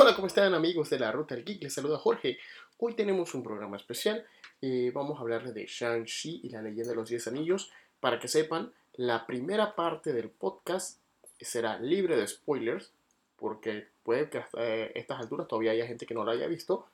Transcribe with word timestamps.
Hola, 0.00 0.14
¿cómo 0.14 0.28
están 0.28 0.54
amigos 0.54 0.90
de 0.90 0.98
la 1.00 1.10
Ruta 1.10 1.34
del 1.34 1.44
Geek? 1.44 1.60
Les 1.60 1.74
saluda 1.74 1.98
Jorge. 1.98 2.38
Hoy 2.78 2.94
tenemos 2.94 3.34
un 3.34 3.42
programa 3.42 3.76
especial. 3.76 4.24
Eh, 4.62 4.92
vamos 4.94 5.18
a 5.18 5.22
hablar 5.22 5.52
de 5.52 5.66
Shang-Chi 5.66 6.42
y 6.44 6.50
la 6.50 6.62
leyenda 6.62 6.90
de 6.90 6.94
los 6.94 7.08
10 7.08 7.26
anillos. 7.26 7.72
Para 7.98 8.20
que 8.20 8.28
sepan, 8.28 8.72
la 8.94 9.26
primera 9.26 9.74
parte 9.74 10.12
del 10.12 10.30
podcast 10.30 11.00
será 11.40 11.80
libre 11.80 12.16
de 12.16 12.28
spoilers, 12.28 12.92
porque 13.34 13.88
puede 14.04 14.30
que 14.30 14.38
hasta 14.38 14.64
eh, 14.64 14.92
estas 14.94 15.18
alturas 15.18 15.48
todavía 15.48 15.72
haya 15.72 15.88
gente 15.88 16.06
que 16.06 16.14
no 16.14 16.24
la 16.24 16.30
haya 16.30 16.46
visto. 16.46 16.86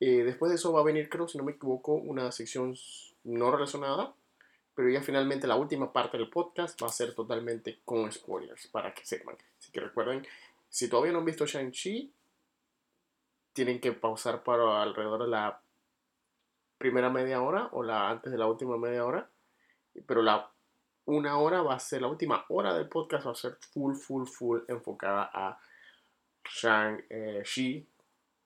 Eh, 0.00 0.24
después 0.24 0.50
de 0.50 0.56
eso 0.56 0.72
va 0.72 0.80
a 0.80 0.84
venir, 0.84 1.08
creo, 1.08 1.28
si 1.28 1.38
no 1.38 1.44
me 1.44 1.52
equivoco, 1.52 1.92
una 1.92 2.32
sección 2.32 2.76
no 3.22 3.52
relacionada, 3.52 4.12
pero 4.74 4.90
ya 4.90 5.00
finalmente 5.00 5.46
la 5.46 5.54
última 5.54 5.92
parte 5.92 6.18
del 6.18 6.28
podcast 6.28 6.82
va 6.82 6.88
a 6.88 6.92
ser 6.92 7.14
totalmente 7.14 7.78
con 7.84 8.10
spoilers, 8.10 8.66
para 8.66 8.92
que 8.92 9.06
sepan. 9.06 9.36
Así 9.60 9.70
que 9.70 9.78
recuerden, 9.78 10.26
si 10.68 10.88
todavía 10.88 11.12
no 11.12 11.20
han 11.20 11.24
visto 11.24 11.46
Shang-Chi, 11.46 12.12
tienen 13.58 13.80
que 13.80 13.90
pausar 13.90 14.44
para 14.44 14.80
alrededor 14.80 15.24
de 15.24 15.28
la 15.30 15.60
primera 16.78 17.10
media 17.10 17.42
hora 17.42 17.68
o 17.72 17.82
la 17.82 18.08
antes 18.08 18.30
de 18.30 18.38
la 18.38 18.46
última 18.46 18.76
media 18.76 19.04
hora. 19.04 19.28
Pero 20.06 20.22
la 20.22 20.48
una 21.06 21.38
hora 21.38 21.62
va 21.62 21.74
a 21.74 21.80
ser, 21.80 22.02
la 22.02 22.06
última 22.06 22.44
hora 22.50 22.72
del 22.72 22.88
podcast 22.88 23.26
va 23.26 23.32
a 23.32 23.34
ser 23.34 23.56
full, 23.72 23.96
full, 23.96 24.28
full 24.28 24.60
enfocada 24.68 25.28
a 25.32 25.58
Shang-Chi 26.48 27.84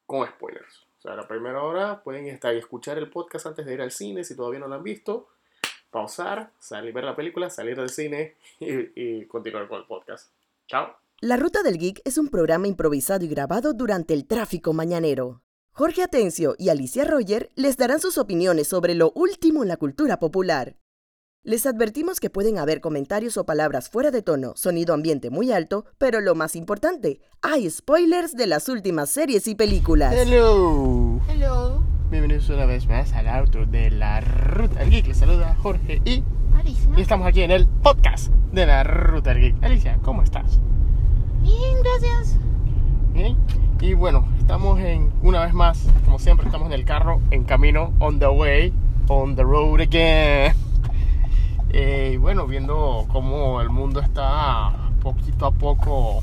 con 0.07 0.27
spoilers. 0.27 0.87
O 0.99 1.03
sea, 1.03 1.15
la 1.15 1.29
primera 1.29 1.63
hora 1.63 2.03
pueden 2.03 2.27
estar 2.29 2.55
y 2.55 2.59
escuchar 2.59 2.97
el 2.97 3.11
podcast 3.11 3.45
antes 3.47 3.67
de 3.67 3.75
ir 3.75 3.83
al 3.83 3.91
cine 3.91 4.25
si 4.25 4.35
todavía 4.35 4.61
no 4.61 4.69
lo 4.69 4.77
han 4.77 4.83
visto. 4.83 5.29
Pausar, 5.91 6.53
salir, 6.59 6.95
ver 6.95 7.05
la 7.05 7.15
película, 7.15 7.51
salir 7.51 7.77
del 7.77 7.91
cine 7.91 8.37
y, 8.61 9.19
y 9.21 9.27
continuar 9.27 9.69
con 9.69 9.79
el 9.79 9.87
podcast. 9.87 10.33
Chao. 10.69 11.02
La 11.25 11.37
Ruta 11.37 11.63
del 11.63 11.79
Geek 11.79 12.03
es 12.05 12.19
un 12.19 12.27
programa 12.27 12.67
improvisado 12.67 13.25
y 13.25 13.29
grabado 13.29 13.75
durante 13.75 14.13
el 14.13 14.27
tráfico 14.27 14.73
mañanero. 14.73 15.41
Jorge 15.71 16.03
Atencio 16.03 16.57
y 16.59 16.69
Alicia 16.69 17.05
Roger 17.05 17.49
les 17.55 17.77
darán 17.77 18.01
sus 18.01 18.19
opiniones 18.19 18.67
sobre 18.67 18.97
lo 18.97 19.13
último 19.13 19.63
en 19.63 19.69
la 19.69 19.77
cultura 19.77 20.19
popular. 20.19 20.75
Les 21.45 21.65
advertimos 21.65 22.19
que 22.19 22.29
pueden 22.29 22.59
haber 22.59 22.81
comentarios 22.81 23.37
o 23.37 23.47
palabras 23.47 23.89
fuera 23.89 24.11
de 24.11 24.23
tono, 24.23 24.55
sonido 24.57 24.95
ambiente 24.95 25.31
muy 25.31 25.53
alto, 25.53 25.85
pero 25.97 26.21
lo 26.21 26.35
más 26.35 26.57
importante, 26.57 27.21
hay 27.41 27.71
spoilers 27.71 28.33
de 28.35 28.49
las 28.49 28.69
últimas 28.69 29.09
series 29.09 29.47
y 29.47 29.55
películas. 29.55 30.13
Hello. 30.17 31.21
Hello, 31.29 31.85
Bienvenidos 32.11 32.49
una 32.49 32.67
vez 32.67 32.89
más 32.89 33.13
al 33.13 33.29
auto 33.29 33.65
de 33.65 33.93
la 33.93 34.23
Ruta 34.23 34.81
del 34.81 34.91
Geek. 34.91 35.07
Les 35.07 35.19
saluda 35.19 35.55
Jorge 35.63 36.03
y, 36.05 36.25
Alicia. 36.53 36.91
y 36.97 37.01
estamos 37.01 37.29
aquí 37.29 37.43
en 37.43 37.53
el 37.53 37.69
podcast 37.69 38.33
de 38.51 38.67
la 38.67 38.83
Ruta 38.83 39.31
del 39.31 39.43
Geek. 39.43 39.63
Alicia, 39.63 40.01
¿cómo 40.03 40.25
estás? 40.25 40.59
Bien, 41.43 41.77
gracias. 41.83 42.39
Bien. 43.13 43.37
Y 43.81 43.95
bueno, 43.95 44.27
estamos 44.39 44.79
en, 44.81 45.13
una 45.23 45.45
vez 45.45 45.53
más, 45.53 45.87
como 46.05 46.19
siempre, 46.19 46.47
estamos 46.47 46.69
en 46.69 46.75
el 46.75 46.85
carro, 46.85 47.21
en 47.31 47.45
camino, 47.45 47.93
on 47.99 48.19
the 48.19 48.29
way, 48.29 48.73
on 49.09 49.35
the 49.35 49.43
road 49.43 49.81
again. 49.81 50.55
Eh, 51.75 52.11
y 52.13 52.17
bueno, 52.19 52.47
viendo 52.47 53.07
cómo 53.09 53.63
el 53.63 53.71
mundo 53.71 54.01
está 54.01 54.75
poquito 55.03 55.47
a 55.47 55.53
poco 55.53 56.23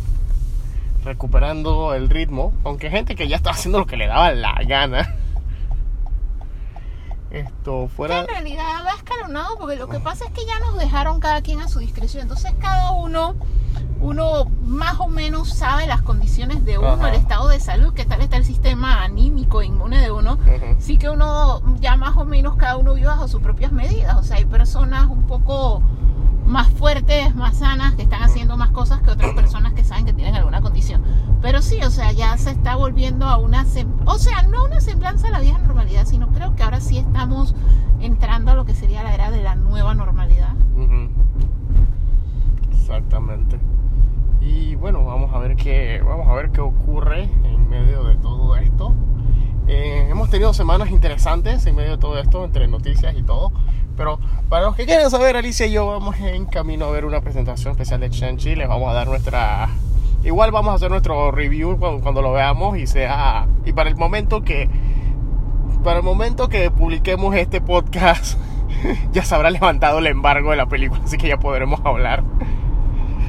recuperando 1.03 1.95
el 1.95 2.07
ritmo, 2.07 2.53
aunque 2.63 2.91
gente 2.91 3.15
que 3.15 3.27
ya 3.27 3.37
está 3.37 3.49
haciendo 3.49 3.79
lo 3.79 3.87
que 3.87 3.97
le 3.97 4.05
daba 4.05 4.31
la 4.31 4.53
gana. 4.67 5.15
Esto 7.31 7.87
fuera... 7.87 8.19
En 8.19 8.27
realidad 8.27 8.65
va 8.85 8.91
escalonado 8.95 9.57
porque 9.59 9.75
lo 9.75 9.87
que 9.87 9.99
pasa 9.99 10.25
es 10.25 10.31
que 10.31 10.45
ya 10.45 10.59
nos 10.59 10.77
dejaron 10.77 11.19
cada 11.19 11.41
quien 11.41 11.59
a 11.61 11.67
su 11.67 11.79
discreción. 11.79 12.23
Entonces 12.23 12.53
cada 12.59 12.91
uno, 12.93 13.35
uno 14.01 14.45
más 14.61 14.99
o 14.99 15.07
menos 15.07 15.49
sabe 15.49 15.85
las 15.85 16.01
condiciones 16.01 16.65
de 16.65 16.77
uno, 16.77 16.93
Ajá. 16.93 17.09
el 17.09 17.15
estado 17.15 17.47
de 17.49 17.59
salud, 17.59 17.93
qué 17.93 18.05
tal 18.05 18.21
está 18.21 18.37
el 18.37 18.45
sistema 18.45 19.03
anímico, 19.03 19.61
inmune 19.61 19.99
de 19.99 20.11
uno. 20.11 20.39
Sí 20.79 20.97
que 20.97 21.09
uno 21.09 21.61
ya 21.79 21.95
más 21.97 22.17
o 22.17 22.25
menos 22.25 22.55
cada 22.55 22.77
uno 22.77 22.95
vive 22.95 23.07
bajo 23.07 23.27
sus 23.27 23.41
propias 23.41 23.71
medidas. 23.71 24.17
O 24.17 24.23
sea, 24.23 24.37
hay 24.37 24.45
personas 24.45 25.07
un 25.07 25.27
poco 25.27 25.83
más 26.49 26.67
fuertes, 26.67 27.35
más 27.35 27.57
sanas, 27.57 27.93
que 27.93 28.01
están 28.01 28.23
haciendo 28.23 28.57
más 28.57 28.71
cosas 28.71 29.01
que 29.01 29.11
otras 29.11 29.33
personas 29.33 29.73
que 29.73 29.83
saben 29.83 30.05
que 30.05 30.13
tienen 30.13 30.35
alguna 30.35 30.61
condición. 30.61 31.03
Pero 31.41 31.61
sí, 31.61 31.81
o 31.83 31.91
sea, 31.91 32.11
ya 32.11 32.35
se 32.37 32.51
está 32.51 32.75
volviendo 32.75 33.27
a 33.27 33.37
una, 33.37 33.65
o 34.05 34.17
sea, 34.17 34.41
no 34.43 34.65
una 34.65 34.81
semblanza 34.81 35.27
a 35.27 35.31
la 35.31 35.39
vieja 35.39 35.59
normalidad, 35.59 36.05
sino 36.05 36.27
creo 36.29 36.55
que 36.55 36.63
ahora 36.63 36.81
sí 36.81 36.97
estamos 36.97 37.55
entrando 38.01 38.51
a 38.51 38.55
lo 38.55 38.65
que 38.65 38.73
sería 38.73 39.03
la 39.03 39.13
era 39.13 39.29
de 39.31 39.43
la 39.43 39.55
nueva 39.55 39.93
normalidad. 39.93 40.55
Ujú. 40.75 41.09
Exactamente. 42.71 43.59
Y 44.41 44.75
bueno, 44.75 45.05
vamos 45.05 45.33
a 45.33 45.37
ver 45.37 45.55
qué, 45.55 46.01
vamos 46.03 46.27
a 46.27 46.33
ver 46.33 46.49
qué 46.49 46.61
ocurre 46.61 47.29
en 47.43 47.69
medio 47.69 48.03
de 48.03 48.15
todo 48.15 48.55
esto. 48.55 48.93
Eh, 49.67 50.07
hemos 50.09 50.31
tenido 50.31 50.51
semanas 50.51 50.89
interesantes 50.89 51.63
en 51.67 51.75
medio 51.75 51.91
de 51.91 51.97
todo 51.99 52.17
esto, 52.17 52.43
entre 52.43 52.67
noticias 52.67 53.15
y 53.15 53.21
todo. 53.21 53.51
Pero 53.99 54.17
para 54.47 54.67
los 54.67 54.77
que 54.77 54.85
quieren 54.85 55.09
saber, 55.09 55.35
Alicia 55.35 55.65
y 55.65 55.73
yo 55.73 55.85
vamos 55.85 56.17
en 56.21 56.45
camino 56.45 56.85
a 56.85 56.91
ver 56.91 57.03
una 57.03 57.19
presentación 57.19 57.71
especial 57.71 57.99
de 57.99 58.07
Shang-Chi. 58.09 58.55
Les 58.55 58.65
vamos 58.65 58.89
a 58.89 58.93
dar 58.93 59.07
nuestra... 59.07 59.67
Igual 60.23 60.51
vamos 60.51 60.71
a 60.71 60.75
hacer 60.75 60.89
nuestro 60.89 61.31
review 61.31 61.77
cuando, 61.77 62.01
cuando 62.01 62.21
lo 62.21 62.31
veamos 62.31 62.77
y 62.77 62.87
sea... 62.87 63.45
Y 63.65 63.73
para 63.73 63.89
el 63.89 63.97
momento 63.97 64.41
que... 64.41 64.69
Para 65.83 65.97
el 65.97 66.03
momento 66.03 66.47
que 66.47 66.71
publiquemos 66.71 67.35
este 67.35 67.59
podcast, 67.59 68.39
ya 69.11 69.25
se 69.25 69.35
habrá 69.35 69.49
levantado 69.49 69.99
el 69.99 70.07
embargo 70.07 70.51
de 70.51 70.55
la 70.55 70.67
película, 70.67 71.01
así 71.03 71.17
que 71.17 71.27
ya 71.27 71.37
podremos 71.37 71.81
hablar. 71.83 72.23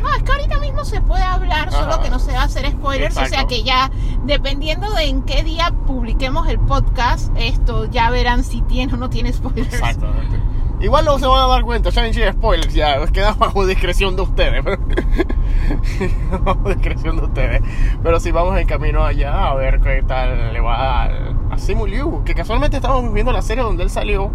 No, 0.02 0.14
es 0.14 0.22
que 0.22 0.32
ahorita 0.32 0.60
mismo 0.60 0.84
se 0.84 1.00
puede 1.00 1.22
hablar, 1.24 1.68
Ajá. 1.68 1.78
solo 1.78 2.00
que 2.00 2.10
no 2.10 2.20
se 2.20 2.32
va 2.32 2.42
a 2.42 2.44
hacer 2.44 2.70
spoilers, 2.70 3.16
o 3.16 3.26
sea 3.26 3.46
que 3.46 3.64
ya 3.64 3.90
dependiendo 4.24 4.88
de 4.92 5.04
en 5.04 5.22
qué 5.22 5.42
día 5.42 5.72
publiquemos 5.86 6.48
el 6.48 6.60
podcast, 6.60 7.32
esto 7.36 7.86
ya 7.86 8.08
verán 8.10 8.44
si 8.44 8.62
tiene 8.62 8.94
o 8.94 8.96
no 8.96 9.10
tiene 9.10 9.32
spoilers. 9.32 9.74
Exactamente. 9.74 10.49
Igual 10.80 11.04
no 11.04 11.18
se 11.18 11.26
van 11.26 11.42
a 11.42 11.46
dar 11.46 11.62
cuenta, 11.62 11.90
Shang-Chi 11.90 12.20
spoilers, 12.32 12.72
ya 12.72 13.06
queda 13.08 13.32
bajo 13.34 13.66
discreción 13.66 14.16
de 14.16 14.22
ustedes. 14.22 14.64
bajo 16.44 16.68
discreción 16.68 17.16
de 17.18 17.24
ustedes. 17.24 17.62
Pero 18.02 18.18
sí 18.20 18.30
vamos 18.32 18.58
en 18.58 18.66
camino 18.66 19.04
allá 19.04 19.48
a 19.50 19.54
ver 19.54 19.80
qué 19.80 20.02
tal 20.06 20.52
le 20.52 20.60
va 20.60 21.02
al- 21.02 21.36
a 21.50 21.58
Simu 21.58 21.86
Liu, 21.86 22.24
que 22.24 22.34
casualmente 22.34 22.76
estábamos 22.76 23.12
viendo 23.12 23.32
la 23.32 23.42
serie 23.42 23.62
donde 23.62 23.82
él 23.82 23.90
salió. 23.90 24.30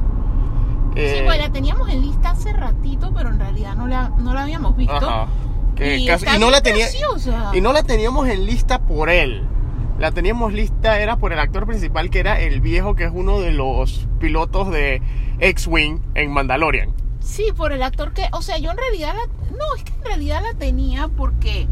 Sí, 0.94 1.02
Eh, 1.02 1.22
bueno, 1.26 1.44
la 1.44 1.52
teníamos 1.52 1.90
en 1.90 2.02
lista 2.02 2.30
hace 2.32 2.54
ratito, 2.54 3.12
pero 3.16 3.30
en 3.30 3.40
realidad 3.40 3.76
no 3.76 3.88
la, 3.88 4.10
no 4.18 4.34
la 4.34 4.44
habíamos 4.44 4.78
visto. 4.78 4.94
ajá. 4.96 5.28
Que 5.76 5.98
y, 5.98 6.10
y 6.10 6.40
no 6.40 6.50
la 6.52 6.62
tenía 6.62 6.86
y 7.54 7.60
no 7.60 7.74
la 7.74 7.84
teníamos 7.84 8.30
en 8.30 8.46
lista 8.46 8.80
por 8.80 9.10
él. 9.10 9.44
La 10.00 10.12
teníamos 10.12 10.52
lista 10.52 11.00
era 11.00 11.18
por 11.18 11.32
el 11.32 11.40
actor 11.40 11.66
principal 11.66 12.10
que 12.10 12.20
era 12.20 12.40
el 12.42 12.60
viejo 12.60 12.96
que 12.96 13.06
es 13.06 13.12
uno 13.14 13.40
de 13.40 13.52
los 13.52 14.08
pilotos 14.20 14.70
de 14.70 15.02
X-Wing 15.40 16.02
en 16.16 16.32
Mandalorian. 16.32 16.94
Sí, 17.22 17.48
por 17.56 17.72
el 17.72 17.82
actor 17.82 18.14
que, 18.14 18.28
o 18.34 18.42
sea, 18.42 18.58
yo 18.58 18.72
en 18.72 18.78
realidad 18.78 19.16
la, 19.16 19.26
no, 19.52 19.76
es 19.76 19.84
que 19.84 19.94
en 19.94 20.04
realidad 20.04 20.42
la 20.44 20.54
tenía 20.54 21.08
porque 21.08 21.68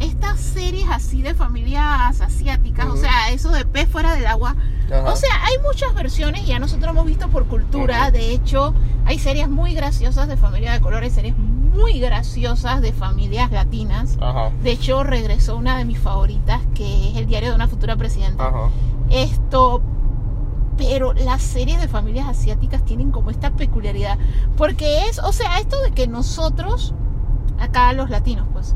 estas 0.00 0.40
series 0.40 0.86
así 0.90 1.22
de 1.22 1.34
familias 1.34 2.20
asiáticas, 2.20 2.86
o 2.86 2.96
sea, 2.96 3.30
eso 3.30 3.50
de 3.50 3.64
pez 3.64 3.88
fuera 3.88 4.14
del 4.14 4.26
agua, 4.26 4.56
o 5.04 5.16
sea, 5.16 5.44
hay 5.44 5.58
muchas 5.62 5.94
versiones, 5.94 6.46
ya 6.46 6.58
nosotros 6.58 6.90
hemos 6.90 7.06
visto 7.06 7.28
por 7.28 7.46
cultura, 7.46 8.10
de 8.10 8.32
hecho, 8.32 8.74
hay 9.04 9.18
series 9.18 9.48
muy 9.48 9.74
graciosas 9.74 10.28
de 10.28 10.36
familia 10.36 10.72
de 10.72 10.80
color, 10.80 11.02
hay 11.02 11.10
series 11.10 11.36
muy 11.36 11.55
graciosas 12.00 12.80
de 12.80 12.92
familias 12.92 13.50
latinas. 13.50 14.16
Ajá. 14.20 14.50
De 14.62 14.72
hecho, 14.72 15.02
regresó 15.04 15.56
una 15.56 15.78
de 15.78 15.84
mis 15.84 15.98
favoritas, 15.98 16.60
que 16.74 17.10
es 17.10 17.16
El 17.16 17.26
diario 17.26 17.50
de 17.50 17.56
una 17.56 17.68
futura 17.68 17.96
presidenta. 17.96 18.48
Ajá. 18.48 18.70
Esto, 19.10 19.82
pero 20.76 21.12
las 21.12 21.42
series 21.42 21.80
de 21.80 21.88
familias 21.88 22.28
asiáticas 22.28 22.84
tienen 22.84 23.10
como 23.10 23.30
esta 23.30 23.50
peculiaridad, 23.50 24.18
porque 24.56 25.06
es, 25.08 25.18
o 25.20 25.32
sea, 25.32 25.58
esto 25.58 25.80
de 25.82 25.92
que 25.92 26.06
nosotros, 26.06 26.94
acá 27.58 27.92
los 27.92 28.10
latinos, 28.10 28.46
pues. 28.52 28.74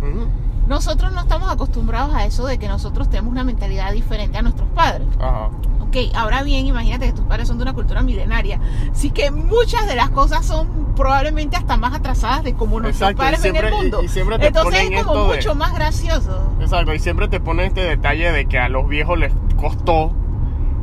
Nosotros 0.70 1.12
no 1.12 1.20
estamos 1.20 1.50
acostumbrados 1.52 2.14
a 2.14 2.24
eso 2.24 2.46
de 2.46 2.56
que 2.58 2.68
nosotros 2.68 3.10
tenemos 3.10 3.30
una 3.32 3.44
mentalidad 3.44 3.92
diferente 3.92 4.38
a 4.38 4.42
nuestros 4.42 4.68
padres. 4.70 5.06
Ajá. 5.20 5.50
Ok, 5.80 5.96
ahora 6.14 6.44
bien, 6.44 6.66
imagínate 6.66 7.06
que 7.06 7.12
tus 7.12 7.24
padres 7.24 7.48
son 7.48 7.58
de 7.58 7.62
una 7.64 7.72
cultura 7.72 8.00
milenaria, 8.02 8.60
así 8.92 9.10
que 9.10 9.32
muchas 9.32 9.88
de 9.88 9.96
las 9.96 10.10
cosas 10.10 10.46
son 10.46 10.68
probablemente 10.94 11.56
hasta 11.56 11.76
más 11.76 11.92
atrasadas 11.94 12.44
de 12.44 12.54
como 12.54 12.78
nuestros 12.78 13.10
Exacto, 13.10 13.22
padres 13.24 13.42
ven 13.42 13.52
siempre- 13.52 13.68
el 13.76 13.82
mundo. 13.82 13.98
y- 14.00 14.04
y 14.04 14.08
siempre 14.08 14.38
te 14.38 14.46
Entonces 14.46 14.80
ponen 14.84 14.92
es 14.98 15.04
como 15.04 15.18
esto 15.18 15.30
de- 15.32 15.36
mucho 15.36 15.54
más 15.56 15.74
gracioso. 15.74 16.52
Exacto, 16.60 16.94
y 16.94 17.00
siempre 17.00 17.26
te 17.26 17.40
pone 17.40 17.66
este 17.66 17.80
detalle 17.82 18.30
de 18.30 18.46
que 18.46 18.58
a 18.60 18.68
los 18.68 18.86
viejos 18.86 19.18
les 19.18 19.32
costó 19.60 20.12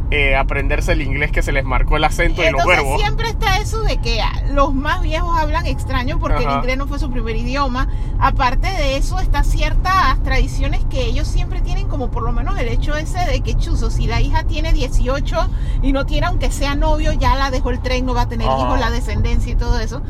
eh, 0.09 0.36
aprenderse 0.38 0.94
el 0.94 1.01
inglés 1.01 1.31
que 1.31 1.42
se 1.42 1.51
les 1.51 1.65
marcó 1.65 1.98
el 1.98 2.04
acento 2.06 2.42
y 2.42 2.45
los 2.50 2.62
Entonces 2.62 2.77
verbos. 2.77 3.01
siempre 3.01 3.27
está 3.27 3.57
eso 3.57 3.81
de 3.81 3.98
que 3.98 4.21
los 4.54 4.74
más 4.74 5.01
viejos 5.01 5.38
hablan 5.38 5.65
extraño 5.65 6.18
porque 6.18 6.44
el 6.45 6.51
inglés 6.51 6.77
no 6.77 6.88
fue 6.88 6.98
su 6.98 7.12
primer 7.12 7.36
idioma. 7.36 7.89
Aparte 8.19 8.68
de 8.68 8.95
eso, 8.98 9.19
está 9.19 9.44
ciertas 9.44 10.21
tradiciones 10.24 10.86
que 10.89 11.06
ellos 11.06 11.27
siempre 11.27 11.62
tienen, 11.62 11.88
como 11.88 12.09
por 12.09 12.24
lo 12.24 12.31
menos 12.31 12.57
el 12.57 12.69
hecho 12.69 12.95
ese 12.95 13.19
de 13.19 13.42
que 13.42 13.56
chuzo, 13.56 13.92
si 13.92 14.07
la 14.07 14.21
hija 14.21 14.44
tiene 14.44 14.71
18 14.71 15.50
y 15.81 15.92
no 15.92 16.06
tiene 16.06 16.27
aunque 16.27 16.51
sea 16.51 16.75
novio, 16.75 17.12
ya 17.12 17.36
la 17.36 17.51
dejó 17.51 17.71
el 17.71 17.81
tren, 17.81 18.06
no 18.06 18.13
va 18.13 18.21
a 18.24 18.30
tener 18.30 18.48
hijos, 18.48 18.80
la 18.80 18.89
descendencia 18.92 19.51
y 19.51 19.56
todo 19.56 19.80
eso. 19.80 20.01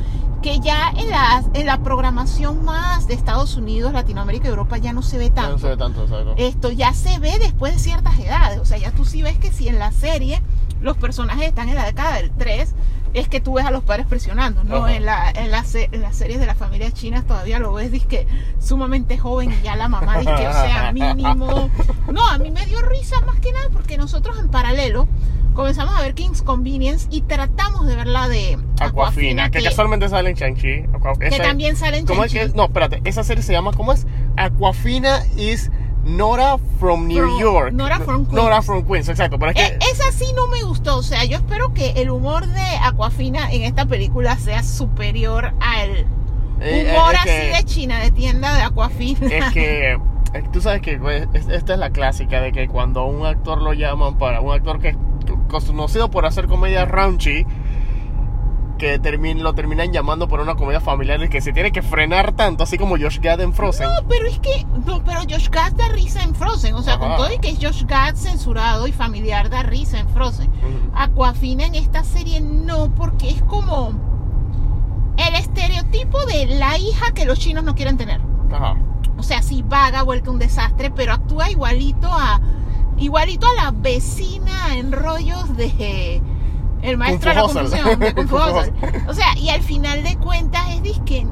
Que 0.42 0.60
ya 0.60 0.92
en 0.96 1.10
la, 1.10 1.44
en 1.54 1.66
la 1.66 1.80
programación 1.80 2.64
más 2.64 3.08
de 3.08 3.16
Estados 3.16 3.56
Unidos, 3.58 3.92
Latinoamérica 3.94 4.48
y 4.48 4.50
Europa 4.50 4.78
ya 4.78 4.94
no 4.94 5.02
se 5.02 5.18
ve 5.18 5.30
tanto. 5.30 5.54
No 5.54 5.58
se 5.58 5.70
ve 5.70 5.78
tanto, 5.78 6.04
exacto. 6.04 6.36
Esto 6.38 6.72
ya 6.72 6.94
se 6.94 7.20
ve 7.20 7.38
después 7.40 7.74
de 7.74 7.80
ciertas 7.80 8.20
edades. 8.20 8.60
O 8.60 8.66
sea, 8.66 8.78
ya 8.78 8.92
tú 8.92 9.04
sí 9.04 9.24
ves 9.24 9.38
que 9.38 9.52
si 9.52 9.68
en 9.68 9.80
la 9.80 9.92
serie 9.92 10.42
los 10.82 10.98
personajes 10.98 11.48
están 11.48 11.70
en 11.70 11.76
la 11.76 11.86
década 11.86 12.18
del 12.18 12.32
3, 12.32 12.74
es 13.20 13.28
que 13.28 13.40
tú 13.40 13.54
ves 13.54 13.66
a 13.66 13.72
los 13.72 13.84
padres 13.84 14.06
presionando, 14.08 14.64
¿no? 14.64 14.78
Ajá. 14.86 14.94
En, 14.96 15.06
la, 15.06 15.30
en, 15.32 15.52
la 15.52 15.64
en 15.74 16.02
las 16.02 16.16
series 16.16 16.40
de 16.40 16.46
las 16.46 16.58
familias 16.58 16.94
chinas 16.94 17.26
todavía 17.26 17.60
lo 17.60 17.74
ves, 17.74 17.92
que 18.06 18.28
sumamente 18.60 19.18
joven 19.18 19.52
y 19.52 19.64
ya 19.64 19.76
la 19.76 19.88
mamá 19.88 20.18
dice 20.20 20.34
que, 20.36 20.48
o 20.48 20.54
sea, 20.54 20.92
mínimo. 20.94 21.70
No, 22.12 22.28
a 22.28 22.38
mí 22.38 22.52
me 22.52 22.66
dio 22.66 22.82
risa 22.82 23.20
más 23.22 23.40
que 23.40 23.52
nada 23.52 23.70
porque 23.72 23.98
nosotros 23.98 24.40
en 24.40 24.50
paralelo 24.50 25.08
comenzamos 25.54 25.96
a 25.98 26.02
ver 26.02 26.14
King's 26.14 26.42
Convenience 26.42 27.08
y 27.10 27.22
tratamos 27.22 27.86
de 27.88 27.96
ver 27.96 28.08
la 28.08 28.28
de 28.30 28.58
Aquafina, 28.80 29.50
que, 29.50 29.62
casualmente 29.64 30.08
sale 30.08 30.30
en 30.30 30.36
Shang-Chi. 30.36 30.86
Aqua- 30.94 31.18
que 31.18 31.38
también 31.40 31.76
sale 31.76 31.98
en 31.98 32.06
¿Cómo 32.06 32.24
es 32.24 32.32
que- 32.32 32.50
No, 32.50 32.66
espérate, 32.66 33.02
esa 33.06 33.24
serie 33.24 33.44
se 33.44 33.52
llama, 33.54 33.72
¿cómo 33.74 33.92
es? 33.92 34.06
Aquafina 34.38 35.20
is 35.36 35.72
Nora 36.08 36.58
from 36.80 37.08
New 37.08 37.18
From- 37.22 37.40
York. 37.40 37.74
Nora 37.74 38.00
from 38.00 38.26
Queens. 38.26 38.34
Nora 38.34 38.62
from 38.62 38.84
Queens, 38.86 39.10
exacto. 39.10 39.38
Pero 39.38 39.52
es 39.52 39.56
que, 39.58 39.66
Eh, 39.66 39.80
esa 39.92 40.12
sí 40.12 40.26
no 40.36 40.48
me 40.48 40.64
gustó, 40.64 40.98
o 40.98 41.04
sea, 41.04 41.24
yo 41.26 41.38
espero 41.38 41.74
que 41.74 41.92
el 41.98 42.10
humor 42.10 42.48
de 42.48 42.62
Aquafina 42.82 43.52
en 43.52 43.64
esta 43.64 43.86
película 43.86 44.38
sea 44.38 44.64
superior 44.64 45.54
al 45.60 46.06
eh, 46.62 46.88
humor 46.98 47.14
es 47.14 47.20
así 47.20 47.30
que- 47.30 47.54
de 47.58 47.64
China, 47.66 48.00
de 48.00 48.12
tienda 48.12 48.56
de 48.56 48.62
Aquafina. 48.64 49.28
Es 49.28 49.54
que 49.54 49.92
eh, 50.34 50.44
tú 50.54 50.62
sabes 50.62 50.82
que 50.82 50.98
pues, 50.98 51.28
es- 51.34 51.48
esta 51.50 51.74
es 51.74 51.80
la 51.80 51.90
clásica 51.92 52.42
de 52.42 52.52
que 52.52 52.68
cuando 52.68 53.02
a 53.02 53.06
un 53.06 53.26
actor 53.26 53.62
lo 53.62 53.74
llaman 53.74 54.18
para 54.18 54.40
un 54.42 54.54
actor 54.54 54.80
que 54.80 54.90
es 54.90 54.98
conocido 55.50 56.10
por 56.10 56.26
hacer 56.26 56.48
comedia 56.48 56.86
raunchy, 56.86 57.46
que 58.78 59.02
termin- 59.02 59.40
lo 59.42 59.54
terminan 59.54 59.92
llamando 59.92 60.28
por 60.28 60.40
una 60.40 60.56
comedia 60.56 60.80
familiar 60.80 61.22
y 61.24 61.30
que 61.30 61.42
se 61.42 61.52
tiene 61.54 61.72
que 61.72 61.82
frenar 61.82 62.34
tanto, 62.34 62.64
así 62.64 62.78
como 62.78 62.98
Josh 62.98 63.20
Gad 63.20 63.42
en 63.42 63.54
Frozen. 63.54 63.88
No, 63.88 64.08
pero 64.08 64.28
es 64.28 64.40
que, 64.40 64.66
no, 64.86 65.04
pero 65.04 65.22
Josh 65.30 65.50
Gad 65.50 65.74
da 65.74 65.90
risa 65.90 66.24
en 66.24 66.34
Frozen, 66.36 66.76
o 66.76 66.82
sea, 66.84 66.94
Ajá. 66.96 67.08
con 67.08 67.16
todo 67.18 67.34
y 67.34 67.40
que 67.40 67.50
es 67.50 67.58
Josh 67.62 67.84
Gad 67.86 68.16
censurado 68.16 68.88
y 68.88 68.92
familiar 68.92 69.50
da 69.50 69.64
risa 69.64 70.00
en 70.00 70.08
Frozen. 70.10 70.48
Ujú. 70.50 70.92
Aquafina 70.96 71.66
en 71.66 71.76
esta 71.76 72.04
serie 72.04 72.40
no, 72.42 72.90
porque 72.96 73.30
es 73.30 73.42
como 73.44 73.94
el 75.18 75.36
estereotipo 75.36 76.26
de 76.26 76.46
la 76.46 76.78
hija 76.78 77.12
que 77.14 77.26
los 77.26 77.40
chinos 77.40 77.64
no 77.64 77.76
quieren 77.76 77.98
tener. 77.98 78.22
Ajá. 78.52 78.76
O 79.18 79.24
sea, 79.24 79.42
sí 79.42 79.64
vaga, 79.68 80.04
vuelta 80.04 80.30
un 80.30 80.38
desastre, 80.40 80.92
pero 80.92 81.14
actúa 81.14 81.50
igualito 81.50 82.08
a 82.08 82.40
igualito 83.00 83.48
a 83.48 83.64
la 83.64 83.72
vecina 83.72 84.76
en 84.76 84.92
rollos 84.92 85.56
de 85.58 86.22
el 86.82 86.98
maestro 86.98 87.30
de 87.32 87.36
la 87.36 87.42
Kung 87.42 87.52
Fu 87.52 87.60
Hustle. 87.60 87.80
confusión, 87.82 88.00
de 88.00 88.16
Kung 88.16 88.28
Fu. 89.06 89.10
O 89.10 89.14
sea, 89.14 89.38
y 89.38 89.50
al 89.50 89.62
final 89.62 90.04
de 90.04 90.18
cuentas 90.18 90.70
es 90.70 90.84
disque 90.84 91.26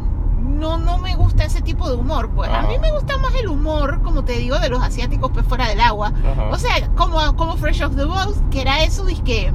no 0.55 0.77
no 0.77 0.97
me 0.97 1.15
gusta 1.15 1.43
ese 1.45 1.61
tipo 1.61 1.89
de 1.89 1.95
humor, 1.95 2.29
pues 2.31 2.49
a 2.49 2.61
mí 2.63 2.79
me 2.79 2.91
gusta 2.91 3.17
más 3.17 3.35
el 3.35 3.47
humor, 3.47 4.01
como 4.03 4.23
te 4.23 4.33
digo, 4.33 4.57
de 4.59 4.69
los 4.69 4.81
asiáticos 4.81 5.31
pues 5.31 5.45
fuera 5.45 5.67
del 5.67 5.81
agua. 5.81 6.13
Ajá. 6.31 6.49
O 6.49 6.57
sea, 6.57 6.89
como 6.95 7.35
como 7.35 7.57
Fresh 7.57 7.83
of 7.83 7.95
the 7.95 8.05
Boat, 8.05 8.35
que 8.51 8.61
era 8.61 8.83
eso 8.83 9.05
disque 9.05 9.53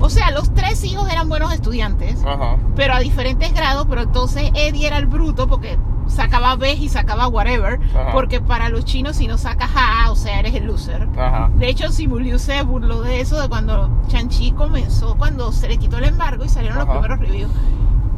o 0.00 0.10
sea, 0.10 0.30
los 0.30 0.52
tres 0.54 0.84
hijos 0.84 1.10
eran 1.10 1.28
buenos 1.28 1.52
estudiantes 1.52 2.22
Ajá. 2.24 2.56
pero 2.74 2.94
a 2.94 3.00
diferentes 3.00 3.52
grados, 3.54 3.86
pero 3.88 4.02
entonces 4.02 4.50
Eddie 4.54 4.86
era 4.86 4.98
el 4.98 5.06
bruto 5.06 5.46
porque 5.46 5.78
sacaba 6.06 6.54
B 6.56 6.72
y 6.74 6.88
sacaba 6.88 7.26
whatever, 7.28 7.80
Ajá. 7.94 8.12
porque 8.12 8.40
para 8.40 8.68
los 8.68 8.84
chinos 8.84 9.16
si 9.16 9.26
no 9.26 9.38
sacas 9.38 9.70
A, 9.74 10.10
o 10.10 10.16
sea, 10.16 10.38
eres 10.38 10.54
el 10.54 10.66
loser. 10.66 11.08
Ajá. 11.18 11.50
De 11.56 11.68
hecho, 11.68 11.90
Simuliu 11.90 12.38
se 12.38 12.62
burló 12.62 13.02
de 13.02 13.20
eso 13.20 13.40
de 13.40 13.48
cuando 13.48 13.90
Chanchi 14.08 14.52
comenzó, 14.52 15.16
cuando 15.16 15.50
se 15.52 15.68
le 15.68 15.78
quitó 15.78 15.98
el 15.98 16.04
embargo 16.04 16.44
y 16.44 16.48
salieron 16.48 16.78
los 16.78 16.88
primeros 16.88 17.18
reviews. 17.18 17.50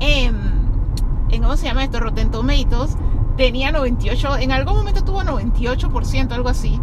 En, 0.00 0.36
en, 1.30 1.42
¿cómo 1.42 1.56
se 1.56 1.66
llama 1.66 1.84
esto? 1.84 1.98
Rotten 2.00 2.30
Tomatoes 2.30 2.96
tenía 3.38 3.72
98, 3.72 4.38
en 4.38 4.52
algún 4.52 4.76
momento 4.76 5.02
tuvo 5.02 5.22
98%, 5.22 6.32
algo 6.32 6.50
así. 6.50 6.78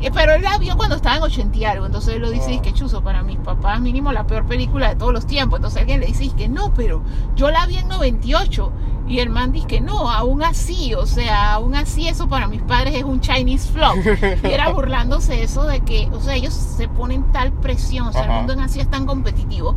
Eh, 0.00 0.10
Pero 0.14 0.34
él 0.34 0.42
la 0.42 0.56
vio 0.58 0.76
cuando 0.76 0.94
estaba 0.94 1.16
en 1.16 1.24
80 1.24 1.58
y 1.58 1.64
algo, 1.64 1.86
entonces 1.86 2.14
él 2.14 2.22
lo 2.22 2.30
dice, 2.30 2.54
es 2.54 2.60
que 2.60 2.72
chuzo, 2.72 3.02
para 3.02 3.22
mis 3.22 3.36
papás 3.38 3.80
mínimo 3.80 4.12
la 4.12 4.24
peor 4.24 4.46
película 4.46 4.88
de 4.88 4.94
todos 4.94 5.12
los 5.12 5.26
tiempos. 5.26 5.58
Entonces 5.58 5.80
alguien 5.80 6.00
le 6.00 6.06
dice, 6.06 6.26
es 6.26 6.34
que 6.34 6.48
no, 6.48 6.72
pero 6.72 7.02
yo 7.34 7.50
la 7.50 7.66
vi 7.66 7.76
en 7.76 7.88
98. 7.88 8.72
Y 9.08 9.20
el 9.20 9.30
man 9.30 9.52
dice 9.52 9.66
que 9.66 9.80
no, 9.80 10.10
aún 10.10 10.42
así, 10.42 10.94
o 10.94 11.06
sea, 11.06 11.54
aún 11.54 11.74
así 11.74 12.06
eso 12.06 12.28
para 12.28 12.46
mis 12.46 12.60
padres 12.62 12.94
es 12.94 13.04
un 13.04 13.20
Chinese 13.20 13.72
flop. 13.72 13.96
Y 14.44 14.52
era 14.52 14.70
burlándose 14.70 15.42
eso 15.42 15.64
de 15.64 15.80
que, 15.80 16.08
o 16.12 16.20
sea, 16.20 16.34
ellos 16.34 16.52
se 16.52 16.88
ponen 16.88 17.32
tal 17.32 17.52
presión, 17.52 18.08
o 18.08 18.12
sea, 18.12 18.24
el 18.24 18.30
mundo 18.30 18.52
en 18.52 18.60
Asia 18.60 18.82
es 18.82 18.90
tan 18.90 19.06
competitivo. 19.06 19.74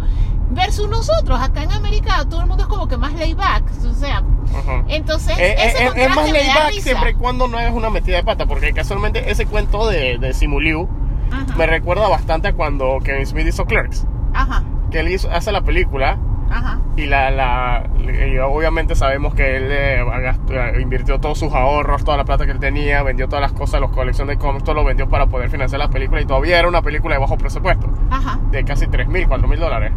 Versus 0.54 0.90
nosotros, 0.90 1.40
acá 1.40 1.64
en 1.64 1.72
América 1.72 2.26
todo 2.30 2.42
el 2.42 2.48
mundo 2.48 2.64
es 2.64 2.70
como 2.70 2.88
que 2.88 2.98
más 2.98 3.14
laid 3.14 3.38
back, 3.38 3.64
o 3.90 3.94
sea, 3.94 4.18
Ajá. 4.18 4.84
entonces 4.90 5.38
Eh, 5.40 5.56
ese 5.58 5.86
eh, 5.86 5.92
es, 5.96 6.10
más 6.16 6.26
me 6.26 6.34
laid 6.34 6.48
da 6.48 6.54
back 6.56 6.70
risa. 6.72 6.82
siempre 6.84 7.12
y 7.12 7.14
cuando 7.14 7.48
no 7.48 7.58
hagas 7.58 7.74
una 7.74 7.90
metida 7.90 8.18
de 8.18 8.24
pata, 8.24 8.46
porque 8.46 8.74
casualmente 8.74 9.32
ese 9.32 9.46
cuento 9.46 9.88
de, 9.88 10.18
de 10.18 10.34
Simuliu 10.34 10.90
Ajá, 11.32 11.56
me 11.58 11.66
recuerda 11.68 12.10
bastante 12.10 12.50
a 12.50 12.54
cuando 12.54 12.98
Kevin 13.04 13.26
Smith 13.26 13.48
hizo 13.48 13.64
Clerks, 13.66 14.06
ajá, 14.34 14.64
que 14.92 15.00
él 15.00 15.08
hizo- 15.08 15.32
hace 15.32 15.54
la 15.54 15.62
película 15.62 16.18
ajá. 16.50 16.80
y 16.98 17.06
la, 17.06 17.32
la 17.32 17.84
y 17.98 18.38
obviamente 18.40 18.94
sabemos 18.96 19.34
que 19.34 19.56
él 19.56 19.68
eh, 19.72 20.04
gastó- 20.22 20.54
eh, 20.54 20.82
invirtió 20.82 21.18
todos 21.22 21.40
sus 21.40 21.54
ahorros, 21.54 22.04
toda 22.04 22.18
la 22.18 22.26
plata 22.26 22.46
que 22.46 22.52
él 22.52 22.60
tenía, 22.60 23.04
vendió 23.04 23.30
todas 23.30 23.42
las 23.42 23.54
cosas, 23.54 23.80
las 23.80 23.92
colecciones 23.92 24.36
de 24.38 24.42
cómics, 24.46 24.66
todo 24.66 24.76
lo 24.76 24.84
vendió 24.84 25.08
para 25.08 25.28
poder 25.28 25.50
financiar 25.50 25.80
la 25.80 25.88
película 25.90 26.20
y 26.20 26.26
todavía 26.26 26.60
era 26.60 26.68
una 26.68 26.82
película 26.82 27.16
de 27.16 27.22
bajo 27.22 27.38
presupuesto, 27.38 27.88
Ajá. 28.10 28.38
de 28.52 28.66
casi 28.66 28.88
3 28.88 29.08
mil, 29.08 29.26
4 29.30 29.48
mil 29.48 29.60
dólares. 29.62 29.94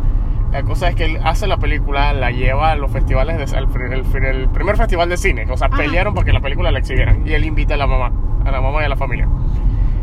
La 0.55 0.62
cosa 0.62 0.89
es 0.89 0.95
que 0.95 1.05
él 1.06 1.19
hace 1.25 1.49
la 1.49 1.56
película, 1.56 2.12
la 2.12 2.31
lleva 2.31 2.71
a 2.71 2.77
los 2.77 2.89
festivales, 2.93 3.37
de, 3.51 3.56
al, 3.59 3.69
el, 3.93 4.25
el 4.25 4.49
primer 4.51 4.77
festival 4.77 5.09
de 5.09 5.17
cine, 5.17 5.47
o 5.51 5.56
sea, 5.56 5.67
Ajá. 5.67 5.79
pelearon 5.79 6.15
para 6.15 6.25
que 6.27 6.33
la 6.33 6.41
película 6.41 6.71
la 6.71 6.79
exhibieran 6.79 7.27
y 7.27 7.33
él 7.33 7.45
invita 7.45 7.75
a 7.75 7.77
la 7.77 7.89
mamá, 7.89 8.12
a 8.45 8.51
la 8.53 8.61
mamá 8.61 8.81
y 8.83 8.85
a 8.85 8.89
la 8.89 8.95
familia. 8.97 9.29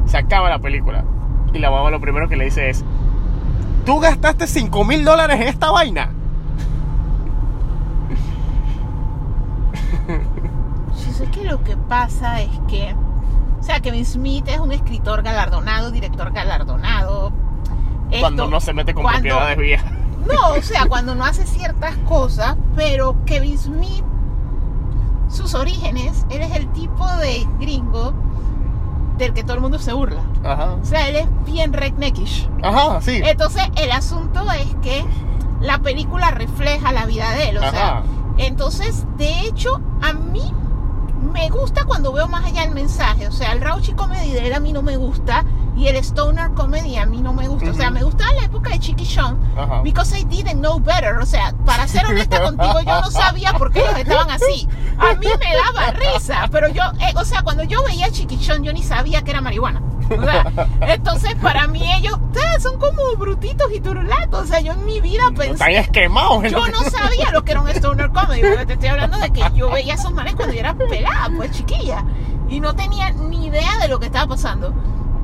Se 0.05 0.17
acaba 0.17 0.49
la 0.49 0.59
película 0.59 1.05
y 1.53 1.59
la 1.59 1.71
mamá 1.71 1.89
lo 1.89 2.01
primero 2.01 2.27
que 2.27 2.35
le 2.35 2.43
dice 2.43 2.69
es, 2.69 2.83
¿tú 3.85 3.99
gastaste 4.01 4.45
5 4.45 4.83
mil 4.83 5.05
dólares 5.05 5.39
en 5.39 5.47
esta 5.47 5.71
vaina? 5.71 6.09
Yo 10.09 11.13
sé 11.13 11.25
que 11.31 11.45
lo 11.45 11.63
que 11.63 11.77
pasa 11.77 12.41
es 12.41 12.49
que, 12.67 12.93
o 13.57 13.63
sea, 13.63 13.79
Kevin 13.79 14.05
Smith 14.05 14.45
es 14.49 14.59
un 14.59 14.73
escritor 14.73 15.23
galardonado, 15.23 15.91
director 15.91 16.31
galardonado. 16.33 17.31
Esto- 18.09 18.19
cuando 18.19 18.47
no 18.49 18.59
se 18.59 18.73
mete 18.73 18.93
con 18.93 19.03
cuando- 19.03 19.21
propiedades 19.21 19.57
viejas. 19.57 19.93
No, 20.27 20.53
o 20.57 20.61
sea, 20.61 20.85
cuando 20.87 21.15
no 21.15 21.25
hace 21.25 21.45
ciertas 21.45 21.95
cosas, 22.07 22.55
pero 22.75 23.15
Kevin 23.25 23.57
Smith, 23.57 24.03
sus 25.29 25.53
orígenes, 25.55 26.25
él 26.29 26.41
es 26.41 26.55
el 26.55 26.71
tipo 26.73 27.07
de 27.17 27.47
gringo 27.59 28.13
del 29.17 29.33
que 29.33 29.43
todo 29.43 29.55
el 29.55 29.61
mundo 29.61 29.79
se 29.79 29.93
burla. 29.93 30.21
Ajá. 30.43 30.73
O 30.81 30.85
sea, 30.85 31.07
él 31.09 31.15
es 31.15 31.27
bien 31.45 31.73
redneckish. 31.73 32.49
Ajá, 32.63 33.01
sí. 33.01 33.21
Entonces, 33.23 33.63
el 33.77 33.91
asunto 33.91 34.49
es 34.51 34.75
que 34.81 35.05
la 35.61 35.79
película 35.79 36.31
refleja 36.31 36.91
la 36.91 37.05
vida 37.05 37.31
de 37.31 37.49
él. 37.49 37.57
O 37.57 37.61
sea, 37.61 37.97
Ajá. 37.99 38.03
entonces, 38.37 39.05
de 39.17 39.41
hecho, 39.41 39.79
a 40.01 40.13
mí 40.13 40.51
me 41.33 41.49
gusta 41.49 41.85
cuando 41.85 42.11
veo 42.11 42.27
más 42.27 42.45
allá 42.45 42.63
el 42.63 42.71
mensaje. 42.71 43.27
O 43.27 43.31
sea, 43.31 43.51
el 43.53 43.61
Rauchi 43.61 43.93
Comedy 43.93 44.31
de 44.31 44.47
él 44.47 44.53
a 44.53 44.59
mí 44.59 44.73
no 44.73 44.81
me 44.81 44.97
gusta 44.97 45.45
y 45.75 45.87
el 45.87 45.95
Stoner 45.97 46.51
Comedy 46.51 46.97
a 46.97 47.05
mí 47.05 47.21
no 47.21 47.33
me 47.33 47.47
gusta. 47.47 47.71
O 47.71 47.73
sea, 47.73 47.89
me 47.89 48.03
gustaba 48.03 48.33
la 48.33 48.43
época 48.43 48.69
de 48.71 48.79
Chiqui 48.79 49.05
Sean 49.05 49.37
Ajá. 49.57 49.81
because 49.83 50.17
I 50.17 50.23
didn't 50.25 50.59
know 50.59 50.79
better. 50.79 51.17
O 51.19 51.25
sea, 51.25 51.53
para 51.65 51.87
ser 51.87 52.05
honesta 52.05 52.41
contigo, 52.43 52.81
yo 52.81 53.01
no 53.01 53.11
sabía 53.11 53.53
por 53.53 53.71
qué 53.71 53.79
ellos 53.79 53.97
estaban 53.97 54.29
así. 54.29 54.67
A 54.97 55.13
mí 55.15 55.27
me 55.27 55.55
daba 55.55 55.91
risa, 56.13 56.47
pero 56.51 56.69
yo, 56.69 56.83
eh, 56.99 57.13
o 57.15 57.25
sea, 57.25 57.41
cuando 57.41 57.63
yo 57.63 57.83
veía 57.83 58.11
Chiqui 58.11 58.37
Sean, 58.43 58.63
yo 58.63 58.73
ni 58.73 58.83
sabía 58.83 59.21
que 59.23 59.31
era 59.31 59.41
marihuana. 59.41 59.81
O 60.09 60.23
sea, 60.23 60.51
entonces 60.81 61.35
para 61.35 61.67
mí 61.67 61.89
ellos 61.93 62.19
son 62.59 62.77
como 62.79 63.15
brutitos 63.17 63.71
y 63.73 63.79
turulatos. 63.79 64.43
O 64.43 64.45
sea, 64.45 64.59
yo 64.59 64.73
en 64.73 64.85
mi 64.85 65.01
vida 65.01 65.23
pensé 65.35 65.53
Están 65.53 65.71
esquemados. 65.71 66.43
yo 66.51 66.67
no 66.67 66.83
sabía 66.83 67.31
lo 67.31 67.43
que 67.43 67.51
era 67.53 67.61
un 67.61 67.69
stoner 67.69 68.11
comedy, 68.11 68.41
porque 68.41 68.65
te 68.65 68.73
estoy 68.73 68.89
hablando 68.89 69.17
de 69.17 69.31
que 69.31 69.43
yo 69.55 69.69
veía 69.69 69.95
esos 69.95 70.13
manes 70.13 70.35
cuando 70.35 70.53
yo 70.53 70.59
era 70.59 70.75
pelada, 70.75 71.29
pues 71.35 71.51
chiquilla, 71.51 72.03
y 72.49 72.59
no 72.59 72.75
tenía 72.75 73.11
ni 73.11 73.47
idea 73.47 73.77
de 73.79 73.87
lo 73.87 73.99
que 73.99 74.07
estaba 74.07 74.27
pasando. 74.27 74.73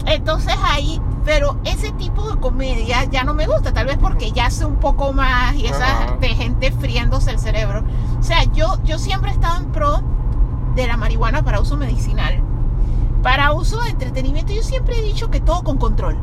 Entonces 0.07 0.55
ahí, 0.63 1.01
pero 1.25 1.57
ese 1.65 1.91
tipo 1.91 2.31
de 2.31 2.39
comedia 2.39 3.03
ya 3.03 3.23
no 3.25 3.33
me 3.33 3.45
gusta, 3.45 3.73
tal 3.73 3.87
vez 3.87 3.97
porque 3.97 4.31
ya 4.31 4.49
sé 4.49 4.65
un 4.65 4.77
poco 4.77 5.11
más 5.11 5.53
y 5.55 5.67
esa 5.67 6.15
de 6.19 6.29
gente 6.29 6.71
friéndose 6.71 7.31
el 7.31 7.39
cerebro. 7.39 7.83
O 8.17 8.23
sea, 8.23 8.43
yo, 8.45 8.81
yo 8.85 8.97
siempre 8.97 9.31
he 9.31 9.33
estado 9.33 9.57
en 9.57 9.71
pro 9.71 10.01
de 10.75 10.87
la 10.87 10.95
marihuana 10.95 11.43
para 11.43 11.59
uso 11.59 11.75
medicinal. 11.75 12.41
Para 13.21 13.51
uso 13.51 13.81
de 13.81 13.89
entretenimiento, 13.89 14.53
yo 14.53 14.63
siempre 14.63 14.97
he 14.97 15.01
dicho 15.01 15.29
que 15.29 15.41
todo 15.41 15.63
con 15.63 15.77
control. 15.77 16.17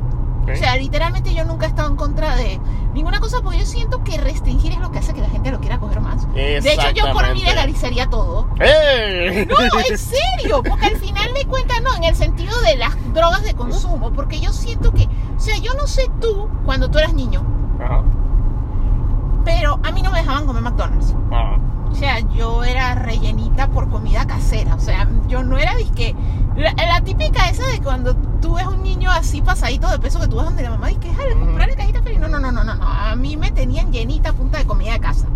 O 0.53 0.57
sea, 0.57 0.77
literalmente 0.77 1.35
yo 1.35 1.45
nunca 1.45 1.67
he 1.67 1.69
estado 1.69 1.89
en 1.89 1.97
contra 1.97 2.37
de 2.37 2.61
ninguna 2.93 3.21
cosa 3.21 3.41
porque 3.43 3.59
yo 3.59 3.67
siento 3.67 4.05
que 4.05 4.19
restringir 4.19 4.73
es 4.73 4.79
lo 4.79 4.91
que 4.91 4.99
hace 4.99 5.15
que 5.15 5.21
la 5.21 5.29
gente 5.29 5.51
lo 5.51 5.61
quiera 5.61 5.79
coger 5.79 6.01
más. 6.01 6.33
De 6.33 6.59
hecho, 6.59 6.91
yo 6.91 7.13
por 7.13 7.33
mí 7.33 7.43
legalizaría 7.43 8.09
todo. 8.09 8.49
¡Ey! 8.61 9.47
No, 9.47 9.57
en 9.89 9.99
serio, 9.99 10.63
porque 10.69 10.87
al 10.87 10.97
final 10.97 11.33
de 11.35 11.45
cuentas 11.47 11.81
no, 11.83 11.95
en 11.97 12.05
el 12.05 12.15
sentido 12.15 12.59
de 12.63 12.77
las 12.77 12.93
drogas 13.13 13.43
de 13.43 13.55
consumo, 13.55 14.13
porque 14.13 14.41
yo 14.41 14.53
siento 14.53 14.93
que, 14.93 15.09
o 15.37 15.41
sea, 15.41 15.57
yo 15.59 15.75
no 15.75 15.87
sé 15.87 16.11
tú 16.21 16.49
cuando 16.65 16.91
tú 16.91 16.99
eras 16.99 17.15
niño, 17.15 17.45
Ajá. 17.81 18.03
Pero 19.45 19.79
a 19.83 19.93
mí 19.93 20.03
no 20.03 20.11
me 20.11 20.19
dejaban 20.19 20.47
comer 20.47 20.63
McDonald's. 20.63 21.15
Ajá. 21.31 21.59
O 21.91 21.95
sea, 21.95 22.19
yo 22.35 22.65
era 22.65 22.95
rellenita 22.97 23.69
por 23.69 23.89
comida 23.89 24.27
casera. 24.27 24.75
O 24.75 24.81
sea, 24.81 25.07
yo 25.29 25.45
no 25.45 25.59
era 25.59 25.77
disque. 25.77 26.17
La, 26.57 26.73
la 26.73 27.01
típica 27.03 27.49
esa 27.49 27.67
de 27.67 27.81
cuando 27.81 28.17
tú 28.41 28.55
ves 28.55 28.67
un 28.67 28.83
niño 28.83 29.11
así 29.11 29.43
pasadito 29.43 29.89
de 29.89 29.99
peso 30.01 30.19
que 30.21 30.27
tú 30.27 30.37
ves 30.37 30.45
donde 30.47 30.63
la 30.65 30.71
mamá 30.71 30.89
dice, 30.89 31.01
déjale 31.03 31.35
comprarle 31.39 31.77
cajita 31.77 32.03
feliz. 32.03 32.19
No, 32.19 32.29
no, 32.29 32.41
no, 32.41 32.51
no, 32.51 32.65
no, 32.65 32.75
no. 32.75 32.85
A 32.85 33.15
mí 33.15 33.37
me 33.37 33.53
tenían 33.53 33.93
llenita 33.93 34.31
a 34.31 34.33
punta 34.33 34.59
de 34.59 34.65
comida 34.67 34.93
de 34.95 35.01
casa. 35.01 35.27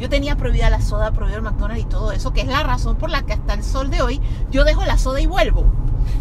Yo 0.00 0.08
tenía 0.08 0.34
prohibida 0.36 0.70
la 0.70 0.80
soda, 0.80 1.12
prohibido 1.12 1.38
el 1.38 1.44
McDonald's 1.44 1.82
y 1.84 1.86
todo 1.86 2.10
eso, 2.10 2.32
que 2.32 2.40
es 2.40 2.48
la 2.48 2.62
razón 2.62 2.96
por 2.96 3.10
la 3.10 3.22
que 3.22 3.34
hasta 3.34 3.52
el 3.54 3.62
sol 3.62 3.90
de 3.90 4.00
hoy 4.02 4.20
yo 4.50 4.64
dejo 4.64 4.84
la 4.84 4.96
soda 4.98 5.20
y 5.20 5.26
vuelvo. 5.26 5.66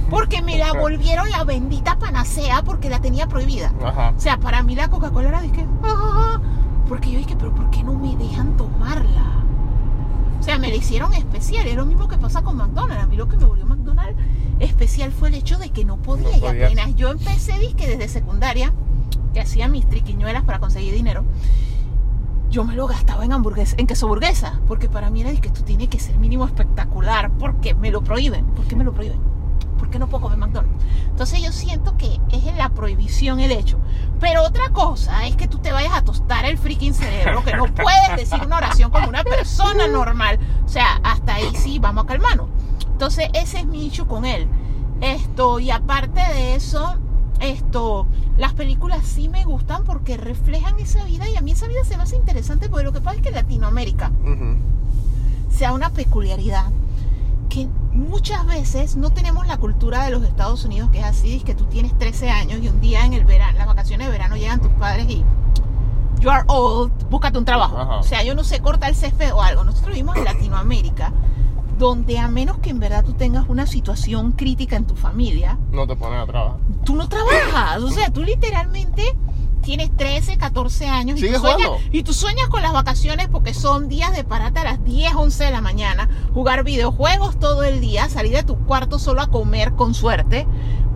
Porque 0.10 0.42
me 0.42 0.58
la 0.58 0.74
volvieron 0.74 1.30
la 1.32 1.44
bendita 1.46 1.98
panacea 1.98 2.62
porque 2.64 2.90
la 2.90 3.00
tenía 3.00 3.28
prohibida. 3.28 3.72
Ajá. 3.84 4.14
O 4.16 4.20
sea, 4.20 4.38
para 4.38 4.62
mí 4.64 4.76
la 4.76 4.90
Coca-Cola 4.90 5.30
era 5.30 5.42
dije, 5.42 5.66
"Ah", 5.84 6.38
porque 6.90 7.12
yo 7.12 7.20
dije, 7.20 7.36
pero 7.38 7.54
¿por 7.54 7.70
qué 7.70 7.84
no 7.84 7.94
me 7.94 8.18
dejan 8.18 8.58
tomarla? 8.58 9.46
O 10.40 10.44
sea, 10.44 10.58
me 10.58 10.70
la 10.70 10.76
hicieron 10.76 11.14
especial. 11.14 11.68
Es 11.68 11.76
lo 11.76 11.86
mismo 11.86 12.08
que 12.08 12.18
pasa 12.18 12.42
con 12.42 12.58
McDonald's. 12.58 13.04
A 13.04 13.08
mí 13.08 13.16
lo 13.16 13.30
que 13.30 13.38
me 13.38 13.46
volvió 13.46 13.66
McDonald's 13.66 14.20
especial 14.60 15.12
fue 15.12 15.30
el 15.30 15.36
hecho 15.36 15.60
de 15.60 15.70
que 15.70 15.86
no 15.86 15.98
podía. 15.98 16.30
No 16.30 16.56
y 16.56 16.64
apenas 16.64 16.96
yo 16.96 17.12
empecé, 17.12 17.54
que 17.78 17.88
desde 17.88 18.08
secundaria, 18.08 18.74
que 19.34 19.40
hacía 19.40 19.68
mis 19.68 19.88
triquiñuelas 19.88 20.44
para 20.44 20.60
conseguir 20.60 20.94
dinero, 20.94 21.24
yo 22.50 22.64
me 22.64 22.76
lo 22.76 22.88
gastaba 22.88 23.24
en 23.24 23.34
hamburguesa, 23.34 23.76
en 23.78 23.86
queso 23.86 24.08
burguesa. 24.08 24.60
Porque 24.68 24.90
para 24.90 25.12
mí 25.12 25.22
era 25.22 25.32
que 25.40 25.52
tú 25.52 25.62
tienes 25.62 25.90
que 25.90 26.00
ser 26.00 26.18
mínimo 26.18 26.46
espectacular. 26.46 27.30
Porque 27.38 27.76
me 27.76 27.92
lo 27.92 28.02
prohíben. 28.02 28.46
¿Por 28.48 28.66
qué 28.66 28.76
me 28.76 28.84
lo 28.84 28.94
prohíben? 28.94 29.20
¿Por 29.78 29.92
qué 29.92 30.00
no 30.00 30.08
puedo 30.08 30.24
comer 30.24 30.40
McDonald's? 30.40 30.84
Entonces 31.10 31.44
yo 31.44 31.52
siento 31.52 31.98
que 31.98 32.20
es 32.32 32.46
en 32.46 32.58
la 32.58 32.70
prohibición 32.70 33.40
el 33.40 33.52
hecho. 33.52 33.78
Pero 34.20 34.44
otra 34.44 34.70
cosa 34.70 35.26
es 35.28 35.36
que 35.36 35.48
tú 35.48 35.60
te 35.60 35.72
vayas 35.72 35.94
a 35.94 36.04
tostar 36.04 36.46
el 36.46 36.58
freaking 36.58 36.94
cerebro, 36.94 37.44
que 37.44 37.56
no 37.56 37.66
puedes 37.74 38.16
decir 38.18 38.46
una 38.46 38.58
oración 38.58 38.92
como 38.92 39.08
una 39.08 39.24
persona 39.24 39.88
normal. 39.88 40.40
O 40.66 40.70
sea, 40.70 41.00
hasta 41.04 41.36
ahí 41.36 41.56
sí, 41.56 41.80
vamos 41.80 42.04
a 42.04 42.08
calmarnos. 42.08 42.50
Entonces 42.92 43.30
ese 43.34 43.60
es 43.60 43.66
mi 43.66 43.88
issue 43.88 44.08
con 44.08 44.26
él. 44.26 44.48
Esto, 45.02 45.60
y 45.60 45.72
aparte 45.72 46.20
de 46.20 46.56
eso, 46.56 46.98
esto, 47.40 48.08
las 48.38 48.54
películas 48.54 49.06
sí 49.06 49.30
me 49.30 49.46
gustan 49.46 49.86
porque 49.86 50.18
reflejan 50.18 50.78
esa 50.80 51.04
vida 51.06 51.30
y 51.30 51.38
a 51.38 51.42
mí 51.42 51.52
esa 51.52 51.68
vida 51.68 51.84
se 51.86 51.96
me 51.96 52.04
hace 52.04 52.18
interesante 52.18 52.68
porque 52.68 52.84
lo 52.84 52.92
que 52.92 53.00
pasa 53.00 53.18
es 53.18 53.22
que 53.24 53.32
Latinoamérica 53.32 54.12
sea 55.50 55.74
una 55.74 55.92
peculiaridad 55.92 56.66
que 57.50 57.68
muchas 57.94 58.46
veces 58.46 58.96
no 58.96 59.10
tenemos 59.10 59.48
la 59.48 59.58
cultura 59.58 60.06
de 60.06 60.12
los 60.12 60.24
Estados 60.24 60.64
Unidos 60.66 60.90
que 60.92 61.00
es 61.00 61.06
así, 61.06 61.36
es 61.38 61.44
que 61.44 61.56
tú 61.56 61.66
tienes 61.66 61.98
13 61.98 62.30
años 62.30 62.60
y 62.62 62.68
un 62.70 62.80
día 62.80 63.06
en 63.06 63.14
el 63.14 63.26
verano, 63.26 63.58
las 63.58 63.68
vacaciones 63.68 64.08
de 64.08 64.12
verano 64.12 64.36
llegan 64.38 64.62
tus 64.62 64.72
padres 64.74 65.08
y 65.10 65.24
you 66.22 66.30
are 66.30 66.44
old, 66.48 66.92
búscate 67.10 67.38
un 67.38 67.46
trabajo. 67.46 67.78
Ajá. 67.78 67.98
O 67.98 68.04
sea, 68.04 68.24
yo 68.24 68.36
no 68.36 68.44
sé, 68.44 68.60
corta 68.60 68.88
el 68.88 68.96
césped 68.96 69.34
o 69.34 69.42
algo. 69.42 69.64
Nosotros 69.64 69.90
vivimos 69.94 70.16
en 70.18 70.26
Latinoamérica 70.26 71.12
donde 71.78 72.20
a 72.20 72.28
menos 72.28 72.58
que 72.58 72.70
en 72.72 72.80
verdad 72.80 73.06
tú 73.06 73.14
tengas 73.14 73.48
una 73.48 73.66
situación 73.66 74.34
crítica 74.34 74.76
en 74.76 74.86
tu 74.86 74.96
familia, 74.98 75.58
No 75.72 75.88
te 75.88 75.96
ponen 75.96 76.20
a 76.20 76.26
trabajar. 76.26 76.58
tú 76.84 76.96
no 76.96 77.08
trabajas. 77.08 77.82
O 77.82 77.90
sea, 77.90 78.12
tú 78.12 78.22
literalmente 78.22 79.16
tienes 79.62 79.96
13, 79.96 80.38
14 80.38 80.88
años 80.88 81.20
y 81.20 81.32
tú, 81.32 81.40
sueñas, 81.40 81.70
y 81.92 82.04
tú 82.04 82.14
sueñas 82.14 82.48
con 82.50 82.62
las 82.62 82.74
vacaciones 82.74 83.28
porque 83.28 83.54
son 83.54 83.90
días 83.90 84.16
de 84.16 84.24
parate 84.24 84.60
a 84.60 84.64
las 84.64 84.84
10, 84.84 85.14
11 85.16 85.44
de 85.46 85.52
la 85.52 85.62
mañana, 85.62 86.10
jugar 86.34 86.64
videojuegos 86.64 87.40
todo 87.40 87.64
el 87.64 87.82
día, 87.82 88.10
salir 88.10 88.34
de 88.34 88.44
tu 88.44 88.58
cuarto 88.66 89.00
solo 89.00 89.22
a 89.22 89.28
comer 89.28 89.74
con 89.74 89.94
suerte. 89.94 90.48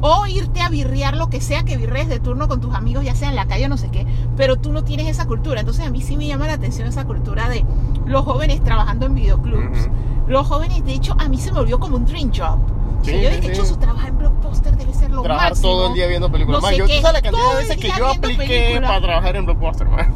O 0.06 0.28
irte 0.28 0.60
a 0.60 0.68
birrear 0.68 1.16
lo 1.16 1.30
que 1.30 1.40
sea 1.40 1.64
que 1.64 1.78
birrees 1.78 2.10
de 2.10 2.20
turno 2.20 2.50
con 2.50 2.60
tus 2.60 2.76
amigos, 2.76 3.06
ya 3.06 3.16
sea 3.16 3.30
en 3.30 3.38
la 3.38 3.48
calle 3.48 3.68
o 3.68 3.70
no 3.70 3.78
sé 3.78 3.90
qué, 3.90 4.06
pero 4.36 4.58
tú 4.58 4.74
no 4.74 4.84
tienes 4.84 5.08
esa 5.08 5.28
cultura. 5.28 5.62
Entonces 5.62 5.86
a 5.86 5.90
mí 5.90 6.02
sí 6.02 6.18
me 6.18 6.28
llama 6.28 6.46
la 6.46 6.54
atención 6.54 6.90
esa 6.90 7.06
cultura 7.06 7.48
de 7.48 7.64
los 8.06 8.26
jóvenes 8.26 8.62
trabajando 8.62 9.06
en 9.06 9.16
videoclubs. 9.16 9.88
Los 10.28 10.46
jóvenes, 10.48 10.84
de 10.84 10.94
hecho, 10.94 11.16
a 11.20 11.30
mí 11.30 11.38
se 11.38 11.54
me 11.54 11.60
volvió 11.60 11.80
como 11.80 11.96
un 11.96 12.06
dream 12.06 12.32
job. 12.36 12.60
Sí, 13.04 13.12
yo 13.22 13.30
sí, 13.30 13.36
dije, 13.38 13.56
sí. 13.56 13.62
"Chuzo, 13.62 13.78
trabajar 13.78 14.10
en 14.10 14.18
Blockbuster 14.18 14.76
debe 14.78 14.94
ser 14.94 15.12
lo 15.12 15.22
Trabajar 15.24 15.52
máximo. 15.52 15.70
todo 15.70 15.88
el 15.90 15.94
día 15.94 16.08
viendo 16.08 16.32
películas. 16.32 16.62
No 16.62 16.68
Man, 16.68 16.76
yo, 16.76 16.86
¿tú 16.86 16.92
qué, 16.92 17.02
sabes 17.02 17.22
la 17.24 17.30
cantidad 17.30 17.50
de 17.52 17.56
veces 17.64 17.78
que 17.78 17.92
yo 17.98 18.08
apliqué 18.08 18.80
para 18.82 19.02
trabajar 19.02 19.36
en 19.36 19.46
Blockbuster, 19.46 19.88
man? 19.88 20.14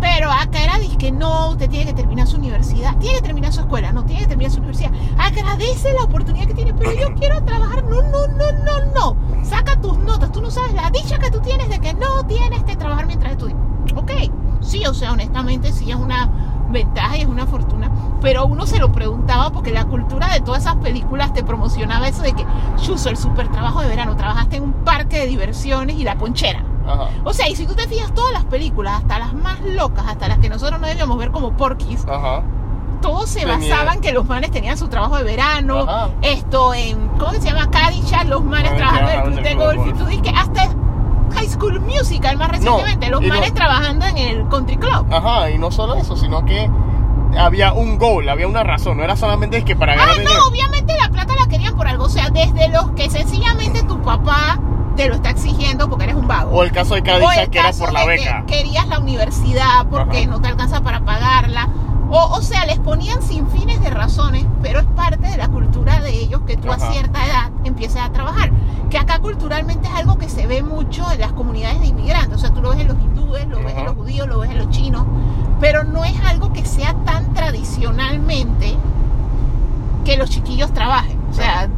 Pero 0.00 0.30
acá 0.30 0.62
era 0.62 0.74
que 1.04 1.12
no, 1.12 1.50
usted 1.50 1.68
tiene 1.68 1.84
que 1.84 1.92
terminar 1.92 2.26
su 2.26 2.36
universidad, 2.38 2.96
tiene 2.96 3.16
que 3.18 3.22
terminar 3.24 3.52
su 3.52 3.60
escuela, 3.60 3.92
no 3.92 4.04
tiene 4.06 4.22
que 4.22 4.28
terminar 4.28 4.50
su 4.50 4.58
universidad. 4.58 4.90
Agradece 5.18 5.92
la 5.92 6.04
oportunidad 6.04 6.46
que 6.46 6.54
tiene, 6.54 6.72
pero 6.72 6.92
yo 6.92 7.14
quiero 7.20 7.42
trabajar. 7.44 7.84
No, 7.84 8.00
no, 8.02 8.26
no, 8.28 8.52
no, 8.52 8.84
no. 8.94 9.44
Saca 9.44 9.78
tus 9.80 9.98
notas. 9.98 10.32
Tú 10.32 10.40
no 10.40 10.50
sabes 10.50 10.72
la 10.72 10.90
dicha 10.90 11.18
que 11.18 11.30
tú 11.30 11.40
tienes 11.40 11.68
de 11.68 11.78
que 11.78 11.92
no 11.92 12.24
tienes 12.26 12.62
que 12.64 12.74
trabajar 12.74 13.06
mientras 13.06 13.32
estudias. 13.32 13.58
Ok, 13.96 14.12
sí, 14.62 14.86
o 14.86 14.94
sea, 14.94 15.12
honestamente 15.12 15.72
sí 15.72 15.90
es 15.90 15.96
una 15.96 16.30
ventaja 16.74 17.16
y 17.16 17.22
es 17.22 17.26
una 17.26 17.46
fortuna. 17.46 17.90
Pero 18.20 18.44
uno 18.44 18.66
se 18.66 18.78
lo 18.78 18.92
preguntaba 18.92 19.50
porque 19.50 19.70
la 19.70 19.86
cultura 19.86 20.28
de 20.28 20.40
todas 20.40 20.62
esas 20.62 20.76
películas 20.76 21.32
te 21.32 21.42
promocionaba 21.42 22.06
eso 22.08 22.22
de 22.22 22.34
que, 22.34 22.44
chuzo, 22.76 23.08
el 23.08 23.16
super 23.16 23.48
trabajo 23.48 23.80
de 23.80 23.88
verano, 23.88 24.14
trabajaste 24.16 24.56
en 24.56 24.64
un 24.64 24.72
parque 24.72 25.18
de 25.20 25.26
diversiones 25.26 25.96
y 25.96 26.04
la 26.04 26.16
ponchera. 26.16 26.62
Ajá. 26.86 27.08
O 27.24 27.32
sea, 27.32 27.48
y 27.48 27.56
si 27.56 27.66
tú 27.66 27.74
te 27.74 27.88
fijas, 27.88 28.12
todas 28.12 28.32
las 28.34 28.44
películas, 28.44 28.98
hasta 28.98 29.18
las 29.18 29.32
más 29.32 29.58
locas, 29.62 30.04
hasta 30.06 30.28
las 30.28 30.38
que 30.38 30.50
nosotros 30.50 30.78
no 30.80 30.86
debíamos 30.86 31.16
ver 31.16 31.30
como 31.30 31.52
porquis, 31.56 32.04
Ajá. 32.06 32.42
todos 33.00 33.30
se 33.30 33.40
Tenía- 33.40 33.56
basaban 33.56 34.00
que 34.02 34.12
los 34.12 34.26
manes 34.26 34.50
tenían 34.50 34.76
su 34.76 34.88
trabajo 34.88 35.16
de 35.16 35.24
verano, 35.24 35.80
Ajá. 35.88 36.08
esto 36.20 36.74
en, 36.74 37.08
¿cómo 37.18 37.32
se 37.32 37.40
llama? 37.40 37.70
Caddyshack, 37.70 38.28
los 38.28 38.44
manes 38.44 38.76
trabajando 38.76 39.10
en 39.10 39.16
el 39.16 39.22
club 39.32 39.42
de 39.42 39.54
golf, 39.54 39.86
y 39.88 39.92
tú 39.94 40.04
dices 40.06 40.22
que 40.22 40.30
hasta 40.30 40.68
High 41.34 41.48
School 41.48 41.80
Musical 41.80 42.36
más 42.36 42.48
recientemente, 42.50 43.08
los 43.10 43.20
no- 43.20 43.28
manes 43.28 43.52
trabajando 43.54 44.06
en 44.06 44.18
el 44.18 44.48
country 44.48 44.76
club. 44.76 45.06
Ajá, 45.12 45.50
y 45.50 45.58
no 45.58 45.70
solo 45.70 45.94
eso, 45.96 46.16
sino 46.16 46.44
que 46.44 46.70
había 47.38 47.72
un 47.72 47.98
goal, 47.98 48.28
había 48.28 48.46
una 48.46 48.62
razón, 48.62 48.96
no 48.98 49.04
era 49.04 49.16
solamente 49.16 49.64
que 49.64 49.74
para 49.76 49.94
Ah, 49.94 49.96
ganar 49.96 50.14
dinero. 50.18 50.34
no, 50.38 50.46
obviamente 50.46 50.94
la 51.00 51.08
plata 51.10 51.34
la 51.38 51.46
querían 51.48 51.76
por 51.76 51.88
algo, 51.88 52.04
o 52.04 52.08
sea, 52.08 52.30
desde 52.30 52.68
los 52.68 52.90
que 52.92 53.10
sencillamente 53.10 53.82
tu 53.82 54.00
papá 54.02 54.58
te 54.96 55.08
lo 55.08 55.16
está 55.16 55.30
exigiendo 55.30 55.88
porque 55.90 56.04
eres 56.04 56.14
un 56.16 56.28
vago. 56.28 56.52
O 56.56 56.62
el 56.62 56.70
caso 56.70 56.94
de 56.94 56.98
el 57.00 57.04
que 57.50 57.58
era 57.58 57.72
por 57.72 57.92
la 57.92 58.02
que 58.02 58.06
beca. 58.06 58.44
querías 58.46 58.86
la 58.86 59.00
universidad 59.00 59.86
porque 59.90 60.18
Ajá. 60.20 60.26
no 60.30 60.40
te 60.40 60.46
alcanza 60.48 60.82
para 60.82 61.00
pagarla. 61.04 61.68
O, 62.10 62.36
o 62.36 62.42
sea, 62.42 62.66
les 62.66 62.78
ponían 62.78 63.22
sin 63.22 63.48
fines 63.48 63.80
de 63.80 63.90
razones, 63.90 64.46
pero 64.62 64.80
es 64.80 64.86
parte 64.86 65.28
de 65.28 65.36
la 65.36 65.48
cultura 65.48 66.00
de 66.00 66.10
ellos 66.12 66.42
que 66.46 66.56
tú 66.56 66.70
Ajá. 66.70 66.88
a 66.88 66.92
cierta 66.92 67.26
edad 67.26 67.50
empieces 67.64 68.00
a 68.00 68.10
trabajar. 68.10 68.50
Que 68.90 68.98
acá 68.98 69.18
culturalmente 69.18 69.88
es 69.88 69.94
algo 69.94 70.18
que 70.18 70.28
se 70.28 70.46
ve 70.46 70.62
mucho 70.62 71.10
en 71.10 71.20
las 71.20 71.32
comunidades 71.32 71.80
de 71.80 71.86
inmigrantes. 71.88 72.36
O 72.36 72.38
sea, 72.38 72.50
tú 72.50 72.62
lo 72.62 72.70
ves 72.70 72.80
en 72.80 72.88
los 72.88 72.98
hindúes, 72.98 73.46
lo 73.48 73.58
ves 73.62 73.76
en 73.76 73.84
los 73.84 73.94
judíos, 73.94 74.28
lo 74.28 74.38
ves 74.38 74.50
en 74.50 74.58
los 74.58 74.70
chinos. 74.70 75.04
Pero 75.60 75.84
no 75.84 76.04
es 76.04 76.14
algo 76.24 76.52
que 76.52 76.64
sea 76.64 76.94
tan 77.04 77.32
tradicionalmente 77.34 78.76
que 80.04 80.16
los 80.16 80.30
chiquillos 80.30 80.72
trabajen. 80.72 81.18
O 81.30 81.32
sea, 81.32 81.68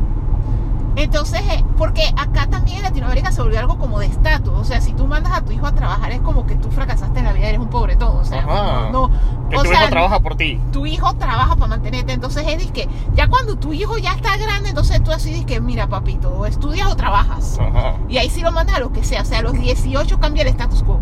entonces, 0.96 1.40
eh, 1.50 1.62
porque 1.76 2.02
acá 2.16 2.46
también 2.46 2.78
en 2.78 2.82
Latinoamérica 2.84 3.30
se 3.30 3.42
volvió 3.42 3.58
algo 3.60 3.78
como 3.78 3.98
de 4.00 4.06
estatus. 4.06 4.54
O 4.54 4.64
sea, 4.64 4.80
si 4.80 4.92
tú 4.94 5.06
mandas 5.06 5.32
a 5.32 5.42
tu 5.42 5.52
hijo 5.52 5.66
a 5.66 5.72
trabajar 5.72 6.10
es 6.12 6.20
como 6.20 6.46
que 6.46 6.54
tú 6.56 6.70
fracasaste 6.70 7.18
en 7.18 7.24
la 7.26 7.32
vida, 7.32 7.48
eres 7.48 7.60
un 7.60 7.68
pobretón. 7.68 8.16
O 8.16 8.24
sea, 8.24 8.40
Ajá. 8.40 8.90
no, 8.90 9.10
Que 9.50 9.56
o 9.58 9.62
tu 9.62 9.68
sea, 9.68 9.82
hijo 9.82 9.90
trabaja 9.90 10.20
por 10.20 10.36
ti. 10.36 10.60
tu 10.72 10.86
hijo 10.86 11.12
trabaja 11.14 11.54
para 11.56 11.68
mantenerte. 11.68 12.12
Entonces 12.12 12.44
es 12.48 12.70
que 12.72 12.88
ya 13.14 13.28
cuando 13.28 13.56
tu 13.56 13.72
hijo 13.72 13.98
ya 13.98 14.12
está 14.14 14.36
grande, 14.36 14.70
entonces 14.70 15.02
tú 15.04 15.12
así 15.12 15.30
dices 15.30 15.46
que, 15.46 15.60
mira, 15.60 15.86
papito, 15.88 16.30
o 16.30 16.46
estudias 16.46 16.88
o 16.88 16.96
trabajas. 16.96 17.58
Ajá. 17.60 17.94
Y 18.08 18.18
ahí 18.18 18.30
sí 18.30 18.40
lo 18.40 18.50
mandas 18.52 18.76
a 18.76 18.80
lo 18.80 18.92
que 18.92 19.04
sea. 19.04 19.22
O 19.22 19.24
sea, 19.24 19.38
a 19.40 19.42
los 19.42 19.52
18 19.52 20.18
cambia 20.18 20.42
el 20.42 20.48
status 20.48 20.82
quo. 20.82 20.98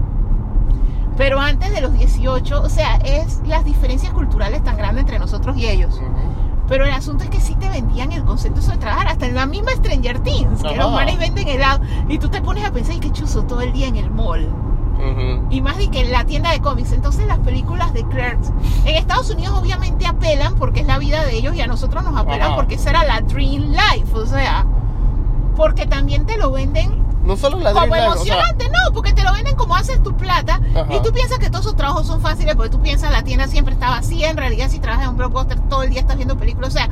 Pero 1.17 1.39
antes 1.41 1.73
de 1.73 1.81
los 1.81 1.93
18, 1.93 2.61
o 2.63 2.69
sea, 2.69 2.97
es 2.97 3.41
las 3.47 3.65
diferencias 3.65 4.13
culturales 4.13 4.65
tan 4.65 4.77
grandes 4.77 5.03
entre 5.03 5.21
nosotros 5.21 5.57
y 5.57 5.69
ellos. 5.69 5.95
Ujú. 5.95 6.34
Pero 6.69 6.85
el 6.87 6.93
asunto 6.93 7.25
es 7.25 7.31
que 7.31 7.41
sí 7.41 7.55
te 7.57 7.69
vendían 7.69 8.13
el 8.13 8.25
concepto 8.25 8.61
de 8.61 8.79
trabajar, 8.79 9.09
hasta 9.09 9.27
en 9.27 9.35
la 9.35 9.47
misma 9.47 9.73
Stranger 9.73 10.21
Things, 10.21 10.63
que 10.63 10.69
Ajá. 10.69 10.77
los 10.77 10.93
manes 10.93 11.19
venden 11.19 11.47
helado. 11.49 11.81
Y 12.09 12.19
tú 12.19 12.29
te 12.29 12.41
pones 12.41 12.65
a 12.65 12.71
pensar, 12.73 12.95
y 12.97 13.01
qué 13.01 13.11
chuzo 13.13 13.43
todo 13.45 13.61
el 13.61 13.73
día 13.73 13.87
en 13.87 13.97
el 13.97 14.11
mall. 14.11 14.49
Y 15.51 15.61
más 15.61 15.77
de 15.77 15.89
que 15.91 16.01
en 16.01 16.13
la 16.13 16.25
tienda 16.25 16.51
de 16.53 16.61
cómics. 16.61 16.93
Entonces 16.93 17.27
las 17.27 17.39
películas 17.41 17.93
de 17.93 18.05
Clerks, 18.05 18.51
en 18.87 18.95
Estados 18.95 19.29
Unidos 19.31 19.59
obviamente 19.59 20.07
apelan 20.07 20.55
porque 20.55 20.81
es 20.81 20.87
la 20.87 20.99
vida 20.99 21.23
de 21.25 21.37
ellos 21.37 21.55
y 21.55 21.61
a 21.61 21.67
nosotros 21.67 22.03
nos 22.05 22.17
apelan 22.17 22.49
Ajá. 22.53 22.57
porque 22.57 22.77
esa 22.77 22.91
era 22.91 23.05
la 23.05 23.21
Dream 23.21 23.73
Life. 23.73 24.15
O 24.15 24.25
sea, 24.25 24.65
porque 25.57 25.85
también 25.87 26.25
te 26.27 26.39
lo 26.39 26.51
venden 26.53 27.05
No 27.25 27.37
solo 27.37 27.59
la 27.59 27.73
como 27.73 27.87
Dream 27.87 27.99
Life, 28.01 28.21
o 28.21 28.25
sea, 28.25 28.35
emocionante, 28.35 28.69
no, 28.71 28.93
porque 28.95 29.13
te 29.13 29.23
lo 29.25 29.33
venden 29.33 29.57
como 29.57 29.77
haces 29.77 30.03
tu 30.03 30.17
plata 30.17 30.61
Ajá. 30.75 30.95
y 30.95 31.03
tú 31.03 31.13
piensas 31.13 31.39
que 31.39 31.51
todos 31.51 31.67
esos 31.67 31.77
trabajos 31.77 32.07
son 32.07 32.21
fáciles 32.21 32.55
porque 32.57 32.71
tú 32.71 32.81
piensas 32.81 33.11
la 33.11 33.23
tienda 33.23 33.47
siempre 33.47 33.75
está 33.75 33.94
vacía, 34.25 34.31
en 34.31 34.37
realidad 34.37 34.69
si 34.69 34.79
trabajas 34.79 35.05
en 35.05 35.11
un 35.11 35.17
blockbuster 35.17 35.59
todo 35.69 35.83
el 35.83 35.91
día 35.91 36.01
estás 36.01 36.17
viendo 36.17 36.37
películas, 36.37 36.71
o 36.71 36.73
sea, 36.73 36.89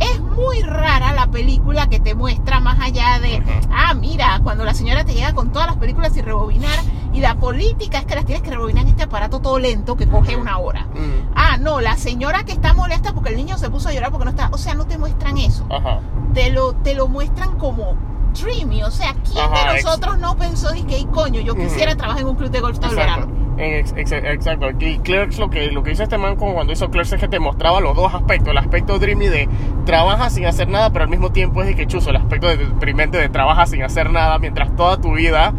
es 0.00 0.20
muy 0.20 0.60
rara 0.62 1.12
la 1.12 1.26
película 1.28 1.88
que 1.88 2.00
te 2.00 2.14
muestra 2.14 2.60
más 2.60 2.80
allá 2.80 3.20
de, 3.20 3.36
Ajá. 3.36 3.60
ah, 3.90 3.94
mira, 3.94 4.40
cuando 4.42 4.64
la 4.64 4.74
señora 4.74 5.04
te 5.04 5.14
llega 5.14 5.32
con 5.32 5.52
todas 5.52 5.68
las 5.68 5.76
películas 5.76 6.16
y 6.16 6.22
rebobinar 6.22 6.78
y 7.12 7.20
la 7.20 7.36
política 7.36 7.98
es 7.98 8.06
que 8.06 8.14
las 8.14 8.24
tienes 8.24 8.42
que 8.42 8.50
rebobinar 8.50 8.84
en 8.84 8.90
este 8.90 9.02
aparato 9.04 9.38
todo 9.40 9.58
lento 9.58 9.96
que 9.96 10.06
coge 10.08 10.36
una 10.36 10.58
hora. 10.58 10.86
mm, 10.86 11.32
Ah, 11.36 11.56
no, 11.58 11.80
la 11.80 11.96
señora 11.96 12.42
que 12.44 12.52
está 12.52 12.72
molesta 12.74 13.12
porque 13.12 13.30
el 13.30 13.36
niño 13.36 13.58
se 13.58 13.70
puso 13.70 13.88
a 13.90 13.92
llorar 13.92 14.10
porque 14.10 14.24
no 14.24 14.30
está, 14.30 14.48
o 14.52 14.58
sea, 14.58 14.74
no 14.74 14.86
te 14.86 14.98
muestran 14.98 15.38
eso 15.38 15.66
Ajá. 15.70 16.00
te 16.34 16.50
lo, 16.50 16.72
te 16.74 16.94
lo 16.94 17.06
muestran 17.08 17.56
como 17.58 17.94
dreamy. 18.40 18.82
O 18.82 18.90
sea, 18.90 19.14
¿quién 19.30 19.44
Ajá, 19.44 19.72
de 19.72 19.76
ex- 19.78 19.84
nosotros 19.84 20.18
no 20.18 20.36
pensó 20.36 20.70
de 20.70 20.84
que, 20.84 20.94
"Ay, 20.96 21.04
coño, 21.12 21.40
yo 21.42 21.54
quisiera 21.54 21.92
Ujú. 21.92 21.98
trabajar 21.98 22.22
en 22.22 22.28
un 22.28 22.34
club 22.36 22.50
de 22.50 22.60
golf 22.60 22.78
todo 22.78 22.90
el 22.90 22.96
verano? 22.96 23.26
Ex- 23.58 23.92
ex- 23.96 24.12
exacto. 24.12 24.70
Y 24.80 24.98
Clerks 25.00 25.38
lo 25.38 25.50
que, 25.50 25.70
lo 25.70 25.82
que 25.82 25.92
hizo 25.92 26.02
este 26.02 26.16
man 26.18 26.36
como 26.36 26.54
cuando 26.54 26.72
hizo 26.72 26.90
Clerks 26.90 27.12
es 27.12 27.20
que 27.20 27.28
te 27.28 27.38
mostraba 27.38 27.80
los 27.80 27.94
dos 27.94 28.12
aspectos. 28.14 28.48
El 28.50 28.58
aspecto 28.58 28.98
dreamy 28.98 29.28
de 29.28 29.48
trabajas 29.84 30.34
sin 30.34 30.46
hacer 30.46 30.68
nada, 30.68 30.90
pero 30.92 31.04
al 31.04 31.10
mismo 31.10 31.30
tiempo 31.32 31.60
es 31.60 31.68
de 31.68 31.74
que 31.76 31.86
chuzo. 31.86 32.10
El 32.10 32.16
aspecto 32.16 32.48
de- 32.48 32.56
deprimente 32.56 33.18
de 33.18 33.28
trabajas 33.28 33.70
sin 33.70 33.82
hacer 33.82 34.10
nada 34.10 34.38
mientras 34.38 34.74
toda 34.76 35.00
tu 35.00 35.12
vida 35.14 35.52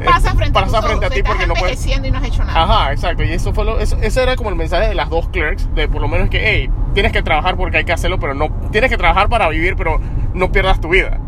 eh, 0.00 0.04
Pasa 0.04 0.32
frente 0.34 0.56
a, 0.58 0.62
pasa 0.62 0.78
tus 0.80 0.86
frente 0.88 1.06
a 1.06 1.10
ti 1.10 1.22
porque 1.24 1.46
no 1.46 1.54
puedes. 1.54 1.84
y 1.86 2.10
no 2.10 2.18
has 2.18 2.24
hecho 2.24 2.44
nada. 2.44 2.62
Ajá, 2.62 2.92
exacto. 2.92 3.24
Y 3.24 3.32
eso 3.32 3.52
fue 3.52 3.64
lo, 3.64 3.80
eso, 3.80 3.96
ese 4.00 4.22
era 4.22 4.36
como 4.36 4.50
el 4.50 4.56
mensaje 4.56 4.88
de 4.88 4.94
las 4.94 5.10
dos 5.10 5.28
clerks, 5.28 5.74
de 5.74 5.88
por 5.88 6.00
lo 6.00 6.06
menos 6.08 6.28
que, 6.30 6.40
hey, 6.40 6.70
tienes 6.94 7.10
que 7.12 7.22
trabajar 7.22 7.56
porque 7.56 7.78
hay 7.78 7.84
que 7.84 7.92
hacerlo, 7.92 8.18
pero 8.20 8.32
no, 8.34 8.48
tienes 8.70 8.90
que 8.90 8.96
trabajar 8.96 9.28
para 9.28 9.48
vivir, 9.48 9.74
pero 9.76 10.00
no 10.34 10.52
pierdas 10.52 10.80
tu 10.80 10.88
vida. 10.90 11.18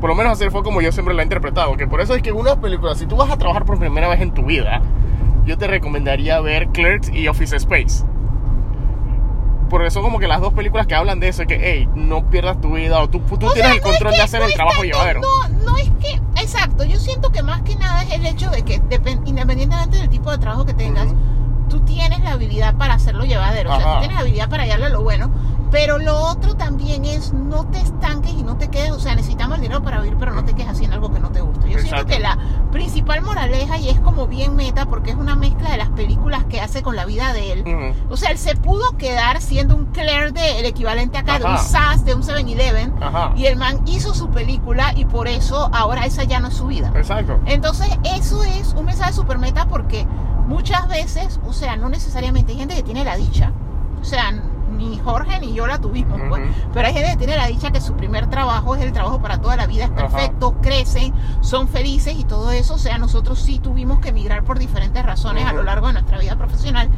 Por 0.00 0.08
lo 0.10 0.14
menos 0.16 0.32
así 0.40 0.48
fue 0.50 0.62
como 0.64 0.80
yo 0.80 0.90
siempre 0.92 1.14
lo 1.14 1.20
he 1.20 1.24
interpretado, 1.24 1.76
que 1.76 1.86
por 1.88 2.00
eso 2.00 2.14
es 2.14 2.22
que 2.22 2.30
una 2.32 2.60
película, 2.60 2.94
si 2.94 3.06
tú 3.06 3.16
vas 3.16 3.30
a 3.30 3.36
trabajar 3.38 3.64
por 3.64 3.78
primera 3.78 4.08
vez 4.08 4.20
en 4.20 4.32
tu 4.32 4.44
vida, 4.44 4.80
yo 5.46 5.58
te 5.58 5.66
recomendaría 5.66 6.40
ver 6.40 6.68
Clerks 6.68 7.10
y 7.12 7.28
Office 7.28 7.56
Space. 7.56 8.04
Porque 9.70 9.90
son 9.90 10.02
como 10.02 10.18
que 10.18 10.28
las 10.28 10.40
dos 10.40 10.52
películas 10.52 10.86
que 10.86 10.94
hablan 10.94 11.18
de 11.18 11.28
eso, 11.28 11.44
que, 11.46 11.58
hey, 11.62 11.88
no 11.94 12.26
pierdas 12.28 12.60
tu 12.60 12.74
vida, 12.74 13.00
o 13.00 13.08
tú, 13.08 13.20
tú 13.20 13.34
O 13.46 13.52
tienes 13.52 13.54
sea, 13.54 13.66
el 13.68 13.70
no 13.70 13.76
es 13.76 13.82
control 13.82 14.10
que- 14.12 14.16
de 14.18 14.22
hacer 14.22 14.40
no 14.40 14.46
el 14.46 14.52
trabajo 14.54 14.82
llevadero. 14.84 15.20
No, 15.22 15.48
no 15.64 15.76
es 15.78 15.90
que, 16.00 16.20
exacto, 16.42 16.84
yo 16.84 16.98
siento 16.98 17.32
que 17.32 17.42
más 17.42 17.62
que 17.62 17.76
nada 17.76 18.02
es 18.02 18.12
el 18.12 18.26
hecho 18.26 18.50
de 18.50 18.62
que 18.64 18.82
depen- 18.82 19.22
independientemente 19.24 19.96
del 19.96 20.10
tipo 20.10 20.30
de 20.30 20.36
trabajo 20.38 20.66
que 20.66 20.74
tengas, 20.74 21.08
tú 21.70 21.80
tienes 21.80 22.20
la 22.20 22.32
habilidad 22.32 22.74
para 22.76 22.94
hacerlo 22.94 23.24
llevadero, 23.24 23.72
o 23.72 23.76
sea, 23.80 23.94
tú 23.94 23.98
tienes 24.00 24.14
la 24.16 24.20
habilidad 24.20 24.50
para 24.50 24.64
hallarle 24.64 24.90
lo 24.90 25.02
bueno, 25.02 25.30
pero 25.72 25.98
lo 25.98 26.16
otro 26.16 26.54
también 26.54 27.06
es 27.06 27.32
no 27.32 27.64
te 27.64 27.80
estanques 27.80 28.32
y 28.34 28.42
no 28.42 28.58
te 28.58 28.68
quedes, 28.68 28.90
o 28.92 29.00
sea, 29.00 29.14
necesitamos 29.14 29.56
el 29.56 29.62
dinero 29.62 29.82
para 29.82 30.00
vivir, 30.00 30.18
pero 30.18 30.34
no 30.34 30.44
te 30.44 30.52
quedes 30.52 30.68
haciendo 30.68 30.96
algo 30.96 31.10
que 31.12 31.18
no 31.18 31.30
te 31.30 31.40
gusta. 31.40 31.66
Yo 31.66 31.78
siento 31.78 32.04
que 32.04 32.20
la 32.20 32.36
principal 32.70 33.22
moraleja, 33.22 33.78
y 33.78 33.88
es 33.88 33.98
como 33.98 34.26
bien 34.26 34.54
meta, 34.54 34.84
porque 34.84 35.10
es 35.10 35.16
una 35.16 35.34
mezcla 35.34 35.70
de 35.70 35.78
las 35.78 35.88
películas 35.88 36.44
que 36.44 36.60
hace 36.60 36.82
con 36.82 36.94
la 36.94 37.06
vida 37.06 37.32
de 37.32 37.52
él, 37.52 37.94
o 38.10 38.18
sea, 38.18 38.30
él 38.30 38.38
se 38.38 38.54
pudo 38.54 38.98
quedar 38.98 39.40
siendo 39.40 39.74
un 39.74 39.86
Claire 39.86 40.32
de 40.32 40.60
el 40.60 40.66
equivalente 40.66 41.16
acá 41.16 41.38
de 41.38 41.46
un 41.46 41.52
Ajá. 41.52 41.64
SAS, 41.64 42.04
de 42.04 42.14
un 42.14 42.22
7-Eleven. 42.22 43.02
Ajá. 43.02 43.32
Y 43.34 43.46
el 43.46 43.56
man 43.56 43.80
hizo 43.86 44.14
su 44.14 44.28
película 44.28 44.92
y 44.94 45.06
por 45.06 45.26
eso 45.26 45.70
ahora 45.72 46.04
esa 46.04 46.24
ya 46.24 46.38
no 46.38 46.48
es 46.48 46.54
su 46.54 46.66
vida. 46.66 46.92
Exacto. 46.94 47.40
Entonces, 47.46 47.88
eso 48.04 48.44
es 48.44 48.74
un 48.74 48.84
mensaje 48.84 49.14
super 49.14 49.38
meta 49.38 49.66
porque 49.68 50.06
muchas 50.46 50.86
veces, 50.88 51.40
o 51.46 51.54
sea, 51.54 51.76
no 51.76 51.88
necesariamente 51.88 52.52
hay 52.52 52.58
gente 52.58 52.74
que 52.74 52.82
tiene 52.82 53.04
la 53.04 53.16
dicha. 53.16 53.52
O 54.02 54.04
sea, 54.04 54.32
ni 54.76 54.98
Jorge 54.98 55.38
ni 55.40 55.52
yo 55.52 55.66
la 55.66 55.78
tuvimos, 55.78 56.20
pues. 56.28 56.42
Pero 56.72 56.86
hay 56.86 56.94
gente 56.94 57.10
que 57.12 57.16
tiene 57.16 57.36
la 57.36 57.46
dicha 57.46 57.70
que 57.70 57.80
su 57.80 57.94
primer 57.94 58.28
trabajo 58.28 58.74
es 58.74 58.82
el 58.82 58.92
trabajo 58.92 59.20
para 59.20 59.40
toda 59.40 59.56
la 59.56 59.66
vida, 59.66 59.84
es 59.84 59.90
perfecto, 59.90 60.54
crecen, 60.60 61.12
son 61.40 61.68
felices 61.68 62.14
y 62.18 62.24
todo 62.24 62.50
eso. 62.52 62.74
O 62.74 62.78
sea, 62.78 62.98
nosotros 62.98 63.38
sí 63.40 63.58
tuvimos 63.58 64.00
que 64.00 64.10
emigrar 64.10 64.44
por 64.44 64.58
diferentes 64.58 65.04
razones 65.04 65.44
a 65.46 65.52
lo 65.52 65.62
largo 65.62 65.86
de 65.88 65.94
nuestra 65.94 66.18
vida 66.18 66.36
profesional. 66.36 66.88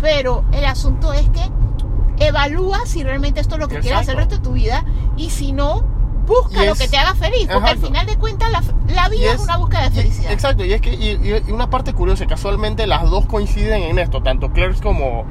Pero 0.00 0.44
el 0.52 0.64
asunto 0.64 1.12
es 1.12 1.28
que 1.30 1.48
evalúa 2.18 2.86
si 2.86 3.02
realmente 3.02 3.40
esto 3.40 3.54
es 3.54 3.60
lo 3.60 3.68
que 3.68 3.78
quieres 3.80 4.00
hacer 4.00 4.14
el 4.16 4.22
Exacto. 4.22 4.36
resto 4.36 4.36
de 4.36 4.42
tu 4.42 4.52
vida 4.52 4.84
y 5.16 5.30
si 5.30 5.52
no, 5.52 5.84
busca 6.26 6.64
lo 6.64 6.74
que 6.74 6.88
te 6.88 6.96
haga 6.96 7.14
feliz. 7.14 7.48
Porque 7.52 7.70
al 7.70 7.76
Exacto. 7.76 7.86
final 7.86 8.06
de 8.06 8.16
cuentas 8.16 8.50
la, 8.88 9.08
vida 9.08 9.32
es, 9.32 9.40
una 9.40 9.56
búsqueda 9.56 9.88
de 9.88 9.90
felicidad. 9.90 10.32
exacto, 10.32 10.64
y 10.64 10.72
es 10.72 10.80
que 10.80 10.94
y, 10.94 11.42
y 11.46 11.52
una 11.52 11.70
parte 11.70 11.92
curiosa, 11.92 12.26
casualmente 12.26 12.86
las 12.86 13.08
dos 13.10 13.26
coinciden 13.26 13.82
en 13.82 13.98
esto, 13.98 14.22
tanto 14.22 14.52
Clerks 14.52 14.80
como, 14.80 15.24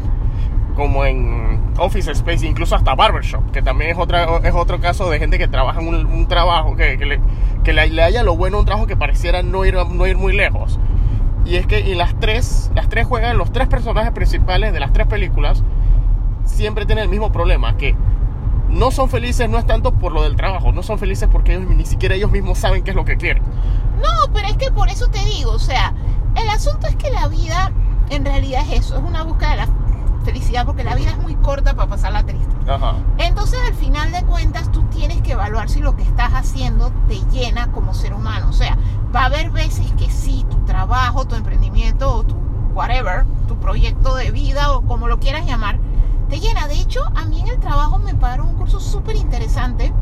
como 0.75 1.05
en 1.05 1.71
Office 1.77 2.11
Space, 2.11 2.45
incluso 2.45 2.75
hasta 2.75 2.95
Barbershop, 2.95 3.51
que 3.51 3.61
también 3.61 3.91
es, 3.91 3.97
otra, 3.97 4.37
es 4.43 4.53
otro 4.53 4.79
caso 4.79 5.09
de 5.09 5.19
gente 5.19 5.37
que 5.37 5.47
trabaja 5.47 5.81
en 5.81 5.87
un, 5.87 6.05
un 6.05 6.27
trabajo, 6.27 6.75
que, 6.75 6.97
que, 6.97 7.05
le, 7.05 7.19
que 7.63 7.73
le, 7.73 7.89
le 7.89 8.03
haya 8.03 8.23
lo 8.23 8.35
bueno 8.35 8.57
a 8.57 8.59
un 8.61 8.65
trabajo 8.65 8.87
que 8.87 8.97
pareciera 8.97 9.41
no 9.43 9.65
ir, 9.65 9.75
no 9.75 10.07
ir 10.07 10.17
muy 10.17 10.33
lejos. 10.33 10.79
Y 11.45 11.55
es 11.55 11.65
que 11.65 11.91
en 11.91 11.97
las 11.97 12.19
tres, 12.19 12.71
las 12.75 12.87
tres 12.87 13.07
juegan, 13.07 13.37
los 13.37 13.51
tres 13.51 13.67
personajes 13.67 14.11
principales 14.11 14.73
de 14.73 14.79
las 14.79 14.93
tres 14.93 15.07
películas 15.07 15.63
siempre 16.45 16.85
tienen 16.85 17.03
el 17.03 17.09
mismo 17.09 17.31
problema, 17.31 17.77
que 17.77 17.95
no 18.69 18.91
son 18.91 19.09
felices 19.09 19.49
no 19.49 19.57
es 19.57 19.65
tanto 19.65 19.93
por 19.93 20.13
lo 20.13 20.23
del 20.23 20.35
trabajo, 20.35 20.71
no 20.71 20.81
son 20.81 20.97
felices 20.97 21.27
porque 21.31 21.55
ellos 21.55 21.69
ni 21.69 21.85
siquiera 21.85 22.15
ellos 22.15 22.31
mismos 22.31 22.57
saben 22.57 22.83
qué 22.83 22.91
es 22.91 22.95
lo 22.95 23.05
que 23.05 23.17
quieren. 23.17 23.43
No, 24.01 24.33
pero 24.33 24.47
es 24.47 24.55
que 24.55 24.71
por 24.71 24.87
eso 24.89 25.07
te 25.09 25.23
digo, 25.25 25.51
o 25.51 25.59
sea, 25.59 25.93
el 26.35 26.49
asunto 26.49 26.87
es 26.87 26.95
que 26.95 27.09
la 27.09 27.27
vida 27.27 27.71
en 28.09 28.25
realidad 28.25 28.63
es 28.69 28.79
eso, 28.79 28.97
es 28.97 29.03
una 29.03 29.23
búsqueda 29.23 29.51
de 29.51 29.57
la 29.57 29.67
felicidad 30.23 30.65
porque 30.65 30.83
la 30.83 30.95
vida 30.95 31.11
es 31.11 31.17
muy 31.17 31.35
corta 31.35 31.73
para 31.75 31.89
pasarla 31.89 32.23
triste. 32.23 32.53
Ajá. 32.67 32.95
Entonces, 33.17 33.59
al 33.67 33.73
final 33.73 34.11
de 34.11 34.23
cuentas, 34.23 34.71
tú 34.71 34.83
tienes 34.83 35.21
que 35.21 35.33
evaluar 35.33 35.69
si 35.69 35.79
lo 35.79 35.95
que 35.95 36.03
estás 36.03 36.33
haciendo 36.33 36.91
te 37.07 37.19
llena 37.31 37.71
como 37.71 37.93
ser 37.93 38.13
humano. 38.13 38.47
O 38.49 38.53
sea, 38.53 38.77
va 39.15 39.23
a 39.23 39.25
haber 39.25 39.51
veces 39.51 39.91
que 39.97 40.09
sí, 40.09 40.45
tu 40.49 40.57
trabajo, 40.65 41.25
tu 41.25 41.35
emprendimiento 41.35 42.13
o 42.13 42.23
tu 42.23 42.35
whatever, 42.73 43.25
tu 43.47 43.57
proyecto 43.57 44.15
de 44.15 44.31
vida 44.31 44.71
o 44.71 44.81
como 44.81 45.07
lo 45.07 45.19
quieras 45.19 45.45
llamar, 45.45 45.79
te 46.29 46.39
llena. 46.39 46.67
De 46.67 46.75
hecho, 46.75 47.01
a 47.15 47.25
mí 47.25 47.41
en 47.41 47.47
el 47.49 47.59
trabajo 47.59 47.99
me 47.99 48.15
pagaron 48.15 48.49
un 48.49 48.55
curso 48.55 48.79
súper 48.79 49.15
interesante. 49.15 49.93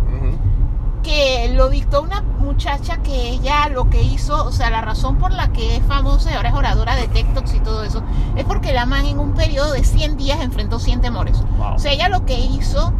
Que 1.01 1.51
lo 1.55 1.69
dictó 1.69 2.01
una 2.01 2.21
muchacha 2.21 2.97
que 2.97 3.29
ella 3.29 3.69
lo 3.69 3.89
que 3.89 4.01
hizo, 4.01 4.45
o 4.45 4.51
sea, 4.51 4.69
la 4.69 4.81
razón 4.81 5.17
por 5.17 5.31
la 5.31 5.51
que 5.51 5.77
es 5.77 5.83
famosa 5.83 6.31
y 6.31 6.35
ahora 6.35 6.49
es 6.49 6.55
oradora 6.55 6.95
de 6.95 7.07
TikToks 7.07 7.53
y 7.55 7.59
todo 7.59 7.83
eso, 7.83 8.01
es 8.35 8.45
porque 8.45 8.73
la 8.73 8.85
man 8.85 9.05
en 9.05 9.19
un 9.19 9.33
periodo 9.33 9.73
de 9.73 9.83
100 9.83 10.17
días 10.17 10.39
enfrentó 10.41 10.79
100 10.79 11.01
temores. 11.01 11.41
Wow. 11.57 11.75
O 11.75 11.79
sea, 11.79 11.91
ella 11.91 12.09
lo 12.09 12.25
que 12.25 12.39
hizo 12.39 12.93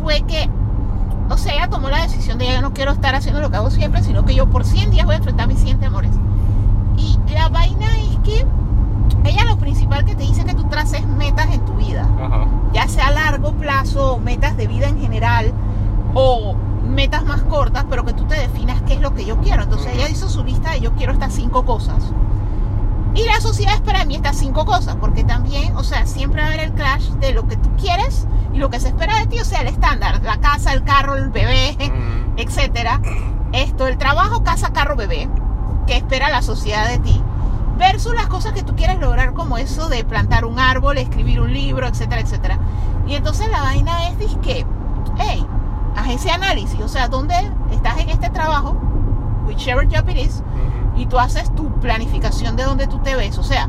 fue 0.00 0.22
que, 0.22 0.48
o 1.28 1.36
sea, 1.36 1.54
ella 1.54 1.68
tomó 1.68 1.88
la 1.88 2.02
decisión 2.02 2.38
de 2.38 2.46
yo 2.48 2.60
no 2.62 2.72
quiero 2.72 2.92
estar 2.92 3.14
haciendo 3.14 3.40
lo 3.40 3.50
que 3.50 3.56
hago 3.56 3.70
siempre, 3.70 4.02
sino 4.02 4.24
que 4.24 4.34
yo 4.34 4.48
por 4.48 4.64
100 4.64 4.90
días 4.90 5.06
voy 5.06 5.14
a 5.14 5.18
enfrentar 5.18 5.48
mis 5.48 5.60
100 5.60 5.80
temores. 5.80 6.12
Y 6.96 7.18
la 7.32 7.48
vaina 7.48 7.86
es 7.98 8.18
que 8.24 8.46
ella 9.24 9.44
lo 9.44 9.58
principal 9.58 10.04
que 10.04 10.14
te 10.14 10.22
dice 10.22 10.40
es 10.40 10.46
que 10.46 10.54
tú 10.54 10.68
traces 10.68 11.06
metas 11.06 11.48
en 11.52 11.64
tu 11.64 11.74
vida 11.74 12.08
ya 12.76 12.88
sea 12.88 13.08
a 13.08 13.10
largo 13.10 13.52
plazo 13.52 14.18
metas 14.18 14.56
de 14.56 14.66
vida 14.66 14.86
en 14.88 15.00
general 15.00 15.52
o 16.14 16.54
metas 16.96 17.24
más 17.24 17.42
cortas, 17.42 17.84
pero 17.88 18.04
que 18.04 18.14
tú 18.14 18.24
te 18.24 18.34
definas 18.34 18.82
qué 18.86 18.94
es 18.94 19.00
lo 19.00 19.14
que 19.14 19.24
yo 19.24 19.38
quiero. 19.40 19.62
Entonces 19.62 19.94
ella 19.94 20.08
hizo 20.08 20.28
su 20.28 20.42
lista 20.42 20.72
de 20.72 20.80
yo 20.80 20.92
quiero 20.94 21.12
estas 21.12 21.34
cinco 21.34 21.64
cosas. 21.64 22.02
Y 23.14 23.24
la 23.24 23.40
sociedad 23.40 23.74
espera 23.74 24.00
de 24.00 24.06
mí 24.06 24.16
estas 24.16 24.36
cinco 24.36 24.64
cosas, 24.66 24.96
porque 24.96 25.22
también, 25.22 25.76
o 25.76 25.84
sea, 25.84 26.06
siempre 26.06 26.40
va 26.40 26.48
a 26.48 26.50
haber 26.50 26.60
el 26.60 26.72
clash 26.72 27.04
de 27.12 27.32
lo 27.32 27.46
que 27.46 27.56
tú 27.56 27.70
quieres 27.76 28.26
y 28.52 28.58
lo 28.58 28.68
que 28.70 28.80
se 28.80 28.88
espera 28.88 29.18
de 29.18 29.26
ti, 29.26 29.38
o 29.38 29.44
sea, 29.44 29.60
el 29.60 29.68
estándar, 29.68 30.22
la 30.22 30.38
casa, 30.38 30.72
el 30.72 30.84
carro, 30.84 31.16
el 31.16 31.30
bebé, 31.30 31.76
etcétera. 32.36 33.00
Esto, 33.52 33.86
el 33.86 33.96
trabajo, 33.96 34.42
casa, 34.42 34.72
carro, 34.72 34.96
bebé, 34.96 35.28
que 35.86 35.96
espera 35.96 36.28
la 36.28 36.42
sociedad 36.42 36.88
de 36.88 36.98
ti, 36.98 37.22
versus 37.78 38.14
las 38.14 38.26
cosas 38.26 38.52
que 38.52 38.62
tú 38.62 38.74
quieres 38.76 38.98
lograr, 38.98 39.32
como 39.32 39.56
eso 39.56 39.88
de 39.88 40.04
plantar 40.04 40.44
un 40.44 40.58
árbol, 40.58 40.98
escribir 40.98 41.40
un 41.40 41.52
libro, 41.52 41.86
etcétera, 41.86 42.20
etcétera. 42.20 42.58
Y 43.06 43.14
entonces 43.14 43.48
la 43.50 43.62
vaina 43.62 44.08
es, 44.08 44.16
que, 44.42 44.66
hey, 45.18 45.46
haz 45.96 46.08
ese 46.10 46.30
análisis, 46.30 46.80
o 46.80 46.88
sea, 46.88 47.08
¿dónde 47.08 47.34
estás 47.70 47.98
en 47.98 48.10
este 48.10 48.30
trabajo? 48.30 48.76
Whichever 49.46 49.86
job 49.86 50.08
it 50.10 50.18
is, 50.18 50.42
y 50.96 51.06
tú 51.06 51.18
haces 51.18 51.54
tu 51.54 51.70
planificación 51.80 52.56
de 52.56 52.64
dónde 52.64 52.86
tú 52.86 52.98
te 52.98 53.16
ves, 53.16 53.38
o 53.38 53.42
sea, 53.42 53.68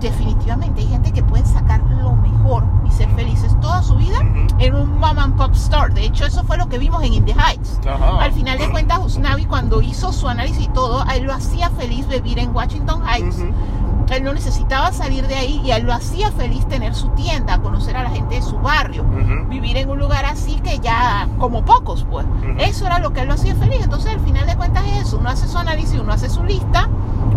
definitivamente 0.00 0.82
hay 0.82 0.88
gente 0.88 1.12
que 1.12 1.22
puede 1.22 1.46
sacar 1.46 1.80
lo 1.80 2.14
mejor 2.16 2.64
y 2.86 2.90
ser 2.90 3.08
felices 3.10 3.58
toda 3.60 3.82
su 3.82 3.96
vida 3.96 4.20
en 4.58 4.74
un 4.74 4.98
mom 4.98 5.18
and 5.18 5.36
pop 5.36 5.52
store. 5.54 5.92
De 5.94 6.04
hecho, 6.04 6.26
eso 6.26 6.44
fue 6.44 6.56
lo 6.58 6.68
que 6.68 6.78
vimos 6.78 7.02
en 7.02 7.14
In 7.14 7.24
the 7.24 7.32
Heights. 7.32 7.80
Al 8.20 8.32
final 8.32 8.58
de 8.58 8.70
cuentas, 8.70 9.00
Usnavi 9.04 9.46
cuando 9.46 9.80
hizo 9.80 10.12
su 10.12 10.28
análisis 10.28 10.64
y 10.64 10.68
todo, 10.68 11.02
a 11.02 11.16
él 11.16 11.24
lo 11.24 11.32
hacía 11.32 11.70
feliz 11.70 12.06
vivir 12.08 12.38
en 12.38 12.54
Washington 12.54 13.02
Heights. 13.06 13.38
Él 14.10 14.24
no 14.24 14.32
necesitaba 14.32 14.92
salir 14.92 15.26
de 15.26 15.34
ahí 15.34 15.60
y 15.64 15.72
él 15.72 15.84
lo 15.84 15.92
hacía 15.92 16.30
feliz 16.32 16.66
tener 16.68 16.94
su 16.94 17.08
tienda, 17.10 17.58
conocer 17.58 17.96
a 17.96 18.04
la 18.04 18.10
gente 18.10 18.36
de 18.36 18.42
su 18.42 18.58
barrio, 18.58 19.04
vivir 19.48 19.76
en 19.76 19.90
un 19.90 19.98
lugar 19.98 20.24
así 20.24 20.56
que 20.60 20.78
ya, 20.78 21.28
como 21.38 21.64
pocos, 21.64 22.06
pues. 22.10 22.26
Eso 22.58 22.86
era 22.86 22.98
lo 22.98 23.12
que 23.12 23.20
él 23.20 23.28
lo 23.28 23.34
hacía 23.34 23.54
feliz. 23.56 23.80
Entonces, 23.82 24.12
al 24.12 24.20
final 24.20 24.46
de 24.46 24.56
cuentas 24.56 24.84
es 24.86 25.08
eso. 25.08 25.18
Uno 25.18 25.30
hace 25.30 25.48
su 25.48 25.58
análisis, 25.58 25.98
uno 26.00 26.12
hace 26.12 26.30
su 26.30 26.42
lista, 26.44 26.88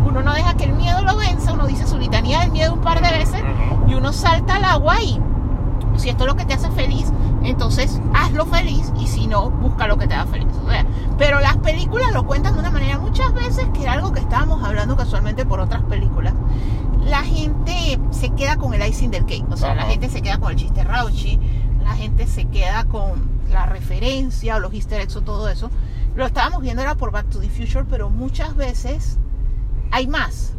uno 0.05 0.21
no 0.21 0.33
deja 0.33 0.53
que 0.55 0.65
el 0.65 0.73
miedo 0.73 1.01
lo 1.01 1.15
venza, 1.17 1.53
uno 1.53 1.67
dice 1.67 1.87
su 1.87 1.97
litanía 1.97 2.39
del 2.41 2.51
miedo 2.51 2.73
un 2.73 2.81
par 2.81 3.01
de 3.01 3.11
veces 3.11 3.41
y 3.87 3.93
uno 3.95 4.13
salta 4.13 4.55
al 4.55 4.65
agua 4.65 5.01
y 5.01 5.19
si 5.97 6.09
esto 6.09 6.23
es 6.23 6.29
lo 6.29 6.35
que 6.35 6.45
te 6.45 6.53
hace 6.53 6.69
feliz, 6.71 7.11
entonces 7.43 8.01
hazlo 8.13 8.45
feliz 8.45 8.91
y 8.99 9.07
si 9.07 9.27
no, 9.27 9.49
busca 9.49 9.87
lo 9.87 9.97
que 9.97 10.07
te 10.07 10.13
haga 10.13 10.31
feliz. 10.31 10.47
O 10.63 10.69
sea, 10.69 10.85
pero 11.17 11.39
las 11.39 11.57
películas 11.57 12.13
lo 12.13 12.25
cuentan 12.25 12.53
de 12.53 12.59
una 12.59 12.71
manera 12.71 12.97
muchas 12.99 13.33
veces 13.33 13.67
que 13.73 13.83
era 13.83 13.93
algo 13.93 14.11
que 14.11 14.19
estábamos 14.19 14.63
hablando 14.63 14.95
casualmente 14.95 15.45
por 15.45 15.59
otras 15.59 15.83
películas. 15.83 16.33
La 17.05 17.23
gente 17.23 17.99
se 18.11 18.29
queda 18.31 18.57
con 18.57 18.73
el 18.73 18.87
icing 18.87 19.11
del 19.11 19.25
cake, 19.25 19.49
o 19.49 19.57
sea, 19.57 19.75
la 19.75 19.83
gente 19.83 20.09
se 20.09 20.21
queda 20.21 20.37
con 20.39 20.51
el 20.51 20.57
chiste 20.57 20.83
rauchi, 20.83 21.39
la 21.83 21.95
gente 21.95 22.27
se 22.27 22.45
queda 22.45 22.85
con 22.85 23.29
la 23.51 23.65
referencia 23.65 24.55
o 24.55 24.59
los 24.59 24.73
easter 24.73 25.01
eggs 25.01 25.15
o 25.15 25.21
todo 25.21 25.49
eso. 25.49 25.71
Lo 26.15 26.25
estábamos 26.25 26.61
viendo 26.61 26.81
era 26.81 26.95
por 26.95 27.11
Back 27.11 27.29
to 27.29 27.39
the 27.39 27.49
Future, 27.49 27.85
pero 27.89 28.09
muchas 28.09 28.55
veces 28.55 29.17
hay 29.91 30.07
más. 30.07 30.53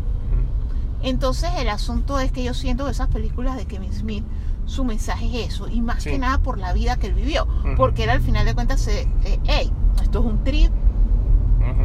Entonces 1.02 1.50
el 1.58 1.68
asunto 1.68 2.20
es 2.20 2.32
que 2.32 2.44
yo 2.44 2.54
siento 2.54 2.84
que 2.84 2.90
esas 2.90 3.08
películas 3.08 3.56
de 3.56 3.66
Kevin 3.66 3.92
Smith, 3.92 4.24
su 4.70 4.84
mensaje 4.84 5.26
es 5.44 5.48
eso, 5.54 5.68
y 5.68 5.80
más 5.80 6.02
Sí. 6.04 6.10
que 6.10 6.18
nada 6.18 6.38
por 6.38 6.56
la 6.58 6.72
vida 6.72 6.96
que 6.96 7.08
él 7.08 7.14
vivió, 7.14 7.44
Ujú. 7.44 7.74
porque 7.76 8.04
él 8.04 8.10
al 8.10 8.20
final 8.20 8.46
de 8.46 8.54
cuentas 8.54 8.80
se, 8.80 9.02
eh, 9.24 9.38
hey, 9.46 9.70
esto 10.02 10.20
es 10.20 10.24
un 10.24 10.44
trip, 10.44 10.70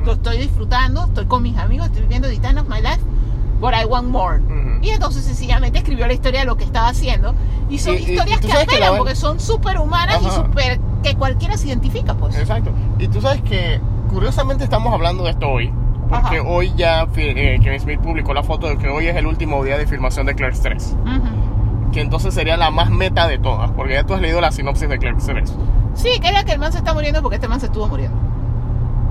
Lo 0.05 0.13
estoy 0.13 0.37
disfrutando, 0.37 1.05
estoy 1.05 1.25
con 1.25 1.41
mis 1.43 1.57
amigos, 1.57 1.87
estoy 1.87 2.03
viviendo 2.03 2.27
the 2.29 2.37
time 2.37 2.59
of 2.61 2.67
my 2.69 2.79
life, 2.79 2.99
but 3.59 3.71
I 3.73 3.85
want 3.85 4.07
more. 4.07 4.39
Ujú. 4.39 4.79
Y 4.83 4.89
entonces 4.89 5.23
sencillamente 5.25 5.79
escribió 5.79 6.05
la 6.07 6.13
historia 6.13 6.41
de 6.41 6.45
lo 6.45 6.55
que 6.57 6.63
estaba 6.63 6.87
haciendo. 6.89 7.33
Y 7.69 7.79
son 7.79 7.95
Y- 7.95 7.97
historias 7.97 8.37
y 8.37 8.41
que 8.41 8.47
que 8.47 8.53
apelan 8.53 8.93
va- 8.93 8.97
porque 8.97 9.15
son 9.15 9.39
súper 9.39 9.79
humanas 9.79 10.21
y 10.21 10.29
súper 10.29 10.79
que 11.01 11.15
cualquiera 11.15 11.57
se 11.57 11.67
identifica, 11.69 12.13
pues. 12.13 12.37
Exacto. 12.37 12.71
Y 12.99 13.07
tú 13.07 13.19
sabes 13.21 13.41
que 13.41 13.79
curiosamente 14.09 14.63
estamos 14.63 14.93
hablando 14.93 15.23
de 15.23 15.31
esto 15.31 15.47
hoy. 15.49 15.71
Porque 16.09 16.37
Ajá. 16.39 16.47
hoy 16.47 16.71
ya 16.77 17.07
eh, 17.15 17.59
Kevin 17.63 17.79
Smith 17.79 17.99
publicó 17.99 18.33
la 18.35 18.43
foto 18.43 18.67
de 18.67 18.77
que 18.77 18.87
hoy 18.89 19.07
es 19.07 19.15
el 19.15 19.25
último 19.25 19.63
día 19.63 19.77
de 19.77 19.87
filmación 19.87 20.27
de 20.27 20.35
Clerks 20.35 20.61
3. 20.61 20.95
Ujú. 21.03 21.21
Que 21.91 22.01
entonces 22.01 22.33
sería 22.33 22.57
la 22.57 22.71
más 22.71 22.89
meta 22.89 23.27
de 23.27 23.37
todas. 23.37 23.71
Porque 23.71 23.93
ya 23.93 24.03
tú 24.03 24.13
has 24.13 24.21
leído 24.21 24.41
la 24.41 24.51
sinopsis 24.51 24.89
de 24.89 24.97
Clerks 24.97 25.25
3. 25.25 25.55
Sí, 25.93 26.19
que 26.19 26.27
era 26.27 26.43
que 26.43 26.51
el 26.51 26.59
man 26.59 26.71
se 26.71 26.79
está 26.79 26.93
muriendo 26.93 27.21
porque 27.21 27.35
este 27.35 27.47
man 27.47 27.59
se 27.59 27.67
estuvo 27.67 27.87
muriendo. 27.87 28.17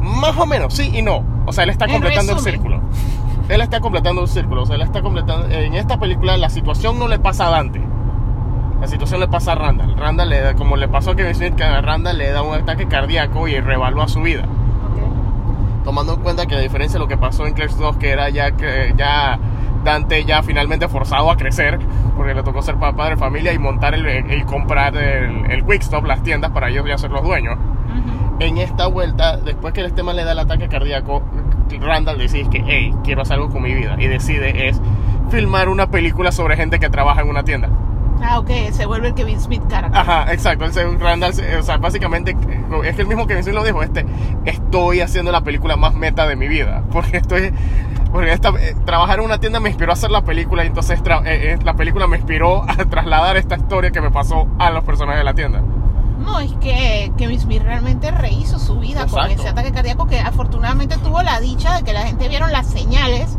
Más 0.01 0.37
o 0.39 0.47
menos, 0.47 0.75
sí 0.75 0.91
y 0.93 1.03
no. 1.03 1.25
O 1.47 1.53
sea, 1.53 1.65
él 1.65 1.71
está 1.71 1.87
En 1.87 1.93
completando 1.93 2.33
el 2.33 2.39
círculo. 2.41 2.81
Él 3.49 3.61
está 3.61 3.81
completando 3.81 4.21
un 4.23 4.29
círculo. 4.29 4.63
O 4.63 4.67
sea, 4.67 4.77
él 4.77 4.83
está 4.83 5.03
completando. 5.03 5.49
En 5.49 5.75
esta 5.75 5.99
película 5.99 6.37
la 6.37 6.51
situación 6.51 6.99
no 6.99 7.09
le 7.09 7.19
pasa 7.19 7.49
a 7.49 7.51
Dante. 7.51 7.81
La 8.81 8.87
situación 8.87 9.21
le 9.21 9.29
pasa 9.29 9.53
a 9.53 9.55
Randall. 9.55 9.97
Randall 9.97 10.29
le 10.29 10.41
da, 10.41 10.55
como 10.55 10.77
le 10.77 10.89
pasó 10.89 11.13
a 11.13 11.17
Kevin 11.17 11.35
Smith, 11.35 11.55
que 11.55 11.65
a 11.65 11.81
Randall 11.81 12.19
le 12.19 12.31
da 12.31 12.43
un 12.43 12.55
ataque 12.55 12.87
cardíaco 12.87 13.49
y 13.49 13.59
revalúa 13.59 14.09
su 14.09 14.21
vida. 14.21 14.45
Tomando 15.85 16.15
en 16.15 16.21
cuenta 16.21 16.45
que 16.47 16.55
a 16.55 16.59
diferencia 16.59 16.99
de 16.99 17.05
lo 17.05 17.09
que 17.09 17.17
pasó 17.17 17.47
en 17.47 17.55
Clerks 17.55 17.79
2, 17.79 17.97
que 17.97 18.11
era 18.11 18.29
ya 18.29 18.53
que 18.53 18.95
ya 18.97 19.39
Dante 19.85 20.25
ya 20.25 20.43
finalmente 20.43 20.89
forzado 20.89 21.31
a 21.31 21.37
crecer, 21.37 21.79
porque 22.17 22.35
le 22.35 22.43
tocó 22.43 22.63
ser 22.63 22.77
pa- 22.77 22.95
padre 22.95 23.15
de 23.15 23.21
familia 23.21 23.53
y 23.53 23.59
montar 23.59 23.95
el, 23.95 24.33
y 24.33 24.43
comprar 24.45 24.97
el, 24.97 25.51
el 25.51 25.65
Quick 25.65 25.83
Stop, 25.83 26.05
las 26.07 26.23
tiendas, 26.23 26.51
para 26.51 26.69
ellos 26.71 26.85
ya 26.89 26.99
ser 26.99 27.11
los 27.11 27.23
dueños 27.23 27.57
Ujú. 27.57 28.37
en 28.41 28.59
esta 28.59 28.87
vuelta, 28.87 29.37
después 29.37 29.73
que 29.75 29.85
este 29.85 30.03
man 30.03 30.17
le 30.17 30.25
da 30.25 30.33
el 30.33 30.39
ataque 30.41 30.69
cardíaco, 30.69 31.23
Randall 31.81 32.19
decide 32.19 32.49
que, 32.51 32.63
hey, 32.67 32.95
quiero 33.05 33.23
hacer 33.23 33.35
algo 33.35 33.51
con 33.51 33.63
mi 33.63 33.75
vida. 33.75 33.97
Y 33.99 34.07
decide 34.07 34.69
es 34.69 34.81
filmar 35.31 35.69
una 35.69 35.89
película 35.89 36.31
sobre 36.33 36.57
gente 36.57 36.79
que 36.79 36.89
trabaja 36.89 37.23
en 37.23 37.29
una 37.29 37.43
tienda. 37.43 37.69
Ah, 38.23 38.39
ok, 38.39 38.49
se 38.71 38.87
vuelve 38.87 39.09
el 39.09 39.15
Kevin 39.15 39.41
Smith 39.41 39.63
character. 39.69 40.01
Ajá, 40.01 40.33
exacto. 40.33 40.69
Se- 40.71 40.87
Randall, 40.99 41.33
o 41.59 41.63
sea, 41.63 41.79
básicamente, 41.79 42.37
es 42.85 42.95
que 42.97 43.03
el 43.03 43.09
mismo 43.09 43.27
Kevin 43.27 43.43
Smith 43.43 43.55
lo 43.57 43.65
dijo, 43.65 43.83
este, 43.83 44.07
estoy 44.45 45.01
haciendo 45.01 45.33
la 45.33 45.41
película 45.43 45.77
más 45.77 45.95
meta 45.95 46.27
de 46.29 46.37
mi 46.37 46.47
vida. 46.49 46.83
Porque 46.93 47.17
estoy... 47.17 47.53
Porque 48.15 48.33
esta, 48.33 48.51
eh, 48.51 48.77
trabajar 48.87 49.19
en 49.19 49.25
una 49.25 49.39
tienda 49.41 49.59
me 49.59 49.69
inspiró 49.71 49.91
a 49.91 49.95
hacer 49.95 50.13
la 50.13 50.23
película 50.23 50.63
y 50.63 50.69
entonces 50.69 51.03
tra- 51.03 51.27
eh, 51.27 51.55
eh, 51.55 51.59
la 51.65 51.75
película 51.75 52.07
me 52.07 52.17
inspiró 52.17 52.63
a 52.69 52.77
trasladar 52.77 53.37
esta 53.37 53.57
historia 53.57 53.91
que 53.91 54.01
me 54.01 54.13
pasó 54.13 54.47
a 54.61 54.71
los 54.71 54.85
personajes 54.85 55.19
de 55.19 55.25
la 55.25 55.35
tienda. 55.35 55.61
No, 56.25 56.39
es 56.39 56.53
que 56.61 57.13
Kevin 57.19 57.41
Smith 57.41 57.63
realmente 57.65 58.13
rehizo 58.13 58.61
su 58.61 58.79
vida 58.79 59.01
con 59.07 59.19
Exacto. 59.25 59.43
ese 59.43 59.49
ataque 59.49 59.73
cardíaco 59.73 60.07
que 60.07 60.21
afortunadamente 60.21 60.97
tuvo 60.99 61.23
la 61.23 61.41
dicha 61.41 61.77
de 61.77 61.83
que 61.83 61.93
la 61.93 62.03
gente 62.03 62.29
vieron 62.29 62.53
las 62.53 62.69
señales 62.69 63.37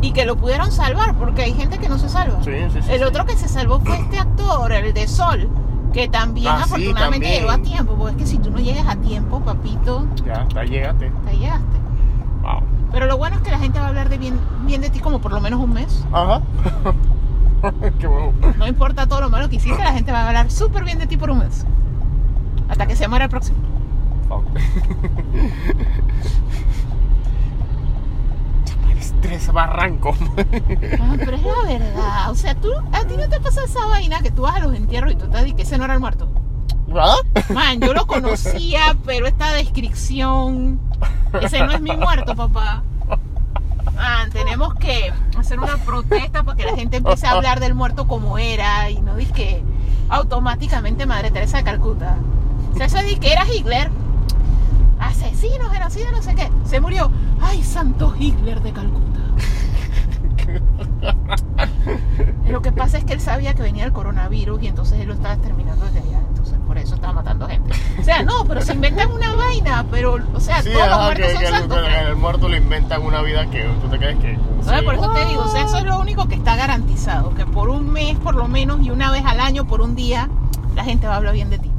y 0.00 0.12
que 0.12 0.24
lo 0.24 0.36
pudieron 0.36 0.72
salvar, 0.72 1.14
porque 1.16 1.42
hay 1.42 1.52
gente 1.52 1.76
que 1.78 1.88
no 1.90 1.98
se 1.98 2.08
salva. 2.08 2.38
Sí, 2.42 2.52
sí, 2.72 2.80
sí, 2.82 2.90
el 2.92 2.98
sí. 3.00 3.04
otro 3.04 3.26
que 3.26 3.36
se 3.36 3.48
salvó 3.48 3.80
fue 3.80 3.96
este 3.98 4.18
actor, 4.18 4.72
el 4.72 4.94
de 4.94 5.06
Sol, 5.08 5.48
que 5.92 6.08
también 6.08 6.48
Ah, 6.48 6.56
sí, 6.58 6.62
afortunadamente 6.64 7.26
también. 7.26 7.40
llegó 7.42 7.50
a 7.50 7.58
tiempo, 7.58 7.94
porque 7.96 8.12
es 8.12 8.18
que 8.22 8.26
si 8.26 8.38
tú 8.38 8.50
no 8.50 8.58
llegas 8.60 8.86
a 8.88 8.96
tiempo, 8.96 9.40
papito, 9.40 10.06
Ya, 10.24 10.40
hasta 10.42 10.64
llegaste. 10.64 11.12
te 11.26 11.36
llegaste. 11.36 11.76
Wow. 12.42 12.62
Pero 12.92 13.06
lo 13.06 13.16
bueno 13.16 13.36
es 13.36 13.42
que 13.42 13.50
la 13.50 13.58
gente 13.58 13.78
va 13.78 13.86
a 13.86 13.88
hablar 13.88 14.08
de 14.08 14.18
bien, 14.18 14.38
bien 14.64 14.80
de 14.80 14.90
ti 14.90 15.00
como 15.00 15.20
por 15.20 15.32
lo 15.32 15.40
menos 15.40 15.60
un 15.60 15.72
mes. 15.72 16.04
Ajá. 16.12 16.42
Qué 17.98 18.06
bueno. 18.06 18.32
No 18.58 18.66
importa 18.66 19.06
todo 19.06 19.20
lo 19.20 19.30
malo 19.30 19.48
que 19.48 19.56
hiciste, 19.56 19.82
la 19.82 19.92
gente 19.92 20.12
va 20.12 20.22
a 20.22 20.28
hablar 20.28 20.50
súper 20.50 20.84
bien 20.84 20.98
de 20.98 21.06
ti 21.06 21.16
por 21.16 21.30
un 21.30 21.40
mes. 21.40 21.64
Hasta 22.68 22.86
que 22.86 22.96
se 22.96 23.08
muera 23.08 23.24
el 23.24 23.30
próximo. 23.30 23.58
Es 28.98 29.14
tres 29.20 29.52
barrancos. 29.52 30.16
Ah, 31.00 31.14
pero 31.18 31.36
es 31.36 31.42
la 31.42 31.62
verdad. 31.66 32.30
O 32.30 32.34
sea, 32.34 32.54
tú, 32.54 32.70
a 32.92 33.04
ti 33.04 33.16
no 33.16 33.28
te 33.28 33.40
pasa 33.40 33.64
esa 33.64 33.84
vaina 33.86 34.20
que 34.20 34.30
tú 34.30 34.42
vas 34.42 34.56
a 34.56 34.60
los 34.60 34.74
entierros 34.74 35.12
y 35.12 35.16
tú 35.16 35.28
te 35.28 35.38
dices 35.38 35.54
que 35.54 35.62
ese 35.62 35.78
no 35.78 35.84
era 35.84 35.94
el 35.94 36.00
muerto. 36.00 36.28
¿Verdad? 36.86 37.16
Man, 37.50 37.80
yo 37.80 37.92
lo 37.92 38.06
conocía, 38.06 38.96
pero 39.04 39.26
esta 39.26 39.52
descripción, 39.52 40.80
ese 41.40 41.60
no 41.60 41.72
es 41.72 41.80
mi 41.80 41.96
muerto, 41.96 42.34
papá. 42.34 42.82
Man, 43.94 44.30
tenemos 44.30 44.74
que 44.74 45.12
hacer 45.38 45.58
una 45.58 45.76
protesta 45.78 46.42
para 46.42 46.56
que 46.56 46.64
la 46.64 46.76
gente 46.76 46.98
empiece 46.98 47.26
a 47.26 47.30
hablar 47.32 47.60
del 47.60 47.74
muerto 47.74 48.06
como 48.06 48.38
era 48.38 48.90
y 48.90 49.00
no 49.00 49.16
que 49.34 49.62
automáticamente 50.08 51.06
Madre 51.06 51.30
Teresa 51.30 51.58
de 51.58 51.64
Calcuta. 51.64 52.16
O 52.72 52.76
sea, 52.76 52.86
eso 52.86 52.98
de 52.98 53.16
que 53.18 53.32
era 53.32 53.46
Hitler, 53.46 53.90
asesino, 54.98 55.70
genocida, 55.70 56.10
no 56.12 56.22
sé 56.22 56.34
qué, 56.34 56.50
se 56.64 56.80
murió. 56.80 57.10
Ay, 57.40 57.62
santo 57.62 58.14
Hitler 58.18 58.60
de 58.60 58.72
Calcuta. 58.72 59.20
Lo 62.48 62.62
que 62.62 62.72
pasa 62.72 62.98
es 62.98 63.04
que 63.04 63.12
él 63.12 63.20
sabía 63.20 63.54
que 63.54 63.62
venía 63.62 63.84
el 63.84 63.92
coronavirus 63.92 64.62
y 64.62 64.68
entonces 64.68 65.00
él 65.00 65.08
lo 65.08 65.14
estaba 65.14 65.34
exterminando 65.34 65.84
desde 65.86 66.00
allá. 66.00 66.20
Entonces 66.28 66.58
por 66.66 66.78
eso 66.78 66.94
estaba 66.94 67.12
matando 67.14 67.46
gente. 67.48 67.72
O 68.00 68.02
sea, 68.04 68.22
no, 68.22 68.44
pero 68.46 68.60
se 68.62 68.72
inventan 68.74 69.10
una 69.12 69.34
vaina, 69.34 69.84
pero, 69.90 70.18
o 70.34 70.40
sea, 70.40 70.62
Sí, 70.62 70.70
todos 70.72 70.86
los 70.86 70.94
ajá, 70.96 71.04
muertos 71.04 71.26
que, 71.26 71.32
son 71.32 71.40
que 71.42 71.48
santos. 71.48 71.78
que 71.86 71.98
el 72.08 72.16
muerto 72.16 72.48
le 72.48 72.56
inventan 72.58 73.02
una 73.02 73.22
vida 73.22 73.46
que 73.50 73.64
tú 73.82 73.88
te 73.88 73.98
crees 73.98 74.18
que. 74.18 74.38
¿Sabes? 74.62 74.80
sí. 74.80 74.84
Por 74.86 74.94
eso 74.94 75.12
te 75.12 75.24
digo, 75.26 75.42
o 75.42 75.48
sea, 75.48 75.62
eso 75.64 75.78
es 75.78 75.84
lo 75.84 75.98
único 75.98 76.28
que 76.28 76.34
está 76.34 76.56
garantizado, 76.56 77.34
que 77.34 77.46
por 77.46 77.68
un 77.68 77.90
mes 77.92 78.16
por 78.18 78.34
lo 78.34 78.48
menos 78.48 78.80
y 78.84 78.90
una 78.90 79.10
vez 79.10 79.24
al 79.24 79.40
año, 79.40 79.66
por 79.66 79.80
un 79.80 79.94
día, 79.96 80.28
la 80.74 80.84
gente 80.84 81.06
va 81.06 81.14
a 81.14 81.16
hablar 81.18 81.34
bien 81.34 81.50
de 81.50 81.58
ti. 81.58 81.70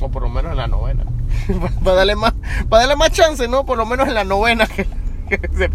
O 0.00 0.08
por 0.10 0.22
lo 0.22 0.28
menos 0.28 0.50
en 0.52 0.56
la 0.58 0.66
novena. 0.66 1.04
para, 1.84 1.96
darle 1.96 2.16
más, 2.16 2.32
para 2.68 2.82
darle 2.82 2.96
más 2.96 3.10
chance, 3.10 3.48
¿no? 3.48 3.64
Por 3.64 3.76
lo 3.78 3.86
menos 3.86 4.06
en 4.08 4.14
la 4.14 4.24
novena. 4.24 4.66
Que, 4.66 4.84
que 5.28 5.48
se- 5.56 5.70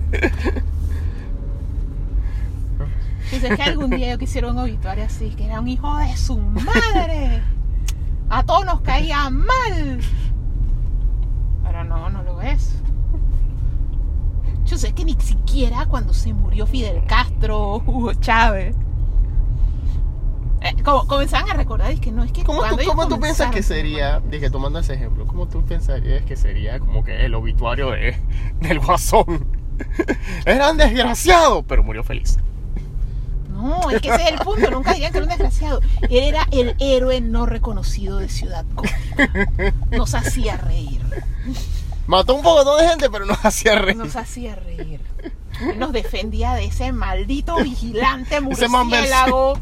Dice 3.32 3.56
que 3.56 3.62
algún 3.62 3.92
día 3.92 4.12
yo 4.12 4.18
quisiera 4.18 4.50
un 4.50 4.58
obituario 4.58 5.06
así, 5.06 5.30
que 5.32 5.46
era 5.46 5.60
un 5.60 5.68
hijo 5.68 5.98
de 5.98 6.16
su 6.18 6.38
madre. 6.38 7.42
A 8.30 8.44
todos 8.44 8.66
nos 8.66 8.82
caía 8.82 9.30
mal. 9.30 10.00
Pero 11.64 11.84
no, 11.84 12.10
no 12.10 12.24
lo 12.24 12.42
es. 12.42 12.76
Yo 14.66 14.78
sé 14.78 14.94
que 14.94 15.06
ni 15.06 15.14
siquiera 15.20 15.86
cuando 15.86 16.14
se 16.14 16.34
murió 16.34 16.68
Fidel 16.68 17.04
Castro, 17.08 17.78
Hugo 17.86 18.14
Chávez, 18.14 18.76
eh, 20.62 20.76
como, 20.84 21.08
comenzaban 21.08 21.50
a 21.50 21.54
recordar, 21.54 21.92
y 21.92 21.98
que 21.98 22.12
no, 22.12 22.24
es 22.24 22.32
que 22.32 22.44
¿Cómo, 22.44 22.64
tú, 22.64 22.78
cómo 22.86 23.08
tú 23.08 23.20
piensas 23.20 23.50
que 23.52 23.64
sería, 23.64 24.20
dije, 24.20 24.50
tomando 24.50 24.80
ese 24.80 24.94
ejemplo, 24.94 25.26
cómo 25.26 25.48
tú 25.48 25.64
pensarías 25.64 26.24
que 26.24 26.36
sería 26.36 26.80
como 26.80 27.04
que 27.04 27.26
el 27.26 27.34
obituario 27.34 27.92
de, 27.92 28.18
del 28.60 28.80
guasón? 28.80 29.48
Era 30.46 30.72
un 30.72 30.78
desgraciado, 30.78 31.64
pero 31.64 31.84
murió 31.84 32.04
feliz. 32.04 32.38
No, 33.62 33.90
es 33.90 34.02
que 34.02 34.10
ese 34.10 34.24
es 34.24 34.30
el 34.32 34.40
punto, 34.40 34.72
nunca 34.72 34.94
dirían 34.94 35.12
que 35.12 35.18
era 35.18 35.26
un 35.26 35.30
desgraciado. 35.30 35.82
Era 36.10 36.48
el 36.52 36.76
héroe 36.80 37.20
no 37.22 37.46
reconocido 37.46 38.18
de 38.20 38.30
Ciudad 38.30 38.64
Gótica. 38.74 38.96
Nos 39.92 40.14
hacía 40.16 40.56
reír. 40.58 41.02
Mató 42.08 42.34
un 42.36 42.42
poco 42.42 42.78
de 42.78 42.88
gente, 42.88 43.10
pero 43.10 43.26
nos 43.26 43.44
hacía 43.46 43.76
reír. 43.76 43.98
Nos 43.98 44.16
hacía 44.16 44.56
reír. 44.56 45.02
Nos 45.78 45.92
defendía 45.92 46.54
de 46.54 46.66
ese 46.66 46.92
maldito 46.94 47.58
vigilante 47.58 48.40
murciélago. 48.40 49.60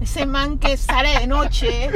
Ese 0.00 0.26
man 0.26 0.58
que 0.58 0.76
sale 0.76 1.18
de 1.18 1.26
noche. 1.26 1.90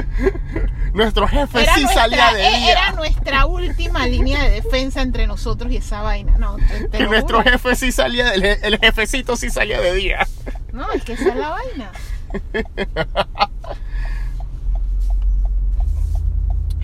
Nuestro 0.94 1.28
jefe 1.28 1.62
Era, 1.62 1.74
sí 1.74 1.82
nuestra, 1.82 2.02
salía 2.02 2.32
de 2.32 2.46
eh, 2.46 2.56
día. 2.56 2.72
era 2.72 2.92
nuestra 2.92 3.46
última 3.46 4.06
línea 4.06 4.42
de 4.42 4.50
defensa 4.50 5.02
entre 5.02 5.26
nosotros 5.26 5.70
y 5.70 5.76
esa 5.76 6.00
vaina. 6.02 6.36
No, 6.38 6.56
te- 6.56 6.88
te 6.88 6.98
que 6.98 7.04
nuestro 7.06 7.38
juro. 7.38 7.50
jefe 7.50 7.76
sí 7.76 7.92
salía, 7.92 8.32
el, 8.34 8.42
el 8.44 8.78
jefecito 8.78 9.36
sí 9.36 9.50
salía 9.50 9.80
de 9.80 9.94
día. 9.94 10.26
No, 10.72 10.90
es 10.92 11.04
que 11.04 11.12
esa 11.14 11.28
es 11.30 11.36
la 11.36 11.50
vaina. 11.50 11.90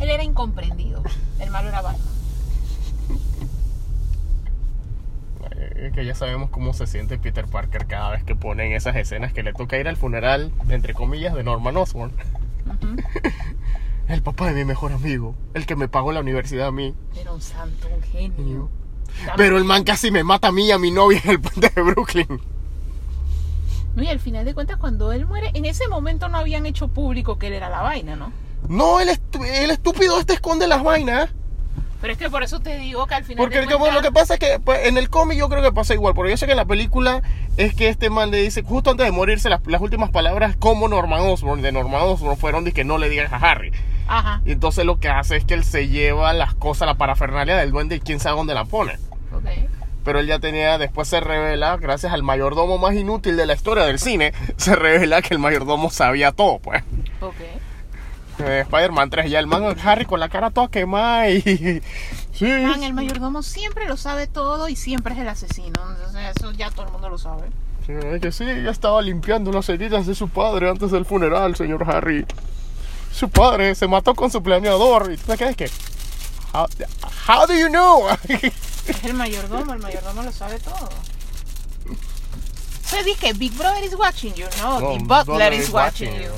Él 0.01 0.11
era 0.11 0.23
incomprendido. 0.23 1.03
El 1.41 1.51
malo 1.51 1.69
era 1.69 1.81
Batman. 1.83 2.07
Eh, 5.53 5.91
Que 5.95 6.05
ya 6.05 6.15
sabemos 6.15 6.51
cómo 6.51 6.73
se 6.75 6.87
siente 6.87 7.19
Peter 7.19 7.47
Parker 7.47 7.87
cada 7.87 8.11
vez 8.11 8.23
que 8.25 8.35
ponen 8.35 8.73
esas 8.73 8.97
escenas 8.97 9.33
que 9.33 9.43
le 9.43 9.53
toca 9.53 9.79
ir 9.79 9.89
al 9.89 9.97
funeral, 9.97 10.53
entre 10.69 10.93
comillas, 10.95 11.35
de 11.35 11.43
Norman 11.45 11.77
Osborn. 11.77 12.13
El 14.09 14.23
papá 14.23 14.47
de 14.47 14.55
mi 14.55 14.65
mejor 14.65 14.93
amigo, 14.93 15.35
el 15.53 15.67
que 15.67 15.75
me 15.75 15.89
pagó 15.89 16.13
la 16.13 16.21
universidad 16.21 16.69
a 16.69 16.71
mí. 16.71 16.95
Era 17.21 17.33
un 17.33 17.41
santo, 17.41 17.89
un 17.93 18.01
genio. 18.03 18.71
Pero 19.37 19.59
el 19.59 19.65
man 19.65 19.83
casi 19.83 20.13
me 20.13 20.23
mata 20.23 20.47
a 20.49 20.53
mí 20.53 20.67
y 20.67 20.71
a 20.71 20.79
mi 20.79 20.93
novia 20.93 21.21
en 21.25 21.31
el 21.31 21.41
puente 21.41 21.73
de 21.75 21.83
Brooklyn. 21.83 22.41
No, 23.97 24.03
y 24.03 24.09
al 24.09 24.21
final 24.21 24.45
de 24.45 24.55
cuentas, 24.55 24.77
cuando 24.77 25.11
él 25.11 25.27
muere, 25.27 25.51
en 25.55 25.65
ese 25.65 25.89
momento 25.89 26.29
no 26.29 26.39
habían 26.39 26.67
hecho 26.67 26.87
público 26.89 27.39
que 27.39 27.49
él 27.49 27.55
era 27.55 27.69
la 27.69 27.81
vaina, 27.83 28.15
¿no? 28.15 28.31
No, 28.69 29.01
el, 29.01 29.09
estu- 29.09 29.45
el 29.45 29.71
estúpido 29.71 30.21
este 30.21 30.35
esconde 30.35 30.69
las 30.69 30.83
vainas. 30.85 31.31
Pero 32.01 32.13
es 32.13 32.19
que 32.19 32.29
por 32.29 32.43
eso 32.43 32.61
te 32.61 32.77
digo 32.79 33.07
que 33.07 33.15
al 33.15 33.25
final. 33.25 33.43
Porque 33.43 33.59
de 33.61 33.67
lo 33.67 34.03
que 34.03 34.13
pasa 34.13 34.35
es 34.35 34.41
que 34.41 34.61
pues, 34.63 34.87
en 34.87 34.99
el 34.99 35.09
cómic 35.09 35.39
yo 35.39 35.49
creo 35.49 35.63
que 35.63 35.73
pasa 35.73 35.95
igual. 35.95 36.13
Porque 36.15 36.31
yo 36.31 36.37
sé 36.37 36.45
que 36.45 36.53
en 36.53 36.59
la 36.59 36.67
película 36.67 37.23
es 37.57 37.75
que 37.75 37.89
este 37.89 38.11
man 38.11 38.31
le 38.31 38.37
dice, 38.43 38.63
justo 38.63 38.91
antes 38.91 39.07
de 39.07 39.13
morirse, 39.13 39.49
las, 39.49 39.67
las 39.67 39.81
últimas 39.81 40.11
palabras 40.11 40.57
como 40.59 40.89
Norman 40.89 41.21
Osborn, 41.23 41.63
de 41.63 41.73
Norman 41.73 42.03
Osborn, 42.03 42.37
fueron 42.37 42.65
de 42.65 42.73
que 42.73 42.85
no 42.85 42.99
le 42.99 43.09
digas 43.09 43.33
a 43.33 43.37
Harry. 43.37 43.73
Ajá. 44.09 44.43
Y 44.45 44.53
entonces 44.53 44.85
lo 44.85 45.01
que 45.01 45.09
hace 45.09 45.37
es 45.37 45.45
que 45.47 45.55
él 45.55 45.65
se 45.65 45.89
lleva 45.89 46.35
las 46.35 46.55
cosas, 46.55 46.87
la 46.87 46.97
parafernalia 46.97 47.57
del 47.57 47.71
duende 47.73 47.97
y 47.97 48.01
quién 48.01 48.21
sabe 48.21 48.37
dónde 48.37 48.53
la 48.55 48.67
pone. 48.67 48.99
Ok. 49.35 49.45
Pero 50.07 50.21
él 50.21 50.29
ya 50.29 50.39
tenía, 50.39 50.79
después 50.79 51.09
se 51.09 51.19
revela, 51.19 51.77
gracias 51.79 52.13
al 52.13 52.23
mayordomo 52.23 52.79
más 52.79 52.95
inútil 52.95 53.37
de 53.37 53.45
la 53.45 53.55
historia 53.55 53.83
del 53.85 53.99
cine, 53.99 54.33
se 54.57 54.77
revela 54.77 55.21
que 55.21 55.35
el 55.35 55.41
mayordomo 55.41 55.91
sabía 55.91 56.31
todo, 56.31 56.61
pues. 56.61 56.85
Ok. 57.21 57.35
Eh, 58.39 58.61
Spider-Man 58.61 59.11
3, 59.11 59.29
ya 59.29 59.41
el 59.41 59.49
man 59.49 59.77
Harry 59.83 60.05
con 60.05 60.21
la 60.21 60.29
cara 60.29 60.51
toda 60.51 60.69
quemada 60.69 61.29
y... 61.29 61.83
Sí, 62.33 62.45
Man, 62.45 62.83
el 62.83 62.93
mayordomo 62.93 63.43
siempre 63.43 63.87
lo 63.87 63.97
sabe 63.97 64.27
todo 64.27 64.69
y 64.69 64.77
siempre 64.77 65.15
es 65.15 65.21
el 65.21 65.29
asesino. 65.29 65.81
Entonces, 65.91 66.21
eso 66.37 66.53
ya 66.53 66.71
todo 66.71 66.85
el 66.85 66.93
mundo 66.93 67.09
lo 67.09 67.17
sabe. 67.17 67.49
sí, 67.87 67.95
que 68.21 68.31
sí, 68.31 68.45
ya 68.45 68.71
estaba 68.71 69.01
limpiando 69.01 69.51
las 69.51 69.67
heridas 69.71 70.07
de 70.07 70.15
su 70.15 70.29
padre 70.29 70.69
antes 70.69 70.91
del 70.91 71.07
funeral, 71.07 71.57
señor 71.57 71.91
Harry. 71.91 72.27
Su 73.11 73.31
padre 73.31 73.75
se 73.75 73.89
mató 73.89 74.15
con 74.15 74.31
su 74.31 74.43
planeador. 74.43 75.11
¿Y 75.11 75.17
tú 75.17 75.33
te 75.33 75.39
quedas 75.39 75.57
que? 75.57 75.71
How, 76.53 76.67
how 77.27 77.47
do 77.47 77.55
you 77.55 77.69
know? 77.69 78.07
Es 78.89 79.05
el 79.05 79.15
mayordomo, 79.15 79.73
el 79.73 79.81
mayordomo 79.81 80.23
lo 80.23 80.33
sabe 80.33 80.59
todo. 80.59 80.89
Se 82.85 83.03
dice 83.03 83.19
que 83.19 83.33
Big 83.33 83.53
Brother 83.57 83.85
is 83.85 83.95
watching 83.95 84.35
you, 84.35 84.47
no, 84.63 84.81
No, 84.81 84.93
the 84.93 84.99
butler 85.05 85.25
Butler 85.25 85.53
is 85.53 85.71
watching 85.71 86.11
watching 86.11 86.25
you. 86.25 86.33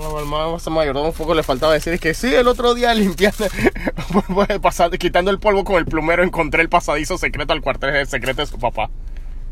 No, 0.00 0.18
el 0.20 0.26
mayordomo 0.26 1.08
un 1.08 1.14
poco 1.14 1.34
le 1.34 1.42
faltaba 1.42 1.72
decir 1.72 1.98
que 1.98 2.14
sí, 2.14 2.34
el 2.34 2.48
otro 2.48 2.74
día 2.74 2.92
limpiando, 2.94 3.46
pasando, 4.62 4.98
quitando 4.98 5.30
el 5.30 5.38
polvo 5.38 5.64
con 5.64 5.76
el 5.76 5.86
plumero, 5.86 6.22
encontré 6.22 6.62
el 6.62 6.68
pasadizo 6.68 7.16
secreto 7.16 7.52
al 7.52 7.62
cuartel 7.62 8.06
secreto 8.06 8.42
de 8.42 8.46
su 8.46 8.58
papá. 8.58 8.90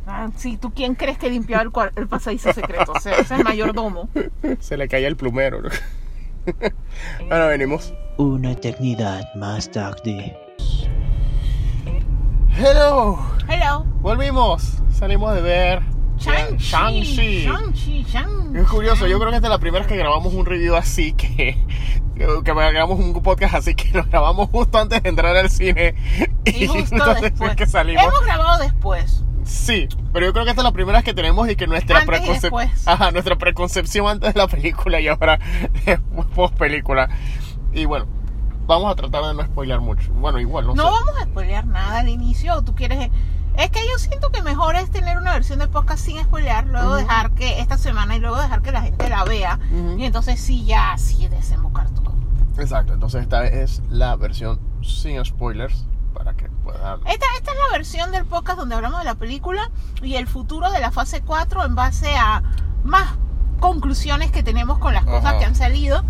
Ah, 0.07 0.29
sí, 0.37 0.59
¿tú 0.59 0.73
quién 0.75 0.94
crees 0.97 1.16
que 1.16 1.31
limpiaba 1.31 1.62
el, 1.62 1.70
el 1.97 2.09
pasadizo 2.09 2.53
secreto? 2.53 2.92
O 2.92 3.01
sea, 3.01 3.12
ese 3.14 3.23
es 3.23 3.31
el 3.31 3.44
mayordomo. 3.44 4.11
Se 4.61 4.77
le 4.77 4.87
caía 4.87 5.09
el 5.09 5.16
plumero. 5.16 5.62
¿no? 5.62 5.70
Ahora 7.31 7.47
venimos. 7.47 7.94
Una 8.18 8.53
eternidad 8.53 9.35
más 9.35 9.70
tarde. 9.70 10.37
Hello, 12.57 13.19
Hello. 13.49 13.85
volvimos. 14.01 14.79
Salimos 14.93 15.35
de 15.35 15.43
ver 15.43 15.83
Shang-Chi. 16.19 17.47
Shang-Chi. 17.47 18.07
Es 18.55 18.69
curioso, 18.69 19.07
yo 19.09 19.19
creo 19.19 19.31
que 19.31 19.37
esta 19.37 19.49
es 19.49 19.51
la 19.51 19.59
primera 19.59 19.81
vez 19.85 19.88
que 19.93 19.97
grabamos 19.99 20.33
un 20.35 20.47
review 20.47 20.77
así 20.77 21.12
que, 21.14 21.59
que 22.14 22.53
grabamos 22.55 23.01
un 23.01 23.12
podcast 23.23 23.55
así 23.57 23.75
que 23.75 23.90
lo 23.93 24.05
grabamos 24.05 24.49
justo 24.51 24.79
antes 24.79 25.03
de 25.03 25.09
entrar 25.09 25.37
al 25.37 25.51
cine 25.51 25.97
Y 26.45 26.67
justo 26.69 26.95
entonces 26.95 27.23
después. 27.23 27.51
es 27.51 27.57
que 27.57 27.67
salimos. 27.67 28.05
Hemos 28.05 28.21
grabado 28.25 28.62
después. 28.62 29.25
Sí, 29.45 29.88
pero 30.12 30.27
yo 30.27 30.33
creo 30.33 30.45
que 30.45 30.51
esta 30.51 30.62
es 30.62 30.64
la 30.64 30.73
primera 30.73 30.99
vez 30.99 31.05
que 31.05 31.12
tenemos 31.12 31.49
y 31.51 31.57
que 31.57 31.67
nuestra 31.67 32.03
y 32.05 32.07
preconcep- 32.07 32.40
después. 32.40 32.87
Ajá, 32.88 33.11
nuestra 33.11 33.37
preconcepción 33.37 34.07
antes 34.07 34.33
de 34.33 34.38
la 34.40 34.47
película 34.47 35.01
y 35.01 35.09
ahora 35.09 35.38
post 36.35 36.55
película. 36.57 37.09
Y 37.73 37.85
bueno, 37.87 38.07
vamos 38.66 38.90
a 38.92 38.94
tratar 38.94 39.24
de 39.24 39.35
no 39.35 39.44
spoilear 39.44 39.81
mucho. 39.81 40.12
Bueno, 40.14 40.38
igual, 40.40 40.66
no, 40.66 40.74
No 40.74 40.85
sé. 40.85 40.90
vamos 40.90 41.20
a 41.20 41.24
spoilear 41.24 41.66
nada 41.66 42.00
al 42.00 42.09
inicio. 42.09 42.55
¿o 42.57 42.62
¿Tú 42.62 42.74
quieres.? 42.74 43.11
Es 43.57 43.70
que 43.70 43.81
yo 43.88 43.98
siento 43.98 44.31
que 44.31 44.42
mejor 44.42 44.74
es 44.74 44.90
tener 44.90 45.16
una 45.16 45.33
versión 45.33 45.61
del 45.61 45.68
podcast 45.68 46.05
sin 46.05 46.20
spoilear, 46.22 46.66
luego 46.66 46.96
dejar 46.96 47.31
que 47.33 47.61
esta 47.61 47.79
semana 47.79 48.16
y 48.16 48.20
luego 48.20 48.37
dejar 48.37 48.62
que 48.62 48.72
la 48.72 48.83
gente 48.83 49.09
la 49.09 49.22
vea. 49.24 49.61
Ujú. 49.70 49.96
Y 49.98 50.05
entonces 50.07 50.40
sí, 50.40 50.64
ya 50.64 50.92
así 50.92 51.29
desembocar 51.29 51.88
todo. 51.90 52.12
Exacto, 52.59 52.94
entonces 52.94 53.22
esta 53.22 53.46
es 53.46 53.81
la 53.90 54.16
versión 54.16 54.59
sin 54.83 55.24
spoilers 55.24 55.87
para 56.12 56.35
que 56.35 56.48
puedan... 56.64 56.98
Esta, 57.07 57.27
esta 57.37 57.53
es 57.53 57.59
la 57.70 57.77
versión 57.77 58.11
del 58.11 58.24
podcast 58.24 58.59
donde 58.59 58.74
hablamos 58.74 58.98
de 59.00 59.05
la 59.05 59.14
película 59.14 59.70
y 60.03 60.16
el 60.16 60.27
futuro 60.27 60.70
de 60.72 60.81
la 60.81 60.90
fase 60.90 61.22
4 61.22 61.64
en 61.64 61.74
base 61.77 62.12
a 62.16 62.42
más 62.83 63.14
conclusiones 63.61 64.31
que 64.33 64.42
tenemos 64.42 64.79
con 64.79 64.94
las 64.94 65.05
cosas 65.05 65.27
Ajá. 65.27 65.38
que 65.38 65.44
han 65.44 65.55
salido. 65.55 66.03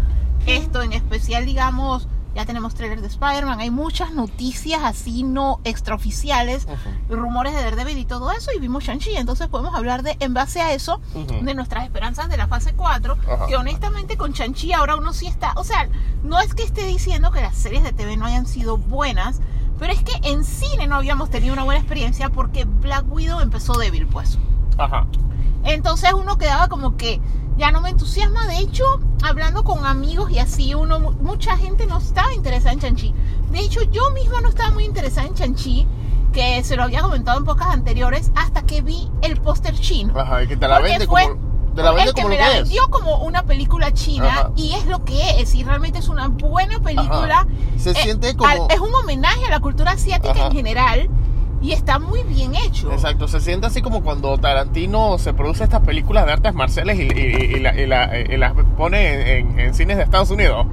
Esto 0.46 0.82
en 0.82 0.92
especial, 0.94 1.44
digamos, 1.46 2.08
ya 2.34 2.44
tenemos 2.44 2.74
trailer 2.74 3.00
de 3.00 3.06
Spider-Man, 3.06 3.60
hay 3.60 3.70
muchas 3.70 4.12
noticias 4.12 4.82
así 4.82 5.22
no 5.22 5.60
extraoficiales, 5.64 6.66
rumores 7.08 7.54
de 7.54 7.62
Daredevil 7.62 7.98
y 7.98 8.04
todo 8.04 8.32
eso, 8.32 8.50
y 8.56 8.60
vimos 8.60 8.84
Shang-Chi, 8.84 9.16
entonces 9.16 9.48
podemos 9.48 9.74
hablar 9.74 10.02
de, 10.02 10.16
en 10.20 10.34
base 10.34 10.60
a 10.60 10.72
eso, 10.72 11.00
de 11.42 11.54
nuestras 11.54 11.84
esperanzas 11.84 12.28
de 12.28 12.36
la 12.36 12.48
fase 12.48 12.74
4, 12.74 13.16
Ajá. 13.32 13.46
que 13.46 13.56
honestamente 13.56 14.16
con 14.16 14.32
Shang-Chi 14.32 14.72
ahora 14.72 14.96
uno 14.96 15.12
sí 15.12 15.26
está, 15.26 15.52
o 15.56 15.64
sea, 15.64 15.88
no 16.22 16.40
es 16.40 16.54
que 16.54 16.62
esté 16.62 16.86
diciendo 16.86 17.30
que 17.30 17.40
las 17.40 17.54
series 17.56 17.82
de 17.82 17.92
TV 17.92 18.16
no 18.16 18.26
hayan 18.26 18.46
sido 18.46 18.76
buenas, 18.76 19.40
pero 19.78 19.92
es 19.92 20.02
que 20.02 20.28
en 20.28 20.44
cine 20.44 20.86
no 20.86 20.96
habíamos 20.96 21.30
tenido 21.30 21.52
una 21.52 21.64
buena 21.64 21.80
experiencia 21.80 22.30
porque 22.30 22.64
Black 22.64 23.04
Widow 23.08 23.40
empezó 23.40 23.74
débil, 23.74 24.06
pues. 24.06 24.38
Ajá. 24.78 25.06
Entonces 25.64 26.12
uno 26.12 26.38
quedaba 26.38 26.68
como 26.68 26.96
que 26.96 27.20
ya 27.56 27.70
no 27.70 27.80
me 27.80 27.90
entusiasma. 27.90 28.46
De 28.46 28.58
hecho, 28.58 28.84
hablando 29.22 29.64
con 29.64 29.84
amigos 29.86 30.30
y 30.30 30.38
así, 30.38 30.74
uno 30.74 30.98
mu- 31.00 31.12
mucha 31.12 31.56
gente 31.56 31.86
no 31.86 31.98
estaba 31.98 32.32
interesada 32.34 32.72
en 32.72 32.80
Chanchi. 32.80 33.14
De 33.50 33.60
hecho, 33.60 33.82
yo 33.82 34.10
misma 34.10 34.40
no 34.40 34.48
estaba 34.48 34.70
muy 34.72 34.84
interesada 34.84 35.26
en 35.26 35.34
Chanchi, 35.34 35.86
que 36.32 36.62
se 36.64 36.76
lo 36.76 36.82
había 36.82 37.00
comentado 37.02 37.38
en 37.38 37.44
pocas 37.44 37.68
anteriores, 37.68 38.30
hasta 38.34 38.62
que 38.62 38.82
vi 38.82 39.08
el 39.22 39.40
póster 39.40 39.74
chino. 39.78 40.18
Ajá, 40.18 40.42
y 40.42 40.48
que 40.48 40.56
te 40.56 40.66
la 40.68 40.80
vende 40.80 41.06
fue 41.06 41.22
como... 41.28 41.54
Te 41.74 41.82
la 41.82 41.90
vende 41.90 42.10
el 42.10 42.14
que 42.14 42.22
como 42.22 42.34
lo 42.34 42.34
me 42.36 42.40
la 42.40 42.50
que 42.50 42.56
es. 42.58 42.62
vendió 42.64 42.88
como 42.88 43.16
una 43.24 43.42
película 43.44 43.92
china 43.92 44.28
Ajá. 44.28 44.50
y 44.54 44.74
es 44.74 44.86
lo 44.86 45.04
que 45.04 45.40
es 45.40 45.54
y 45.56 45.64
realmente 45.64 45.98
es 45.98 46.08
una 46.08 46.28
buena 46.28 46.78
película 46.80 47.38
Ajá. 47.40 47.46
Se 47.78 47.90
Eh, 47.90 47.94
siente 47.96 48.36
como... 48.36 48.48
al- 48.48 48.66
es 48.70 48.78
un 48.78 48.94
homenaje 48.94 49.44
a 49.46 49.50
la 49.50 49.58
cultura 49.60 49.90
asiática 49.92 50.32
Ajá. 50.34 50.46
en 50.46 50.52
general 50.52 51.08
y 51.64 51.72
está 51.72 51.98
muy 51.98 52.22
bien 52.24 52.54
hecho 52.54 52.92
Exacto, 52.92 53.26
se 53.26 53.40
siente 53.40 53.66
así 53.66 53.80
como 53.80 54.02
cuando 54.02 54.36
Tarantino 54.38 55.16
se 55.18 55.32
produce 55.32 55.64
estas 55.64 55.80
películas 55.80 56.26
de 56.26 56.32
artes 56.32 56.52
marciales 56.54 56.98
y, 56.98 57.02
y- 57.04 57.56
y 57.56 57.58
la- 57.60 57.74
y 57.80 57.86
la- 57.86 58.20
y 58.20 58.36
las 58.36 58.52
pone 58.76 59.38
en, 59.38 59.58
en 59.58 59.74
cines 59.74 59.96
de 59.96 60.02
Estados 60.02 60.30
Unidos. 60.30 60.66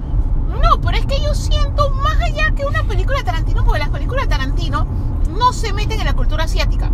No, 0.62 0.80
pero 0.82 0.98
es 0.98 1.06
que 1.06 1.20
yo 1.22 1.34
siento 1.34 1.90
más 1.92 2.20
allá 2.22 2.52
que 2.56 2.66
una 2.66 2.84
película 2.84 3.18
de 3.20 3.24
Tarantino, 3.24 3.64
porque 3.64 3.80
las 3.80 3.90
películas 3.90 4.26
de 4.26 4.30
Tarantino 4.30 4.86
no 5.38 5.54
se 5.54 5.72
meten 5.74 6.00
en 6.00 6.06
la 6.06 6.14
cultura 6.14 6.44
asiática. 6.44 6.92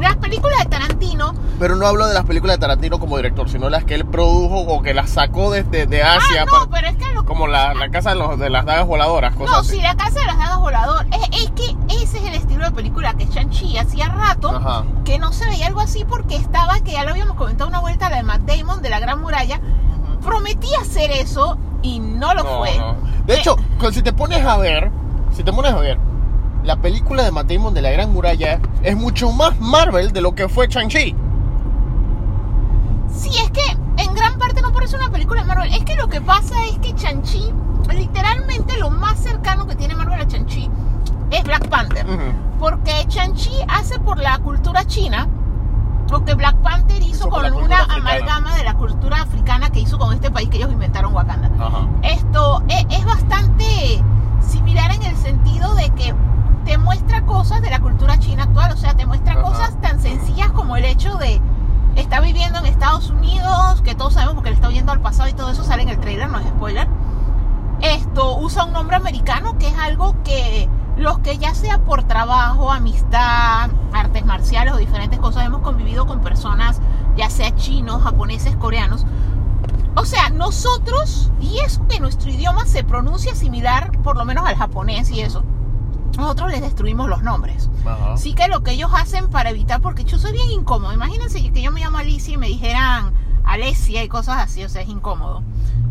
Las 0.00 0.16
películas 0.16 0.58
de 0.60 0.66
Tarantino, 0.66 1.34
Pero 1.58 1.76
no 1.76 1.86
hablo 1.86 2.06
de 2.06 2.14
las 2.14 2.24
películas 2.24 2.56
de 2.56 2.60
Tarantino 2.60 2.98
como 2.98 3.16
director, 3.16 3.48
sino 3.48 3.70
las 3.70 3.84
que 3.84 3.94
él 3.94 4.04
produjo 4.04 4.60
o 4.60 4.82
que 4.82 4.92
las 4.94 5.10
sacó 5.10 5.50
desde 5.50 5.86
de 5.86 6.02
Asia, 6.02 6.42
ah, 6.42 6.44
no, 6.44 6.52
para- 6.52 6.70
pero 6.70 6.88
es 6.88 6.96
que 6.96 7.14
lo 7.14 7.24
como 7.24 7.46
la, 7.46 7.72
la 7.74 7.88
casa 7.90 8.10
de, 8.10 8.16
los- 8.16 8.38
de 8.38 8.50
las 8.50 8.64
dagas 8.66 8.86
voladoras, 8.86 9.34
cosas 9.34 9.50
No, 9.54 9.60
así. 9.60 9.76
sí, 9.76 9.80
la 9.80 9.94
casa 9.96 10.20
de 10.20 10.26
las 10.26 10.38
dagas 10.38 10.58
volador. 10.58 11.06
Es, 11.12 11.42
es 11.44 11.50
que 11.52 11.76
ese 12.02 12.18
es 12.18 12.24
el 12.24 12.34
estilo 12.34 12.64
de 12.64 12.72
película 12.72 13.14
que 13.14 13.26
Shang-Chi 13.26 13.78
hacía 13.78 14.08
rato 14.08 14.50
Ajá. 14.54 14.84
que 15.04 15.18
no 15.18 15.32
se 15.32 15.46
veía 15.46 15.68
algo 15.68 15.80
así 15.80 16.04
porque 16.04 16.36
estaba, 16.36 16.80
que 16.80 16.92
ya 16.92 17.04
lo 17.04 17.10
habíamos 17.10 17.36
comentado 17.36 17.68
una 17.70 17.80
vuelta, 17.80 18.10
la 18.10 18.16
de 18.16 18.22
Matt 18.24 18.42
Damon 18.42 18.82
de 18.82 18.90
la 18.90 19.00
Gran 19.00 19.20
Muralla. 19.20 19.60
Prometía 20.24 20.78
hacer 20.80 21.10
eso 21.10 21.56
y 21.82 21.98
no 21.98 22.34
lo 22.34 22.42
No, 22.44 22.58
fue. 22.58 22.76
no. 22.78 22.96
De 23.26 23.34
Eh, 23.34 23.38
hecho, 23.38 23.56
si 23.92 24.02
te 24.02 24.12
pones 24.12 24.44
a 24.44 24.56
ver, 24.56 24.90
si 25.34 25.42
te 25.42 25.52
pones 25.52 25.72
a 25.72 25.78
ver, 25.78 25.98
la 26.64 26.76
película 26.76 27.22
de 27.24 27.30
Matt 27.32 27.48
Damon 27.50 27.74
de 27.74 27.82
la 27.82 27.90
Gran 27.90 28.12
Muralla 28.12 28.60
es 28.82 28.96
mucho 28.96 29.30
más 29.32 29.58
Marvel 29.60 30.12
de 30.12 30.20
lo 30.20 30.34
que 30.34 30.48
fue 30.48 30.68
Shang-Chi. 30.68 31.14
Sí, 33.14 33.30
es 33.44 33.50
que 33.50 33.76
en 34.02 34.14
gran 34.14 34.38
parte 34.38 34.62
no 34.62 34.72
parece 34.72 34.96
una 34.96 35.10
película 35.10 35.42
de 35.42 35.46
Marvel. 35.48 35.72
Es 35.74 35.84
que 35.84 35.96
lo 35.96 36.08
que 36.08 36.20
pasa 36.20 36.54
es 36.64 36.78
que 36.78 36.94
Chanchi, 36.94 37.52
literalmente 37.94 38.78
lo 38.78 38.90
más 38.90 39.18
cercano 39.18 39.66
que 39.66 39.76
tiene 39.76 39.94
Marvel 39.94 40.20
a 40.20 40.26
Chanchi 40.26 40.70
es 41.30 41.44
Black 41.44 41.68
Panther. 41.68 42.06
Ujú. 42.06 42.58
Porque 42.58 42.92
Chanchi 43.08 43.52
hace 43.68 43.98
por 43.98 44.18
la 44.18 44.38
cultura 44.38 44.84
china 44.86 45.28
lo 46.10 46.24
que 46.24 46.34
Black 46.34 46.56
Panther 46.56 46.98
hizo, 47.02 47.08
Hizo 47.26 47.28
con 47.30 47.44
una 47.54 47.78
africana. 47.82 47.94
amalgama 47.96 48.54
de 48.56 48.64
la 48.64 48.74
cultura 48.74 49.22
africana 49.22 49.70
que 49.70 49.80
hizo 49.80 49.98
con 49.98 50.12
este 50.12 50.30
país 50.30 50.48
que 50.48 50.58
ellos 50.58 50.70
inventaron 50.72 51.14
Wakanda. 51.14 51.50
Ajá. 51.58 51.86
Esto 52.02 52.62
e- 52.68 52.86
es, 52.90 53.04
bastante 53.04 54.02
similar 54.46 54.90
en 54.92 55.02
el 55.04 55.16
sentido 55.16 55.74
de 55.74 55.90
que 55.90 56.14
te 56.64 56.76
muestra 56.78 57.22
cosas 57.24 57.62
de 57.62 57.70
la 57.70 57.80
cultura 57.80 58.18
china 58.18 58.44
actual, 58.44 58.72
o 58.72 58.76
sea, 58.76 58.94
te 58.94 59.06
muestra 59.06 59.32
Ajá. 59.34 59.42
cosas 59.42 59.80
tan 59.80 60.00
sencillas 60.00 60.50
como 60.52 60.76
el 60.76 60.84
hecho 60.84 61.16
de 61.16 61.40
estar 61.96 62.21
viviendo 62.32 62.60
en 62.60 62.66
Estados 62.66 63.10
Unidos, 63.10 63.82
que 63.82 63.94
todos 63.94 64.14
sabemos 64.14 64.36
porque 64.36 64.50
le 64.50 64.56
está 64.56 64.68
oyendo 64.68 64.90
al 64.90 65.00
pasado 65.00 65.28
y 65.28 65.34
todo 65.34 65.50
eso 65.50 65.64
sale 65.64 65.82
en 65.82 65.90
el 65.90 66.00
trailer, 66.00 66.30
no 66.30 66.38
es 66.38 66.46
spoiler. 66.46 66.88
Esto 67.82 68.38
usa 68.38 68.64
un 68.64 68.72
nombre 68.72 68.96
americano 68.96 69.58
que 69.58 69.68
es 69.68 69.76
algo 69.76 70.16
que 70.24 70.66
los 70.96 71.18
que 71.18 71.36
ya 71.36 71.54
sea 71.54 71.78
por 71.84 72.04
trabajo, 72.04 72.72
amistad, 72.72 73.68
artes 73.92 74.24
marciales 74.24 74.72
o 74.72 74.78
diferentes 74.78 75.18
cosas 75.18 75.44
hemos 75.44 75.60
convivido 75.60 76.06
con 76.06 76.20
personas, 76.20 76.80
ya 77.16 77.28
sea 77.28 77.54
chinos, 77.54 78.02
japoneses, 78.02 78.56
coreanos. 78.56 79.04
O 79.94 80.06
sea, 80.06 80.30
nosotros, 80.30 81.30
y 81.38 81.58
eso 81.58 81.86
que 81.86 82.00
nuestro 82.00 82.30
idioma 82.30 82.64
se 82.64 82.82
pronuncia 82.82 83.34
similar, 83.34 83.92
por 84.02 84.16
lo 84.16 84.24
menos 84.24 84.46
al 84.46 84.56
japonés 84.56 85.10
y 85.10 85.20
eso, 85.20 85.44
nosotros 86.16 86.50
les 86.50 86.60
destruimos 86.60 87.08
los 87.08 87.22
nombres. 87.22 87.68
Ajá. 87.84 88.12
Así 88.14 88.34
que 88.34 88.48
lo 88.48 88.62
que 88.62 88.72
ellos 88.72 88.90
hacen 88.94 89.28
para 89.30 89.50
evitar, 89.50 89.80
porque 89.80 90.04
yo 90.04 90.18
soy 90.18 90.32
bien 90.32 90.50
incómodo. 90.50 90.92
Imagínense 90.92 91.52
que 91.52 91.62
yo 91.62 91.70
me 91.72 91.80
llamo 91.80 91.98
Alicia 91.98 92.34
y 92.34 92.36
me 92.36 92.48
dijeran 92.48 93.12
Alesia 93.44 94.04
y 94.04 94.08
cosas 94.08 94.38
así, 94.38 94.62
o 94.64 94.68
sea, 94.68 94.82
es 94.82 94.88
incómodo. 94.88 95.42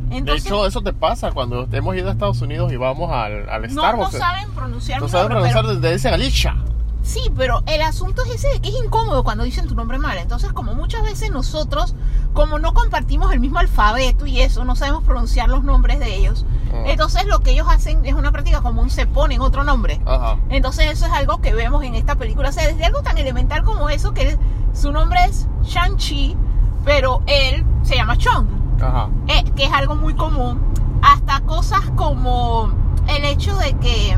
De 0.10 0.18
Entonces, 0.18 0.46
hecho, 0.46 0.66
eso 0.66 0.82
te 0.82 0.92
pasa 0.92 1.32
cuando 1.32 1.68
hemos 1.72 1.96
ido 1.96 2.10
a 2.10 2.12
Estados 2.12 2.42
Unidos 2.42 2.72
y 2.74 2.76
vamos 2.76 3.10
al, 3.12 3.50
al 3.50 3.62
no, 3.62 3.68
no 3.68 3.82
Starbucks. 3.82 4.18
saben 4.18 4.52
pronunciar 4.52 5.02
No 5.02 5.08
saben 5.08 5.30
pronunciar 5.30 5.66
desde 5.68 5.94
dicen 5.94 6.14
Alicia. 6.14 6.56
Sí, 7.04 7.32
pero 7.36 7.64
el 7.66 7.82
asunto 7.82 8.24
es 8.24 8.36
ese 8.36 8.48
de 8.50 8.62
que 8.62 8.70
es 8.70 8.76
incómodo 8.84 9.24
cuando 9.24 9.44
dicen 9.44 9.68
tu 9.68 9.76
nombre 9.76 9.98
mal. 9.98 10.18
Entonces, 10.18 10.54
como 10.54 10.76
muchas 10.76 11.04
veces 11.04 11.32
nosotros, 11.32 11.96
como 12.34 12.60
no 12.60 12.74
compartimos 12.74 13.34
el 13.34 13.40
mismo 13.40 13.60
alfabeto 13.60 14.26
y 14.26 14.42
eso, 14.42 14.66
no 14.66 14.76
sabemos 14.76 15.04
pronunciar 15.04 15.50
los 15.50 15.64
nombres 15.64 16.00
de 16.00 16.16
ellos. 16.16 16.46
Entonces, 16.86 17.26
lo 17.26 17.40
que 17.40 17.52
ellos 17.52 17.68
hacen 17.70 18.06
es 18.06 18.14
una 18.14 18.32
práctica 18.32 18.62
común, 18.62 18.90
se 18.90 19.06
ponen 19.06 19.42
otro 19.42 19.64
nombre. 19.64 20.00
Ajá. 20.06 20.38
Entonces, 20.50 20.90
eso 20.92 21.06
es 21.06 21.12
algo 21.12 21.42
que 21.42 21.54
vemos 21.54 21.84
en 21.84 21.96
esta 21.96 22.16
película. 22.16 22.50
O 22.50 22.52
sea, 22.52 22.68
desde 22.68 22.86
algo 22.86 23.02
tan 23.02 23.18
elemental 23.18 23.64
como 23.64 23.90
eso, 23.90 24.14
que 24.14 24.38
su 24.74 24.92
nombre 24.92 25.20
es 25.26 25.48
Shang-Chi, 25.64 26.38
pero 26.86 27.22
él 27.28 27.66
se 27.84 27.96
llama 27.96 28.18
Chong 28.18 28.48
Ajá. 28.82 29.10
eh, 29.28 29.44
que 29.56 29.66
es 29.66 29.74
algo 29.74 29.96
muy 29.96 30.14
común, 30.14 30.62
hasta 31.02 31.42
cosas 31.42 31.82
como 31.96 32.72
el 33.08 33.26
hecho 33.26 33.56
de 33.58 33.74
que, 33.78 34.18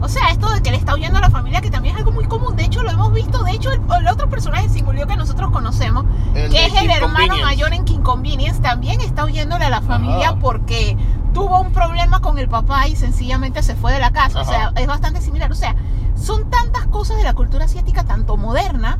o 0.00 0.08
sea, 0.08 0.28
esto 0.30 0.50
de 0.50 0.62
que 0.62 0.70
le 0.70 0.76
está 0.76 0.94
huyendo 0.94 1.18
a 1.18 1.20
la 1.20 1.30
familia, 1.30 1.60
que 1.60 1.70
también 1.70 1.94
es 1.94 1.98
algo 1.98 2.12
muy 2.12 2.26
común, 2.26 2.56
de 2.56 2.64
hecho 2.64 2.82
lo 2.82 2.90
hemos 2.90 3.12
visto, 3.12 3.42
de 3.42 3.52
hecho 3.52 3.72
el, 3.72 3.80
el 4.00 4.08
otro 4.08 4.28
personaje 4.28 4.68
singular 4.68 5.06
que 5.06 5.16
nosotros 5.16 5.50
conocemos, 5.50 6.04
El 6.34 6.50
que 6.50 6.66
es 6.66 6.74
el 6.74 6.90
hermano 6.90 7.36
mayor 7.42 7.72
en 7.72 7.84
King 7.84 8.00
Convenience, 8.00 8.60
también 8.60 9.00
está 9.00 9.24
huyéndole 9.24 9.64
a 9.64 9.70
la 9.70 9.82
familia 9.82 10.30
Ajá. 10.30 10.38
porque 10.38 10.96
tuvo 11.32 11.60
un 11.60 11.72
problema 11.72 12.20
con 12.20 12.38
el 12.38 12.48
papá 12.48 12.88
y 12.88 12.96
sencillamente 12.96 13.62
se 13.62 13.76
fue 13.76 13.92
de 13.92 13.98
la 13.98 14.12
casa, 14.12 14.40
o 14.40 14.44
sea, 14.44 14.72
es 14.76 14.86
bastante 14.86 15.20
similar, 15.20 15.50
o 15.52 15.54
sea, 15.54 15.74
son 16.16 16.50
tantas 16.50 16.86
cosas 16.86 17.16
de 17.16 17.24
la 17.24 17.34
cultura 17.34 17.66
asiática, 17.66 18.04
tanto 18.04 18.36
moderna, 18.36 18.98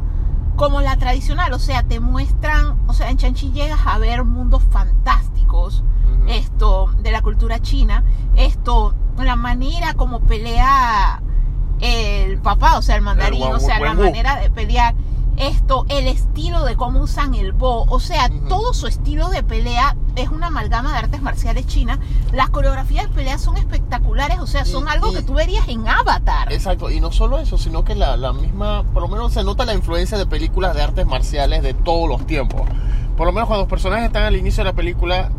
como 0.57 0.81
la 0.81 0.97
tradicional, 0.97 1.53
o 1.53 1.59
sea, 1.59 1.85
te 1.85 2.01
muestran, 2.01 2.79
o 2.89 2.93
sea, 2.93 3.11
en 3.11 3.17
Chanchi 3.17 3.53
llegas 3.53 3.81
a 3.87 3.99
ver 3.99 4.25
mundos 4.25 4.63
fantásticos, 4.71 5.85
esto, 6.27 6.91
de 7.01 7.13
la 7.13 7.23
cultura 7.23 7.61
china, 7.61 8.05
esto, 8.37 8.95
la 9.27 9.37
manera 9.37 9.95
como 9.95 10.21
pelea 10.21 11.21
el 11.81 12.39
papá, 12.39 12.77
o 12.79 12.83
sea, 12.83 12.97
el 12.97 13.03
mandarín, 13.03 13.43
o 13.45 13.61
sea, 13.61 13.79
la 13.79 13.95
manera 13.95 14.37
de 14.37 14.51
pelear, 14.51 14.95
esto, 15.37 15.87
el 15.89 16.09
estilo 16.09 16.65
de 16.65 16.75
cómo 16.75 17.01
usan 17.01 17.37
el 17.37 17.53
bo, 17.53 17.85
o 17.85 18.01
sea, 18.01 18.29
todo 18.49 18.75
su 18.75 18.89
estilo 18.89 19.29
de 19.29 19.45
pelea 19.45 19.97
es 20.17 20.31
una 20.31 20.49
amalgama 20.49 20.91
de 20.91 20.99
artes 20.99 21.23
marciales 21.23 21.65
chinas, 21.69 22.01
las 22.33 22.51
coreografías 22.51 23.05
de 23.09 23.15
pelea 23.15 23.39
son 23.39 23.57
espectaculares, 23.57 24.41
o 24.41 24.49
sea, 24.49 24.65
son 24.65 24.87
Y- 24.87 24.91
algo 24.91 25.13
y- 25.13 25.15
que 25.15 25.23
tú 25.23 25.35
verías 25.35 25.69
en 25.69 25.87
Avatar. 25.89 26.53
Exacto, 26.53 26.91
y 26.91 27.01
no 27.01 27.13
solo 27.13 27.39
eso, 27.39 27.57
sino 27.57 27.85
que 27.85 27.95
la, 27.95 28.17
la 28.17 28.33
misma, 28.33 28.83
por 28.93 29.01
lo 29.03 29.09
menos 29.09 29.33
se 29.33 29.45
nota 29.45 29.65
la 29.65 29.75
influencia 29.75 30.19
de 30.19 30.27
películas 30.27 30.75
de 30.75 30.83
artes 30.83 31.07
marciales 31.07 31.63
de 31.63 31.73
todos 31.73 32.09
los 32.09 32.27
tiempos. 32.27 32.63
Por 33.17 33.27
lo 33.27 33.33
menos 33.33 33.47
cuando 33.47 33.63
los 33.63 33.71
personajes 33.71 34.07
están 34.07 34.25
al 34.25 34.35
inicio 34.35 34.65
de 34.65 34.71
la 34.71 34.77
película, 34.77 35.31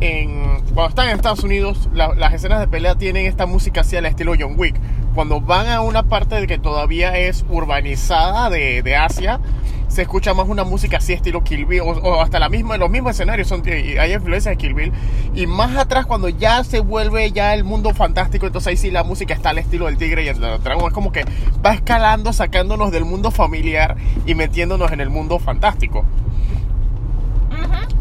en, 0.00 0.60
cuando 0.74 0.88
están 0.88 1.08
en 1.08 1.16
Estados 1.16 1.44
Unidos, 1.44 1.88
la- 1.92 2.14
las 2.14 2.32
escenas 2.34 2.60
de 2.60 2.68
pelea 2.68 2.94
tienen 2.96 3.26
esta 3.26 3.46
música 3.46 3.82
así 3.82 3.96
al 3.96 4.06
estilo 4.06 4.32
John 4.38 4.54
Wick. 4.56 4.76
Cuando 5.14 5.40
van 5.40 5.66
a 5.68 5.80
una 5.80 6.04
parte 6.04 6.46
que 6.46 6.58
todavía 6.58 7.16
es 7.18 7.44
urbanizada 7.50 8.48
de, 8.50 8.82
de 8.82 8.96
Asia, 8.96 9.40
se 9.88 10.02
escucha 10.02 10.34
más 10.34 10.48
una 10.48 10.62
música 10.62 10.98
así 10.98 11.12
estilo 11.12 11.42
Kill 11.42 11.66
Bill, 11.66 11.80
o, 11.80 11.86
o 11.90 12.20
hasta 12.22 12.38
la 12.38 12.48
misma, 12.48 12.76
los 12.76 12.88
mismos 12.90 13.10
escenarios 13.12 13.48
son, 13.48 13.62
hay 13.66 14.12
influencias 14.12 14.52
de 14.52 14.56
Kill 14.56 14.72
Bill. 14.74 14.92
Y 15.34 15.48
más 15.48 15.76
atrás, 15.76 16.06
cuando 16.06 16.28
ya 16.28 16.62
se 16.62 16.78
vuelve 16.78 17.32
ya 17.32 17.54
el 17.54 17.64
mundo 17.64 17.92
fantástico, 17.92 18.46
entonces 18.46 18.68
ahí 18.68 18.76
sí 18.76 18.90
la 18.92 19.02
música 19.02 19.34
está 19.34 19.50
al 19.50 19.58
estilo 19.58 19.86
del 19.86 19.98
tigre 19.98 20.22
y 20.24 20.28
el 20.28 20.38
dragón. 20.38 20.86
Es 20.86 20.92
como 20.94 21.10
que 21.10 21.24
va 21.64 21.74
escalando, 21.74 22.32
sacándonos 22.32 22.92
del 22.92 23.04
mundo 23.04 23.32
familiar 23.32 23.96
y 24.26 24.36
metiéndonos 24.36 24.92
en 24.92 25.00
el 25.00 25.10
mundo 25.10 25.40
fantástico. 25.40 26.04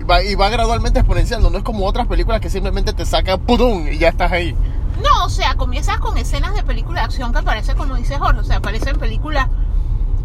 Va, 0.09 0.23
y 0.23 0.33
va 0.35 0.49
gradualmente 0.49 0.99
exponenciando, 0.99 1.49
no 1.49 1.57
es 1.59 1.63
como 1.63 1.85
otras 1.85 2.07
películas 2.07 2.41
que 2.41 2.49
simplemente 2.49 2.93
te 2.93 3.05
sacan 3.05 3.39
¡pudum! 3.41 3.87
y 3.87 3.97
ya 3.99 4.09
estás 4.09 4.31
ahí. 4.31 4.55
No, 5.03 5.25
o 5.25 5.29
sea, 5.29 5.55
comienzas 5.55 5.99
con 5.99 6.17
escenas 6.17 6.53
de 6.55 6.63
película 6.63 7.01
de 7.01 7.05
acción 7.05 7.31
que 7.31 7.39
aparece 7.39 7.75
como 7.75 7.95
dice 7.95 8.17
Jorge, 8.17 8.39
o 8.41 8.43
sea, 8.43 8.57
aparecen 8.57 8.97
películas 8.97 9.47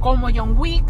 como 0.01 0.29
John 0.35 0.55
Wick. 0.59 0.85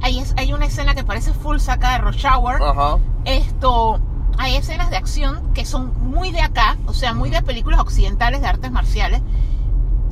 Hay, 0.00 0.20
es- 0.20 0.34
hay 0.36 0.52
una 0.52 0.66
escena 0.66 0.94
que 0.94 1.02
parece 1.04 1.32
full 1.32 1.58
saca 1.58 1.92
de 1.92 1.98
Rush 1.98 2.24
Hour. 2.26 2.62
Ajá. 2.62 2.98
Esto, 3.24 4.00
hay 4.38 4.56
escenas 4.56 4.90
de 4.90 4.96
acción 4.96 5.52
que 5.54 5.64
son 5.66 5.92
muy 6.08 6.30
de 6.32 6.40
acá, 6.40 6.76
o 6.86 6.94
sea, 6.94 7.14
muy 7.14 7.30
de 7.30 7.42
películas 7.42 7.80
occidentales 7.80 8.40
de 8.40 8.46
artes 8.46 8.70
marciales. 8.70 9.20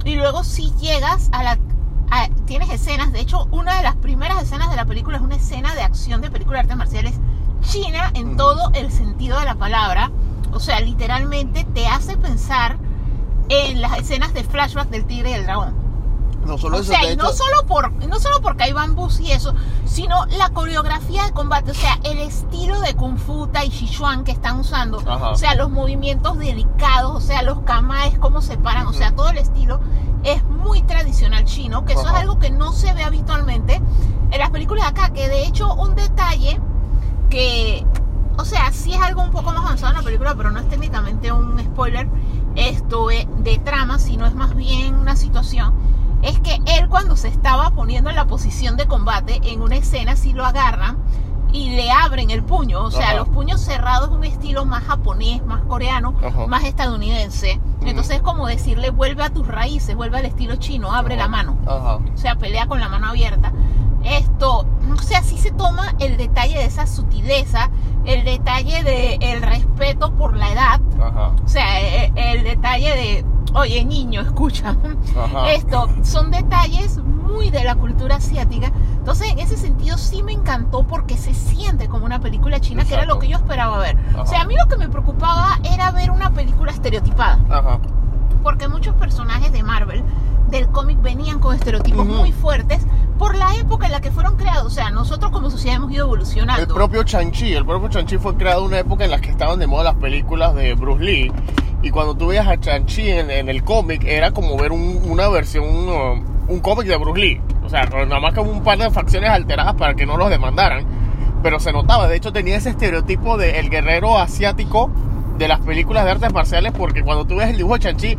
Y 0.04 0.16
luego 0.16 0.44
si 0.44 0.72
llegas 0.74 1.28
a 1.32 1.42
la... 1.44 1.58
a- 2.10 2.28
tienes 2.46 2.68
escenas, 2.70 3.12
de 3.12 3.20
hecho, 3.20 3.46
una 3.52 3.76
de 3.76 3.82
las 3.84 3.96
primeras 3.96 4.42
escenas 4.42 4.70
de 4.70 4.76
la 4.76 4.84
película 4.84 5.16
es 5.16 5.22
una 5.22 5.36
escena 5.36 5.74
de 5.74 5.82
acción 5.82 6.20
de 6.20 6.30
película 6.30 6.56
de 6.58 6.60
artes 6.62 6.76
marciales 6.76 7.14
china 7.60 8.10
en 8.14 8.36
todo 8.36 8.70
el 8.74 8.90
sentido 8.92 9.38
de 9.38 9.44
la 9.46 9.54
palabra. 9.54 10.10
O 10.52 10.60
sea, 10.60 10.80
literalmente 10.80 11.64
te 11.64 11.86
hace 11.86 12.16
pensar 12.16 12.76
en 13.48 13.80
las 13.80 13.98
escenas 13.98 14.32
de 14.34 14.44
flashback 14.44 14.88
del 14.90 15.04
tigre 15.06 15.30
y 15.30 15.34
el 15.34 15.44
dragón. 15.44 15.74
No 16.46 16.56
solo 16.56 16.78
O 16.78 16.80
eso, 16.80 16.90
sea, 16.92 17.04
y 17.12 17.16
no 17.16 17.24
hecho- 17.28 17.36
solo 17.36 17.66
por 17.66 17.92
no 17.92 18.18
solo 18.18 18.40
porque 18.40 18.64
hay 18.64 18.72
bambús 18.72 19.20
y 19.20 19.30
eso, 19.30 19.54
sino 19.84 20.24
la 20.26 20.48
coreografía 20.50 21.24
de 21.26 21.32
combate, 21.32 21.70
o 21.70 21.74
sea, 21.74 21.98
el 22.02 22.18
estilo 22.18 22.80
de 22.80 22.94
kung 22.94 23.18
fu 23.18 23.46
tai 23.48 23.68
chi 23.68 23.86
chuan 23.88 24.24
que 24.24 24.32
están 24.32 24.58
usando, 24.58 25.00
Ajá. 25.06 25.30
o 25.30 25.36
sea, 25.36 25.54
los 25.54 25.70
movimientos 25.70 26.38
delicados, 26.38 27.14
o 27.14 27.20
sea, 27.20 27.42
los 27.42 27.60
kamaes 27.60 28.18
cómo 28.18 28.40
se 28.40 28.56
paran, 28.56 28.86
o 28.86 28.92
sea, 28.94 29.14
todo 29.14 29.28
el 29.28 29.38
estilo 29.38 29.80
es 30.24 30.42
muy 30.44 30.80
tradicional 30.82 31.44
chino, 31.44 31.84
que 31.84 31.92
eso 31.92 32.06
Ajá. 32.06 32.12
es 32.16 32.20
algo 32.22 32.38
que 32.38 32.50
no 32.50 32.72
se 32.72 32.92
ve 32.94 33.02
habitualmente 33.04 33.80
en 34.30 34.38
las 34.38 34.50
películas 34.50 34.84
de 34.84 34.90
acá, 34.90 35.12
que 35.12 35.28
de 35.28 35.44
hecho 35.46 35.74
un 35.74 35.94
detalle 35.94 36.58
que 37.30 37.86
o 38.36 38.44
sea, 38.44 38.72
sí 38.72 38.94
es 38.94 39.00
algo 39.00 39.22
un 39.22 39.30
poco 39.30 39.52
más 39.52 39.64
avanzado 39.64 39.92
en 39.92 39.98
la 39.98 40.04
película, 40.04 40.34
pero 40.34 40.50
no 40.50 40.60
es 40.60 40.68
técnicamente 40.68 41.30
un 41.30 41.58
spoiler 41.60 42.08
esto 42.56 43.10
es 43.10 43.26
de 43.38 43.58
trama, 43.58 43.98
sino 43.98 44.26
es 44.26 44.34
más 44.34 44.54
bien 44.54 44.94
una 44.94 45.16
situación. 45.16 45.74
Es 46.22 46.38
que 46.40 46.60
él 46.66 46.88
cuando 46.88 47.16
se 47.16 47.28
estaba 47.28 47.70
poniendo 47.70 48.10
en 48.10 48.16
la 48.16 48.26
posición 48.26 48.76
de 48.76 48.86
combate 48.86 49.40
en 49.44 49.62
una 49.62 49.76
escena, 49.76 50.16
sí 50.16 50.32
lo 50.32 50.44
agarran 50.44 50.98
y 51.52 51.70
le 51.70 51.90
abren 51.90 52.30
el 52.30 52.42
puño. 52.42 52.82
O 52.82 52.90
sea, 52.90 53.08
Ajá. 53.08 53.16
los 53.16 53.28
puños 53.28 53.60
cerrados 53.60 54.10
es 54.10 54.14
un 54.14 54.24
estilo 54.24 54.64
más 54.64 54.84
japonés, 54.84 55.44
más 55.46 55.62
coreano, 55.62 56.14
Ajá. 56.22 56.46
más 56.46 56.64
estadounidense. 56.64 57.60
Entonces 57.82 58.16
es 58.16 58.22
como 58.22 58.46
decirle, 58.46 58.90
vuelve 58.90 59.22
a 59.22 59.30
tus 59.30 59.46
raíces, 59.46 59.96
vuelve 59.96 60.18
al 60.18 60.26
estilo 60.26 60.56
chino, 60.56 60.92
abre 60.92 61.14
Ajá. 61.14 61.24
la 61.24 61.28
mano 61.28 61.56
o 61.66 62.16
sea, 62.16 62.36
pelea 62.36 62.66
con 62.66 62.80
la 62.80 62.88
mano 62.88 63.08
abierta. 63.08 63.52
Esto, 64.04 64.66
o 64.92 64.96
sea, 65.02 65.22
sí 65.22 65.36
se 65.38 65.50
toma 65.50 65.94
el 65.98 66.16
detalle 66.16 66.56
de 66.58 66.64
esa 66.64 66.86
sutileza, 66.86 67.70
el 68.04 68.24
detalle 68.24 68.82
de 68.82 69.18
el 69.20 69.42
respeto 69.42 70.12
por 70.12 70.36
la 70.36 70.50
edad, 70.52 70.80
Ajá. 71.00 71.32
o 71.44 71.48
sea, 71.48 71.80
e- 71.80 72.12
el, 72.16 72.44
detalle 72.44 72.88
de, 72.96 73.24
oye 73.54 73.84
niño, 73.84 74.22
escucha. 74.22 74.74
Ajá. 75.16 75.50
Esto, 75.52 75.88
son 76.02 76.30
detalles 76.30 76.98
muy 76.98 77.50
de 77.50 77.62
la 77.62 77.74
cultura 77.76 78.16
asiática. 78.16 78.72
Entonces, 78.98 79.30
en 79.30 79.38
ese 79.38 79.56
sentido 79.56 79.98
sí 79.98 80.22
me 80.22 80.32
encantó 80.32 80.82
porque 80.86 81.16
se 81.16 81.34
siente 81.34 81.88
como 81.88 82.04
una 82.06 82.20
película 82.20 82.58
china, 82.60 82.82
que 82.84 82.94
era 82.94 83.02
Exacto. 83.02 83.14
lo 83.14 83.20
que 83.20 83.28
yo 83.28 83.36
esperaba 83.36 83.78
ver. 83.78 83.96
O 84.18 84.26
sea, 84.26 84.38
Ajá. 84.38 84.44
a 84.44 84.48
mí 84.48 84.56
lo 84.56 84.66
que 84.66 84.76
me 84.76 84.88
preocupaba 84.88 85.58
era 85.62 85.90
ver 85.92 86.10
una 86.10 86.30
película 86.30 86.72
estereotipada 86.72 87.38
Ajá. 87.50 87.78
porque 88.42 88.66
muchos 88.68 88.94
personajes 88.96 89.52
de 89.52 89.62
Marvel 89.62 90.02
del 90.48 90.68
cómic 90.68 91.00
venían 91.02 91.38
con 91.38 91.54
estereotipos 91.54 92.06
Ujú. 92.06 92.14
muy 92.16 92.32
fuertes 92.32 92.84
por 93.20 93.36
la 93.36 93.54
época 93.54 93.84
en 93.86 93.92
la 93.92 94.00
que 94.00 94.10
fueron 94.10 94.36
creados. 94.36 94.66
O 94.66 94.70
sea, 94.70 94.90
nosotros 94.90 95.30
como 95.30 95.50
sociedad 95.50 95.76
hemos 95.76 95.92
ido 95.92 96.06
evolucionando. 96.06 96.62
El 96.62 96.68
propio 96.68 97.02
Chanchi, 97.04 97.52
el 97.52 97.66
propio 97.66 97.88
Chanchi 97.90 98.16
fue 98.16 98.34
creado 98.34 98.62
en 98.62 98.68
una 98.68 98.78
época 98.78 99.04
en 99.04 99.10
la 99.10 99.20
que 99.20 99.28
estaban 99.30 99.58
de 99.58 99.66
moda 99.66 99.84
las 99.84 99.94
películas 99.96 100.54
de 100.54 100.72
Bruce 100.74 101.04
Lee. 101.04 101.30
Y 101.82 101.90
cuando 101.90 102.14
tú 102.16 102.28
veías 102.28 102.48
a 102.48 102.58
Chanchi 102.58 103.10
en, 103.10 103.30
en 103.30 103.48
el 103.50 103.62
cómic, 103.62 104.04
era 104.04 104.30
como 104.32 104.56
ver 104.56 104.72
un- 104.72 105.00
una 105.04 105.28
versión, 105.28 105.64
un, 105.68 106.24
un 106.48 106.60
cómic 106.60 106.86
de 106.86 106.96
Bruce 106.96 107.20
Lee. 107.20 107.40
O 107.62 107.68
sea, 107.68 107.84
nada 107.84 108.20
más 108.20 108.32
como 108.34 108.50
un 108.50 108.62
par 108.64 108.78
de 108.78 108.90
facciones 108.90 109.28
alteradas 109.30 109.74
para 109.74 109.94
que 109.94 110.06
no 110.06 110.16
los 110.16 110.30
demandaran. 110.30 110.84
Pero 111.42 111.60
se 111.60 111.72
notaba, 111.72 112.08
de 112.08 112.16
hecho 112.16 112.32
tenía 112.32 112.56
ese 112.56 112.70
estereotipo 112.70 113.36
de 113.36 113.60
el 113.60 113.68
guerrero 113.70 114.18
asiático 114.18 114.90
de 115.38 115.46
las 115.46 115.60
películas 115.60 116.04
de 116.06 116.10
artes 116.10 116.32
marciales, 116.32 116.72
porque 116.76 117.02
cuando 117.02 117.26
tú 117.26 117.36
ves 117.36 117.48
el 117.50 117.56
dibujo 117.58 117.74
de 117.74 117.80
Chanchi, 117.80 118.16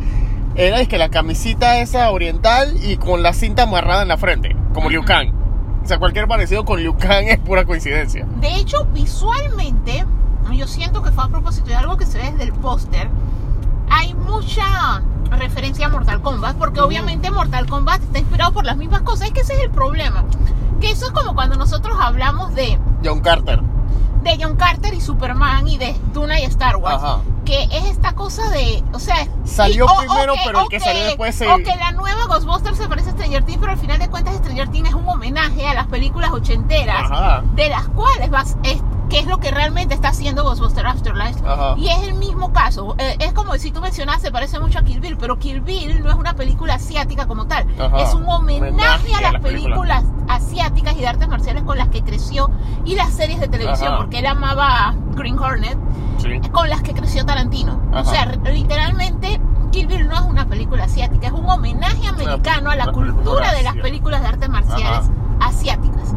era 0.54 0.80
es 0.80 0.88
que 0.88 0.98
la 0.98 1.08
camisita 1.08 1.78
esa 1.78 2.10
oriental 2.10 2.76
y 2.82 2.96
con 2.96 3.22
la 3.22 3.32
cinta 3.32 3.62
amarrada 3.62 4.02
en 4.02 4.08
la 4.08 4.18
frente, 4.18 4.54
como 4.74 4.90
Liu 4.90 5.04
Kang. 5.04 5.32
O 5.82 5.86
sea, 5.86 5.98
cualquier 5.98 6.28
parecido 6.28 6.64
con 6.64 6.80
Liu 6.80 6.96
Kang 6.96 7.24
es 7.28 7.38
pura 7.38 7.64
coincidencia. 7.64 8.26
De 8.40 8.54
hecho, 8.56 8.84
visualmente, 8.92 10.04
yo 10.52 10.66
siento 10.66 11.02
que 11.02 11.10
fue 11.10 11.24
a 11.24 11.28
propósito 11.28 11.68
de 11.68 11.76
algo 11.76 11.96
que 11.96 12.06
se 12.06 12.18
ve 12.18 12.30
desde 12.30 12.44
el 12.44 12.52
póster. 12.52 13.08
Hay 13.88 14.14
mucha 14.14 15.02
referencia 15.30 15.86
a 15.86 15.88
Mortal 15.88 16.20
Kombat, 16.20 16.56
porque 16.56 16.80
obviamente 16.80 17.30
Mortal 17.30 17.66
Kombat 17.66 18.02
está 18.02 18.18
inspirado 18.18 18.52
por 18.52 18.64
las 18.64 18.76
mismas 18.76 19.02
cosas. 19.02 19.28
Es 19.28 19.32
que 19.32 19.40
ese 19.40 19.54
es 19.54 19.60
el 19.62 19.70
problema. 19.70 20.24
Que 20.80 20.90
eso 20.90 21.06
es 21.06 21.12
como 21.12 21.34
cuando 21.34 21.56
nosotros 21.56 21.96
hablamos 21.98 22.54
de, 22.54 22.78
John 23.04 23.20
Carter. 23.20 23.60
de 24.22 24.38
John 24.40 24.56
Carter 24.56 24.92
y 24.92 25.00
Superman 25.00 25.66
y 25.66 25.78
de 25.78 25.96
Duna 26.12 26.38
y 26.40 26.44
Star 26.44 26.76
Wars. 26.76 27.02
Ajá. 27.02 27.18
Que 27.44 27.64
es 27.64 27.84
esta 27.86 28.12
cosa 28.14 28.48
de, 28.50 28.82
o 28.92 28.98
sea, 28.98 29.26
Salió 29.44 29.86
y- 29.86 30.06
primero, 30.06 30.34
pero 30.44 30.60
el 30.62 30.68
que 30.68 30.80
salió 30.80 31.04
después 31.04 31.34
se- 31.34 31.48
O 31.48 31.56
que 31.58 31.74
la 31.76 31.92
nueva 31.92 32.26
Ghostbusters 32.26 32.76
se 32.78 32.88
parece 32.88 33.10
a 33.10 33.12
Stranger 33.12 33.42
Things, 33.44 33.58
pero 33.58 33.72
al 33.72 33.78
final 33.78 33.98
de 33.98 34.08
cuentas 34.08 34.36
Stranger 34.36 34.68
Things 34.68 34.88
es 34.90 34.94
un 34.94 35.08
homenaje 35.08 35.66
a 35.66 35.74
las 35.74 35.86
películas 35.88 36.30
ochenteras, 36.30 37.10
Ajá. 37.10 37.42
de 37.54 37.68
las 37.68 37.88
cuales 37.88 38.30
vas, 38.30 38.56
es- 38.62 38.80
que 39.12 39.18
es 39.18 39.26
lo 39.26 39.36
que 39.40 39.50
realmente 39.50 39.92
está 39.94 40.08
haciendo 40.08 40.42
Ghostbuster 40.42 40.86
Afterlife. 40.86 41.38
Ajá. 41.46 41.74
Y 41.76 41.88
es 41.90 42.02
el 42.04 42.14
mismo 42.14 42.50
caso. 42.54 42.94
Eh, 42.96 43.16
es 43.20 43.34
como 43.34 43.52
si 43.58 43.70
tú 43.70 43.82
mencionaste, 43.82 44.32
parece 44.32 44.58
mucho 44.58 44.78
a 44.78 44.82
Kill 44.84 45.00
Bill, 45.00 45.18
pero 45.18 45.38
Kill 45.38 45.60
Bill 45.60 46.02
no 46.02 46.08
es 46.08 46.16
una 46.16 46.32
película 46.32 46.76
asiática 46.76 47.26
como 47.26 47.46
tal. 47.46 47.66
Ajá. 47.78 47.98
Es 48.00 48.14
un 48.14 48.26
homenaje, 48.26 48.70
Homenaje 48.70 49.14
a 49.14 49.18
a 49.18 49.20
las 49.20 49.32
las 49.34 49.42
películas. 49.42 50.02
películas 50.02 50.04
asiáticas 50.28 50.96
y 50.96 51.00
de 51.00 51.08
artes 51.08 51.28
marciales 51.28 51.62
con 51.64 51.76
las 51.76 51.88
que 51.90 52.02
creció 52.02 52.50
y 52.86 52.94
las 52.94 53.12
series 53.12 53.38
de 53.38 53.48
televisión, 53.48 53.88
Ajá. 53.88 53.96
porque 53.98 54.20
él 54.20 54.26
amaba 54.26 54.94
Green 55.14 55.38
Hornet, 55.38 55.76
Sí. 56.16 56.40
con 56.50 56.70
las 56.70 56.80
que 56.80 56.94
creció 56.94 57.26
Tarantino. 57.26 57.82
O 57.92 57.96
Ajá. 57.98 58.04
sea, 58.10 58.24
literalmente 58.50 59.42
Kill 59.72 59.88
Bill 59.88 60.08
no 60.08 60.14
es 60.14 60.22
una 60.22 60.46
película 60.46 60.84
asiática, 60.84 61.26
es 61.26 61.32
un 61.34 61.48
homenaje 61.50 62.06
americano 62.06 62.70
a 62.70 62.76
la 62.76 62.84
película 62.86 63.12
cultura 63.12 63.52
de 63.52 63.62
las 63.62 63.74
películas 63.76 64.22
de 64.22 64.28
artes 64.28 64.48
marciales 64.48 65.10
asiáticas. 65.42 66.14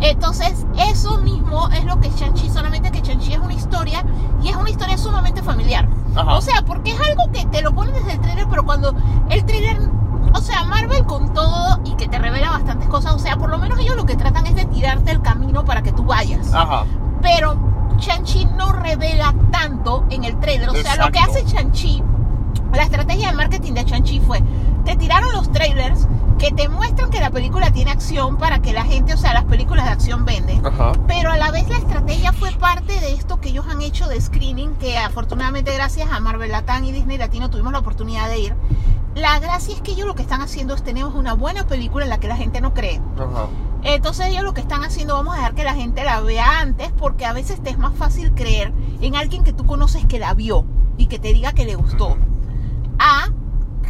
Entonces, 0.00 0.66
eso 0.78 1.18
mismo 1.18 1.68
es 1.70 1.84
lo 1.84 1.98
que 2.00 2.08
es 2.08 2.16
Shang-Chi, 2.16 2.50
solamente 2.50 2.90
que 2.90 3.00
Shang-Chi 3.00 3.32
es 3.32 3.40
una 3.40 3.54
historia 3.54 4.04
y 4.42 4.48
es 4.48 4.56
una 4.56 4.70
historia 4.70 4.96
sumamente 4.96 5.42
familiar. 5.42 5.88
Ajá. 6.14 6.36
O 6.36 6.40
sea, 6.40 6.62
porque 6.62 6.92
es 6.92 7.00
algo 7.00 7.30
que 7.32 7.44
te 7.46 7.62
lo 7.62 7.74
ponen 7.74 7.94
desde 7.94 8.12
el 8.12 8.20
trailer, 8.20 8.46
pero 8.48 8.64
cuando 8.64 8.94
el 9.28 9.44
trailer, 9.44 9.80
o 10.32 10.40
sea, 10.40 10.64
Marvel 10.64 11.04
con 11.04 11.32
todo 11.34 11.80
y 11.84 11.94
que 11.96 12.08
te 12.08 12.18
revela 12.18 12.50
bastantes 12.50 12.88
cosas, 12.88 13.14
o 13.14 13.18
sea, 13.18 13.36
por 13.36 13.50
lo 13.50 13.58
menos 13.58 13.78
ellos 13.80 13.96
lo 13.96 14.06
que 14.06 14.16
tratan 14.16 14.46
es 14.46 14.54
de 14.54 14.66
tirarte 14.66 15.10
el 15.10 15.20
camino 15.20 15.64
para 15.64 15.82
que 15.82 15.92
tú 15.92 16.04
vayas. 16.04 16.54
Ajá. 16.54 16.84
Pero 17.20 17.56
Shang-Chi 17.98 18.44
no 18.56 18.72
revela 18.72 19.34
tanto 19.50 20.04
en 20.10 20.24
el 20.24 20.38
trailer. 20.38 20.68
O 20.68 20.74
sea, 20.74 20.96
lo 20.96 21.10
que 21.10 21.18
Exacto. 21.18 21.38
hace 21.38 21.44
Shang-Chi, 21.44 22.02
la 22.72 22.82
estrategia 22.84 23.28
de 23.30 23.34
marketing 23.34 23.72
de 23.72 23.84
Shang-Chi 23.84 24.20
fue, 24.20 24.42
te 24.84 24.96
tiraron 24.96 25.32
los 25.32 25.50
trailers 25.50 26.06
que 26.38 26.52
te 26.52 26.68
muestran 26.68 27.10
que 27.10 27.20
la 27.20 27.30
película 27.30 27.72
tiene 27.72 27.90
acción 27.90 28.36
para 28.38 28.60
que 28.60 28.72
la 28.72 28.84
gente, 28.84 29.12
o 29.12 29.16
sea, 29.16 29.34
las 29.34 29.44
películas 29.44 29.86
de 29.86 29.90
acción 29.90 30.24
venden. 30.24 30.64
Ajá. 30.64 30.92
Pero 31.06 31.32
a 31.32 31.36
la 31.36 31.50
vez 31.50 31.68
la 31.68 31.78
estrategia 31.78 32.32
fue 32.32 32.52
parte 32.52 33.00
de 33.00 33.12
esto 33.12 33.40
que 33.40 33.48
ellos 33.48 33.66
han 33.68 33.82
hecho 33.82 34.08
de 34.08 34.20
screening, 34.20 34.74
que 34.76 34.96
afortunadamente 34.96 35.74
gracias 35.74 36.10
a 36.10 36.20
Marvel 36.20 36.52
Latam 36.52 36.84
y 36.84 36.92
Disney 36.92 37.18
Latino 37.18 37.50
tuvimos 37.50 37.72
la 37.72 37.80
oportunidad 37.80 38.28
de 38.28 38.38
ir. 38.38 38.54
La 39.16 39.40
gracia 39.40 39.74
es 39.74 39.80
que 39.80 39.92
ellos 39.92 40.06
lo 40.06 40.14
que 40.14 40.22
están 40.22 40.40
haciendo 40.40 40.74
es 40.74 40.84
tenemos 40.84 41.14
una 41.14 41.32
buena 41.32 41.66
película 41.66 42.04
en 42.04 42.10
la 42.10 42.20
que 42.20 42.28
la 42.28 42.36
gente 42.36 42.60
no 42.60 42.72
cree. 42.72 43.00
Ajá. 43.16 43.48
Entonces 43.82 44.26
ellos 44.26 44.44
lo 44.44 44.54
que 44.54 44.60
están 44.60 44.84
haciendo, 44.84 45.14
vamos 45.14 45.34
a 45.34 45.38
dejar 45.38 45.54
que 45.54 45.64
la 45.64 45.74
gente 45.74 46.04
la 46.04 46.20
vea 46.20 46.60
antes, 46.60 46.92
porque 46.92 47.26
a 47.26 47.32
veces 47.32 47.60
te 47.62 47.70
es 47.70 47.78
más 47.78 47.94
fácil 47.96 48.32
creer 48.34 48.72
en 49.00 49.16
alguien 49.16 49.42
que 49.42 49.52
tú 49.52 49.66
conoces 49.66 50.04
que 50.06 50.18
la 50.18 50.34
vio 50.34 50.64
y 50.96 51.06
que 51.06 51.18
te 51.18 51.32
diga 51.32 51.52
que 51.52 51.64
le 51.64 51.74
gustó, 51.74 52.16
a 52.98 53.28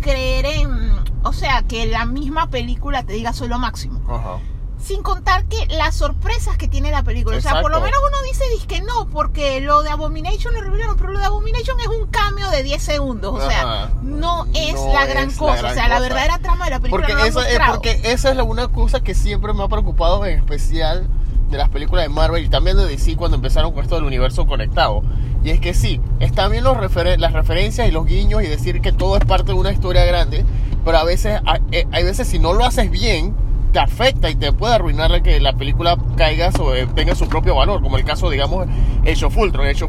creer 0.01 0.47
en, 0.47 0.91
o 1.25 1.33
sea, 1.33 1.63
que 1.63 1.87
la 1.87 2.05
misma 2.07 2.49
película 2.51 3.03
te 3.03 3.13
diga 3.15 3.33
soy 3.33 3.49
lo 3.49 3.59
máximo. 3.59 4.01
Ajá. 4.09 4.39
Sin 4.81 5.03
contar 5.03 5.45
que 5.47 5.67
las 5.67 5.97
sorpresas 5.97 6.57
que 6.57 6.69
tiene 6.69 6.93
la 6.93 7.03
película. 7.03 7.37
O 7.37 7.41
sea, 7.41 7.61
por 7.61 7.71
lo 7.73 7.79
Exacto. 7.79 7.85
menos 7.99 8.01
uno 8.09 8.23
dice 8.31 8.67
que 8.69 8.81
no, 8.81 9.09
porque 9.09 9.61
lo 9.61 9.83
de 9.83 9.91
Abomination 9.91 10.55
lo 10.55 10.61
revelaron, 10.61 10.97
pero 10.97 11.11
lo 11.11 11.19
de 11.19 11.25
Abomination 11.25 11.81
es 11.81 11.89
un 11.89 12.07
cambio 12.07 12.49
de 12.51 12.63
10 12.63 12.81
segundos. 12.81 13.35
O 13.43 13.49
sea, 13.51 13.63
Ajá. 13.63 13.91
no 14.03 14.47
es 14.55 14.75
No 14.75 14.93
la 14.93 15.07
gran 15.07 15.29
es 15.31 15.35
la 15.35 15.39
cosa. 15.41 15.57
gran 15.59 15.73
o 15.73 15.75
sea, 15.75 15.89
la 15.89 15.97
cosa. 15.97 16.09
verdadera 16.09 16.39
trama 16.39 16.65
de 16.67 16.71
la 16.71 16.79
película 16.81 17.01
Porque, 17.07 17.13
no 17.15 17.19
la 17.19 17.27
esa, 17.27 17.49
es, 17.51 17.59
porque 17.71 18.01
esa 18.05 18.31
es 18.31 18.37
la- 18.37 18.45
una 18.45 18.69
cosa 18.69 19.01
que 19.01 19.15
siempre 19.17 19.53
me 19.53 19.65
ha 19.65 19.69
preocupado, 19.69 20.25
en 20.25 20.39
especial 20.39 21.09
de 21.51 21.59
las 21.59 21.71
películas 21.71 22.05
de 22.05 22.11
Marvel 22.11 22.45
y 22.45 22.49
también 22.49 22.77
de 22.77 22.87
DC 22.87 23.17
cuando 23.17 23.35
empezaron 23.37 23.73
con 23.73 23.83
esto 23.83 23.97
del 23.97 24.05
universo 24.05 24.47
conectado. 24.47 25.03
Y 25.43 25.51
es 25.51 25.61
que 25.61 25.75
sí, 25.75 26.01
están 26.21 26.53
bien 26.53 26.63
los 26.63 26.77
referen- 26.77 27.19
las 27.19 27.33
referencias 27.33 27.89
y 27.89 27.91
los 27.91 28.07
guiños 28.07 28.43
y 28.45 28.47
decir 28.47 28.81
que 28.81 28.93
todo 28.93 29.17
es 29.17 29.25
parte 29.25 29.47
de 29.47 29.55
una 29.55 29.73
historia 29.73 30.05
grande, 30.05 30.45
pero 30.85 30.99
a 30.99 31.05
veces, 31.05 31.41
eh, 31.73 31.87
hay 31.93 32.05
veces 32.05 32.29
si 32.29 32.39
no 32.39 32.53
lo 32.53 32.65
haces 32.65 32.91
bien, 32.91 33.35
te 33.73 33.79
afecta 33.79 34.31
y 34.31 34.35
te 34.35 34.53
puede 34.53 34.75
arruinar 34.75 35.23
que 35.23 35.41
la 35.41 35.53
película 35.53 35.97
caiga 36.17 36.51
eh, 36.75 36.87
tenga 36.95 37.15
su 37.15 37.29
propio 37.29 37.55
valor, 37.55 37.83
como 37.83 37.97
el 37.97 38.05
caso, 38.05 38.31
digamos, 38.31 38.67
Age 39.07 39.25
of 39.25 39.37
Ultron. 39.37 39.67
Age 39.67 39.85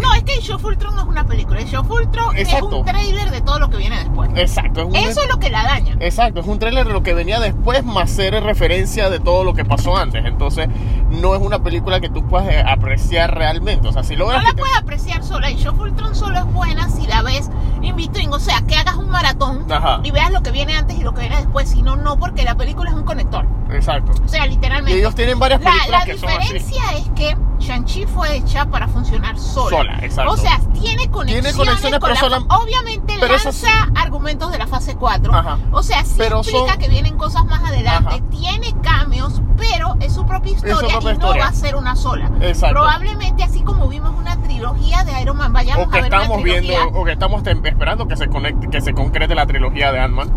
No, 0.00 0.14
es 0.14 0.22
que 0.22 0.34
el 0.34 0.40
Show 0.42 0.56
of 0.56 0.64
Ultron 0.64 0.94
no 0.94 1.02
es 1.02 1.08
una 1.08 1.26
película. 1.26 1.60
El 1.60 1.66
Show 1.68 1.84
Ultron 1.88 2.36
Exacto. 2.36 2.68
es 2.68 2.72
un 2.74 2.84
trailer 2.84 3.30
de 3.30 3.40
todo 3.40 3.58
lo 3.58 3.68
que 3.70 3.76
viene 3.76 3.98
después. 3.98 4.30
exacto, 4.36 4.80
es 4.80 4.86
un- 4.86 4.96
Eso 4.96 5.22
es 5.22 5.28
lo 5.28 5.38
que 5.38 5.50
la 5.50 5.64
daña. 5.64 5.96
Exacto, 6.00 6.40
es 6.40 6.46
un 6.46 6.58
tráiler 6.58 6.86
de 6.86 6.92
lo 6.92 7.02
que 7.02 7.14
venía 7.14 7.40
después 7.40 7.84
más 7.84 8.10
ser 8.10 8.34
referencia 8.42 9.10
de 9.10 9.18
todo 9.20 9.44
lo 9.44 9.54
que 9.54 9.64
pasó 9.64 9.96
antes. 9.96 10.24
Entonces, 10.24 10.68
no 11.10 11.34
es 11.34 11.42
una 11.42 11.58
película 11.62 12.00
que 12.00 12.08
tú 12.08 12.26
puedas 12.26 12.48
eh, 12.48 12.62
apreciar 12.66 13.34
realmente. 13.36 13.88
O 13.88 13.92
sea, 13.92 14.02
si 14.04 14.14
No 14.14 14.20
logras 14.24 14.42
la 14.42 14.50
que 14.50 14.56
te- 14.56 14.60
puedes 14.62 14.76
apreciar 14.76 15.24
sola. 15.24 15.48
El 15.48 15.56
Show 15.56 15.74
of 15.74 15.80
Ultron 15.80 16.14
solo 16.14 16.38
es 16.38 16.44
buena 16.46 16.88
si 16.90 17.06
la 17.06 17.22
ves 17.22 17.50
in 17.82 17.96
between. 17.96 18.32
O 18.32 18.38
sea, 18.38 18.60
que 18.62 18.76
hagas 18.76 18.96
un 18.96 19.08
maratón 19.10 19.64
Ajá. 19.70 20.00
y 20.04 20.10
veas 20.10 20.30
lo 20.30 20.42
que 20.42 20.50
viene 20.50 20.76
antes 20.76 20.98
y 20.98 21.02
lo 21.02 21.12
que 21.14 21.20
viene 21.20 21.36
después. 21.36 21.68
Si 21.70 21.82
no, 21.82 21.96
no, 21.96 22.18
porque 22.18 22.44
la 22.44 22.54
película 22.56 22.90
es 22.90 22.96
un 22.96 23.04
conector. 23.04 23.46
Exacto. 23.70 24.12
O 24.24 24.28
sea, 24.28 24.46
Y 24.46 24.50
literalmente. 24.50 24.98
ellos 24.98 25.14
tienen 25.14 25.38
varias 25.38 25.60
La, 25.62 25.70
películas 25.70 26.00
la 26.06 26.12
que 26.12 26.18
son 26.18 26.28
así. 26.30 26.38
diferencia 26.54 26.82
es 26.96 27.08
que 27.10 27.36
Shang-Chi 27.58 28.06
fue 28.06 28.36
hecha 28.36 28.66
para 28.66 28.86
funcionar 28.88 29.38
sola. 29.48 29.76
Sola, 29.78 29.98
exacto. 30.02 30.32
O 30.32 30.36
sea, 30.36 30.60
tiene 30.80 31.08
conexiones, 31.10 31.56
conexiones, 31.56 31.98
con 32.00 32.10
pero 32.10 32.14
la 32.14 32.20
sola- 32.38 32.60
Obviamente 32.62 33.14
pero 33.18 33.34
esas- 33.34 33.62
lanza 33.62 33.90
argumentos 34.00 34.52
de 34.52 34.58
la 34.58 34.66
fase 34.66 34.94
4. 34.96 35.34
Ajá. 35.34 35.58
O 35.72 35.82
sea, 35.82 36.04
sí 36.04 36.14
Pero 36.18 36.38
explica 36.40 36.70
son- 36.72 36.78
que 36.78 36.88
vienen 36.88 37.16
cosas 37.16 37.44
más 37.46 37.62
adelante. 37.64 38.14
Ajá. 38.16 38.24
Tiene 38.30 38.74
cambios, 38.82 39.40
pero 39.56 39.96
es 40.00 40.12
su 40.14 40.24
propia 40.26 40.52
historia 40.52 40.76
propia 40.76 41.00
y 41.00 41.04
no 41.04 41.12
historia. 41.12 41.42
va 41.44 41.48
a 41.48 41.52
ser 41.52 41.74
una 41.76 41.96
sola. 41.96 42.30
Exacto. 42.40 42.74
Probablemente 42.74 43.42
así 43.42 43.62
como 43.62 43.88
vimos 43.88 44.12
una 44.16 44.40
trilogía 44.42 45.02
de 45.04 45.20
Iron 45.20 45.36
Man, 45.36 45.52
vayamos 45.52 45.86
O 45.86 45.90
que 45.90 45.98
a 45.98 46.02
ver 46.02 46.12
estamos 46.12 46.36
una 46.36 46.42
trilogía. 46.42 46.78
viendo, 46.80 47.00
o 47.00 47.04
que 47.04 47.12
estamos 47.12 47.42
esperando 47.46 48.06
que 48.08 48.16
se 48.16 48.28
conecte, 48.28 48.68
que 48.70 48.80
se 48.80 48.94
concrete 48.94 49.34
la 49.34 49.46
trilogía 49.46 49.90
de 49.92 50.00
Ant-Man. 50.00 50.30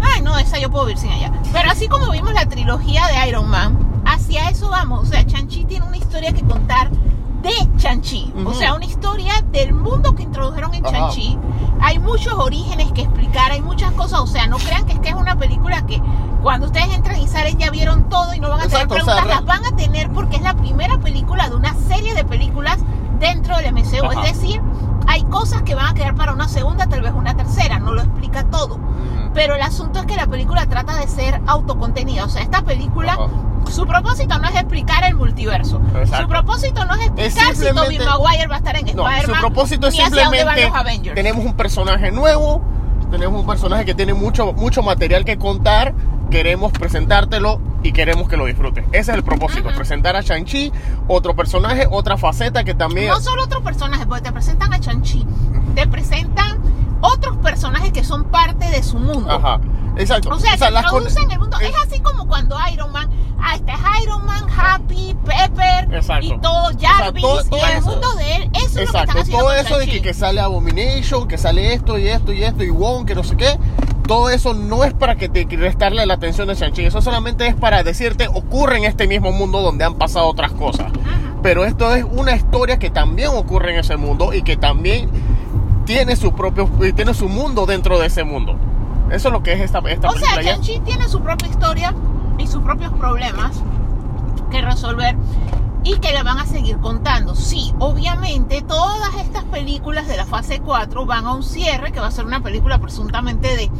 Ay, 0.00 0.20
no, 0.22 0.38
esa 0.38 0.58
yo 0.58 0.70
puedo 0.70 0.84
vivir 0.86 0.98
sin 1.00 1.10
ella. 1.12 1.32
Pero 1.52 1.70
así 1.70 1.88
como 1.88 2.10
vimos 2.10 2.32
la 2.34 2.46
trilogía 2.46 3.06
de 3.08 3.28
Iron 3.28 3.48
Man, 3.48 3.78
hacia 4.06 4.48
eso 4.50 4.68
vamos. 4.68 5.00
O 5.00 5.06
sea, 5.06 5.24
Chanchi 5.26 5.64
tiene 5.64 5.86
una 5.86 5.96
historia 5.96 6.32
que 6.32 6.42
contar 6.42 6.90
de 7.48 7.76
Chanchi. 7.78 8.32
O 8.36 8.40
Ujú. 8.42 8.54
sea, 8.54 8.74
una 8.74 8.84
historia 8.84 9.32
del 9.52 9.72
mundo 9.74 10.14
que 10.14 10.22
introdujeron 10.22 10.74
en 10.74 10.84
Ajá. 10.86 10.96
Chanchi. 11.08 11.38
Hay 11.80 11.98
muchos 11.98 12.34
orígenes 12.34 12.90
que 12.92 13.02
explicar, 13.02 13.52
hay 13.52 13.60
muchas 13.60 13.92
cosas. 13.92 14.20
O 14.20 14.26
sea, 14.26 14.46
no 14.46 14.56
crean 14.58 14.84
que 14.86 14.94
es 14.94 15.00
que 15.00 15.08
es 15.10 15.14
una 15.14 15.36
película 15.36 15.84
que 15.86 16.00
cuando 16.42 16.66
ustedes 16.66 16.92
entran 16.94 17.20
y 17.20 17.26
salen 17.28 17.58
ya 17.58 17.70
vieron 17.70 18.08
todo 18.08 18.32
y 18.34 18.40
no 18.40 18.48
van 18.48 18.60
a 18.60 18.62
tener 18.68 18.76
o 18.76 18.78
sea, 18.78 18.88
preguntas. 18.88 19.22
re- 19.24 19.28
las 19.30 19.44
van 19.44 19.64
a 19.66 19.76
tener 19.76 20.10
porque 20.10 20.36
es 20.36 20.42
la 20.42 20.54
primera 20.54 20.98
película 20.98 21.48
de 21.48 21.56
una 21.56 21.74
serie 21.74 22.14
de 22.14 22.24
películas 22.24 22.78
dentro 23.18 23.56
del 23.56 23.72
MCU. 23.72 24.04
Ajá. 24.06 24.26
Es 24.26 24.40
decir, 24.40 24.60
hay 25.06 25.22
cosas 25.24 25.62
que 25.62 25.74
van 25.74 25.86
a 25.86 25.94
quedar 25.94 26.14
para 26.14 26.32
una 26.32 26.48
segunda, 26.48 26.86
tal 26.86 27.02
vez 27.02 27.12
una 27.14 27.36
tercera. 27.36 27.78
No 27.78 27.92
lo 27.92 28.02
explica 28.02 28.44
todo. 28.44 28.78
Pero 29.34 29.54
el 29.54 29.62
asunto 29.62 30.00
es 30.00 30.06
que 30.06 30.16
la 30.16 30.26
película 30.26 30.66
trata 30.66 30.96
de 30.96 31.06
ser 31.08 31.40
autocontenida. 31.46 32.24
O 32.24 32.28
sea, 32.28 32.42
esta 32.42 32.62
película, 32.62 33.16
su 33.70 33.86
propósito 33.86 34.38
no 34.38 34.48
es 34.48 34.54
explicar 34.54 35.04
el 35.04 35.14
multiverso. 35.14 35.80
Exacto. 35.94 36.22
Su 36.22 36.28
propósito 36.28 36.84
no 36.86 36.94
es 36.94 37.02
explicar 37.02 37.54
si 37.54 37.62
simplemente- 37.64 37.98
Tobey 38.04 38.20
Maguire 38.20 38.46
va 38.46 38.54
a 38.54 38.58
estar 38.58 38.76
en 38.76 38.84
No, 38.86 38.90
Spider-Man. 39.08 39.22
su 39.24 39.32
propósito 39.40 39.86
es 39.88 39.94
ni 39.94 40.00
hacia 40.00 40.24
dónde 40.24 40.44
van 40.44 40.54
simplemente 40.56 40.68
los 40.70 40.76
Avengers. 40.80 41.14
tenemos 41.14 41.44
un 41.44 41.54
personaje 41.54 42.10
nuevo, 42.12 42.62
tenemos 43.10 43.40
un 43.40 43.46
personaje 43.46 43.84
que 43.84 43.94
tiene 43.94 44.14
mucho, 44.14 44.52
mucho 44.54 44.82
material 44.82 45.24
que 45.24 45.36
contar, 45.36 45.94
queremos 46.30 46.72
presentártelo 46.72 47.60
y 47.82 47.92
queremos 47.92 48.28
que 48.28 48.36
lo 48.36 48.46
disfrutes. 48.46 48.84
Ese 48.92 49.12
es 49.12 49.16
el 49.16 49.22
propósito, 49.22 49.68
presentar 49.76 50.16
a 50.16 50.20
Shang-Chi, 50.22 50.72
otro 51.08 51.36
personaje, 51.36 51.86
otra 51.90 52.16
faceta 52.16 52.64
que 52.64 52.74
también... 52.74 53.08
No 53.08 53.20
solo 53.20 53.44
otros 53.44 53.62
personajes, 53.62 54.06
porque 54.06 54.22
te 54.22 54.32
presentan 54.32 54.72
a 54.74 54.80
Chanchi, 54.80 55.24
te 55.74 55.86
presentan 55.86 56.58
otros 57.00 57.36
personajes 57.38 57.92
que 57.92 58.02
son 58.02 58.24
parte 58.24 58.68
de 58.70 58.82
su 58.82 58.98
mundo. 58.98 59.30
Ajá, 59.30 59.60
exacto. 59.96 60.30
O 60.30 60.40
sea, 60.40 60.56
se 60.58 60.70
las 60.70 60.86
con- 60.86 61.02
introducen 61.04 61.30
el 61.30 61.38
mundo. 61.38 61.58
es- 61.60 61.68
Es 61.70 61.76
así 61.86 62.00
como 62.00 62.26
cuando 62.26 62.56
Iron 62.72 62.90
Man, 62.90 63.08
ah, 63.40 63.54
este 63.54 63.70
es 63.72 63.78
Iron 64.02 64.24
Man, 64.26 64.46
Happy, 64.50 65.14
Pepper 65.24 65.94
Exacto. 65.94 66.26
y 66.26 66.38
todo, 66.40 66.70
Jarvis, 66.80 67.22
todo- 67.22 67.44
todo 67.44 67.60
y 67.60 67.70
el 67.70 67.76
eso. 67.78 67.90
mundo 67.90 68.14
de 68.14 68.36
él. 68.36 68.50
Eso 68.54 68.64
es 68.64 68.72
lo 68.74 68.74
que 68.80 68.82
están 68.84 69.02
Exacto, 69.02 69.20
haciendo 69.20 69.38
todo 69.44 69.52
eso 69.54 69.78
de 69.78 69.84
que, 69.84 69.90
Shang-Chi. 69.92 70.02
que 70.02 70.14
sale 70.14 70.40
Abomination, 70.40 71.28
que 71.28 71.38
sale 71.38 71.74
esto 71.74 71.98
y 71.98 72.08
esto 72.08 72.32
y 72.32 72.42
esto 72.42 72.64
y 72.64 72.70
Wong, 72.70 73.06
que 73.06 73.14
no 73.14 73.22
sé 73.22 73.36
qué, 73.36 73.56
todo 74.06 74.30
eso 74.30 74.54
no 74.54 74.84
es 74.84 74.94
para 74.94 75.16
que 75.16 75.28
te 75.28 75.44
restarle 75.56 76.04
la 76.06 76.14
atención 76.14 76.48
de 76.48 76.54
Shang-Chi, 76.54 76.84
eso 76.86 77.02
solamente 77.02 77.46
es 77.46 77.54
para 77.54 77.82
decirte 77.82 78.28
ocurre 78.28 78.78
en 78.78 78.84
este 78.84 79.06
mismo 79.06 79.32
mundo 79.32 79.60
donde 79.62 79.84
han 79.84 79.94
pasado 79.94 80.26
otras 80.28 80.52
cosas. 80.52 80.92
Pero 81.42 81.64
esto 81.64 81.94
es 81.94 82.04
una 82.04 82.34
historia 82.34 82.78
que 82.78 82.90
también 82.90 83.28
ocurre 83.34 83.72
en 83.72 83.78
ese 83.80 83.96
mundo 83.96 84.32
y 84.32 84.42
que 84.42 84.56
también 84.56 85.08
tiene 85.84 86.16
su 86.16 86.32
propio 86.34 86.68
y 86.84 86.92
tiene 86.92 87.14
su 87.14 87.28
mundo 87.28 87.66
dentro 87.66 87.98
de 87.98 88.06
ese 88.06 88.24
mundo. 88.24 88.56
Eso 89.10 89.28
es 89.28 89.32
lo 89.32 89.42
que 89.42 89.52
es 89.52 89.60
esta, 89.60 89.78
esta 89.88 90.08
O 90.08 90.12
sea, 90.12 90.20
película. 90.36 90.42
ya. 90.42 90.52
Shang-Chi 90.54 90.80
tiene 90.80 91.08
su 91.08 91.20
propia 91.20 91.48
historia 91.48 91.94
y 92.38 92.46
sus 92.46 92.62
propios 92.62 92.92
problemas 92.94 93.62
que 94.50 94.60
resolver 94.62 95.14
y 95.86 95.98
que 96.00 96.12
le 96.12 96.22
van 96.24 96.40
a 96.40 96.46
seguir 96.46 96.78
contando. 96.78 97.36
Sí, 97.36 97.72
obviamente 97.78 98.60
todas 98.62 99.14
estas 99.14 99.44
películas 99.44 100.08
de 100.08 100.16
la 100.16 100.26
fase 100.26 100.58
4 100.58 101.06
van 101.06 101.26
a 101.26 101.32
un 101.32 101.44
cierre 101.44 101.92
que 101.92 102.00
va 102.00 102.08
a 102.08 102.10
ser 102.10 102.24
una 102.26 102.42
película 102.42 102.80
presuntamente 102.80 103.56
de 103.56 103.70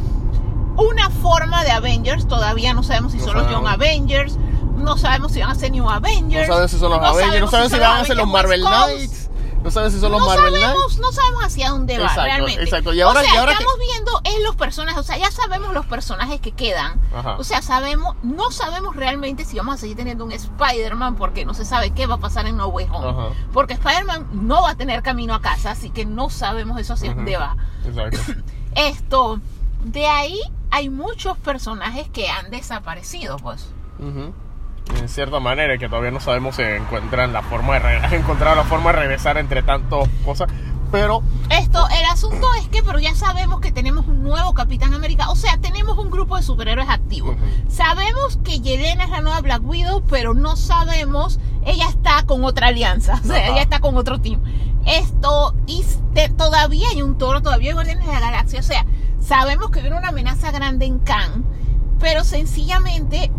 una 0.77 1.09
forma 1.09 1.65
de 1.65 1.71
Avengers. 1.71 2.25
Todavía 2.25 2.73
no 2.73 2.81
sabemos 2.81 3.11
si 3.11 3.17
No 3.17 3.25
son 3.25 3.33
los 3.33 3.43
sabemos. 3.43 3.63
Young 3.63 3.73
Avengers, 3.73 4.37
no 4.77 4.97
sabemos 4.97 5.33
si 5.33 5.41
van 5.41 5.49
a 5.51 5.55
ser 5.55 5.71
New 5.71 5.83
No 5.83 5.89
Avengers. 5.91 6.47
saben 6.47 6.69
si 6.69 6.79
son 6.79 6.91
los 6.91 7.01
no 7.01 7.07
Avengers, 7.07 7.41
no 7.41 7.47
sabemos 7.51 7.71
si 7.73 7.79
van 7.79 8.01
a 8.01 8.05
ser 8.05 8.15
los 8.15 8.27
Marvel 8.27 8.61
Coast. 8.61 8.85
Knights, 8.87 9.29
No 9.67 9.71
sabes 9.71 9.91
si 9.93 9.99
son 9.99 10.13
los 10.13 10.21
no 10.21 10.27
Marvel 10.27 10.53
sabemos, 10.61 10.97
no 10.99 11.11
sabemos 11.11 11.43
hacia 11.43 11.69
dónde 11.71 11.97
va 11.97 12.05
Exacto, 12.05 12.23
realmente. 12.23 12.63
exacto. 12.63 12.93
Y 12.93 13.01
ahora- 13.01 13.19
o 13.19 13.23
sea, 13.23 13.33
y 13.33 13.37
ahora 13.37 13.51
estamos 13.51 13.73
viendo 13.79 14.21
en 14.23 14.43
los 14.43 14.55
personajes, 14.55 14.97
o 14.97 15.03
sea, 15.03 15.17
ya 15.17 15.29
sabemos 15.29 15.73
los 15.73 15.85
personajes 15.85 16.39
que 16.39 16.53
quedan. 16.53 17.01
Ajá. 17.13 17.35
O 17.37 17.43
sea, 17.43 17.61
sabemos, 17.61 18.15
no 18.23 18.49
sabemos 18.49 18.95
realmente 18.95 19.43
si 19.43 19.57
vamos 19.57 19.75
a 19.75 19.77
seguir 19.77 19.97
teniendo 19.97 20.23
un 20.23 20.31
Spider-Man 20.31 21.17
porque 21.17 21.43
no 21.43 21.53
se 21.53 21.65
sabe 21.65 21.91
qué 21.91 22.07
va 22.07 22.15
a 22.15 22.19
pasar 22.19 22.47
en 22.47 22.55
No 22.55 22.67
Way 22.67 22.87
Home. 22.91 23.09
Ajá. 23.09 23.35
Porque 23.51 23.73
Spider-Man 23.73 24.29
no 24.31 24.61
va 24.61 24.69
a 24.71 24.75
tener 24.75 25.03
camino 25.03 25.33
a 25.35 25.41
casa, 25.41 25.71
así 25.71 25.89
que 25.89 26.05
no 26.05 26.29
sabemos 26.29 26.79
eso 26.79 26.93
hacia 26.93 27.13
dónde 27.13 27.35
va. 27.35 27.57
Exacto. 27.85 28.19
Esto, 28.75 29.41
de 29.83 30.07
ahí 30.07 30.39
hay 30.71 30.89
muchos 30.89 31.37
personajes 31.39 32.07
que 32.09 32.29
han 32.29 32.51
desaparecido, 32.51 33.35
pues. 33.37 33.67
En 34.95 35.09
cierta 35.09 35.39
manera, 35.39 35.77
que 35.77 35.89
todavía 35.89 36.11
no 36.11 36.19
sabemos 36.19 36.55
si 36.55 36.61
encuentran 36.63 37.33
la 37.33 37.41
forma 37.43 37.73
de 37.73 37.79
re- 37.79 38.15
encontrar 38.17 38.55
la 38.57 38.63
forma 38.63 38.91
de 38.91 38.99
regresar 38.99 39.37
entre 39.37 39.63
tantas 39.63 40.07
cosas. 40.25 40.49
Pero 40.91 41.21
Esto, 41.49 41.85
el 41.89 42.05
asunto 42.05 42.47
es 42.61 42.69
que, 42.69 42.81
pero 42.81 42.97
ya 42.97 43.13
sabemos 43.13 43.59
que 43.59 43.73
tenemos 43.73 44.07
un 44.07 44.23
nuevo 44.23 44.53
Capitán 44.53 44.93
América, 44.93 45.29
o 45.29 45.35
sea, 45.35 45.57
tenemos 45.57 45.97
un 45.97 46.09
grupo 46.09 46.37
de 46.37 46.43
superhéroes 46.43 46.87
activos. 46.87 47.35
Sabemos 47.67 48.39
que 48.45 48.61
Yelena 48.61 49.03
es 49.03 49.09
la 49.09 49.19
nueva 49.19 49.41
Black 49.41 49.61
Widow, 49.65 50.01
pero 50.09 50.33
no 50.33 50.55
sabemos, 50.55 51.39
ella 51.65 51.89
está 51.89 52.23
con 52.25 52.45
otra 52.45 52.67
alianza, 52.67 53.19
o 53.21 53.27
sea, 53.27 53.47
ella 53.49 53.61
está 53.61 53.79
con 53.81 53.97
otro 53.97 54.21
team. 54.21 54.41
Esto, 54.85 55.53
y 55.65 55.83
te- 56.13 56.29
todavía 56.29 56.87
hay 56.89 57.01
un 57.01 57.17
toro, 57.17 57.41
todavía 57.41 57.71
hay 57.71 57.73
Guardianes 57.73 58.05
de 58.07 58.13
la 58.13 58.19
Galaxia, 58.21 58.61
o 58.61 58.63
sea, 58.63 58.85
sabemos 59.19 59.69
que 59.71 59.81
viene 59.81 59.97
una 59.97 60.07
amenaza 60.09 60.51
grande 60.51 60.85
en 60.85 60.99
Khan, 60.99 61.43
pero 61.99 62.23
sencillamente 62.23 63.29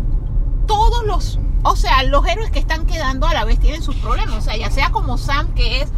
todos 0.69 1.03
los, 1.05 1.39
o 1.63 1.75
sea, 1.75 2.03
los 2.03 2.25
héroes 2.27 2.51
que 2.51 2.59
están 2.59 2.85
quedando 2.85 3.25
a 3.27 3.33
la 3.33 3.43
vez 3.43 3.59
tienen 3.59 3.81
sus 3.81 3.95
problemas. 3.95 4.35
O 4.37 4.41
sea, 4.41 4.55
ya 4.55 4.69
sea 4.71 4.91
como 4.91 5.17
Sam, 5.17 5.53
que 5.55 5.81
es, 5.81 5.89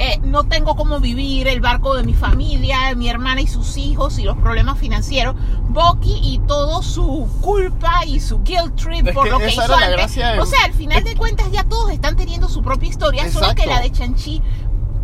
eh, 0.00 0.20
no 0.22 0.44
tengo 0.44 0.76
cómo 0.76 1.00
vivir, 1.00 1.48
el 1.48 1.60
barco 1.60 1.94
de 1.94 2.04
mi 2.04 2.12
familia, 2.14 2.94
mi 2.94 3.08
hermana 3.08 3.40
y 3.40 3.46
sus 3.48 3.76
hijos 3.78 4.18
y 4.18 4.24
los 4.24 4.36
problemas 4.36 4.78
financieros. 4.78 5.34
Bucky 5.70 6.20
y 6.22 6.38
todo 6.46 6.82
su 6.82 7.26
culpa 7.40 8.04
y 8.06 8.20
su 8.20 8.42
guilt 8.44 8.76
trip 8.76 9.06
Es 9.08 9.14
por 9.14 9.24
que 9.24 9.30
lo 9.30 9.38
que 9.38 9.44
hizo 9.54 9.62
antes. 9.86 9.96
de- 9.96 10.02
O 10.42 10.46
sea, 10.46 10.58
al 10.66 10.72
final 10.74 11.02
de 11.02 11.16
cuentas 11.16 11.50
ya 11.50 11.64
todos 11.64 11.90
están 11.90 12.14
teniendo 12.16 12.48
su 12.48 12.62
propia 12.62 12.88
historia, 12.88 13.22
solo 13.32 13.46
que 13.54 13.66
la 13.66 13.80
de 13.80 13.90
Chanchi 13.90 14.42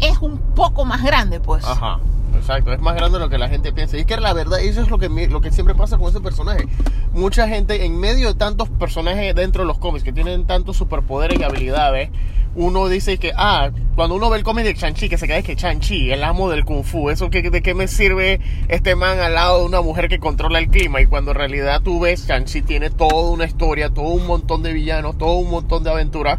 es 0.01 0.19
un 0.19 0.39
poco 0.55 0.85
más 0.85 1.03
grande, 1.03 1.41
pues. 1.41 1.65
Ajá, 1.65 1.99
exacto, 2.37 2.73
es 2.73 2.81
más 2.81 2.95
grande 2.95 3.19
de 3.19 3.25
lo 3.25 3.31
que 3.31 3.39
la 3.39 3.49
gente 3.49 3.73
piensa. 3.73 3.97
Y 3.97 4.01
es 4.01 4.07
que 4.07 4.17
la 4.17 4.33
verdad, 4.33 4.61
eso 4.61 4.83
es 4.83 4.91
lo 4.91 4.99
que, 4.99 5.09
lo 5.29 5.41
que 5.41 5.51
siempre 5.51 5.75
pasa 5.75 5.99
con 5.99 6.09
ese 6.09 6.21
personaje. 6.21 6.67
Mucha 7.13 7.49
gente, 7.49 7.85
en 7.85 7.99
medio 7.99 8.29
de 8.29 8.35
tantos 8.35 8.69
personajes 8.69 9.35
dentro 9.35 9.63
de 9.63 9.67
los 9.67 9.79
cómics 9.79 10.05
que 10.05 10.13
tienen 10.13 10.47
tantos 10.47 10.77
superpoderes 10.77 11.39
y 11.39 11.43
habilidades, 11.43 12.11
uno 12.57 12.89
dice 12.89 13.19
que, 13.19 13.33
ah, 13.37 13.71
cuando 13.97 14.15
uno 14.15 14.31
ve 14.31 14.39
el 14.39 14.45
cómic 14.45 14.65
de 14.65 14.75
Chanchi, 14.75 15.09
que 15.09 15.19
se 15.19 15.27
cree 15.27 15.43
que 15.43 15.57
Chanchi, 15.57 16.13
el 16.13 16.23
amo 16.23 16.49
del 16.49 16.65
Kung 16.65 16.85
Fu, 16.85 17.11
¿eso 17.11 17.29
que, 17.29 17.43
de 17.43 17.63
qué 17.63 17.75
me 17.75 17.89
sirve 17.89 18.41
este 18.69 18.95
man 18.95 19.19
al 19.19 19.35
lado 19.35 19.61
de 19.61 19.67
una 19.67 19.81
mujer 19.81 20.09
que 20.09 20.19
controla 20.19 20.61
el 20.61 20.69
clima? 20.69 21.01
Y 21.01 21.07
cuando 21.07 21.33
en 21.33 21.37
realidad 21.37 21.81
tú 21.83 22.01
ves, 22.01 22.27
Chanchi 22.27 22.63
tiene 22.63 22.91
toda 22.91 23.31
una 23.31 23.45
historia, 23.45 23.91
todo 23.91 24.09
un 24.09 24.27
montón 24.27 24.63
de 24.63 24.73
villanos, 24.73 25.19
todo 25.19 25.35
un 25.35 25.51
montón 25.51 25.83
de 25.83 25.91
aventuras. 25.91 26.39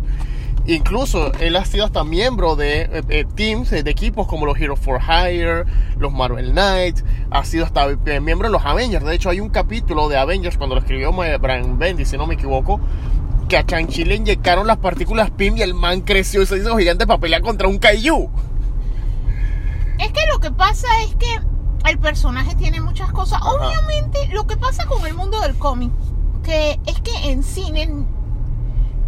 Incluso 0.68 1.32
él 1.34 1.56
ha 1.58 1.66
sido 1.66 1.86
hasta 1.86 2.04
miembro 2.04 2.56
de 2.56 2.82
eh, 2.82 3.04
eh, 3.10 3.26
teams, 3.36 3.72
eh, 3.72 3.84
de 3.84 3.92
equipos 3.92 4.28
como 4.28 4.48
los 4.48 4.60
Hero 4.60 4.76
for 4.76 5.00
Hire, 5.00 5.66
los 6.00 6.12
Marvel 6.12 6.54
Knights, 6.54 7.04
ha 7.30 7.46
sido 7.46 7.66
hasta 7.66 7.88
eh, 7.92 8.20
miembro 8.20 8.48
de 8.48 8.52
los 8.52 8.66
Avengers. 8.66 9.06
De 9.06 9.14
hecho, 9.14 9.30
hay 9.30 9.40
un 9.40 9.50
capítulo 9.50 10.10
de 10.10 10.18
Avengers 10.18 10.58
cuando 10.58 10.74
lo 10.76 10.82
escribió 10.82 11.12
Brian 11.14 11.78
Bendy, 11.78 12.04
si 12.06 12.18
no 12.18 12.26
me 12.26 12.34
equivoco, 12.34 12.80
que 13.48 13.58
a 13.58 13.66
Chanchi 13.66 14.06
le 14.06 14.16
inyectaron 14.16 14.66
las 14.66 14.78
partículas 14.78 15.30
PIM 15.30 15.58
y 15.58 15.62
el 15.62 15.76
man 15.76 16.02
creció 16.02 16.42
y 16.42 16.48
se 16.48 16.58
hizo 16.58 16.76
gigante 16.78 17.06
para 17.06 17.20
pelear 17.20 17.44
contra 17.44 17.68
un 17.68 17.78
Kaiju. 17.78 18.32
Es 20.00 20.12
que 20.12 20.26
lo 20.34 20.40
que 20.40 20.50
pasa 20.50 20.88
es 21.04 21.14
que 21.16 21.40
el 21.88 22.00
personaje 22.00 22.56
tiene 22.56 22.82
muchas 22.82 23.12
cosas. 23.12 23.40
Ajá. 23.40 23.52
Obviamente, 23.52 24.28
lo 24.34 24.48
que 24.48 24.58
pasa 24.58 24.88
con 24.88 25.06
el 25.06 25.14
mundo 25.14 25.40
del 25.42 25.56
cómic, 25.56 25.92
que 26.44 26.80
es 26.88 27.00
que 27.02 27.30
en 27.30 27.44
cine, 27.44 27.88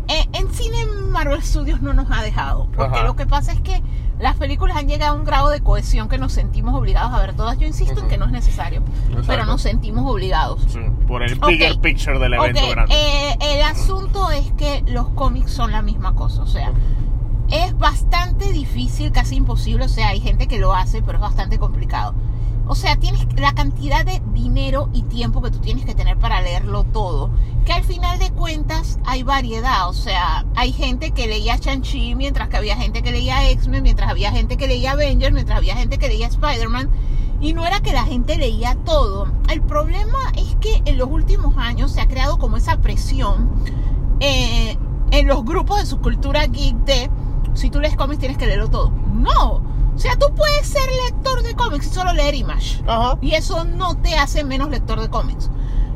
en, 0.08 0.36
en 0.36 0.54
cine 0.54 0.78
Marvel 1.12 1.42
Studios 1.42 1.82
no 1.82 1.94
nos 1.94 2.10
ha 2.12 2.22
dejado. 2.22 2.68
Porque 2.76 2.98
Ajá. 2.98 3.06
lo 3.06 3.16
que 3.16 3.26
pasa 3.26 3.52
es 3.52 3.62
que 3.62 3.82
las 4.20 4.36
películas 4.36 4.78
han 4.78 4.88
llegado 4.88 5.16
a 5.16 5.20
un 5.20 5.26
grado 5.26 5.50
de 5.50 5.62
cohesión 5.62 6.10
que 6.10 6.18
nos 6.18 6.34
sentimos 6.34 6.74
obligados 6.76 7.14
a 7.14 7.20
ver 7.20 7.36
todas. 7.36 7.58
Yo 7.60 7.68
insisto 7.68 8.02
en 8.02 8.08
que 8.08 8.18
no 8.18 8.26
es 8.26 8.32
necesario, 8.32 8.82
pero 9.28 9.46
nos 9.46 9.62
sentimos 9.62 10.10
obligados. 10.10 10.66
Sí, 10.68 10.80
por 11.08 11.24
el 11.24 11.36
bigger 11.36 11.80
picture 11.80 12.18
del 12.20 12.34
evento 12.34 12.68
grande. 12.70 12.96
eh, 12.96 13.38
el 13.42 13.62
asunto 13.64 14.32
es 14.32 14.52
que 14.54 14.84
los 14.88 15.10
cómics 15.10 15.52
son 15.52 15.72
la 15.72 15.82
misma 15.82 16.16
cosa, 16.16 16.42
o 16.42 16.48
sea, 16.48 16.72
es 17.50 17.78
bastante 17.78 18.52
difícil, 18.52 19.12
casi 19.12 19.36
imposible, 19.36 19.86
o 19.86 19.90
sea, 19.90 20.10
hay 20.10 20.20
gente 20.20 20.48
que 20.48 20.58
lo 20.60 20.74
hace, 20.74 21.02
pero 21.02 21.18
es 21.18 21.22
bastante 21.22 21.60
complicado. 21.60 22.14
O 22.68 22.76
sea, 22.76 22.98
tienes 22.98 23.26
la 23.38 23.54
cantidad 23.54 24.06
de 24.06 24.22
dinero 24.34 24.90
y 24.94 25.04
tiempo 25.04 25.42
que 25.42 25.52
tú 25.52 25.60
tienes 25.60 25.86
que 25.86 25.96
tener 25.96 26.18
para 26.18 26.42
leerlo 26.42 26.84
todo, 26.84 27.30
que 27.66 27.74
al 27.74 27.84
final 27.84 28.20
de 28.20 28.32
cuentas 28.32 29.00
hay 29.06 29.24
variedad, 29.24 29.88
o 29.88 29.94
sea, 29.94 30.46
hay 30.56 30.74
gente 30.74 31.12
que 31.12 31.28
leía 31.28 31.58
Shang-Chi, 31.58 32.16
mientras 32.16 32.50
que 32.50 32.58
había 32.58 32.76
gente 32.76 33.02
que 33.02 33.12
leía 33.12 33.50
X-Men, 33.52 33.84
mientras 33.84 34.10
había 34.10 34.32
gente 34.32 34.58
que 34.58 34.68
leía 34.68 34.92
Avengers, 34.92 35.34
mientras 35.34 35.58
había 35.58 35.76
gente 35.76 35.98
que 35.98 36.10
leía 36.10 36.28
Spider-Man, 36.28 36.90
y 37.40 37.54
no 37.54 37.66
era 37.66 37.80
que 37.82 37.94
la 37.94 38.04
gente 38.04 38.38
leía 38.38 38.76
todo. 38.84 39.28
El 39.50 39.62
problema 39.62 40.18
es 40.36 40.56
que 40.60 40.82
en 40.86 40.98
los 40.98 41.10
últimos 41.10 41.56
años 41.58 41.92
se 41.92 42.02
ha 42.02 42.08
creado 42.08 42.38
como 42.38 42.58
esa 42.58 42.78
presión 42.78 43.50
eh, 44.20 44.78
en 45.12 45.28
los 45.28 45.46
grupos 45.46 45.80
de 45.80 45.86
su 45.86 46.00
cultura 46.00 46.46
geek 46.48 46.76
de 46.86 47.10
si 47.54 47.70
tú 47.70 47.80
lees 47.80 47.96
cómics 47.96 48.20
tienes 48.20 48.38
que 48.38 48.46
leerlo 48.46 48.70
todo. 48.70 48.92
No. 49.14 49.77
O 49.98 50.00
sea, 50.00 50.16
tú 50.16 50.28
puedes 50.36 50.68
ser 50.68 50.88
lector 51.06 51.42
de 51.42 51.56
cómics 51.56 51.88
y 51.88 51.90
solo 51.90 52.14
leer 52.14 52.36
Image. 52.36 52.84
Ajá. 52.88 53.18
Y 53.20 53.34
eso 53.34 53.66
no 53.66 53.96
te 53.98 54.16
hace 54.16 54.44
menos 54.44 54.70
lector 54.70 55.02
de 55.02 55.10
cómics. 55.10 55.50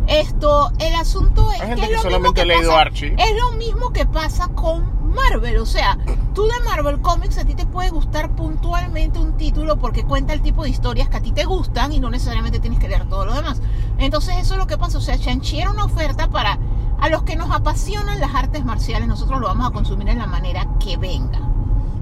Esto, 0.07 0.71
el 0.79 0.95
asunto 0.95 1.51
es 1.51 1.61
Hay 1.61 1.67
gente 1.67 1.81
que, 1.83 1.87
que 1.87 1.93
es 1.93 1.97
lo 1.99 2.01
solamente 2.09 2.19
mismo 2.19 2.29
ha 2.31 2.33
que 2.33 2.45
leído 2.45 2.69
pasa- 2.71 2.81
Archie. 2.81 3.15
Es 3.17 3.39
lo 3.39 3.51
mismo 3.51 3.93
que 3.93 4.05
pasa 4.07 4.47
con 4.49 5.13
Marvel. 5.13 5.57
O 5.59 5.65
sea, 5.67 5.97
tú 6.33 6.47
de 6.47 6.59
Marvel 6.65 6.99
Comics 7.01 7.37
a 7.37 7.45
ti 7.45 7.53
te 7.53 7.67
puede 7.67 7.91
gustar 7.91 8.35
puntualmente 8.35 9.19
un 9.19 9.37
título 9.37 9.77
porque 9.77 10.03
cuenta 10.03 10.33
el 10.33 10.41
tipo 10.41 10.63
de 10.63 10.69
historias 10.71 11.07
que 11.07 11.17
a 11.17 11.21
ti 11.21 11.31
te 11.31 11.45
gustan 11.45 11.93
y 11.93 11.99
no 11.99 12.09
necesariamente 12.09 12.59
tienes 12.59 12.79
que 12.79 12.87
leer 12.89 13.07
todo 13.07 13.25
lo 13.25 13.33
demás. 13.35 13.61
Entonces 13.99 14.35
eso 14.39 14.55
es 14.55 14.59
lo 14.59 14.65
que 14.67 14.77
pasa. 14.79 14.97
O 14.97 15.01
sea, 15.01 15.15
Shang-Chi 15.15 15.59
era 15.61 15.69
una 15.71 15.85
oferta 15.85 16.27
para 16.27 16.57
a 16.99 17.09
los 17.09 17.21
que 17.23 17.35
nos 17.35 17.51
apasionan 17.51 18.19
las 18.19 18.33
artes 18.33 18.65
marciales. 18.65 19.07
Nosotros 19.07 19.39
lo 19.39 19.47
vamos 19.47 19.67
a 19.67 19.71
consumir 19.71 20.09
en 20.09 20.17
la 20.17 20.27
manera 20.27 20.67
que 20.79 20.97
venga. 20.97 21.39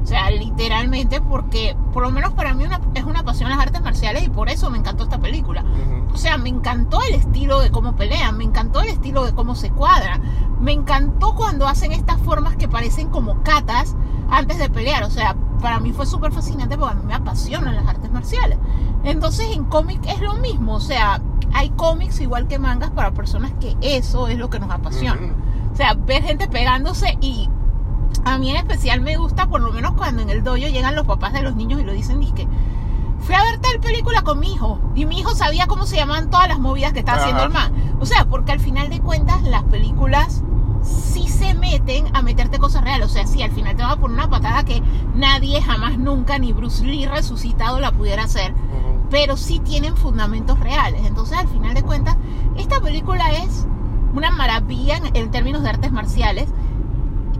O 0.09 0.11
sea, 0.11 0.31
literalmente 0.31 1.21
porque, 1.21 1.77
por 1.93 2.01
lo 2.01 2.09
menos 2.09 2.33
para 2.33 2.55
mí 2.55 2.63
una- 2.65 2.81
es 2.95 3.03
una 3.03 3.21
pasión 3.21 3.47
las 3.51 3.59
artes 3.59 3.79
marciales 3.83 4.23
y 4.23 4.29
por 4.29 4.49
eso 4.49 4.71
me 4.71 4.79
encantó 4.79 5.03
esta 5.03 5.19
película. 5.19 5.63
O 6.11 6.17
sea, 6.17 6.39
me 6.39 6.49
encantó 6.49 6.99
el 7.03 7.13
estilo 7.13 7.59
de 7.59 7.69
cómo 7.69 7.95
pelean, 7.95 8.35
me 8.35 8.43
encantó 8.43 8.81
el 8.81 8.89
estilo 8.89 9.23
de 9.23 9.33
cómo 9.33 9.53
se 9.53 9.69
cuadran, 9.69 10.19
me 10.59 10.71
encantó 10.71 11.35
cuando 11.35 11.67
hacen 11.67 11.91
estas 11.91 12.19
formas 12.21 12.55
que 12.55 12.67
parecen 12.67 13.09
como 13.09 13.43
catas 13.43 13.95
antes 14.31 14.57
de 14.57 14.67
pelear. 14.71 15.03
O 15.03 15.11
sea, 15.11 15.35
para 15.61 15.79
mí 15.79 15.91
fue 15.91 16.07
súper 16.07 16.31
fascinante 16.31 16.75
porque 16.75 16.93
a 16.93 16.99
mí 16.99 17.05
me 17.05 17.13
apasionan 17.13 17.75
las 17.75 17.85
artes 17.87 18.11
marciales. 18.11 18.57
Entonces 19.03 19.55
en 19.55 19.65
cómic 19.65 20.01
es 20.07 20.21
lo 20.21 20.33
mismo, 20.37 20.73
o 20.73 20.79
sea, 20.81 21.21
hay 21.53 21.69
cómics 21.69 22.19
igual 22.19 22.47
que 22.47 22.57
mangas 22.57 22.89
para 22.89 23.11
personas 23.11 23.51
que 23.61 23.77
eso 23.81 24.27
es 24.27 24.39
lo 24.39 24.49
que 24.49 24.59
nos 24.59 24.71
apasiona. 24.71 25.19
O 25.71 25.75
sea, 25.75 25.93
ver 25.93 26.23
gente 26.23 26.47
pegándose 26.47 27.15
y 27.21 27.47
a 28.25 28.37
mí 28.37 28.49
en 28.49 28.57
especial 28.57 29.01
me 29.01 29.17
gusta, 29.17 29.47
por 29.47 29.61
lo 29.61 29.71
menos 29.71 29.93
cuando 29.93 30.21
en 30.21 30.29
el 30.29 30.43
dojo 30.43 30.57
llegan 30.57 30.95
los 30.95 31.05
papás 31.05 31.33
de 31.33 31.41
los 31.41 31.55
niños 31.55 31.81
y 31.81 31.83
lo 31.83 31.93
dicen, 31.93 32.19
que 32.33 32.47
fui 33.19 33.35
a 33.35 33.43
ver 33.43 33.59
tal 33.59 33.79
película 33.79 34.21
con 34.21 34.39
mi 34.39 34.53
hijo 34.53 34.79
y 34.95 35.05
mi 35.05 35.19
hijo 35.19 35.35
sabía 35.35 35.67
cómo 35.67 35.85
se 35.85 35.97
llamaban 35.97 36.29
todas 36.29 36.47
las 36.47 36.59
movidas 36.59 36.93
que 36.93 36.99
estaba 36.99 37.19
haciendo 37.19 37.43
el 37.43 37.49
man. 37.49 37.73
O 37.99 38.05
sea, 38.05 38.25
porque 38.25 38.51
al 38.51 38.59
final 38.59 38.89
de 38.89 38.99
cuentas 38.99 39.41
las 39.43 39.63
películas 39.63 40.43
sí 40.81 41.27
se 41.27 41.53
meten 41.53 42.15
a 42.15 42.21
meterte 42.21 42.59
cosas 42.59 42.83
reales. 42.83 43.07
O 43.07 43.09
sea, 43.09 43.27
sí, 43.27 43.41
al 43.41 43.51
final 43.51 43.75
te 43.75 43.83
va 43.83 43.91
a 43.91 43.95
poner 43.97 44.17
una 44.17 44.29
patada 44.29 44.63
que 44.63 44.81
nadie 45.15 45.61
jamás 45.61 45.97
nunca, 45.97 46.39
ni 46.39 46.53
Bruce 46.53 46.85
Lee 46.85 47.07
resucitado 47.07 47.79
la 47.79 47.91
pudiera 47.91 48.23
hacer 48.23 48.53
pero 49.09 49.37
sí 49.37 49.59
tienen 49.59 49.95
fundamentos 49.97 50.59
reales. 50.59 51.05
Entonces, 51.05 51.37
al 51.37 51.47
final 51.47 51.73
de 51.73 51.83
cuentas, 51.83 52.15
esta 52.57 52.79
película 52.79 53.31
es 53.31 53.65
una 54.13 54.31
maravilla 54.31 54.97
en, 54.97 55.15
en 55.15 55.31
términos 55.31 55.63
de 55.63 55.69
artes 55.69 55.91
marciales. 55.91 56.49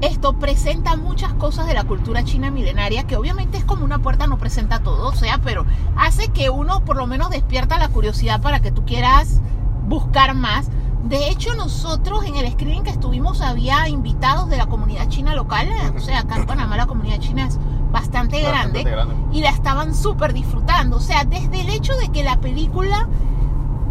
Esto 0.01 0.33
presenta 0.33 0.95
muchas 0.95 1.33
cosas 1.33 1.67
de 1.67 1.73
la 1.73 1.83
cultura 1.83 2.23
china 2.23 2.51
milenaria, 2.51 3.03
que 3.05 3.17
obviamente 3.17 3.57
es 3.57 3.65
como 3.65 3.83
una 3.83 3.99
puerta, 3.99 4.27
no 4.27 4.37
presenta 4.37 4.79
todo, 4.79 5.09
o 5.09 5.15
sea, 5.15 5.39
pero 5.43 5.65
hace 5.97 6.29
que 6.29 6.49
uno 6.49 6.85
por 6.85 6.95
lo 6.95 7.05
menos 7.05 7.29
despierta 7.29 7.77
la 7.77 7.89
curiosidad 7.89 8.41
para 8.41 8.61
que 8.61 8.71
tú 8.71 8.85
quieras 8.85 9.41
buscar 9.87 10.35
más. 10.35 10.69
De 11.03 11.29
hecho, 11.29 11.53
nosotros 11.55 12.25
en 12.25 12.35
el 12.35 12.49
screening 12.51 12.83
que 12.83 12.91
estuvimos 12.91 13.41
había 13.41 13.87
invitados 13.89 14.49
de 14.49 14.57
la 14.57 14.67
comunidad 14.67 15.07
china 15.09 15.33
local, 15.35 15.67
eh, 15.67 15.91
o 15.95 15.99
sea, 15.99 16.19
acá 16.19 16.37
en 16.37 16.45
Panamá 16.45 16.77
la 16.77 16.85
comunidad 16.87 17.19
china 17.19 17.45
es 17.47 17.57
bastante 17.91 18.41
grande 18.41 18.83
Bastante 18.83 18.91
grande. 18.91 19.15
y 19.31 19.41
la 19.41 19.49
estaban 19.49 19.93
súper 19.95 20.31
disfrutando. 20.33 20.97
O 20.97 21.01
sea, 21.01 21.23
desde 21.25 21.61
el 21.61 21.69
hecho 21.69 21.93
de 21.97 22.09
que 22.09 22.23
la 22.23 22.39
película 22.39 23.07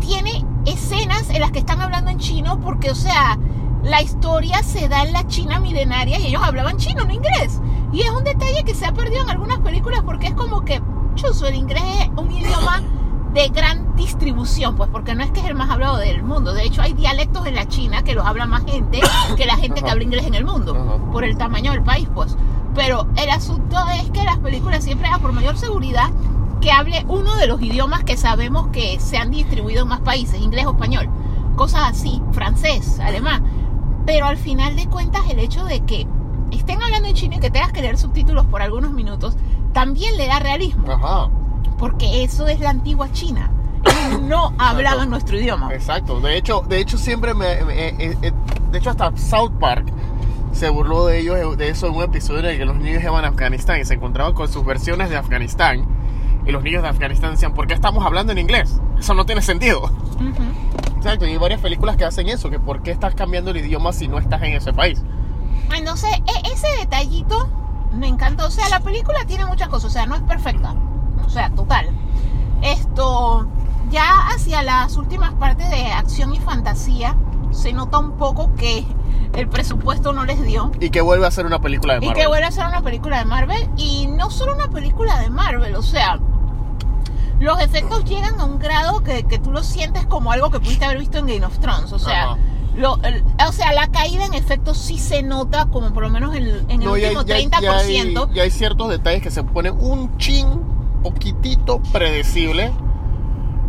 tiene 0.01 0.45
escenas 0.67 1.29
en 1.31 1.41
las 1.41 1.51
que 1.51 1.59
están 1.59 1.81
hablando 1.81 2.11
en 2.11 2.19
chino, 2.19 2.61
porque, 2.61 2.91
o 2.91 2.95
sea, 2.95 3.39
la 3.83 4.03
historia 4.03 4.63
se 4.63 4.89
da 4.89 5.03
en 5.05 5.13
la 5.13 5.27
China 5.27 5.61
milenaria 5.61 6.19
y 6.19 6.27
ellos 6.27 6.43
hablaban 6.43 6.77
chino, 6.77 7.05
no 7.05 7.13
inglés. 7.13 7.61
Y 7.93 8.03
es 8.03 8.11
un 8.11 8.25
detalle 8.25 8.65
que 8.65 8.75
se 8.75 8.87
ha 8.87 8.93
perdido 8.93 9.23
en 9.23 9.31
algunas 9.31 9.59
películas 9.61 10.03
porque 10.05 10.29
es 10.29 10.35
como 10.35 10.65
que, 10.65 10.83
chuzo, 11.15 11.47
el 11.47 11.55
inglés 11.55 11.83
es 12.01 12.09
un 12.17 12.31
idioma 12.31 12.83
de 13.33 13.49
gran 13.49 13.95
distribución, 13.97 14.75
pues 14.77 14.91
porque 14.91 15.15
no 15.15 15.23
es 15.23 15.31
que 15.31 15.41
es 15.41 15.47
el 15.47 15.55
más 15.55 15.71
hablado 15.71 15.97
del 15.97 16.23
mundo. 16.23 16.55
De 16.55 16.65
hecho, 16.65 16.83
hay 16.83 16.93
dialectos 16.93 17.47
en 17.47 17.55
la 17.55 17.67
China 17.69 18.03
que 18.03 18.15
los 18.15 18.27
habla 18.27 18.47
más 18.47 18.65
gente 18.65 19.01
que 19.37 19.47
la 19.47 19.57
gente 19.57 19.83
que 19.83 19.91
habla 19.91 20.05
inglés 20.05 20.27
en 20.27 20.35
el 20.35 20.45
mundo, 20.45 20.75
Ajá. 20.75 21.13
por 21.13 21.25
el 21.25 21.37
tamaño 21.37 21.73
del 21.73 21.83
país, 21.83 22.09
pues. 22.15 22.37
Pero 22.75 23.07
el 23.17 23.31
asunto 23.31 23.77
es 23.95 24.11
que 24.11 24.25
las 24.25 24.39
películas 24.39 24.85
siempre, 24.85 25.09
a 25.09 25.19
por 25.19 25.33
mayor 25.33 25.57
seguridad, 25.57 26.11
que 26.61 26.73
hable 26.73 27.05
uno 27.09 27.37
de 27.37 27.47
los 27.47 27.61
idiomas 27.63 28.05
que 28.05 28.17
sabemos 28.17 28.69
que 28.69 28.99
se 29.01 29.17
han 29.17 29.31
distribuido 29.31 29.83
en 29.83 29.89
más 29.89 30.01
países, 30.01 30.41
inglés 30.41 30.67
o 30.67 30.71
español, 30.71 31.09
cosas 31.57 31.83
así, 31.91 32.23
francés, 32.33 32.99
alemán. 33.01 33.58
Pero 34.09 34.25
al 34.25 34.39
final 34.39 34.75
de 34.75 34.87
cuentas, 34.87 35.21
el 35.31 35.39
hecho 35.39 35.67
de 35.67 35.81
que 35.81 36.07
estén 36.51 36.81
hablando 36.83 37.09
en 37.09 37.15
chino 37.15 37.37
y 37.37 37.41
que 37.41 37.51
tengas 37.51 37.73
que 37.73 37.83
leer 37.83 37.99
subtítulos 37.99 38.47
por 38.47 38.63
algunos 38.63 38.91
minutos, 38.93 39.37
también 39.75 40.17
le 40.17 40.27
da 40.27 40.39
realismo 40.39 40.91
Ajá. 40.91 41.29
porque 41.79 42.25
eso 42.25 42.49
es 42.49 42.59
la 42.59 42.71
antigua 42.71 43.13
China. 43.13 43.51
No 44.23 44.55
hablaban 44.59 45.11
nuestro 45.11 45.39
idioma. 45.39 45.75
Exacto. 45.75 46.21
De 46.21 46.39
hecho, 46.39 46.63
de 46.67 46.81
hecho 46.81 46.97
siempre 46.97 47.35
me, 47.35 47.63
me- 47.67 47.89
eh, 47.89 48.17
eh, 48.23 48.33
de 48.73 48.79
hecho 48.79 48.89
hasta 48.89 49.15
South 49.19 49.53
Park 49.61 49.87
se 50.53 50.71
burló 50.71 51.05
de 51.05 51.21
ellos 51.21 51.59
de 51.59 51.69
eso 51.69 51.87
en 51.89 51.95
un 51.95 52.03
episodio 52.05 52.41
en 52.41 52.47
el 52.47 52.57
que 52.59 52.65
los 52.65 52.77
niños 52.77 53.03
iban 53.03 53.27
a 53.27 53.29
Afganistán 53.29 53.79
y 53.79 53.85
se 53.85 53.93
encontraban 53.95 54.33
con 54.33 54.49
sus 54.49 54.65
versiones 54.65 55.11
de 55.11 55.19
Afganistán 55.19 55.85
y 56.47 56.51
los 56.51 56.63
niños 56.63 56.83
de 56.83 56.89
Afganistán 56.89 57.33
decían, 57.33 57.53
¿por 57.53 57.67
qué 57.67 57.75
estamos 57.75 58.05
hablando 58.07 58.33
en 58.33 58.39
inglés? 58.39 58.81
Eso 58.99 59.13
no 59.13 59.27
tiene 59.27 59.43
sentido. 59.43 59.83
Ujú. 59.83 60.88
Exacto, 60.99 61.27
y 61.27 61.31
hay 61.31 61.37
varias 61.39 61.61
películas 61.61 61.97
que 61.97 62.05
hacen 62.05 62.29
eso, 62.29 62.51
que 62.51 62.59
por 62.59 62.83
qué 62.83 62.91
estás 62.91 63.15
cambiando 63.15 63.51
el 63.53 63.57
idioma 63.59 63.93
si 63.93 64.09
no 64.09 64.19
estás 64.19 64.43
en 64.43 64.53
ese 64.55 64.73
país. 64.73 65.03
Entonces, 65.77 66.11
ese 66.53 66.67
detallito 66.79 67.49
me 67.93 68.09
encantó. 68.09 68.47
O 68.47 68.51
sea, 68.51 68.69
la 68.69 68.81
película 68.81 69.19
tiene 69.27 69.45
muchas 69.47 69.69
cosas. 69.69 69.91
O 69.91 69.93
sea, 69.93 70.07
no 70.07 70.15
es 70.17 70.23
perfecta. 70.23 70.75
O 71.25 71.31
sea, 71.31 71.51
total. 71.51 71.87
Esto, 72.63 73.47
ya 73.91 74.29
hacia 74.29 74.63
las 74.63 74.97
últimas 74.97 75.33
partes 75.35 75.71
de 75.71 75.87
acción 75.93 76.35
y 76.35 76.41
fantasía, 76.41 77.17
se 77.51 77.73
nota 77.73 77.99
un 77.99 78.13
poco 78.13 78.55
que 78.57 78.85
el 79.35 79.49
presupuesto 79.49 80.13
no 80.13 80.25
les 80.25 80.43
dio. 80.43 80.73
Y 80.81 80.91
que 80.91 81.01
vuelve 81.01 81.27
a 81.27 81.31
ser 81.31 81.47
una 81.47 81.61
película 81.61 81.95
de 81.95 82.05
Y 82.05 82.09
Marvel. 82.09 82.23
que 82.23 82.29
vuelve 82.29 82.47
a 82.47 82.51
ser 82.51 82.67
una 82.67 82.83
película 82.83 83.19
de 83.19 83.25
Marvel. 83.25 83.71
Y 83.77 84.07
no 84.09 84.31
solo 84.31 84.55
una 84.55 84.69
película 84.69 85.21
de 85.21 85.31
Marvel, 85.31 85.75
o 85.77 85.83
sea, 85.83 86.19
los 87.41 87.61
efectos 87.61 88.05
llegan 88.05 88.39
a 88.41 88.45
un 88.45 88.59
grado 88.59 89.01
que, 89.03 89.25
que 89.25 89.39
tú 89.39 89.51
lo 89.53 89.63
sientes 89.63 90.07
como 90.07 90.33
algo 90.33 90.51
que 90.51 90.61
pudiste 90.61 90.85
haber 90.85 90.99
visto 90.99 91.19
en 91.19 91.27
Game 91.27 91.45
of 91.45 91.59
Thrones. 91.59 91.93
O 91.93 91.99
sea, 91.99 92.33
Ajá. 92.33 92.39
lo- 92.77 92.99
el- 93.03 93.23
o 93.47 93.53
sea 93.53 93.73
la 93.73 93.87
caída 93.89 94.25
en 94.27 94.35
efectos 94.35 94.79
sí 94.79 94.99
se 94.99 95.23
nota, 95.23 95.67
como 95.67 95.93
por 95.93 96.03
lo 96.03 96.11
menos 96.11 96.35
en, 96.35 96.43
el- 96.45 96.65
en 96.69 96.83
el 96.83 96.89
No, 96.89 96.97
ya, 96.97 97.09
último 97.09 97.25
ya- 97.25 97.37
30%. 97.37 97.61
ya 97.61 97.77
hay, 97.79 98.35
ya 98.35 98.43
hay 98.43 98.51
ciertos 98.51 98.89
detalles 98.89 99.23
que 99.23 99.31
se 99.31 99.43
ponen 99.45 99.75
un 99.79 100.17
chin 100.19 100.47
poquitito 101.03 101.81
predecible 101.93 102.73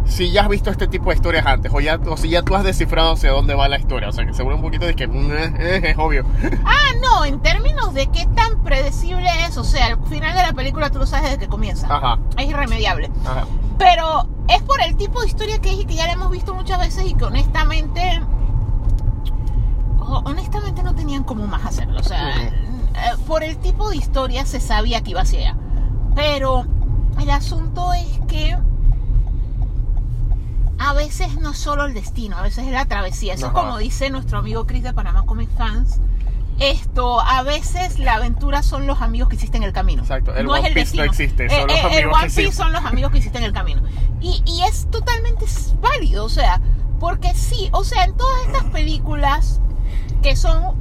si 0.09 0.31
ya 0.31 0.41
has 0.41 0.49
visto 0.49 0.69
este 0.69 0.87
tipo 0.87 1.09
de 1.11 1.15
historias 1.15 1.45
antes 1.45 1.71
o, 1.73 1.79
ya, 1.79 1.97
o 2.09 2.17
si 2.17 2.29
ya 2.29 2.41
tú 2.41 2.55
has 2.55 2.63
descifrado 2.63 3.13
hacia 3.13 3.31
dónde 3.31 3.53
va 3.55 3.69
la 3.69 3.77
historia. 3.79 4.09
O 4.09 4.11
sea, 4.11 4.25
que 4.25 4.33
se 4.33 4.43
vuelve 4.43 4.57
un 4.57 4.63
poquito 4.65 4.85
de 4.85 4.95
que 4.95 5.07
mm, 5.07 5.31
eh, 5.31 5.53
eh, 5.59 5.81
es 5.91 5.97
obvio. 5.97 6.25
Ah, 6.65 6.93
no, 7.01 7.23
en 7.25 7.39
términos 7.39 7.93
de 7.93 8.07
qué 8.07 8.25
tan 8.35 8.61
predecible 8.63 9.27
es, 9.47 9.55
o 9.57 9.63
sea, 9.63 9.87
al 9.87 10.05
final 10.07 10.35
de 10.35 10.43
la 10.43 10.53
película 10.53 10.89
tú 10.89 10.99
lo 10.99 11.05
sabes 11.05 11.25
desde 11.25 11.39
que 11.39 11.47
comienza. 11.47 11.87
Ajá, 11.95 12.19
Es 12.37 12.47
irremediable. 12.49 13.09
ajá. 13.25 13.45
Pero 13.77 14.27
es 14.49 14.61
por 14.63 14.81
el 14.81 14.97
tipo 14.97 15.21
de 15.21 15.27
historia 15.27 15.59
que 15.59 15.71
es 15.71 15.79
y 15.79 15.85
que 15.85 15.95
ya 15.95 16.07
la 16.07 16.13
hemos 16.13 16.29
visto 16.31 16.53
muchas 16.53 16.79
veces 16.79 17.05
y 17.05 17.13
que 17.13 17.23
honestamente, 17.25 18.19
ho- 19.99 20.21
honestamente 20.25 20.83
no 20.83 20.95
tenían 20.95 21.23
cómo 21.23 21.45
más 21.47 21.65
hacerlo. 21.65 21.99
O 21.99 22.03
sea, 22.03 22.29
Ujú. 22.35 22.45
eh, 22.95 23.23
por 23.27 23.43
el 23.43 23.57
tipo 23.57 23.89
de 23.89 23.97
historia 23.97 24.45
se 24.45 24.59
sabía 24.59 25.01
que 25.01 25.11
iba 25.11 25.21
hacia 25.21 25.39
allá. 25.39 25.55
Pero 26.15 26.65
el 27.21 27.29
asunto 27.29 27.93
es 27.93 28.19
que 28.27 28.57
a 30.79 30.93
veces 30.93 31.35
no 31.39 31.51
es 31.51 31.57
solo 31.57 31.85
el 31.85 31.93
destino, 31.93 32.37
a 32.37 32.41
veces 32.41 32.65
es 32.65 32.71
la 32.71 32.85
travesía. 32.85 33.33
Eso 33.33 33.47
es 33.47 33.51
Ajá. 33.51 33.61
como 33.61 33.77
dice 33.77 34.09
nuestro 34.09 34.39
amigo 34.39 34.65
Chris 34.65 34.83
de 34.83 34.93
Panamá 34.93 35.25
Comic 35.25 35.49
Fans. 35.57 35.99
Esto, 36.59 37.21
a 37.21 37.41
veces 37.43 37.99
la 37.99 38.15
aventura 38.15 38.63
son 38.63 38.85
los 38.85 39.01
amigos 39.01 39.29
que 39.29 39.37
hiciste 39.37 39.55
en 39.57 39.63
el 39.63 39.71
camino. 39.71 40.01
Exacto, 40.01 40.35
el 40.35 40.45
no 40.45 40.51
One 40.53 40.61
es 40.61 40.67
el 40.67 40.73
Piece 40.73 40.97
no 40.97 41.03
destino. 41.03 41.25
existe, 41.45 41.49
son 41.49 41.59
Eh, 41.59 41.65
los 41.67 41.75
eh, 41.75 41.79
el 41.79 42.03
amigos 42.03 42.17
One 42.21 42.27
que 42.29 42.41
Piece 42.41 42.51
son 42.53 42.73
los 42.73 42.85
amigos 42.85 43.11
que 43.11 43.17
hiciste 43.19 43.37
en 43.37 43.43
el 43.45 43.53
camino. 43.53 43.81
Y, 44.19 44.43
y 44.45 44.63
es 44.63 44.89
totalmente 44.91 45.45
válido, 45.79 46.25
o 46.25 46.29
sea, 46.29 46.59
porque 46.99 47.33
sí, 47.33 47.69
o 47.71 47.85
sea, 47.85 48.03
en 48.03 48.17
todas 48.17 48.45
estas 48.47 48.63
películas 48.73 49.61
que 50.21 50.35
son 50.35 50.75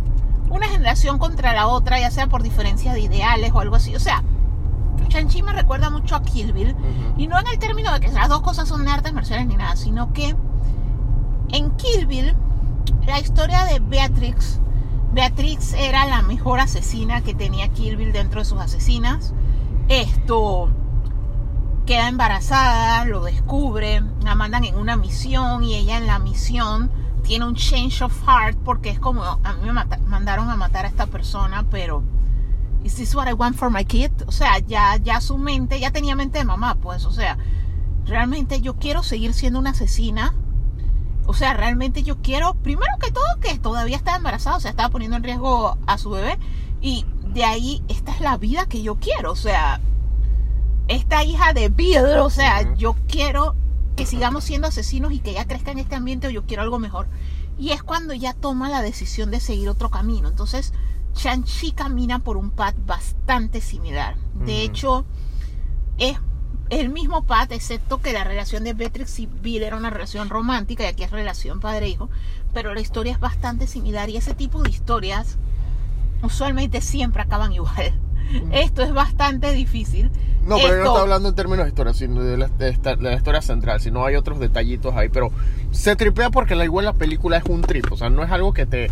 una 0.51 0.67
generación 0.67 1.19
contra 1.21 1.53
la 1.53 1.69
otra, 1.69 2.01
ya 2.01 2.11
sea 2.11 2.27
por 2.27 2.43
diferencias 2.43 2.95
de 2.95 3.01
ideales 3.03 3.53
o 3.55 3.61
algo 3.61 3.77
así, 3.77 3.95
o 3.95 4.01
sea, 4.01 4.25
Shang-Chi 5.09 5.43
me 5.43 5.53
recuerda 5.53 5.91
mucho 5.91 6.15
a 6.15 6.23
Kill 6.23 6.53
Bill, 6.53 6.75
y 7.17 7.27
no 7.27 7.39
en 7.39 7.47
el 7.47 7.59
término 7.59 7.93
de 7.93 8.01
que 8.01 8.09
las 8.09 8.29
dos 8.29 8.43
cosas 8.43 8.69
son 8.69 8.87
artes 8.89 9.13
marciales 9.13 9.47
ni 9.47 9.57
nada, 9.57 9.77
sino 9.77 10.13
que 10.13 10.37
en 11.51 11.71
Kill 11.77 12.07
Bill, 12.07 12.37
la 13.07 13.19
historia 13.21 13.65
de 13.65 13.81
Beatrix, 13.81 14.61
Beatrix 15.13 15.73
era 15.73 16.07
la 16.07 16.23
mejor 16.23 16.61
asesina 16.61 17.23
que 17.23 17.35
tenía 17.35 17.69
Kill 17.69 17.97
Bill 17.97 18.13
dentro 18.13 18.41
de 18.41 18.45
sus 18.45 18.61
asesinas. 18.61 19.33
Esto 19.89 20.69
queda 21.87 22.09
embarazada, 22.09 23.07
lo 23.07 23.25
descubre, 23.25 24.03
la 24.23 24.35
mandan 24.35 24.65
en 24.65 24.77
una 24.77 24.97
misión 24.97 25.65
y 25.65 25.75
ella 25.75 25.97
en 25.97 26.07
la 26.07 26.19
misión 26.19 26.91
tiene 27.23 27.47
un 27.47 27.55
change 27.55 28.03
of 28.03 28.13
heart 28.27 28.59
porque 28.63 28.91
es 28.91 28.99
como 28.99 29.23
a 29.23 29.53
mí 29.55 29.71
me 29.73 29.85
mandaron 30.07 30.51
a 30.51 30.57
matar 30.57 30.85
a 30.85 30.89
esta 30.89 31.07
persona, 31.07 31.65
pero 31.71 32.03
is 32.85 32.97
this 32.97 33.15
what 33.15 33.29
I 33.29 33.33
want 33.33 33.57
for 33.57 33.71
my 33.71 33.85
kid? 33.85 34.11
O 34.27 34.33
sea, 34.33 34.59
ya 34.59 34.97
ya 34.97 35.21
su 35.21 35.39
mente, 35.39 35.81
ya 35.81 35.91
tenía 35.91 36.17
mente 36.17 36.39
de 36.39 36.45
mamá, 36.45 36.77
pues, 36.77 37.05
o 37.05 37.11
sea, 37.11 37.39
realmente 38.05 38.61
yo 38.61 38.77
quiero 38.77 39.03
seguir 39.03 39.35
siendo 39.35 39.59
una 39.59 39.71
asesina. 39.71 40.35
O 41.27 41.35
sea, 41.35 41.53
realmente 41.53 42.03
yo 42.03 42.23
quiero, 42.23 42.55
primero 42.55 42.97
que 42.99 43.13
todo, 43.13 43.25
que 43.41 43.59
todavía 43.59 43.97
estaba 43.97 44.17
embarazada, 44.17 44.57
o 44.57 44.61
sea, 44.61 44.71
estaba 44.71 44.89
poniendo 44.89 45.17
en 45.19 45.25
riesgo 45.25 45.77
a 45.87 45.99
su 45.99 46.11
bebé. 46.11 46.39
Y 46.81 47.05
de 47.35 47.45
ahí, 47.45 47.83
esta 47.89 48.13
es 48.13 48.21
la 48.23 48.39
vida 48.39 48.65
que 48.67 48.83
yo 48.83 48.97
quiero. 48.97 49.33
O 49.33 49.37
sea, 49.37 49.79
esta 50.89 51.25
hija 51.25 51.53
de 51.53 51.69
Bill, 51.69 52.19
o 52.23 52.31
sea, 52.31 52.75
yo 52.77 52.97
quiero 53.09 53.55
que 53.95 54.07
sigamos 54.07 54.45
siendo 54.45 54.69
asesinos 54.69 55.13
y 55.13 55.19
que 55.19 55.33
ella 55.33 55.47
crezca 55.47 55.71
en 55.73 55.81
este 55.81 55.97
ambiente 55.97 56.29
o 56.29 56.31
yo 56.31 56.47
quiero 56.47 56.63
algo 56.63 56.79
mejor. 56.79 57.09
Y 57.59 57.71
es 57.73 57.83
cuando 57.83 58.15
ella 58.15 58.33
toma 58.33 58.71
la 58.71 58.81
decisión 58.81 59.31
de 59.31 59.41
seguir 59.41 59.69
otro 59.69 59.91
camino. 59.91 60.29
Entonces, 60.29 60.73
Shang-Chi 61.19 61.73
camina 61.73 62.21
por 62.21 62.37
un 62.37 62.51
path 62.51 62.77
bastante 62.87 63.61
similar. 63.61 64.15
De 64.35 64.63
hecho, 64.63 65.05
es 65.99 66.17
el 66.71 66.91
mismo 66.91 67.25
path, 67.25 67.51
excepto 67.53 67.99
que 68.01 68.13
la 68.13 68.25
relación 68.25 68.63
de 68.65 68.73
Beatrix 68.75 69.19
y 69.21 69.27
Bill 69.27 69.63
era 69.63 69.77
una 69.77 69.91
relación 69.91 70.29
romántica 70.29 70.85
y 70.85 70.87
aquí 70.87 71.03
es 71.03 71.11
relación 71.11 71.61
padre-hijo. 71.61 72.09
Pero 72.55 72.73
la 72.75 72.81
historia 72.81 73.13
es 73.13 73.21
bastante 73.21 73.67
similar 73.67 74.09
y 74.11 74.17
ese 74.17 74.35
tipo 74.35 74.63
de 74.63 74.71
historias 74.71 75.39
usualmente 76.23 76.81
siempre 76.81 77.23
acaban 77.23 77.53
igual. 77.53 77.93
Esto 78.53 78.83
es 78.83 78.93
bastante 78.93 79.53
difícil. 79.53 80.11
No, 80.47 80.57
pero 80.57 80.69
yo 80.69 80.75
no 80.75 80.77
Esto- 80.77 80.85
estoy 80.91 81.03
hablando 81.03 81.29
en 81.31 81.35
términos 81.35 81.65
de 81.65 81.69
historia, 81.71 81.95
sino 81.95 82.23
de 82.23 82.37
la, 82.37 82.49
de 82.49 82.69
esta- 82.71 82.97
de 82.97 83.03
la 83.03 83.15
historia 83.15 83.43
central, 83.43 83.81
sino 83.81 84.05
hay 84.05 84.17
otros 84.17 84.39
detallitos 84.39 84.95
ahí, 84.95 85.09
pero 85.09 85.31
se 85.73 85.97
tripea 85.97 86.31
porque 86.31 86.55
la 86.55 86.65
igual 86.65 86.85
la 86.87 86.93
película 86.95 87.39
es 87.39 87.45
un 87.49 87.61
trip, 87.63 87.91
o 87.93 87.97
sea, 87.97 88.09
no 88.11 88.23
es 88.23 88.31
algo 88.31 88.53
que 88.53 88.65
te, 88.67 88.91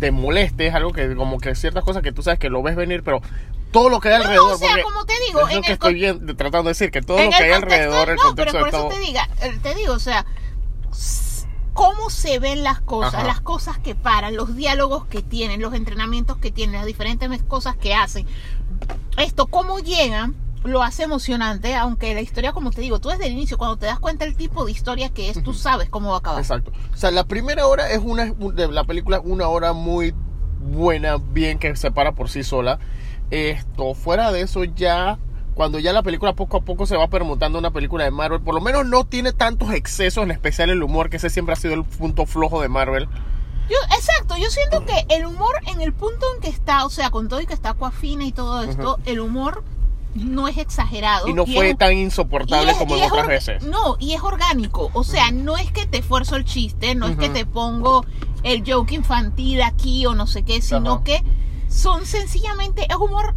te 0.00 0.10
moleste, 0.10 0.66
es 0.66 0.74
algo 0.74 0.92
que 0.92 1.14
como 1.14 1.38
que 1.38 1.54
ciertas 1.54 1.84
cosas 1.84 2.02
que 2.02 2.12
tú 2.12 2.22
sabes 2.22 2.38
que 2.38 2.50
lo 2.50 2.62
ves 2.62 2.76
venir, 2.76 3.02
pero 3.02 3.22
todo 3.70 3.88
lo 3.88 4.00
que 4.00 4.08
hay 4.08 4.18
No, 4.18 4.22
alrededor, 4.22 4.52
o 4.52 4.58
sea, 4.58 4.82
como 4.82 5.04
te 5.04 5.14
digo, 5.26 5.48
es 5.48 5.54
lo 5.56 5.62
que 5.62 5.72
estoy 5.72 5.94
bien, 5.94 6.26
tratando 6.36 6.64
de 6.64 6.70
decir, 6.70 6.90
que 6.90 7.02
todo 7.02 7.18
lo 7.22 7.30
que 7.30 7.36
hay 7.36 7.52
alrededor, 7.52 8.10
el 8.10 8.16
no, 8.16 8.22
contexto 8.22 8.52
pero 8.52 8.64
por 8.64 8.70
de 8.70 8.76
eso 8.76 8.88
todo... 8.88 9.00
te 9.00 9.00
diga, 9.00 9.28
eh, 9.42 9.58
te 9.62 9.74
digo, 9.74 9.94
o 9.94 9.98
sea, 9.98 10.24
cómo 11.72 12.08
se 12.08 12.38
ven 12.38 12.62
las 12.62 12.80
cosas, 12.80 13.14
Ajá. 13.14 13.24
las 13.24 13.40
cosas 13.40 13.78
que 13.78 13.94
paran, 13.94 14.36
los 14.36 14.54
diálogos 14.56 15.06
que 15.06 15.22
tienen, 15.22 15.60
los 15.60 15.74
entrenamientos 15.74 16.38
que 16.38 16.50
tienen, 16.50 16.76
las 16.76 16.86
diferentes 16.86 17.42
cosas 17.42 17.76
que 17.76 17.94
hacen. 17.94 18.26
Esto, 19.18 19.46
cómo 19.46 19.80
llegan, 19.80 20.34
lo 20.64 20.82
hace 20.82 21.04
emocionante, 21.04 21.74
aunque 21.76 22.14
la 22.14 22.20
historia, 22.20 22.52
como 22.52 22.70
te 22.70 22.80
digo, 22.80 22.98
tú 22.98 23.10
desde 23.10 23.26
el 23.26 23.32
inicio, 23.32 23.58
cuando 23.58 23.76
te 23.76 23.86
das 23.86 23.98
cuenta 23.98 24.24
el 24.24 24.34
tipo 24.34 24.64
de 24.64 24.72
historia 24.72 25.10
que 25.10 25.30
es, 25.30 25.42
tú 25.42 25.54
sabes 25.54 25.88
cómo 25.90 26.10
va 26.10 26.16
a 26.16 26.18
acabar. 26.18 26.40
Exacto. 26.40 26.72
O 26.92 26.96
sea, 26.96 27.10
la 27.10 27.24
primera 27.24 27.66
hora 27.66 27.90
es 27.90 28.00
una 28.02 28.32
de 28.32 28.68
la 28.68 28.84
película 28.84 29.20
una 29.20 29.48
hora 29.48 29.72
muy 29.72 30.14
buena, 30.60 31.16
bien 31.18 31.58
que 31.58 31.76
se 31.76 31.90
para 31.90 32.12
por 32.12 32.30
sí 32.30 32.42
sola. 32.42 32.78
Esto, 33.30 33.94
fuera 33.94 34.32
de 34.32 34.40
eso 34.42 34.64
ya 34.64 35.18
cuando 35.54 35.78
ya 35.78 35.92
la 35.92 36.02
película 36.02 36.34
poco 36.34 36.56
a 36.56 36.60
poco 36.62 36.84
se 36.86 36.96
va 36.96 37.08
permutando 37.08 37.58
a 37.58 37.60
una 37.60 37.70
película 37.70 38.04
de 38.04 38.10
Marvel, 38.10 38.40
por 38.40 38.54
lo 38.54 38.60
menos 38.60 38.86
no 38.86 39.04
tiene 39.04 39.32
tantos 39.32 39.72
excesos, 39.72 40.24
en 40.24 40.32
especial 40.32 40.70
el 40.70 40.82
humor, 40.82 41.10
que 41.10 41.16
ese 41.18 41.30
siempre 41.30 41.52
ha 41.52 41.56
sido 41.56 41.74
el 41.74 41.84
punto 41.84 42.26
flojo 42.26 42.60
de 42.60 42.68
Marvel. 42.68 43.08
Yo, 43.68 43.76
exacto, 43.96 44.36
yo 44.36 44.50
siento 44.50 44.84
que 44.84 45.06
el 45.14 45.24
humor 45.24 45.54
en 45.68 45.80
el 45.80 45.92
punto 45.92 46.26
en 46.34 46.40
que 46.42 46.48
está, 46.48 46.84
o 46.84 46.90
sea, 46.90 47.10
con 47.10 47.28
todo 47.28 47.40
y 47.40 47.46
que 47.46 47.54
está 47.54 47.70
Aquafina 47.70 48.24
y 48.24 48.32
todo 48.32 48.62
esto, 48.62 48.98
el 49.06 49.20
humor 49.20 49.62
no 50.14 50.48
es 50.48 50.58
exagerado. 50.58 51.28
Y 51.28 51.32
no 51.34 51.44
y 51.46 51.54
fue 51.54 51.70
es- 51.70 51.78
tan 51.78 51.92
insoportable 51.96 52.72
es- 52.72 52.78
como 52.78 52.96
en 52.96 53.04
otras 53.04 53.26
veces. 53.26 53.62
No, 53.64 53.96
y 53.98 54.12
es 54.12 54.22
orgánico. 54.22 54.90
O 54.94 55.04
sea, 55.04 55.30
no 55.30 55.56
es 55.56 55.70
que 55.72 55.86
te 55.86 55.98
esfuerzo 55.98 56.36
el 56.36 56.44
chiste, 56.44 56.94
no 56.94 57.06
es 57.08 57.16
que 57.16 57.28
te 57.28 57.46
pongo 57.46 58.04
el 58.42 58.62
joke 58.66 58.92
infantil 58.92 59.62
aquí 59.62 60.06
o 60.06 60.14
no 60.14 60.26
sé 60.26 60.42
qué, 60.44 60.60
sino 60.62 61.02
que 61.04 61.22
son 61.68 62.06
sencillamente, 62.06 62.86
es 62.88 62.96
humor 62.96 63.34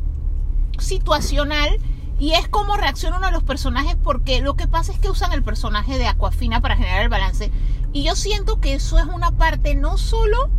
situacional 0.80 1.80
y 2.20 2.34
es 2.34 2.48
como 2.48 2.78
reacciona 2.78 3.18
uno 3.18 3.28
de 3.28 3.32
los 3.34 3.44
personajes 3.44 3.96
porque 4.04 4.42
lo 4.42 4.56
que 4.56 4.68
pasa 4.68 4.92
es 4.92 5.00
que 5.00 5.10
usan 5.10 5.34
el 5.34 5.44
personaje 5.44 5.98
de 5.98 6.08
Aquafina 6.08 6.62
para 6.62 6.76
generar 6.76 7.02
el 7.04 7.10
balance 7.10 7.52
y 7.94 8.04
yo 8.04 8.16
siento 8.16 8.60
que 8.60 8.74
eso 8.74 9.00
es 9.00 9.06
una 9.06 9.32
parte 9.32 9.76
no 9.76 9.98
solo 9.98 10.50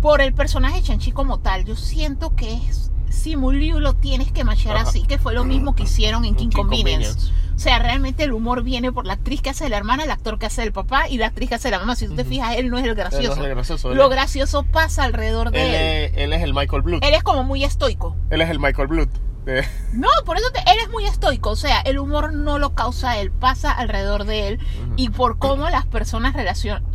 por 0.00 0.20
el 0.20 0.34
personaje 0.34 0.76
de 0.76 0.82
Chanchi 0.82 1.12
como 1.12 1.38
tal, 1.38 1.64
yo 1.64 1.76
siento 1.76 2.36
que 2.36 2.54
es 2.54 2.90
Simuliu 3.14 3.80
lo 3.80 3.94
tienes 3.94 4.30
que 4.32 4.44
machar 4.44 4.76
Ajá. 4.76 4.88
así, 4.88 5.02
que 5.04 5.18
fue 5.18 5.32
lo 5.34 5.44
mismo 5.44 5.74
que 5.74 5.84
hicieron 5.84 6.24
en 6.24 6.34
King 6.34 6.48
King 6.48 6.56
Convenience. 6.56 7.08
Convenience. 7.14 7.44
O 7.54 7.58
sea, 7.58 7.78
realmente 7.78 8.24
el 8.24 8.32
humor 8.32 8.64
viene 8.64 8.90
por 8.90 9.06
la 9.06 9.12
actriz 9.14 9.40
que 9.40 9.50
hace 9.50 9.64
de 9.64 9.70
la 9.70 9.76
hermana, 9.76 10.02
el 10.04 10.10
actor 10.10 10.38
que 10.40 10.46
hace 10.46 10.62
del 10.62 10.72
papá 10.72 11.08
y 11.08 11.18
la 11.18 11.26
actriz 11.28 11.48
que 11.48 11.54
hace 11.54 11.68
de 11.68 11.72
la 11.72 11.78
mamá. 11.78 11.94
Si 11.94 12.08
tú 12.08 12.14
te 12.16 12.24
fijas, 12.24 12.56
él 12.56 12.68
no 12.68 12.78
es 12.78 12.84
el 12.84 12.90
Él 12.90 12.96
no 12.96 13.02
gracioso. 13.02 13.32
es 13.32 13.38
el 13.38 13.48
gracioso, 13.48 13.92
él 13.92 13.96
Lo 13.96 14.04
es- 14.04 14.10
gracioso 14.10 14.64
pasa 14.64 15.04
alrededor 15.04 15.52
de 15.52 15.60
él, 15.64 15.74
él. 15.74 15.74
es, 16.16 16.22
él 16.24 16.32
es 16.32 16.42
el 16.42 16.52
Michael 16.52 16.82
Blood. 16.82 17.04
Él 17.04 17.14
es 17.14 17.22
como 17.22 17.44
muy 17.44 17.62
estoico. 17.62 18.16
Él 18.30 18.40
es 18.40 18.50
el 18.50 18.58
Michael 18.58 18.88
Blood. 18.88 19.08
De- 19.44 19.66
No, 19.92 20.08
por 20.24 20.36
eso 20.36 20.46
te- 20.52 20.60
él 20.60 20.78
es 20.82 20.90
muy 20.90 21.04
estoico. 21.06 21.50
O 21.50 21.56
sea, 21.56 21.80
el 21.80 21.98
humor 21.98 22.32
no 22.32 22.58
lo 22.58 22.74
causa 22.74 23.18
él, 23.18 23.30
pasa 23.30 23.70
alrededor 23.72 24.24
de 24.24 24.48
él 24.48 24.58
y 24.96 25.10
por 25.10 25.38
cómo 25.38 25.68
las 25.70 25.86
personas 25.86 26.34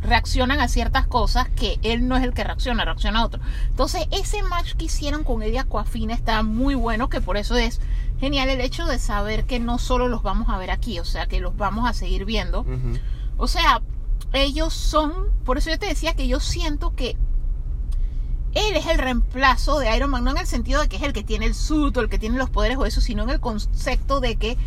reaccionan 0.01 0.59
a 0.59 0.67
ciertas 0.67 1.07
cosas 1.07 1.47
que 1.49 1.79
él 1.83 2.07
no 2.07 2.17
es 2.17 2.23
el 2.23 2.33
que 2.33 2.43
reacciona, 2.43 2.83
reacciona 2.85 3.19
a 3.21 3.25
otro. 3.25 3.41
Entonces, 3.69 4.05
ese 4.11 4.43
match 4.43 4.73
que 4.73 4.85
hicieron 4.85 5.23
con 5.23 5.41
Eddie 5.43 5.59
Aquafina 5.59 6.13
está 6.13 6.43
muy 6.43 6.75
bueno, 6.75 7.09
que 7.09 7.21
por 7.21 7.37
eso 7.37 7.55
es 7.55 7.79
genial 8.19 8.49
el 8.49 8.59
hecho 8.61 8.85
de 8.85 8.99
saber 8.99 9.45
que 9.45 9.59
no 9.59 9.77
solo 9.77 10.07
los 10.09 10.23
vamos 10.23 10.49
a 10.49 10.57
ver 10.57 10.71
aquí, 10.71 10.99
o 10.99 11.05
sea, 11.05 11.27
que 11.27 11.39
los 11.39 11.55
vamos 11.55 11.89
a 11.89 11.93
seguir 11.93 12.25
viendo. 12.25 12.65
O 13.37 13.47
sea, 13.47 13.81
ellos 14.33 14.73
son, 14.73 15.13
por 15.45 15.57
eso 15.57 15.69
yo 15.69 15.79
te 15.79 15.85
decía 15.85 16.13
que 16.13 16.27
yo 16.27 16.39
siento 16.41 16.93
que 16.95 17.15
él 18.53 18.75
es 18.75 18.85
el 18.87 18.97
reemplazo 18.97 19.79
de 19.79 19.95
Iron 19.95 20.09
Man, 20.09 20.23
no 20.23 20.31
en 20.31 20.37
el 20.37 20.47
sentido 20.47 20.81
de 20.81 20.89
que 20.89 20.97
es 20.97 21.03
el 21.03 21.13
que 21.13 21.23
tiene 21.23 21.45
el 21.45 21.55
suit 21.55 21.95
o 21.97 22.01
el 22.01 22.09
que 22.09 22.19
tiene 22.19 22.37
los 22.37 22.49
poderes 22.49 22.77
o 22.77 22.85
eso, 22.85 23.01
sino 23.01 23.23
en 23.23 23.29
el 23.29 23.39
concepto 23.39 24.19
de 24.19 24.35
que 24.37 24.57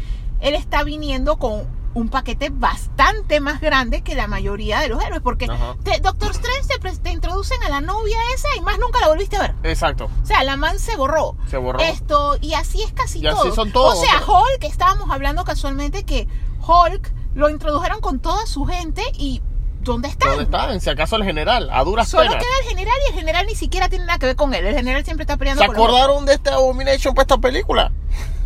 él 0.41 0.55
está 0.55 0.83
viniendo 0.85 1.37
con 1.37 1.67
un 1.95 2.09
paquete 2.09 2.51
bastante 2.51 3.41
más 3.41 3.61
grande 3.61 4.01
que 4.03 4.15
la 4.15 4.27
mayoría 4.27 4.81
de 4.81 4.89
los 4.89 5.03
héroes, 5.05 5.21
porque 5.21 5.47
te- 5.85 6.01
Doctor 6.01 6.31
Strange 6.31 6.99
te, 7.03 7.11
introducen 7.11 7.63
a 7.65 7.69
la 7.69 7.81
novia 7.83 8.17
esa 8.35 8.49
y 8.57 8.63
más 8.63 8.79
nunca 8.79 8.99
la 9.01 9.09
volviste 9.09 9.37
a 9.37 9.41
ver. 9.43 9.55
Exacto. 9.63 10.09
O 10.23 10.27
sea, 10.27 10.43
la 10.43 10.57
man 10.57 10.79
se 10.79 10.97
borró. 10.97 11.37
Se 11.49 11.59
borró. 11.59 11.81
Esto, 11.81 12.39
y 12.41 12.55
así 12.55 12.83
es 12.83 12.93
casi 12.93 13.19
Y 13.21 13.27
así 13.27 13.37
todo. 13.37 13.55
son 13.55 13.73
todos, 13.73 13.99
o 13.99 14.01
sea. 14.01 14.23
Hulk, 14.27 14.65
estábamos 14.65 15.11
hablando 15.11 15.45
casualmente 15.45 16.05
que 16.05 16.29
Hulk 16.67 17.13
lo 17.35 17.51
introdujeron 17.51 18.01
con 18.01 18.21
toda 18.21 18.47
su 18.47 18.65
gente 18.65 19.03
y 19.15 19.43
¿dónde 19.83 20.09
están? 20.09 20.29
¿Dónde 20.31 20.45
está? 20.45 20.79
Si 20.81 20.91
acaso 20.91 21.17
el 21.17 21.25
general, 21.25 21.69
a 21.73 21.83
duras 21.85 22.09
Solo 22.09 22.25
penas. 22.31 22.43
queda 22.45 22.53
el 22.63 22.69
general 22.69 22.95
y 23.05 23.13
el 23.13 23.19
general 23.19 23.47
ni 23.47 23.55
siquiera 23.55 23.89
tiene 23.89 24.05
nada 24.07 24.19
que 24.19 24.27
ver 24.27 24.37
con 24.37 24.55
él. 24.55 24.65
El 24.67 24.75
general 24.75 25.05
siempre 25.05 25.23
está 25.25 25.37
peleando 25.37 25.63
¿Se 25.63 25.67
con 25.67 25.77
acordaron 25.77 26.25
de 26.27 26.35
esta 26.35 26.55
Abomination 26.55 27.15
para 27.15 27.23
esta 27.25 27.39
película? 27.39 27.93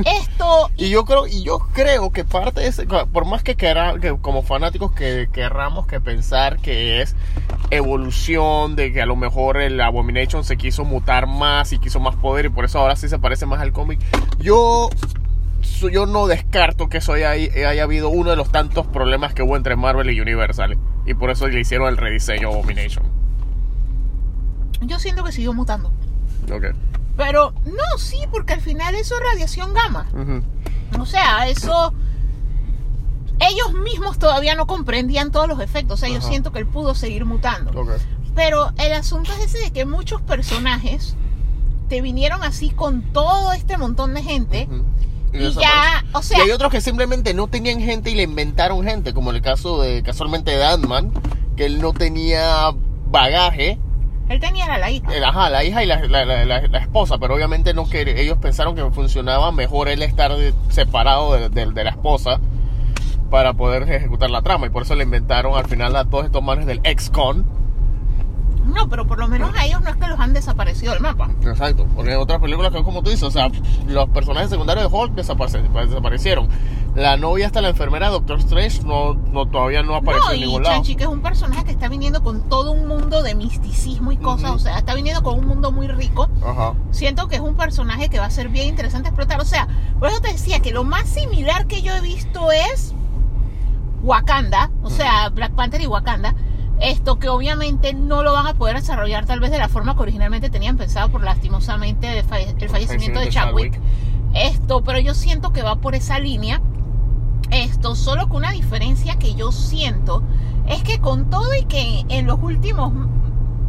Esto, 0.04 0.70
Y 0.76 0.90
yo 0.90 1.04
creo, 1.04 1.26
y 1.26 1.42
yo 1.42 1.58
creo 1.72 2.10
que 2.10 2.24
parte 2.24 2.60
de 2.60 2.68
ese, 2.68 2.86
por 2.86 3.24
más 3.24 3.42
que, 3.42 3.56
quera- 3.56 3.94
que 4.00 4.16
como 4.20 4.42
fanáticos 4.42 4.92
que 4.92 5.28
querramos 5.32 5.86
que 5.86 6.00
pensar 6.00 6.58
que 6.58 7.02
es 7.02 7.14
evolución, 7.70 8.76
de 8.76 8.92
que 8.92 9.02
a 9.02 9.06
lo 9.06 9.16
mejor 9.16 9.56
el 9.60 9.80
Abomination 9.80 10.44
se 10.44 10.56
quiso 10.56 10.84
mutar 10.84 11.26
más 11.26 11.72
y 11.72 11.78
quiso 11.78 12.00
más 12.00 12.16
poder 12.16 12.46
y 12.46 12.48
por 12.48 12.64
eso 12.64 12.78
ahora 12.78 12.96
sí 12.96 13.08
se 13.08 13.18
parece 13.18 13.46
más 13.46 13.60
al 13.60 13.72
cómic. 13.72 14.00
Yo 14.38 14.90
yo 15.92 16.06
no 16.06 16.26
descarto 16.26 16.88
que 16.88 16.98
eso 16.98 17.12
haya, 17.12 17.30
haya 17.30 17.82
habido 17.82 18.08
uno 18.08 18.30
de 18.30 18.36
los 18.36 18.50
tantos 18.50 18.86
problemas 18.86 19.34
que 19.34 19.42
hubo 19.42 19.56
entre 19.56 19.76
Marvel 19.76 20.10
y 20.10 20.20
Universal 20.20 20.78
y 21.06 21.14
por 21.14 21.30
eso 21.30 21.46
le 21.48 21.60
hicieron 21.60 21.88
el 21.88 21.96
rediseño 21.96 22.48
Abomination. 22.48 23.04
yo 24.82 24.98
siento 24.98 25.22
que 25.24 25.32
siguió 25.32 25.52
mutando. 25.52 25.92
Ok. 26.52 26.66
Pero 27.16 27.54
no, 27.64 27.98
sí, 27.98 28.18
porque 28.30 28.52
al 28.54 28.60
final 28.60 28.94
eso 28.94 29.14
es 29.14 29.20
radiación 29.32 29.72
gamma. 29.72 30.06
O 30.98 31.06
sea, 31.06 31.48
eso. 31.48 31.94
Ellos 33.38 33.74
mismos 33.82 34.18
todavía 34.18 34.54
no 34.54 34.66
comprendían 34.66 35.30
todos 35.30 35.48
los 35.48 35.60
efectos. 35.60 35.94
O 35.94 36.06
sea, 36.06 36.08
yo 36.14 36.20
siento 36.20 36.52
que 36.52 36.58
él 36.58 36.66
pudo 36.66 36.94
seguir 36.94 37.24
mutando. 37.24 37.78
Ok. 37.78 37.92
Pero 38.34 38.72
el 38.78 38.92
asunto 38.92 39.32
es 39.32 39.54
ese 39.54 39.58
de 39.64 39.70
que 39.70 39.86
muchos 39.86 40.20
personajes 40.22 41.16
te 41.88 42.00
vinieron 42.02 42.42
así 42.42 42.70
con 42.70 43.02
todo 43.12 43.52
este 43.52 43.78
montón 43.78 44.12
de 44.12 44.22
gente. 44.22 44.68
Ujú. 44.70 44.84
Y 45.36 45.52
ya, 45.62 46.04
o 46.12 46.22
sea, 46.22 46.38
y 46.38 46.40
hay 46.42 46.50
otros 46.50 46.70
que 46.72 46.80
simplemente 46.80 47.34
no 47.34 47.46
tenían 47.48 47.80
gente 47.80 48.10
y 48.10 48.14
le 48.14 48.22
inventaron 48.24 48.82
gente, 48.84 49.12
como 49.14 49.30
el 49.30 49.40
caso 49.42 49.80
de 49.80 50.02
casualmente 50.02 50.50
de 50.50 50.64
Ant-Man, 50.64 51.12
que 51.56 51.66
él 51.66 51.80
no 51.80 51.92
tenía 51.92 52.70
bagaje, 53.08 53.78
él 54.28 54.40
tenía 54.40 54.66
a 54.66 54.78
la 54.78 54.90
hija. 54.90 55.08
ajá, 55.24 55.50
la 55.50 55.62
hija 55.64 55.82
y 55.84 55.86
la, 55.86 56.00
la- 56.06 56.24
la- 56.24 56.44
la- 56.66 56.78
esposa, 56.78 57.18
pero 57.18 57.34
obviamente 57.34 57.74
no 57.74 57.88
que 57.88 58.20
ellos 58.20 58.38
pensaron 58.38 58.74
que 58.74 58.84
funcionaba 58.90 59.52
mejor 59.52 59.88
él 59.88 60.02
estar 60.02 60.32
separado 60.68 61.34
de, 61.34 61.48
de- 61.48 61.70
de 61.72 61.84
la 61.84 61.90
esposa 61.90 62.40
para 63.30 63.52
poder 63.54 63.82
ejecutar 63.90 64.30
la 64.30 64.42
trama 64.42 64.66
y 64.66 64.70
por 64.70 64.82
eso 64.82 64.94
le 64.94 65.04
inventaron 65.04 65.56
al 65.56 65.66
final 65.66 65.94
a 65.96 66.04
todos 66.04 66.24
estos 66.26 66.42
manes 66.42 66.66
del 66.66 66.80
ex-con. 66.84 67.44
No, 68.66 68.88
pero 68.88 69.06
por 69.06 69.18
lo 69.18 69.28
menos 69.28 69.50
a 69.56 69.64
ellos 69.64 69.80
no 69.82 69.90
es 69.90 69.96
que 69.96 70.06
los 70.08 70.18
han 70.18 70.32
desaparecido 70.32 70.92
del 70.92 71.00
mapa. 71.02 71.30
Exacto, 71.42 71.86
porque 71.94 72.16
otras 72.16 72.40
películas 72.40 72.72
que 72.72 72.82
como 72.82 73.02
tú 73.02 73.10
dices, 73.10 73.22
o 73.24 73.30
sea, 73.30 73.48
los 73.86 74.08
personajes 74.10 74.50
secundarios 74.50 74.90
de 74.90 74.96
Hulk 74.98 75.14
desaparece- 75.14 75.62
desaparecieron. 75.86 76.48
La 76.94 77.16
novia 77.18 77.46
hasta 77.46 77.60
la 77.60 77.68
enfermera 77.68 78.08
Doctor 78.08 78.38
Strange 78.38 78.82
no, 78.82 79.12
no 79.14 79.44
todavía 79.46 79.82
no 79.82 79.94
apareció 79.96 80.28
No, 80.28 80.32
en 80.34 80.40
ningún 80.40 80.62
lado. 80.62 80.74
Chanchi, 80.76 80.96
que 80.96 81.02
es 81.04 81.08
un 81.10 81.20
personaje 81.20 81.64
que 81.64 81.70
está 81.70 81.88
viniendo 81.88 82.22
con 82.22 82.48
todo 82.48 82.72
un 82.72 82.88
mundo 82.88 83.22
de 83.22 83.34
misticismo 83.34 84.12
y 84.12 84.16
cosas. 84.16 84.48
Ujú. 84.50 84.56
O 84.56 84.58
sea, 84.58 84.78
está 84.78 84.94
viniendo 84.94 85.22
con 85.22 85.38
un 85.38 85.46
mundo 85.46 85.70
muy 85.72 85.88
rico. 85.88 86.28
Ajá. 86.42 86.72
Siento 86.92 87.28
que 87.28 87.36
es 87.36 87.42
un 87.42 87.54
personaje 87.54 88.08
que 88.08 88.18
va 88.18 88.24
a 88.24 88.30
ser 88.30 88.48
bien 88.48 88.68
interesante 88.68 89.08
explotar. 89.10 89.40
O 89.40 89.44
sea, 89.44 89.68
por 89.98 90.08
eso 90.08 90.20
te 90.20 90.32
decía 90.32 90.60
que 90.60 90.72
lo 90.72 90.84
más 90.84 91.06
similar 91.06 91.66
que 91.66 91.82
yo 91.82 91.94
he 91.94 92.00
visto 92.00 92.50
es 92.50 92.94
Wakanda, 94.02 94.70
o 94.82 94.90
sea, 94.90 95.28
Black 95.30 95.52
Panther 95.52 95.80
y 95.80 95.86
Wakanda. 95.86 96.34
Esto 96.80 97.18
que 97.18 97.28
obviamente 97.28 97.94
no 97.94 98.22
lo 98.22 98.32
van 98.32 98.46
a 98.46 98.54
poder 98.54 98.76
desarrollar 98.76 99.24
tal 99.26 99.40
vez 99.40 99.50
de 99.50 99.58
la 99.58 99.68
forma 99.68 99.94
que 99.96 100.02
originalmente 100.02 100.50
tenían 100.50 100.76
pensado 100.76 101.08
por 101.08 101.22
lastimosamente 101.22 102.18
el, 102.18 102.24
falle- 102.26 102.54
el 102.58 102.68
fallecimiento 102.68 103.18
de 103.20 103.26
Chadwick. 103.30 103.80
Esto, 104.34 104.82
pero 104.84 104.98
yo 104.98 105.14
siento 105.14 105.52
que 105.52 105.62
va 105.62 105.76
por 105.76 105.94
esa 105.94 106.18
línea. 106.18 106.60
Esto, 107.50 107.94
solo 107.94 108.28
con 108.28 108.38
una 108.38 108.50
diferencia 108.50 109.16
que 109.18 109.34
yo 109.34 109.52
siento 109.52 110.22
es 110.66 110.82
que 110.82 110.98
con 111.00 111.30
todo 111.30 111.54
y 111.54 111.64
que 111.64 112.04
en 112.08 112.26
los 112.26 112.38
últimos 112.42 112.92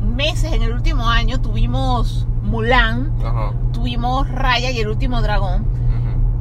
meses, 0.02 0.52
en 0.52 0.64
el 0.64 0.74
último 0.74 1.08
año, 1.10 1.40
tuvimos 1.40 2.26
Mulan, 2.44 3.14
Ajá. 3.24 3.52
tuvimos 3.74 4.28
Raya 4.30 4.72
y 4.72 4.80
el 4.80 4.88
último 4.88 5.22
dragón. 5.22 5.66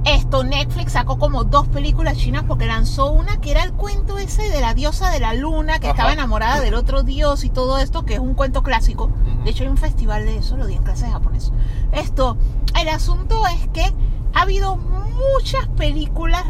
Esto, 0.06 0.44
Netflix 0.44 0.92
sacó 0.92 1.18
como 1.18 1.42
dos 1.42 1.66
películas 1.66 2.16
chinas 2.16 2.44
porque 2.44 2.66
lanzó 2.66 3.10
una 3.10 3.40
que 3.40 3.50
era 3.50 3.64
el 3.64 3.72
cuento 3.72 4.18
ese 4.18 4.48
de 4.48 4.60
la 4.60 4.72
diosa 4.72 5.10
de 5.10 5.18
la 5.18 5.34
luna 5.34 5.80
que 5.80 5.88
Ajá. 5.88 5.96
estaba 5.96 6.12
enamorada 6.12 6.60
del 6.60 6.74
otro 6.74 7.02
dios 7.02 7.42
y 7.42 7.50
todo 7.50 7.78
esto, 7.78 8.04
que 8.04 8.14
es 8.14 8.20
un 8.20 8.34
cuento 8.34 8.62
clásico. 8.62 9.10
De 9.42 9.50
hecho, 9.50 9.64
hay 9.64 9.68
un 9.68 9.76
festival 9.76 10.24
de 10.24 10.36
eso, 10.36 10.56
lo 10.56 10.66
di 10.66 10.74
en 10.74 10.84
clase 10.84 11.06
de 11.06 11.10
japonés. 11.10 11.50
Esto, 11.90 12.36
el 12.80 12.88
asunto 12.88 13.44
es 13.48 13.66
que 13.70 13.92
ha 14.32 14.42
habido 14.42 14.76
muchas 14.76 15.66
películas 15.76 16.44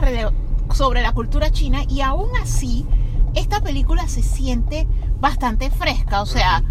sobre 0.74 1.00
la 1.00 1.12
cultura 1.12 1.50
china 1.50 1.82
y 1.88 2.02
aún 2.02 2.28
así, 2.42 2.86
esta 3.34 3.62
película 3.62 4.06
se 4.06 4.22
siente 4.22 4.86
bastante 5.18 5.70
fresca. 5.70 6.20
O 6.20 6.26
sea, 6.26 6.62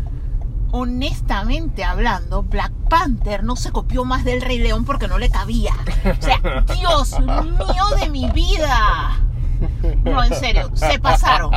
honestamente 0.72 1.84
hablando, 1.84 2.44
Black 2.44 2.72
Panther 2.90 3.44
no 3.44 3.56
se 3.56 3.72
copió 3.72 4.06
más 4.06 4.24
del 4.24 4.42
Rey 4.42 4.60
León 4.60 4.86
porque 4.86 5.08
no 5.08 5.18
le 5.18 5.30
cabía. 5.30 5.74
O 6.20 6.22
sea, 6.22 6.40
Dios 6.76 7.20
mío 7.20 7.86
de 8.00 8.10
mi 8.10 8.30
vida. 8.32 9.20
No, 10.04 10.24
en 10.24 10.34
serio, 10.36 10.72
se 10.74 11.00
pasaron. 11.00 11.52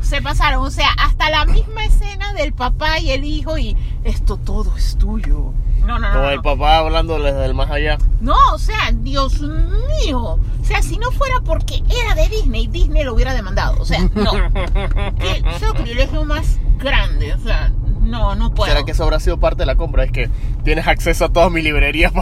Se 0.00 0.20
pasaron. 0.20 0.64
O 0.64 0.70
sea, 0.70 0.90
hasta 0.98 1.30
la 1.30 1.44
misma 1.46 1.84
escena 1.84 2.32
del 2.34 2.52
papá 2.52 2.98
y 2.98 3.10
el 3.10 3.24
hijo 3.24 3.56
y 3.58 3.76
esto 4.04 4.36
todo 4.36 4.76
es 4.76 4.96
tuyo. 4.96 5.52
No, 5.84 5.98
no, 5.98 6.08
no. 6.08 6.14
Como 6.14 6.24
no. 6.24 6.30
el 6.30 6.42
papá 6.42 6.78
hablando 6.78 7.18
desde 7.18 7.44
el 7.44 7.54
más 7.54 7.70
allá. 7.70 7.98
No, 8.20 8.36
o 8.52 8.58
sea, 8.58 8.90
Dios 8.92 9.40
mío. 9.40 10.20
O 10.20 10.64
sea, 10.64 10.82
si 10.82 10.96
no 10.98 11.10
fuera 11.10 11.40
porque 11.44 11.82
era 11.88 12.14
de 12.14 12.28
Disney, 12.28 12.66
Disney 12.66 13.04
lo 13.04 13.14
hubiera 13.14 13.34
demandado. 13.34 13.80
O 13.80 13.84
sea, 13.84 14.00
no. 14.14 14.32
Qué 15.18 15.42
sacrilegio 15.60 16.24
más 16.24 16.58
grande. 16.78 17.34
O 17.34 17.38
sea, 17.38 17.70
no, 18.04 18.34
no 18.34 18.54
puedo. 18.54 18.70
¿Será 18.70 18.84
que 18.84 18.92
eso 18.92 19.04
habrá 19.04 19.20
sido 19.20 19.38
parte 19.38 19.62
de 19.62 19.66
la 19.66 19.76
compra? 19.76 20.04
Es 20.04 20.12
que 20.12 20.30
tienes 20.62 20.86
acceso 20.86 21.26
a 21.26 21.28
todas 21.30 21.50
mis 21.50 21.64
librerías, 21.64 22.12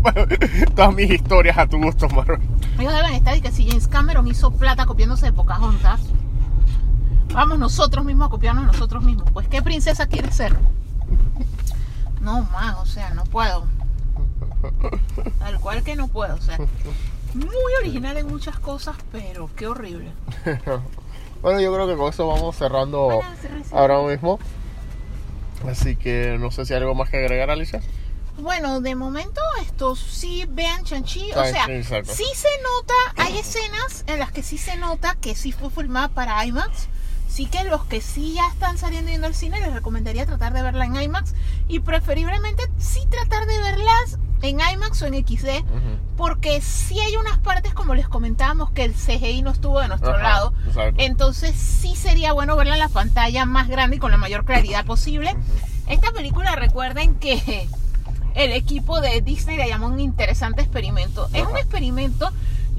todas 0.74 0.94
mis 0.94 1.10
historias 1.10 1.58
a 1.58 1.66
tu 1.66 1.78
gusto, 1.78 2.08
Marvel. 2.08 2.40
Ellos 2.78 2.92
deben 2.92 3.14
estar 3.14 3.36
y 3.36 3.40
que 3.40 3.52
si 3.52 3.66
James 3.68 3.88
Cameron 3.88 4.26
hizo 4.28 4.50
plata 4.52 4.86
copiándose 4.86 5.26
de 5.26 5.32
Pocahontas, 5.32 6.00
vamos 7.32 7.58
nosotros 7.58 8.04
mismos 8.04 8.28
a 8.28 8.30
copiarnos 8.30 8.66
nosotros 8.66 9.02
mismos. 9.04 9.30
Pues, 9.32 9.48
¿qué 9.48 9.62
princesa 9.62 10.06
quieres 10.06 10.34
ser? 10.34 10.56
No, 12.20 12.42
man, 12.44 12.74
o 12.76 12.86
sea, 12.86 13.10
no 13.10 13.24
puedo. 13.24 13.66
Tal 15.38 15.60
cual 15.60 15.82
que 15.82 15.96
no 15.96 16.08
puedo, 16.08 16.34
o 16.34 16.40
sea. 16.40 16.58
Muy 17.34 17.72
original 17.80 18.16
en 18.16 18.26
muchas 18.28 18.58
cosas, 18.58 18.96
pero 19.12 19.50
qué 19.56 19.66
horrible. 19.66 20.12
Bueno, 21.42 21.58
yo 21.58 21.72
creo 21.72 21.86
que 21.86 21.96
con 21.96 22.10
eso 22.10 22.26
vamos 22.26 22.54
cerrando 22.54 23.04
Bueno, 23.06 23.22
cierre. 23.40 23.62
ahora 23.72 24.02
mismo. 24.02 24.38
Así 25.66 25.96
que 25.96 26.36
no 26.38 26.50
sé 26.50 26.66
si 26.66 26.74
hay 26.74 26.80
algo 26.80 26.94
más 26.94 27.08
que 27.08 27.16
agregar, 27.16 27.50
Alicia. 27.50 27.80
Bueno, 28.38 28.82
de 28.82 28.94
momento 28.94 29.40
estos 29.62 29.98
sí 30.00 30.44
vean 30.50 30.84
Chanchi, 30.84 31.30
o 31.32 31.44
sea, 31.44 31.64
sí, 31.64 31.82
sí 31.82 32.24
se 32.34 32.48
nota, 32.62 32.94
hay 33.16 33.38
escenas 33.38 34.04
en 34.06 34.18
las 34.18 34.32
que 34.32 34.42
sí 34.42 34.58
se 34.58 34.76
nota 34.76 35.14
que 35.14 35.34
sí 35.34 35.52
fue 35.52 35.70
filmada 35.70 36.08
para 36.08 36.44
IMAX. 36.44 36.88
Sí 37.30 37.46
que 37.46 37.62
los 37.64 37.84
que 37.84 38.00
sí 38.00 38.34
ya 38.34 38.46
están 38.48 38.76
saliendo 38.76 39.10
yendo 39.10 39.28
al 39.28 39.34
cine 39.34 39.60
les 39.60 39.72
recomendaría 39.72 40.26
tratar 40.26 40.52
de 40.52 40.62
verla 40.62 40.84
en 40.84 41.00
IMAX 41.00 41.32
y 41.68 41.78
preferiblemente 41.78 42.64
sí 42.78 43.00
tratar 43.08 43.46
de 43.46 43.56
verlas 43.60 44.18
en 44.42 44.58
IMAX 44.60 45.00
o 45.02 45.06
en 45.06 45.14
XD 45.26 45.48
porque 46.16 46.60
sí 46.60 46.98
hay 46.98 47.14
unas 47.16 47.38
partes 47.38 47.72
como 47.72 47.94
les 47.94 48.08
comentábamos 48.08 48.72
que 48.72 48.84
el 48.84 48.94
CGI 48.94 49.42
no 49.42 49.50
estuvo 49.50 49.80
de 49.80 49.88
nuestro 49.88 50.14
Ajá, 50.14 50.22
lado. 50.22 50.52
exacto. 50.66 51.00
Entonces 51.02 51.54
sí 51.56 51.94
sería 51.94 52.32
bueno 52.32 52.56
verla 52.56 52.74
en 52.74 52.80
la 52.80 52.88
pantalla 52.88 53.44
más 53.46 53.68
grande 53.68 53.96
y 53.96 53.98
con 54.00 54.10
la 54.10 54.16
mayor 54.18 54.44
claridad 54.44 54.84
posible. 54.84 55.34
Esta 55.86 56.10
película 56.12 56.56
recuerden 56.56 57.14
que 57.14 57.68
el 58.34 58.52
equipo 58.52 59.00
de 59.00 59.20
Disney 59.20 59.56
la 59.56 59.66
llamó 59.68 59.86
un 59.86 60.00
interesante 60.00 60.62
experimento. 60.62 61.28
Es 61.32 61.46
un 61.46 61.56
experimento. 61.56 62.30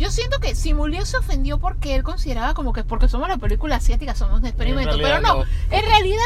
Yo 0.01 0.09
siento 0.11 0.39
que 0.39 0.55
Simulio 0.55 1.05
se 1.05 1.17
ofendió 1.17 1.59
porque 1.59 1.95
él 1.95 2.03
consideraba 2.03 2.53
como 2.55 2.73
que 2.73 2.83
porque 2.83 3.07
somos 3.07 3.29
la 3.29 3.37
película 3.37 3.75
asiática 3.75 4.15
somos 4.15 4.39
un 4.39 4.45
experimento. 4.47 4.97
Pero 4.97 5.21
no, 5.21 5.35
no. 5.35 5.45
en 5.69 5.85
realidad 5.85 6.23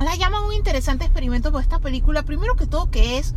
la 0.00 0.14
llaman 0.16 0.44
un 0.44 0.52
interesante 0.52 1.04
experimento 1.04 1.50
por 1.50 1.60
esta 1.60 1.78
película. 1.80 2.22
Primero 2.22 2.54
que 2.56 2.66
todo 2.66 2.90
que 2.90 3.18
es 3.18 3.34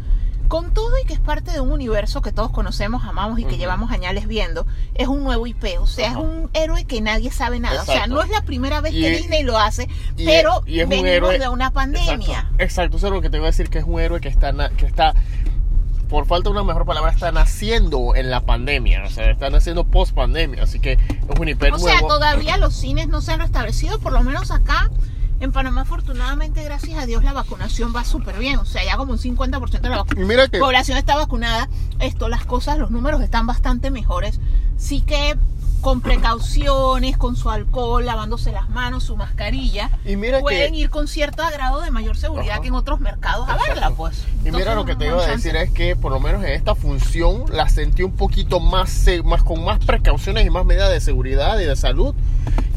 con 0.48 0.74
todo 0.74 0.92
y 1.04 1.06
que 1.06 1.14
es 1.14 1.20
parte 1.20 1.52
de 1.52 1.60
un 1.60 1.72
universo 1.74 2.22
que 2.22 2.32
todos 2.32 2.52
conocemos, 2.52 3.04
amamos 3.04 3.38
y 3.40 3.44
que 3.44 3.58
llevamos 3.58 3.92
añales 3.92 4.28
viendo, 4.28 4.66
es 4.96 5.08
un 5.10 5.22
nuevo 5.26 5.46
IP, 5.46 5.78
o 5.82 5.86
sea, 5.88 6.12
es 6.12 6.16
un 6.16 6.50
héroe 6.54 6.86
que 6.86 7.02
nadie 7.02 7.32
sabe 7.32 7.60
nada, 7.60 7.82
o 7.82 7.86
sea, 7.86 8.08
no 8.08 8.22
es 8.22 8.30
la 8.30 8.42
primera 8.44 8.80
vez 8.80 8.94
Y 8.94 9.02
que 9.02 9.12
es- 9.14 9.18
Disney 9.24 9.44
lo 9.44 9.58
hace, 9.58 9.90
y 10.16 10.26
pero 10.26 10.62
es- 10.66 10.72
y 10.72 10.80
es 10.80 10.84
un 10.86 10.90
venimos 10.92 11.10
héroe- 11.34 11.40
de 11.40 11.50
una 11.50 11.72
pandemia. 11.72 12.14
Exacto, 12.14 12.56
exacto, 12.64 12.98
eso 12.98 13.08
es 13.08 13.14
lo 13.14 13.22
que 13.22 13.30
te 13.30 13.38
iba 13.38 13.46
a 13.48 13.52
decir, 13.52 13.70
que 13.70 13.80
es 13.80 13.84
un 13.86 14.00
héroe 14.00 14.22
que 14.22 14.30
está, 14.30 14.54
que 14.70 14.86
está 14.86 15.16
por 16.08 16.26
falta 16.26 16.50
de 16.50 16.54
una 16.54 16.64
mejor 16.64 16.86
palabra, 16.86 17.12
está 17.12 17.32
naciendo 17.32 18.16
en 18.16 18.30
la 18.30 18.42
pandemia, 18.42 19.04
o 19.06 19.10
sea, 19.10 19.30
está 19.30 19.50
naciendo 19.50 19.86
post 19.86 20.14
pandemia, 20.14 20.64
así 20.64 20.80
que 20.80 20.94
es 20.94 21.40
un 21.40 21.48
hiper 21.48 21.74
O 21.74 21.80
sea, 21.80 22.00
todavía 22.02 22.58
los 22.58 22.76
cines 22.76 23.08
no 23.08 23.22
se 23.22 23.34
han 23.34 23.40
restablecido, 23.40 24.00
por 24.00 24.14
lo 24.14 24.24
menos 24.24 24.52
acá. 24.52 24.90
En 25.40 25.52
Panamá, 25.52 25.82
afortunadamente, 25.82 26.64
gracias 26.64 26.98
a 26.98 27.06
Dios, 27.06 27.24
la 27.24 27.32
vacunación 27.32 27.94
va 27.96 28.04
súper 28.04 28.40
bien. 28.40 28.58
O 28.58 28.66
sea, 28.66 28.84
ya 28.84 28.98
como 28.98 29.12
un 29.12 29.20
50% 29.20 29.82
de 29.82 29.90
la 29.90 30.04
mira 30.16 30.48
que 30.48 30.58
población 30.58 30.98
está 30.98 31.16
vacunada. 31.16 31.70
Esto, 32.00 32.28
las 32.28 32.44
cosas, 32.44 32.80
los 32.80 32.90
números 32.90 33.22
están 33.22 33.46
bastante 33.46 33.92
mejores. 33.92 34.40
Sí 34.78 35.02
que 35.02 35.38
con 35.88 36.02
precauciones, 36.02 37.16
con 37.16 37.38
su 37.38 37.50
alcohol, 37.50 38.06
lavándose 38.06 38.52
las 38.52 38.68
manos, 38.68 39.06
su 39.06 39.16
mascarilla, 39.16 39.90
y 40.04 40.18
mira 40.18 40.42
pueden 40.42 40.74
que 40.74 40.80
ir 40.80 40.90
con 40.90 41.08
cierto 41.08 41.44
grado 41.50 41.80
de 41.80 41.92
mayor 41.92 42.18
seguridad 42.18 42.56
Ajá. 42.56 42.62
que 42.62 42.68
en 42.68 42.74
otros 42.74 43.00
mercados 43.00 43.48
a 43.48 43.56
verla, 43.56 43.92
pues. 43.92 44.26
Y 44.44 44.52
mira 44.52 44.76
lo 44.76 44.84
que 44.84 44.98
te 44.98 45.06
iba 45.06 45.24
a 45.24 45.28
decir 45.28 45.56
es 45.56 45.72
que 45.72 45.96
por 45.96 46.12
lo 46.12 46.20
menos 46.20 46.44
en 46.44 46.52
esta 46.52 46.76
función 46.76 47.46
la 47.54 47.70
sentí 47.70 48.04
un 48.04 48.12
poquito 48.12 48.60
más, 48.60 49.06
más 49.24 49.44
con 49.44 49.64
más 49.64 49.80
precauciones 49.80 50.46
y 50.46 50.50
más 50.50 50.66
medidas 50.66 50.92
de 50.92 51.00
seguridad 51.00 51.58
y 51.58 51.64
de 51.64 51.78
salud 51.78 52.14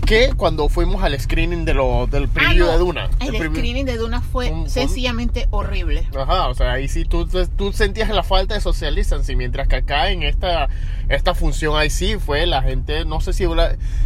que 0.01 0.32
cuando 0.36 0.68
fuimos 0.68 1.03
al 1.03 1.18
screening 1.18 1.64
de 1.64 1.74
lo, 1.74 2.07
del 2.07 2.24
Ah, 2.24 2.28
preview 2.32 2.66
no, 2.66 2.72
de 2.72 2.78
Duna. 2.78 3.11
El, 3.20 3.34
preview- 3.34 3.51
screening 3.57 3.86
de 3.86 3.96
Duna 3.96 4.20
fue 4.20 4.51
Un- 4.51 4.61
un- 4.61 4.70
sencillamente 4.70 5.46
horrible. 5.51 6.09
Ajá, 6.18 6.48
o 6.48 6.55
sea, 6.55 6.72
ahí 6.72 6.88
sí 6.88 7.05
tú, 7.05 7.26
tú 7.57 7.72
sentías 7.72 8.09
la 8.11 8.22
falta 8.22 8.55
de 8.55 8.61
social 8.61 8.94
distancing, 8.94 9.36
mientras 9.38 9.68
que 9.68 9.76
acá 9.76 10.11
en 10.11 10.22
esta, 10.22 10.68
esta 11.09 11.34
función 11.34 11.76
ahí 11.76 11.90
sí 11.90 12.16
fue 12.16 12.46
la 12.46 12.62
gente, 12.62 13.05
no 13.05 13.20
sé 13.20 13.32
si, 13.32 13.44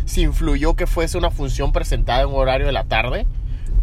si 0.04 0.22
influyó 0.22 0.74
que 0.74 0.86
fuese 0.86 1.18
una 1.18 1.30
función 1.30 1.72
presentada 1.72 2.22
en 2.22 2.28
un 2.28 2.34
horario 2.36 2.66
de 2.66 2.72
la 2.72 2.84
tarde, 2.84 3.26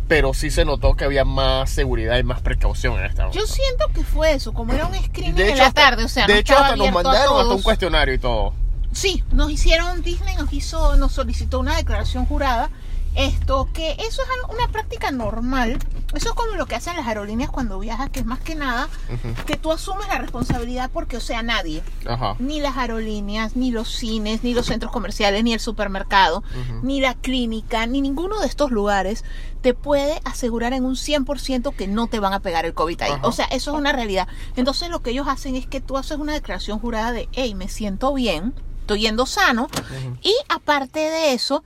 pero 0.08 0.34
sí 0.34 0.52
se 0.52 0.66
notó 0.66 0.96
que 0.96 1.06
había 1.06 1.24
más 1.24 1.70
seguridad 1.70 2.18
y 2.18 2.24
más 2.24 2.42
precaución 2.42 3.00
en 3.00 3.06
esta. 3.06 3.32
Yo 3.32 3.46
siento 3.48 3.88
que 3.94 4.04
fue 4.04 4.34
eso, 4.34 4.54
como 4.54 4.74
era 4.74 4.86
un 4.88 4.96
screening 4.96 5.36
de 5.36 5.44
en 5.44 5.50
hecho, 5.52 5.58
la 5.60 5.68
hasta- 5.68 5.82
tarde, 5.82 6.04
o 6.04 6.08
sea, 6.10 6.28
de 6.28 6.34
no 6.34 6.40
hecho 6.40 6.58
hasta 6.58 6.76
nos 6.76 6.92
mandaron 6.92 7.40
hasta 7.40 7.54
un 7.56 7.62
cuestionario 7.62 8.14
y 8.14 8.18
todo. 8.20 8.54
Sí, 8.92 9.24
nos 9.32 9.52
hicieron, 9.52 10.02
Disney 10.02 10.36
nos 10.36 10.52
hizo, 10.54 10.96
nos 10.98 11.14
solicitó 11.14 11.60
una 11.60 11.76
declaración 11.76 12.26
jurada. 12.26 12.70
Esto, 13.14 13.68
que 13.74 13.92
eso 14.00 14.22
es 14.22 14.28
una 14.54 14.70
práctica 14.70 15.12
normal. 15.12 15.80
Eso 16.14 16.30
es 16.30 16.36
como 16.36 16.56
lo 16.56 16.66
que 16.66 16.76
hacen 16.76 16.96
las 16.96 17.08
aerolíneas 17.08 17.50
cuando 17.50 17.78
viajas, 17.80 18.10
que 18.10 18.22
es 18.22 18.26
más 18.26 18.40
que 18.40 18.56
nada 18.56 18.88
que 19.46 19.58
tú 19.58 19.72
asumes 19.72 20.08
la 20.08 20.18
responsabilidad 20.18 20.90
porque, 20.94 21.18
o 21.18 21.22
sea, 21.22 21.42
nadie, 21.42 21.84
Ajá. 22.06 22.36
ni 22.40 22.60
las 22.62 22.78
aerolíneas, 22.78 23.56
ni 23.56 23.72
los 23.72 23.90
cines, 23.90 24.44
ni 24.44 24.54
los 24.54 24.66
centros 24.66 24.92
comerciales, 24.92 25.44
ni 25.44 25.54
el 25.54 25.60
supermercado, 25.60 26.44
ni 26.84 27.02
la 27.02 27.14
clínica, 27.14 27.86
ni 27.86 28.02
ninguno 28.02 28.40
de 28.40 28.48
estos 28.48 28.72
lugares 28.72 29.24
te 29.62 29.74
puede 29.74 30.22
asegurar 30.26 30.74
en 30.74 30.86
un 30.86 30.96
100% 30.96 31.76
que 31.76 31.88
no 31.88 32.08
te 32.08 32.20
van 32.20 32.34
a 32.34 32.40
pegar 32.40 32.66
el 32.66 32.74
COVID 32.74 33.02
ahí. 33.02 33.12
Ajá. 33.12 33.28
O 33.28 33.32
sea, 33.32 33.46
eso 33.46 33.72
es 33.72 33.78
una 33.78 33.92
realidad. 33.92 34.28
Entonces 34.56 34.90
lo 34.90 35.02
que 35.02 35.12
ellos 35.12 35.28
hacen 35.28 35.56
es 35.56 35.66
que 35.68 35.82
tú 35.82 35.98
haces 35.98 36.18
una 36.18 36.34
declaración 36.34 36.80
jurada 36.80 37.12
de, 37.12 37.30
hey, 37.34 37.56
me 37.56 37.68
siento 37.68 38.14
bien, 38.14 38.54
estoy 38.94 39.02
yendo 39.08 39.26
sano, 39.26 39.70
y 40.22 40.34
aparte 40.50 41.00
de 41.00 41.34
eso, 41.34 41.64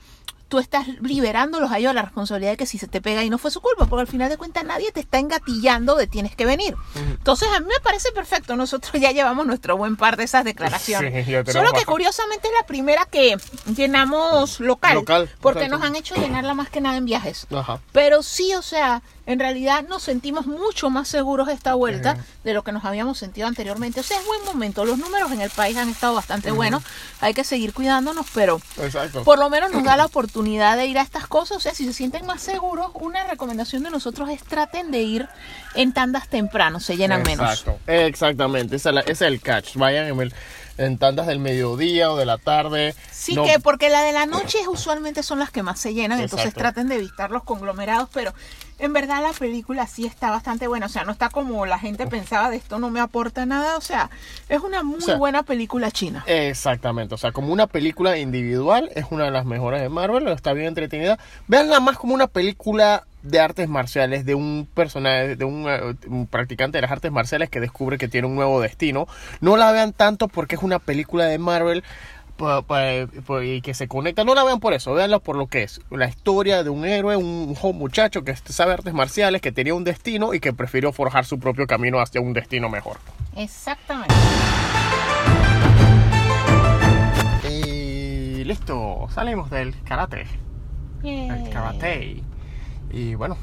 tú 0.47 0.59
estás 0.59 0.87
liberándolos 1.01 1.71
a 1.71 1.79
ellos 1.79 1.89
de 1.89 1.95
la 1.95 2.01
responsabilidad 2.03 2.51
de 2.51 2.57
que 2.57 2.65
si 2.65 2.77
se 2.77 2.87
te 2.87 3.01
pega 3.01 3.23
y 3.23 3.29
no 3.29 3.37
fue 3.37 3.49
su 3.49 3.61
culpa, 3.61 3.87
porque 3.87 4.01
al 4.01 4.07
final 4.07 4.29
de 4.29 4.37
cuentas 4.37 4.63
nadie 4.63 4.91
te 4.91 4.99
está 4.99 5.17
engatillando 5.17 5.95
de 5.95 6.07
tienes 6.07 6.35
que 6.35 6.45
venir. 6.45 6.75
Entonces 6.95 7.49
a 7.55 7.59
mí 7.59 7.65
me 7.65 7.79
parece 7.81 8.11
perfecto, 8.11 8.55
nosotros 8.55 8.93
ya 9.01 9.11
llevamos 9.11 9.45
nuestro 9.47 9.75
buen 9.75 9.95
par 9.95 10.17
de 10.17 10.25
esas 10.25 10.45
declaraciones. 10.45 11.25
Sí, 11.25 11.51
Solo 11.51 11.73
que 11.73 11.85
curiosamente 11.85 12.47
es 12.47 12.53
la 12.59 12.65
primera 12.67 13.05
que 13.05 13.37
llenamos 13.75 14.59
local, 14.59 14.95
Local, 14.95 15.29
porque 15.41 15.63
exacto. 15.63 15.77
nos 15.77 15.87
han 15.87 15.95
hecho 15.95 16.15
llenarla 16.15 16.53
más 16.53 16.69
que 16.69 16.79
nada 16.79 16.97
en 16.97 17.05
viajes. 17.05 17.47
Ajá. 17.51 17.79
Pero 17.91 18.21
sí, 18.21 18.53
o 18.53 18.61
sea, 18.61 19.01
en 19.27 19.39
realidad 19.39 19.85
nos 19.87 20.03
sentimos 20.03 20.45
mucho 20.45 20.89
más 20.89 21.07
seguros 21.07 21.49
esta 21.49 21.73
vuelta 21.73 22.17
de 22.43 22.53
lo 22.53 22.63
que 22.63 22.71
nos 22.71 22.85
habíamos 22.85 23.17
sentido 23.17 23.47
anteriormente. 23.47 23.99
O 23.99 24.03
sea, 24.03 24.19
es 24.19 24.25
buen 24.25 24.43
momento. 24.45 24.85
Los 24.85 24.97
números 24.99 25.31
en 25.31 25.41
el 25.41 25.49
país 25.49 25.75
han 25.77 25.89
estado 25.89 26.13
bastante 26.13 26.51
buenos. 26.51 26.83
Hay 27.21 27.33
que 27.33 27.43
seguir 27.43 27.73
cuidándonos, 27.73 28.27
pero 28.33 28.61
Exacto. 28.81 29.23
por 29.23 29.39
lo 29.39 29.49
menos 29.49 29.71
nos 29.71 29.83
da 29.83 29.97
la 29.97 30.05
oportunidad 30.05 30.77
de 30.77 30.85
ir 30.85 30.99
a 30.99 31.01
estas 31.01 31.27
cosas. 31.27 31.57
O 31.57 31.59
sea, 31.59 31.73
si 31.73 31.85
se 31.85 31.93
sienten 31.93 32.25
más 32.25 32.41
seguros, 32.41 32.91
una 32.93 33.23
recomendación 33.25 33.83
de 33.83 33.89
nosotros 33.91 34.29
es 34.29 34.43
traten 34.43 34.91
de 34.91 35.01
ir 35.01 35.27
en 35.73 35.91
tandas 35.91 36.27
temprano, 36.27 36.79
se 36.79 36.95
llenan 36.95 37.23
menos. 37.23 37.49
Exacto. 37.49 37.79
Exactamente, 37.87 38.75
es, 38.75 38.85
la- 38.85 39.01
ese 39.01 39.11
es 39.11 39.21
el 39.21 39.41
catch. 39.41 39.75
Vayan 39.75 40.05
en, 40.07 40.19
el- 40.19 40.33
en 40.77 40.97
tandas 40.97 41.27
del 41.27 41.39
mediodía 41.39 42.11
o 42.11 42.17
de 42.17 42.25
la 42.25 42.37
tarde. 42.37 42.95
Sí 43.11 43.35
No- 43.35 43.43
que 43.45 43.59
porque 43.59 43.89
la 43.89 44.01
de 44.03 44.11
la 44.11 44.25
noche 44.25 44.57
usualmente 44.67 45.23
son 45.23 45.39
las 45.39 45.51
que 45.51 45.63
más 45.63 45.79
se 45.79 45.93
llenan, 45.93 46.19
entonces 46.19 46.53
traten 46.53 46.87
de 46.89 46.95
evitar 46.95 47.31
los 47.31 47.43
conglomerados, 47.43 48.09
pero 48.13 48.33
en 48.77 48.91
verdad 48.91 49.21
la 49.21 49.31
película 49.31 49.87
sí 49.87 50.05
está 50.05 50.31
bastante 50.31 50.67
buena, 50.67 50.87
o 50.87 50.89
sea, 50.89 51.05
no 51.05 51.11
está 51.13 51.29
como 51.29 51.65
la 51.65 51.79
gente 51.79 52.07
pensaba 52.07 52.49
de 52.49 52.57
esto 52.57 52.77
no 52.77 52.89
me 52.89 52.99
aporta 52.99 53.45
nada, 53.45 53.77
o 53.77 53.81
sea, 53.81 54.09
es 54.49 54.59
una 54.61 54.83
muy 54.83 55.01
sea, 55.01 55.15
buena 55.15 55.43
película 55.43 55.91
china. 55.91 56.23
Exactamente, 56.27 57.15
o 57.15 57.17
sea, 57.17 57.31
como 57.31 57.53
una 57.53 57.67
película 57.67 58.17
individual, 58.17 58.89
es 58.95 59.05
una 59.11 59.25
de 59.25 59.31
las 59.31 59.45
mejores 59.45 59.81
de 59.81 59.89
Marvel, 59.89 60.27
está 60.27 60.53
bien 60.53 60.67
entretenida. 60.67 61.17
Veanla 61.47 61.79
más 61.79 61.97
como 61.97 62.13
una 62.13 62.27
película 62.27 63.05
de 63.25 63.39
artes 63.39 63.67
marciales, 63.67 64.25
de 64.25 64.35
un 64.35 64.67
personaje, 64.73 65.35
de 65.35 65.45
un, 65.45 65.65
eh, 65.67 65.95
un 66.07 66.27
practicante 66.27 66.77
de 66.77 66.83
las 66.83 66.91
artes 66.91 67.11
marciales 67.11 67.49
que 67.49 67.59
descubre 67.59 67.97
que 67.97 68.07
tiene 68.07 68.27
un 68.27 68.35
nuevo 68.35 68.61
destino. 68.61 69.07
No 69.41 69.57
la 69.57 69.71
vean 69.71 69.93
tanto 69.93 70.27
porque 70.27 70.55
es 70.55 70.63
una 70.63 70.79
película 70.79 71.25
de 71.25 71.37
Marvel 71.37 71.83
y 73.43 73.61
que 73.61 73.73
se 73.73 73.87
conecta. 73.87 74.23
No 74.23 74.35
la 74.35 74.43
vean 74.43 74.59
por 74.59 74.73
eso, 74.73 74.93
veanla 74.93 75.19
por 75.19 75.37
lo 75.37 75.47
que 75.47 75.63
es. 75.63 75.79
La 75.89 76.07
historia 76.07 76.63
de 76.63 76.69
un 76.69 76.85
héroe, 76.85 77.15
un 77.15 77.55
joven 77.55 77.77
muchacho 77.77 78.23
que 78.23 78.35
sabe 78.35 78.73
artes 78.73 78.93
marciales, 78.93 79.41
que 79.41 79.51
tenía 79.51 79.73
un 79.73 79.83
destino 79.83 80.33
y 80.33 80.39
que 80.39 80.53
prefirió 80.53 80.91
forjar 80.91 81.25
su 81.25 81.39
propio 81.39 81.65
camino 81.65 81.99
hacia 81.99 82.21
un 82.21 82.33
destino 82.33 82.69
mejor. 82.69 82.97
Exactamente. 83.35 84.13
Y 87.49 88.43
listo, 88.43 89.07
salimos 89.13 89.49
del 89.49 89.73
karate. 89.83 90.25
El 91.03 91.27
Yay. 91.43 91.49
karate. 91.51 92.23
Y 92.95 93.13
bueno. 93.15 93.35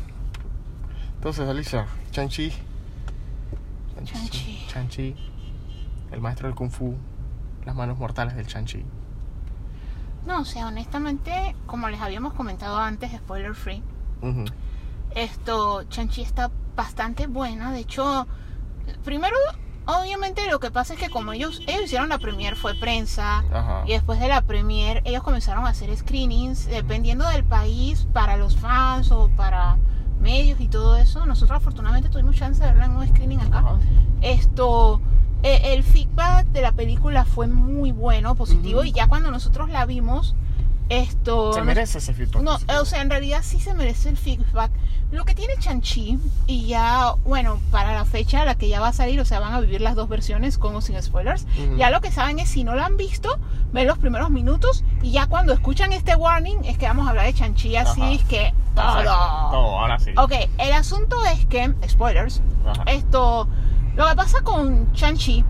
Entonces, 1.16 1.46
Alicia, 1.46 1.86
Chanchi. 2.10 2.50
Chanchi. 4.02 4.64
Chanchi. 4.66 5.14
El 6.10 6.20
maestro 6.22 6.48
del 6.48 6.56
kung 6.56 6.70
fu. 6.70 6.96
Las 7.66 7.74
manos 7.76 7.98
mortales 7.98 8.34
del 8.34 8.46
Chanchi. 8.46 8.82
No, 10.26 10.40
o 10.40 10.44
sea, 10.46 10.68
honestamente, 10.68 11.54
como 11.66 11.90
les 11.90 12.00
habíamos 12.00 12.32
comentado 12.32 12.78
antes, 12.78 13.12
spoiler 13.12 13.54
free, 13.54 13.82
Ujú. 14.22 14.44
esto, 15.14 15.82
Chanchi 15.84 16.22
está 16.22 16.50
bastante 16.74 17.26
buena. 17.26 17.72
De 17.72 17.80
hecho, 17.80 18.26
primero, 19.04 19.36
obviamente 19.86 20.50
lo 20.50 20.60
que 20.60 20.70
pasa 20.70 20.94
es 20.94 21.00
que 21.00 21.10
como 21.10 21.32
ellos, 21.32 21.60
ellos 21.66 21.84
hicieron 21.84 22.08
la 22.08 22.18
premier 22.18 22.56
fue 22.56 22.74
prensa. 22.74 23.44
Ajá. 23.52 23.84
Y 23.86 23.92
después 23.92 24.20
de 24.20 24.28
la 24.28 24.42
premier, 24.42 25.02
ellos 25.04 25.22
comenzaron 25.22 25.66
a 25.66 25.70
hacer 25.70 25.94
screenings, 25.96 26.66
dependiendo 26.66 27.26
del 27.28 27.44
país, 27.44 28.06
para 28.12 28.36
los 28.36 28.56
fans 28.56 29.10
o 29.10 29.28
para 29.36 29.76
medios 30.20 30.60
y 30.60 30.68
todo 30.68 30.96
eso. 30.96 31.26
Nosotros 31.26 31.56
afortunadamente 31.56 32.08
tuvimos 32.08 32.36
chance 32.36 32.62
de 32.62 32.70
verla 32.70 32.86
en 32.86 32.92
un 32.92 33.06
screening 33.08 33.40
acá. 33.40 33.58
Ajá. 33.58 33.78
Esto, 34.20 35.00
eh, 35.42 35.74
el 35.74 35.82
feedback 35.82 36.46
de 36.48 36.62
la 36.62 36.72
película 36.72 37.24
fue 37.24 37.48
muy 37.48 37.90
bueno, 37.92 38.34
positivo, 38.36 38.84
y 38.84 38.92
ya 38.92 39.08
cuando 39.08 39.30
nosotros 39.30 39.68
la 39.70 39.84
vimos, 39.86 40.34
Esto. 41.00 41.52
Se 41.52 41.62
merece 41.62 41.98
ese 41.98 42.12
feedback. 42.14 42.42
No, 42.42 42.58
o 42.80 42.84
sea, 42.84 43.00
en 43.00 43.10
realidad 43.10 43.40
sí 43.42 43.60
se 43.60 43.74
merece 43.74 44.08
el 44.10 44.16
feedback. 44.16 44.70
Lo 45.10 45.24
que 45.26 45.34
tiene 45.34 45.56
Chanchi, 45.58 46.18
y 46.46 46.66
ya, 46.66 47.14
bueno, 47.24 47.60
para 47.70 47.92
la 47.92 48.04
fecha 48.06 48.42
a 48.42 48.44
la 48.46 48.54
que 48.54 48.68
ya 48.68 48.80
va 48.80 48.88
a 48.88 48.92
salir, 48.94 49.20
o 49.20 49.24
sea, 49.26 49.40
van 49.40 49.52
a 49.52 49.60
vivir 49.60 49.82
las 49.82 49.94
dos 49.94 50.08
versiones 50.08 50.56
con 50.56 50.74
o 50.74 50.80
sin 50.80 51.00
spoilers. 51.02 51.46
Ujú. 51.62 51.76
Ya 51.76 51.90
lo 51.90 52.00
que 52.00 52.10
saben 52.10 52.38
es, 52.38 52.48
si 52.48 52.64
no 52.64 52.74
lo 52.74 52.82
han 52.82 52.96
visto, 52.96 53.38
ven 53.72 53.86
los 53.86 53.98
primeros 53.98 54.30
minutos 54.30 54.84
y 55.02 55.10
ya 55.12 55.26
cuando 55.26 55.52
escuchan 55.52 55.92
este 55.92 56.14
warning 56.16 56.64
es 56.64 56.78
que 56.78 56.86
vamos 56.86 57.06
a 57.06 57.10
hablar 57.10 57.26
de 57.26 57.34
Chanchi 57.34 57.76
así, 57.76 58.00
Ajá. 58.00 58.12
es 58.12 58.24
que 58.24 58.46
Exacto. 58.46 59.02
todo. 59.02 59.50
Todo, 59.50 59.78
ahora 59.80 59.98
sí. 59.98 60.12
Ok, 60.16 60.32
el 60.58 60.72
asunto 60.72 61.16
es 61.26 61.44
que, 61.46 61.74
spoilers, 61.88 62.40
Ajá. 62.66 62.84
esto, 62.86 63.48
lo 63.96 64.08
que 64.08 64.16
pasa 64.16 64.40
con 64.42 64.92
Chanchi 64.94 65.44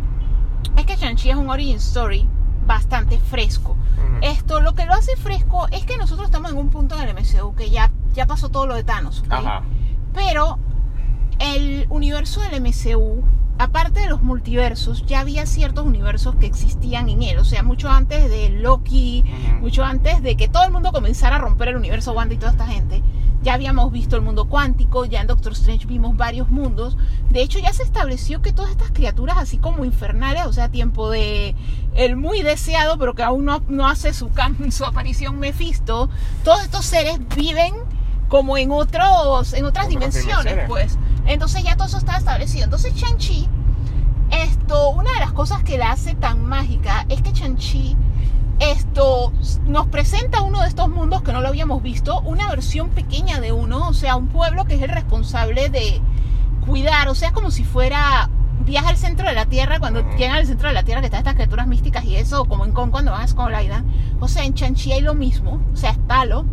es 0.77 0.87
que 0.87 0.97
Chanchi 0.97 1.31
es 1.31 1.37
un 1.37 1.49
origin 1.51 1.77
story 1.77 2.29
bastante 2.67 3.19
fresco. 3.19 3.77
Esto, 4.21 4.61
lo 4.61 4.75
que 4.75 4.87
lo 4.87 4.95
hace 4.95 5.17
fresco 5.17 5.67
es 5.71 5.85
que 5.85 5.97
nosotros 5.97 6.27
estamos 6.27 6.53
en 6.53 6.59
un 6.59 6.69
punto 6.69 6.97
en 7.01 7.09
el 7.09 7.15
MCU 7.15 7.55
que 7.55 7.71
ya, 7.71 7.91
ya 8.15 8.27
pasó 8.27 8.49
todo 8.49 8.67
lo 8.67 8.75
de 8.75 8.85
Thanos. 8.85 9.25
Pero 10.15 10.59
el 11.39 11.87
universo 11.89 12.41
del 12.41 12.61
MCU, 12.61 13.23
aparte 13.59 14.01
de 14.01 14.07
los 14.09 14.23
multiversos, 14.23 15.05
ya 15.07 15.21
había 15.21 15.47
ciertos 15.47 15.85
universos 15.85 16.37
que 16.37 16.47
existían 16.47 17.09
en 17.09 17.23
él. 17.23 17.39
O 17.39 17.45
sea, 17.45 17.63
mucho 17.63 17.89
antes 17.89 18.31
de 18.31 18.51
Loki, 18.51 19.25
mucho 19.61 19.85
antes 19.85 20.23
de 20.23 20.37
que 20.37 20.49
todo 20.49 20.65
el 20.65 20.71
mundo 20.71 20.93
comenzara 20.93 21.37
a 21.37 21.39
romper 21.39 21.69
el 21.69 21.77
universo 21.77 22.13
Wanda 22.13 22.35
y 22.35 22.39
toda 22.39 22.53
esta 22.53 22.67
gente. 22.67 23.03
Ya 23.43 23.55
habíamos 23.55 23.91
visto 23.91 24.17
el 24.17 24.23
mundo 24.23 24.45
cuántico, 24.45 25.05
ya 25.05 25.21
en 25.21 25.27
Doctor 25.27 25.53
Strange 25.53 25.87
vimos 25.87 26.17
varios 26.17 26.49
mundos. 26.49 26.97
De 27.31 27.43
hecho, 27.43 27.59
ya 27.59 27.73
se 27.73 27.83
estableció 27.83 28.41
que 28.41 28.53
todas 28.53 28.71
estas 28.71 28.93
criaturas, 28.93 29.37
así 29.37 29.59
como 29.59 29.85
infernales, 29.85 30.47
o 30.47 30.53
sea, 30.53 30.69
tiempo 30.69 31.11
de 31.11 31.55
el 31.95 32.17
muy 32.17 32.43
deseado, 32.43 32.99
pero 32.99 33.15
que 33.15 33.23
aún 33.23 33.45
no, 33.45 33.63
no 33.69 33.89
hace 33.89 34.13
su, 34.15 34.31
su 34.71 34.85
aparición 34.85 35.39
Mephisto, 35.39 36.09
todos 36.45 36.63
estos 36.63 36.85
seres 36.85 37.19
viven 37.37 37.75
como 38.29 38.57
en 38.57 38.71
otros 38.71 39.53
en 39.53 39.67
otras 39.67 39.89
dimensiones. 39.89 40.67
pues. 40.67 40.99
Entonces 41.27 41.63
ya 41.65 41.77
todo 41.77 41.87
eso 41.87 41.99
está 41.99 42.17
establecido. 42.17 42.65
Entonces 42.65 42.95
Chanchi, 42.95 43.47
esto, 44.31 44.89
una 44.91 45.13
de 45.13 45.19
las 45.21 45.33
cosas 45.33 45.63
que 45.63 45.77
la 45.77 45.93
hace 45.93 46.15
tan 46.15 46.47
mágica 46.47 47.05
es 47.11 47.21
que 47.21 47.33
Chanchi 47.33 47.95
esto 48.71 49.33
nos 49.67 49.87
presenta 49.89 50.43
uno 50.43 50.61
de 50.61 50.69
estos 50.69 50.89
mundos 50.89 51.23
que 51.23 51.33
no 51.33 51.41
lo 51.41 51.49
habíamos 51.49 51.83
visto, 51.83 52.21
una 52.21 52.49
versión 52.49 52.91
pequeña 52.91 53.41
de 53.41 53.53
uno, 53.53 53.89
o 53.89 53.93
sea, 53.93 54.17
un 54.17 54.29
pueblo 54.29 54.65
que 54.65 54.75
es 54.75 54.83
el 54.83 54.91
responsable 54.91 55.69
de 55.69 56.01
cuidar, 56.65 57.09
o 57.09 57.15
sea, 57.15 57.33
como 57.33 57.51
si 57.51 57.65
fuera 57.65 58.31
viaja 58.65 58.91
al 58.91 58.97
centro 58.97 59.27
de 59.27 59.35
la 59.35 59.47
Tierra, 59.47 59.81
cuando 59.81 60.09
llegan 60.17 60.37
al 60.37 60.47
centro 60.47 60.69
de 60.69 60.75
la 60.75 60.85
Tierra 60.85 61.01
que 61.01 61.07
están 61.07 61.21
estas 61.21 61.35
criaturas 61.35 61.67
místicas 61.67 62.05
y 62.05 62.17
eso, 62.17 62.45
como 62.45 62.65
en 62.65 62.73
Kong 62.73 62.91
cuando 62.91 63.11
van 63.11 63.23
a 63.23 63.63
Island, 63.63 63.87
o 64.21 64.29
sea, 64.29 64.45
en 64.45 64.55
Chanchi 64.55 64.93
hay 64.93 65.01
lo 65.01 65.15
mismo, 65.15 65.61
o 65.73 65.77
sea, 65.77 65.91
es 65.91 66.07
Talo, 66.07 66.45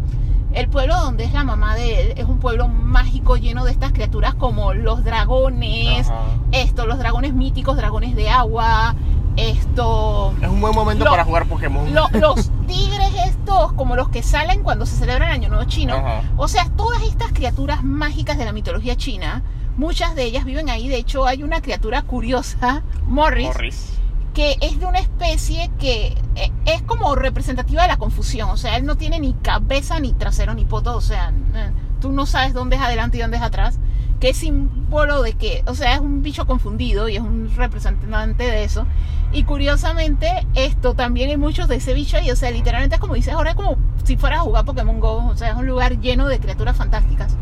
el 0.54 0.68
pueblo 0.68 0.96
donde 0.96 1.26
es 1.26 1.34
la 1.34 1.44
mamá 1.44 1.76
de 1.76 2.02
él, 2.02 2.14
es 2.18 2.26
un 2.26 2.40
pueblo 2.40 2.68
mágico 2.68 3.38
lleno 3.38 3.66
de 3.66 3.72
estas 3.72 3.92
criaturas 3.92 4.34
como 4.34 4.74
los 4.74 5.04
dragones, 5.04 6.10
Ajá. 6.10 6.24
esto, 6.52 6.88
los 6.88 6.98
dragones 6.98 7.34
míticos, 7.36 7.78
dragones 7.78 8.16
de 8.16 8.30
agua, 8.30 8.96
esto, 9.36 10.34
Es 10.42 10.48
un 10.50 10.62
buen 10.62 10.74
momento 10.76 11.06
para 11.06 11.24
jugar 11.24 11.46
Pokémon. 11.48 11.94
lo- 11.94 12.10
los 12.14 12.52
tigres 12.68 13.10
estos, 13.26 13.72
como 13.74 13.96
los 13.96 14.10
que 14.10 14.22
salen 14.24 14.64
cuando 14.64 14.86
se 14.86 14.96
celebra 14.96 15.28
el 15.28 15.34
Año 15.34 15.50
Nuevo 15.50 15.64
Chino. 15.66 15.96
Ajá. 15.96 16.22
O 16.38 16.48
sea, 16.48 16.70
todas 16.76 17.02
estas 17.04 17.32
criaturas 17.32 17.84
mágicas 17.84 18.38
de 18.38 18.46
la 18.46 18.52
mitología 18.52 18.96
china, 18.96 19.44
muchas 19.78 20.16
de 20.16 20.24
ellas 20.26 20.46
viven 20.46 20.70
ahí. 20.70 20.88
De 20.88 20.98
hecho, 20.98 21.26
hay 21.26 21.44
una 21.44 21.62
criatura 21.62 22.02
curiosa, 22.04 22.84
Morris, 23.08 23.48
Morris. 23.48 23.94
que 24.34 24.58
es 24.62 24.80
de 24.80 24.86
una 24.86 25.00
especie 25.00 25.72
que 25.80 26.18
eh, 26.36 26.52
es 26.66 26.82
como 26.84 27.16
representativa 27.16 27.82
de 27.84 27.88
la 27.88 27.98
confusión. 27.98 28.50
O 28.50 28.58
sea, 28.58 28.78
él 28.78 28.86
no 28.86 28.96
tiene 28.96 29.20
ni 29.20 29.34
cabeza, 29.36 30.00
ni 30.00 30.14
trasero, 30.14 30.54
ni 30.54 30.66
poto. 30.66 30.96
O 30.96 31.02
sea, 31.02 31.32
eh, 31.56 31.72
tú 32.02 32.12
no 32.12 32.26
sabes 32.26 32.54
dónde 32.54 32.76
es 32.76 32.82
adelante 32.82 33.18
y 33.18 33.22
dónde 33.22 33.38
es 33.38 33.44
atrás. 33.44 33.80
Que 34.20 34.30
es 34.30 34.38
símbolo 34.38 35.22
de 35.22 35.34
que, 35.34 35.64
o 35.66 35.76
sea, 35.76 35.94
es 35.96 36.00
un 36.02 36.22
bicho 36.22 36.46
confundido 36.46 37.08
y 37.08 37.16
es 37.16 37.22
un 37.22 37.50
representante 37.56 38.44
de 38.44 38.64
eso. 38.64 38.86
Y 39.32 39.44
curiosamente, 39.44 40.46
esto 40.56 40.94
también 40.94 41.30
hay 41.30 41.38
muchos 41.38 41.68
de 41.68 41.76
ese 41.78 41.94
bicho 41.94 42.18
ahí. 42.18 42.30
O 42.32 42.36
sea, 42.36 42.52
literalmente 42.52 42.96
es 42.96 43.02
como 43.02 43.14
dices 43.14 43.34
ahora, 43.34 43.52
es 43.52 43.56
como 43.56 43.78
si 44.04 44.18
fueras 44.18 44.40
a 44.40 44.44
jugar 44.44 44.66
Pokémon 44.66 45.00
Go. 45.00 45.28
O 45.28 45.38
sea, 45.38 45.50
es 45.52 45.56
un 45.56 45.68
lugar 45.68 46.00
lleno 46.02 46.28
de 46.28 46.40
criaturas 46.40 46.76
fantásticas. 46.76 47.36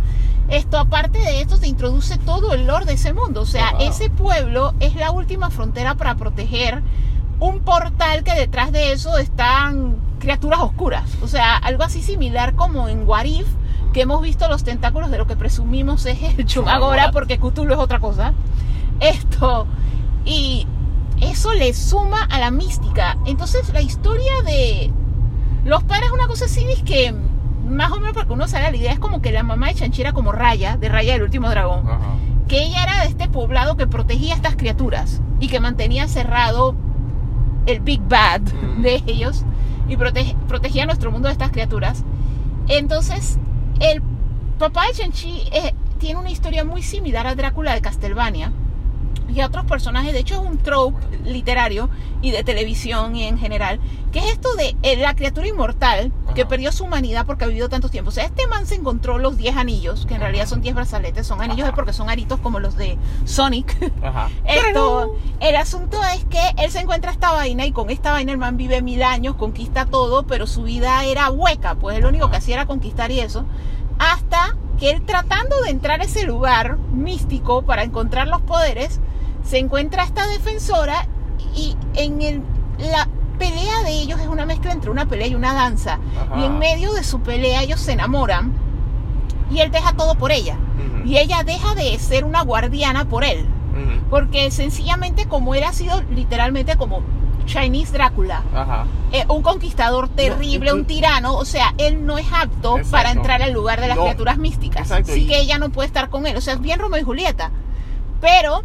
Esto, 0.49 0.77
aparte 0.77 1.19
de 1.19 1.41
esto, 1.41 1.57
se 1.57 1.67
introduce 1.67 2.17
todo 2.19 2.53
el 2.53 2.67
lore 2.67 2.85
de 2.85 2.93
ese 2.93 3.11
mundo. 3.13 3.41
O 3.41 3.45
sea, 3.45 3.71
Oh, 3.73 3.77
wow. 3.79 3.87
ese 3.87 4.09
pueblo 4.09 4.73
es 4.79 4.95
la 4.95 5.11
última 5.11 5.49
frontera 5.49 5.95
para 5.95 6.15
proteger 6.15 6.81
un 7.39 7.59
portal 7.59 8.23
que 8.23 8.33
detrás 8.33 8.71
de 8.71 8.91
eso 8.91 9.17
están 9.17 9.95
criaturas 10.19 10.59
oscuras. 10.59 11.03
O 11.21 11.27
sea, 11.27 11.55
algo 11.55 11.83
así 11.83 12.01
similar 12.01 12.53
como 12.55 12.87
en 12.87 13.07
Warif, 13.07 13.47
que 13.93 14.01
hemos 14.01 14.21
visto 14.21 14.47
los 14.47 14.63
tentáculos 14.63 15.09
de 15.11 15.17
lo 15.17 15.27
que 15.27 15.35
presumimos 15.35 16.05
es 16.05 16.21
el 16.37 16.45
Chumagora, 16.45 17.11
porque 17.11 17.37
Cthulhu 17.39 17.73
es 17.73 17.79
otra 17.79 17.99
cosa. 17.99 18.33
Esto. 18.99 19.67
Y 20.25 20.67
eso 21.21 21.53
le 21.53 21.73
suma 21.73 22.23
a 22.29 22.39
la 22.39 22.51
mística. 22.51 23.17
Entonces, 23.25 23.71
la 23.73 23.81
historia 23.81 24.31
de 24.45 24.91
los 25.65 25.83
padres 25.83 26.07
es 26.07 26.11
una 26.13 26.27
cosa 26.27 26.45
así, 26.45 26.65
es 26.69 26.83
que 26.83 27.13
más 27.67 27.91
o 27.91 27.95
menos 27.99 28.13
porque 28.13 28.31
uno 28.33 28.47
sale 28.47 28.65
a 28.67 28.71
la 28.71 28.77
idea, 28.77 28.91
es 28.93 28.99
como 28.99 29.21
que 29.21 29.31
la 29.31 29.43
mamá 29.43 29.67
de 29.67 29.75
Chanchi 29.75 30.01
era 30.01 30.13
como 30.13 30.31
Raya, 30.31 30.77
de 30.77 30.87
Raya 30.89 31.13
del 31.13 31.23
último 31.23 31.49
dragón 31.49 31.83
que 32.47 32.63
ella 32.63 32.81
era 32.83 33.01
de 33.01 33.07
este 33.09 33.27
poblado 33.27 33.75
que 33.75 33.87
protegía 33.87 34.31
a 34.33 34.37
estas 34.37 34.55
criaturas 34.55 35.21
y 35.41 35.49
que 35.49 35.59
mantenía 35.59 36.07
cerrado 36.07 36.75
el 37.65 37.81
Big 37.81 37.99
Bad 38.07 38.39
Mm. 38.41 38.81
de 38.83 39.03
ellos 39.05 39.43
y 39.89 39.97
protege- 39.97 40.37
protegía 40.47 40.85
nuestro 40.85 41.11
mundo 41.11 41.27
de 41.27 41.33
estas 41.33 41.51
criaturas. 41.51 42.05
Entonces, 42.69 43.37
el 43.79 44.01
papá 44.57 44.87
de 44.87 44.93
Chanchi 44.93 45.43
eh, 45.51 45.73
tiene 45.99 46.19
una 46.19 46.31
historia 46.31 46.63
muy 46.63 46.81
similar 46.81 47.27
a 47.27 47.35
Drácula 47.35 47.73
de 47.73 47.81
Castlevania 47.81 48.51
y 49.29 49.41
a 49.41 49.47
otros 49.47 49.65
personajes. 49.65 50.13
De 50.13 50.19
hecho, 50.19 50.35
es 50.35 50.41
un 50.41 50.57
trope 50.57 50.97
literario 51.23 51.89
y 52.21 52.31
de 52.31 52.43
televisión 52.43 53.15
y 53.15 53.23
en 53.23 53.37
general, 53.37 53.79
que 54.11 54.19
es 54.19 54.25
esto 54.25 54.55
de 54.55 54.75
eh, 54.81 54.95
la 54.97 55.15
criatura 55.15 55.47
inmortal 55.47 56.11
que 56.33 56.41
Ajá. 56.41 56.49
perdió 56.49 56.71
su 56.71 56.85
humanidad 56.85 57.25
porque 57.25 57.45
ha 57.45 57.47
vivido 57.47 57.69
tantos 57.69 57.91
tiempos. 57.91 58.13
O 58.13 58.15
sea, 58.15 58.25
este 58.25 58.47
man 58.47 58.65
se 58.65 58.75
encontró 58.75 59.17
los 59.17 59.37
10 59.37 59.57
anillos, 59.57 60.05
que 60.05 60.15
en 60.15 60.21
realidad 60.21 60.47
son 60.47 60.61
10 60.61 60.75
brazaletes, 60.75 61.27
son 61.27 61.41
anillos 61.41 61.69
porque 61.75 61.93
son 61.93 62.09
aritos 62.09 62.39
como 62.39 62.59
los 62.59 62.75
de 62.75 62.97
Sonic. 63.25 63.77
Ajá. 64.01 64.29
Esto, 64.45 65.15
el 65.39 65.55
asunto 65.55 65.99
es 66.15 66.25
que 66.25 66.41
él 66.57 66.71
se 66.71 66.79
encuentra 66.79 67.11
esta 67.11 67.31
vaina 67.31 67.65
y 67.65 67.71
con 67.71 67.89
esta 67.89 68.11
vaina 68.11 68.31
el 68.31 68.37
man 68.37 68.57
vive 68.57 68.81
mil 68.81 69.03
años, 69.03 69.35
conquista 69.35 69.85
todo, 69.85 70.23
pero 70.25 70.47
su 70.47 70.63
vida 70.63 71.03
era 71.05 71.29
hueca, 71.29 71.75
pues 71.75 71.99
lo 71.99 72.09
único 72.09 72.29
que 72.31 72.37
hacía 72.37 72.55
era 72.55 72.65
conquistar 72.65 73.11
y 73.11 73.19
eso. 73.19 73.45
Hasta 73.99 74.55
que 74.79 74.91
él 74.91 75.01
tratando 75.05 75.61
de 75.63 75.71
entrar 75.71 76.01
a 76.01 76.03
ese 76.03 76.23
lugar 76.23 76.77
místico 76.91 77.63
para 77.63 77.83
encontrar 77.83 78.27
los 78.27 78.41
poderes, 78.41 78.99
se 79.43 79.57
encuentra 79.57 80.03
esta 80.03 80.27
defensora 80.27 81.07
y 81.55 81.75
en 81.95 82.21
el, 82.21 82.43
la 82.77 83.07
pelea 83.39 83.83
de 83.83 83.91
ellos 83.91 84.19
es 84.19 84.27
una 84.27 84.45
mezcla 84.45 84.71
entre 84.71 84.89
una 84.89 85.07
pelea 85.07 85.27
y 85.27 85.35
una 85.35 85.53
danza. 85.53 85.99
Ajá. 86.19 86.39
Y 86.39 86.43
en 86.45 86.59
medio 86.59 86.93
de 86.93 87.03
su 87.03 87.21
pelea 87.21 87.63
ellos 87.63 87.79
se 87.79 87.93
enamoran 87.93 88.53
y 89.49 89.59
él 89.59 89.71
deja 89.71 89.93
todo 89.93 90.15
por 90.15 90.31
ella. 90.31 90.57
Y 91.05 91.17
ella 91.17 91.43
deja 91.43 91.73
de 91.73 91.97
ser 91.99 92.25
una 92.25 92.41
guardiana 92.41 93.05
por 93.05 93.23
él. 93.23 93.45
Porque 94.09 94.49
sencillamente 94.51 95.27
como 95.27 95.53
él 95.53 95.63
ha 95.63 95.71
sido 95.71 96.01
literalmente 96.09 96.75
como 96.77 97.03
Chinese 97.47 97.91
Drácula, 97.93 98.43
Ajá. 98.53 98.85
eh, 99.11 99.25
un 99.29 99.41
conquistador 99.41 100.09
terrible, 100.09 100.69
y- 100.69 100.73
un 100.73 100.85
tirano, 100.85 101.33
o 101.35 101.45
sea, 101.45 101.73
él 101.79 102.05
no 102.05 102.19
es 102.19 102.27
apto 102.31 102.77
Exacto. 102.77 102.91
para 102.91 103.11
entrar 103.11 103.41
al 103.41 103.53
lugar 103.53 103.81
de 103.81 103.87
las 103.87 103.97
No, 103.97 104.03
criaturas 104.03 104.37
místicas. 104.37 104.83
exacto, 104.83 105.11
Así 105.13 105.21
y- 105.21 105.27
que 105.27 105.39
ella 105.39 105.57
no 105.57 105.69
puede 105.69 105.87
estar 105.87 106.09
con 106.09 106.27
él, 106.27 106.37
o 106.37 106.41
sea, 106.41 106.53
es 106.53 106.61
bien 106.61 106.79
Romeo 106.79 106.99
y 107.01 107.03
Julieta. 107.03 107.49
Pero, 108.21 108.63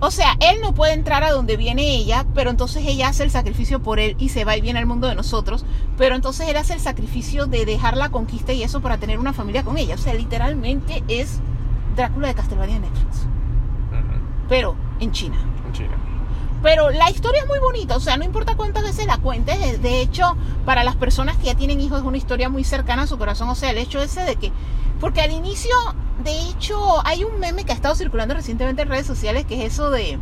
o 0.00 0.10
sea, 0.10 0.36
él 0.40 0.60
no 0.62 0.72
puede 0.74 0.92
entrar 0.94 1.24
a 1.24 1.30
donde 1.32 1.56
viene 1.56 1.82
ella, 1.96 2.24
pero 2.34 2.50
entonces 2.50 2.84
ella 2.86 3.08
hace 3.08 3.22
el 3.24 3.30
sacrificio 3.30 3.82
por 3.82 3.98
él 3.98 4.14
y 4.18 4.28
se 4.30 4.44
va 4.44 4.56
y 4.56 4.60
viene 4.60 4.78
al 4.78 4.86
mundo 4.86 5.08
de 5.08 5.14
nosotros. 5.14 5.64
Pero 5.98 6.14
entonces 6.14 6.48
él 6.48 6.56
hace 6.56 6.72
el 6.74 6.80
sacrificio 6.80 7.46
de 7.46 7.64
dejar 7.66 7.96
la 7.96 8.08
conquista 8.10 8.52
y 8.52 8.62
eso 8.62 8.80
para 8.80 8.96
tener 8.98 9.18
una 9.18 9.32
familia 9.32 9.62
con 9.64 9.76
ella. 9.76 9.96
O 9.96 9.98
sea, 9.98 10.14
literalmente 10.14 11.02
es 11.08 11.40
Drácula 11.96 12.28
de 12.28 12.34
Castlevania 12.34 12.76
de 12.76 12.80
Netflix, 12.82 13.26
pero 14.48 14.76
en 15.00 15.12
China. 15.12 15.36
En 15.66 15.72
China. 15.72 15.96
Pero 16.62 16.90
la 16.90 17.10
historia 17.10 17.40
es 17.42 17.46
muy 17.48 17.58
bonita, 17.58 17.96
o 17.96 18.00
sea, 18.00 18.16
no 18.18 18.24
importa 18.24 18.54
cuántas 18.54 18.82
veces 18.82 19.06
la 19.06 19.16
cuentes, 19.18 19.58
de- 19.58 19.78
de 19.78 20.00
hecho, 20.02 20.36
para 20.66 20.84
las 20.84 20.94
personas 20.96 21.36
que 21.38 21.44
ya 21.46 21.54
tienen 21.54 21.80
hijos 21.80 22.00
es 22.00 22.04
una 22.04 22.18
historia 22.18 22.48
muy 22.50 22.64
cercana 22.64 23.02
a 23.02 23.06
su 23.06 23.16
corazón, 23.16 23.48
o 23.48 23.54
sea, 23.54 23.70
el 23.70 23.78
hecho 23.78 24.02
ese 24.02 24.24
de 24.24 24.36
que, 24.36 24.52
porque 25.00 25.22
al 25.22 25.30
inicio, 25.32 25.74
de 26.22 26.38
hecho, 26.50 26.78
hay 27.06 27.24
un 27.24 27.40
meme 27.40 27.64
que 27.64 27.72
ha 27.72 27.74
estado 27.74 27.94
circulando 27.94 28.34
recientemente 28.34 28.82
en 28.82 28.88
redes 28.88 29.06
sociales, 29.06 29.46
que 29.46 29.64
es 29.64 29.72
eso 29.72 29.90
de, 29.90 30.18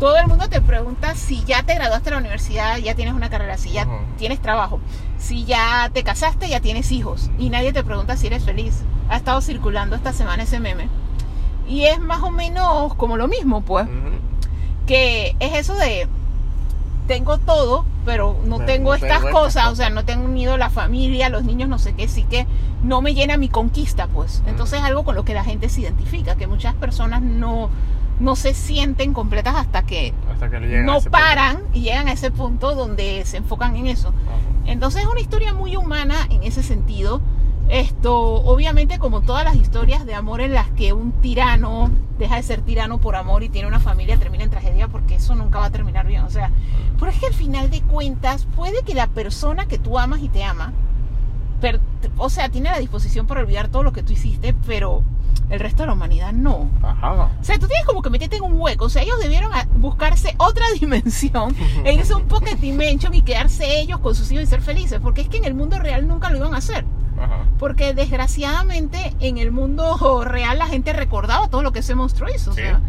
todo 0.00 0.16
el 0.16 0.26
mundo 0.26 0.48
te 0.48 0.60
pregunta 0.60 1.14
si 1.14 1.44
ya 1.44 1.62
te 1.62 1.74
graduaste 1.74 2.06
de 2.06 2.12
la 2.12 2.18
universidad, 2.20 2.78
ya 2.78 2.94
tienes 2.94 3.14
una 3.14 3.28
carrera, 3.30 3.56
si 3.58 3.70
ya 3.70 3.84
tienes 4.18 4.40
trabajo, 4.40 4.80
si 5.18 5.44
ya 5.44 5.90
te 5.92 6.02
casaste, 6.02 6.48
ya 6.48 6.60
tienes 6.60 6.90
hijos, 6.90 7.30
y 7.38 7.50
nadie 7.50 7.72
te 7.72 7.84
pregunta 7.84 8.16
si 8.16 8.26
eres 8.26 8.42
feliz. 8.42 8.82
Ha 9.10 9.16
estado 9.16 9.40
circulando 9.42 9.94
esta 9.96 10.12
semana 10.12 10.42
ese 10.44 10.58
meme. 10.58 10.88
Y 11.68 11.84
es 11.84 12.00
más 12.00 12.22
o 12.22 12.30
menos 12.30 12.94
como 12.94 13.16
lo 13.16 13.28
mismo, 13.28 13.60
pues. 13.60 13.86
Que 14.90 15.36
es 15.38 15.54
eso 15.54 15.76
de 15.76 16.08
tengo 17.06 17.38
todo, 17.38 17.84
pero 18.04 18.36
no 18.44 18.56
Pero 18.56 18.66
tengo 18.72 18.90
no 18.90 18.94
estas 18.96 19.22
tengo 19.22 19.30
cosas, 19.30 19.68
o 19.68 19.76
sea, 19.76 19.88
no 19.88 20.04
tengo 20.04 20.24
unido 20.24 20.56
la 20.56 20.68
familia, 20.68 21.28
los 21.28 21.44
niños, 21.44 21.68
no 21.68 21.78
sé 21.78 21.92
qué, 21.94 22.08
sí 22.08 22.24
que 22.24 22.44
no 22.82 23.00
me 23.00 23.14
llena 23.14 23.36
mi 23.36 23.48
conquista, 23.48 24.08
pues. 24.08 24.42
Entonces 24.48 24.80
es 24.80 24.84
algo 24.84 25.04
con 25.04 25.14
lo 25.14 25.24
que 25.24 25.32
la 25.32 25.44
gente 25.44 25.68
se 25.68 25.82
identifica, 25.82 26.34
que 26.34 26.48
muchas 26.48 26.74
personas 26.74 27.22
no, 27.22 27.70
no 28.18 28.34
se 28.34 28.52
sienten 28.52 29.12
completas 29.14 29.54
hasta 29.54 29.82
que 29.82 30.12
Hasta 30.32 30.48
no 30.48 30.94
punto. 30.94 31.10
paran 31.12 31.60
y 31.72 31.82
llegan 31.82 32.08
a 32.08 32.12
ese 32.12 32.32
punto 32.32 32.74
donde 32.74 33.22
se 33.26 33.36
enfocan 33.36 33.76
en 33.76 33.86
eso. 33.86 34.08
Ajá. 34.08 34.72
Entonces 34.72 35.02
es 35.02 35.08
una 35.08 35.20
historia 35.20 35.54
muy 35.54 35.76
humana 35.76 36.26
en 36.30 36.42
ese 36.42 36.64
sentido. 36.64 37.20
Esto, 37.68 38.18
obviamente, 38.18 38.98
como 38.98 39.20
todas 39.20 39.44
las 39.44 39.54
historias 39.54 40.04
de 40.04 40.14
amor 40.14 40.40
en 40.40 40.54
las 40.54 40.68
que 40.70 40.92
un 40.92 41.12
tirano 41.12 41.90
deja 42.18 42.36
de 42.36 42.42
ser 42.42 42.62
tirano 42.62 42.98
por 42.98 43.14
amor 43.14 43.44
y 43.44 43.48
tiene 43.48 43.68
una 43.68 43.78
familia, 43.78 44.18
termina 44.18 44.42
en 44.44 44.50
tragedia 44.50 44.88
porque 44.88 45.14
eso 45.16 45.34
nunca 45.36 45.60
va 45.60 45.66
a 45.66 45.70
terminar 45.70 46.06
bien. 46.06 46.22
O 46.22 46.30
sea, 46.30 46.50
pero 46.98 47.12
es 47.12 47.18
que 47.20 47.26
al 47.26 47.34
final 47.34 47.70
de 47.70 47.80
cuentas, 47.82 48.46
puede 48.56 48.82
que 48.82 48.94
la 48.94 49.06
persona 49.06 49.66
que 49.66 49.78
tú 49.78 49.98
amas 50.00 50.20
y 50.20 50.28
te 50.28 50.42
ama, 50.42 50.72
per- 51.60 51.80
o 52.16 52.28
sea, 52.28 52.48
tiene 52.48 52.70
la 52.70 52.78
disposición 52.78 53.26
para 53.26 53.40
olvidar 53.40 53.68
todo 53.68 53.84
lo 53.84 53.92
que 53.92 54.02
tú 54.02 54.12
hiciste, 54.14 54.52
pero 54.66 55.02
el 55.48 55.60
resto 55.60 55.84
de 55.84 55.86
la 55.88 55.92
humanidad 55.92 56.32
no. 56.32 56.68
Ajá. 56.82 57.30
O 57.40 57.44
sea, 57.44 57.56
tú 57.58 57.68
tienes 57.68 57.86
como 57.86 58.02
que 58.02 58.10
meterte 58.10 58.36
en 58.36 58.42
un 58.42 58.60
hueco. 58.60 58.86
O 58.86 58.88
sea, 58.88 59.02
ellos 59.02 59.18
debieron 59.20 59.52
buscarse 59.76 60.34
otra 60.38 60.64
dimensión, 60.80 61.54
e 61.84 61.94
irse 61.94 62.14
un 62.14 62.24
pocket 62.24 62.56
dimension 62.56 63.14
y 63.14 63.22
quedarse 63.22 63.80
ellos 63.80 64.00
con 64.00 64.16
sus 64.16 64.30
hijos 64.32 64.42
y 64.42 64.46
ser 64.48 64.60
felices. 64.60 64.98
Porque 65.00 65.20
es 65.20 65.28
que 65.28 65.36
en 65.36 65.44
el 65.44 65.54
mundo 65.54 65.78
real 65.78 66.08
nunca 66.08 66.30
lo 66.30 66.36
iban 66.38 66.54
a 66.54 66.58
hacer. 66.58 66.84
Ajá. 67.20 67.44
Porque 67.58 67.92
desgraciadamente 67.94 69.12
en 69.20 69.38
el 69.38 69.50
mundo 69.52 70.22
real 70.24 70.58
la 70.58 70.66
gente 70.66 70.92
recordaba 70.92 71.48
todo 71.48 71.62
lo 71.62 71.72
que 71.72 71.80
ese 71.80 71.94
monstruo 71.94 72.28
hizo. 72.34 72.50
O 72.52 72.54
Sí. 72.54 72.62
sea, 72.62 72.80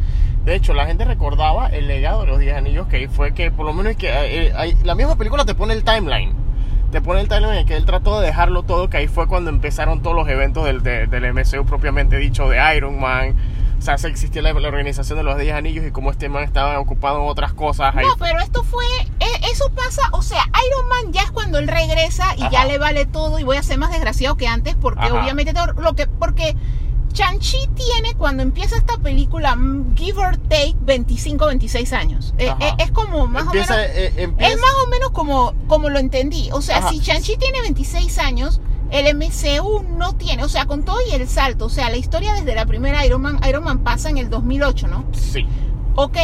De 0.45 0.55
hecho, 0.55 0.73
la 0.73 0.87
gente 0.87 1.05
recordaba 1.05 1.67
el 1.67 1.87
legado 1.87 2.21
de 2.21 2.27
los 2.27 2.39
10 2.39 2.55
anillos 2.55 2.87
que 2.87 2.95
ahí 2.97 3.07
fue 3.07 3.31
que 3.35 3.51
por 3.51 3.63
lo 3.63 3.73
menos 3.73 3.95
que 3.95 4.07
eh, 4.09 4.51
hay- 4.55 4.75
la 4.83 4.95
misma 4.95 5.15
película 5.15 5.45
te 5.45 5.53
pone 5.53 5.73
el 5.75 5.83
timeline. 5.83 6.33
Te 6.91 6.99
pone 6.99 7.21
el 7.21 7.27
timeline 7.27 7.59
en 7.59 7.65
que 7.67 7.77
él 7.77 7.85
trató 7.85 8.19
de 8.19 8.25
dejarlo 8.25 8.63
todo, 8.63 8.89
que 8.89 8.97
ahí 8.97 9.07
fue 9.07 9.27
cuando 9.27 9.51
empezaron 9.51 10.01
todos 10.01 10.15
los 10.15 10.27
eventos 10.27 10.65
del, 10.65 10.81
de- 10.81 11.05
del 11.05 11.25
MCU 11.25 11.63
propiamente 11.65 12.17
dicho, 12.17 12.49
de 12.49 12.57
Iron 12.75 12.99
Man. 12.99 13.35
O 13.81 13.83
sea, 13.83 13.97
se 13.97 14.09
existía 14.09 14.43
la, 14.43 14.53
la 14.53 14.67
organización 14.67 15.17
de 15.17 15.23
los 15.23 15.35
10 15.39 15.55
anillos 15.55 15.83
y 15.87 15.89
como 15.89 16.11
este 16.11 16.29
man 16.29 16.43
estaba 16.43 16.79
ocupado 16.79 17.19
en 17.23 17.27
otras 17.27 17.51
cosas. 17.53 17.95
Ahí 17.95 18.05
no, 18.05 18.15
pero 18.19 18.39
esto 18.39 18.63
fue, 18.63 18.85
e- 19.19 19.51
eso 19.51 19.71
pasa, 19.75 20.03
o 20.11 20.21
sea, 20.21 20.43
Iron 20.67 20.87
Man 20.87 21.11
ya 21.13 21.23
es 21.23 21.31
cuando 21.31 21.57
él 21.57 21.67
regresa 21.67 22.35
y 22.37 22.41
ya 22.41 22.59
Ajá. 22.59 22.65
le 22.65 22.77
vale 22.77 23.07
todo 23.07 23.39
y 23.39 23.43
voy 23.43 23.57
a 23.57 23.63
ser 23.63 23.79
más 23.79 23.89
desgraciado 23.91 24.37
que 24.37 24.45
antes 24.47 24.75
porque 24.75 25.05
Ajá. 25.05 25.15
obviamente 25.19 25.51
lo 25.77 25.93
que, 25.95 26.05
porque 26.05 26.55
Chanchi 27.13 27.57
tiene 27.75 28.13
cuando 28.15 28.43
empieza 28.43 28.77
esta 28.77 28.97
película, 28.97 29.55
mm, 29.55 29.95
give 29.97 30.17
or 30.19 30.37
take, 30.37 30.75
25, 30.81 31.47
26 31.47 31.91
años. 31.93 32.33
Eh, 32.37 32.53
eh, 32.59 32.73
es 32.77 32.91
como 32.91 33.25
más 33.25 33.45
empieza, 33.47 33.73
o 33.73 33.77
menos... 33.77 33.91
eh, 33.95 34.13
empieza- 34.17 34.53
Es 34.53 34.59
más 34.61 34.73
o 34.85 34.89
menos 34.89 35.09
como, 35.09 35.53
como 35.67 35.89
lo 35.89 35.97
entendí. 35.97 36.49
O 36.53 36.61
sea, 36.61 36.77
Ajá. 36.77 36.89
si 36.89 36.99
Chanchi 37.01 37.35
tiene 37.37 37.61
26 37.61 38.17
años, 38.19 38.61
el 38.91 39.15
MCU 39.15 39.83
no 39.97 40.13
tiene. 40.13 40.43
O 40.43 40.49
sea, 40.49 40.65
con 40.65 40.83
todo 40.83 40.97
y 41.09 41.13
el 41.15 41.27
salto. 41.27 41.65
O 41.65 41.69
sea, 41.69 41.89
la 41.89 41.97
historia 41.97 42.33
desde 42.33 42.53
la 42.55 42.65
primera 42.65 43.05
Iron 43.05 43.21
Man, 43.21 43.39
Iron 43.47 43.63
Man 43.63 43.79
pasa 43.79 44.09
en 44.09 44.17
el 44.17 44.29
2008, 44.29 44.87
¿no? 44.87 45.05
Sí. 45.13 45.45
Ok, 45.95 46.17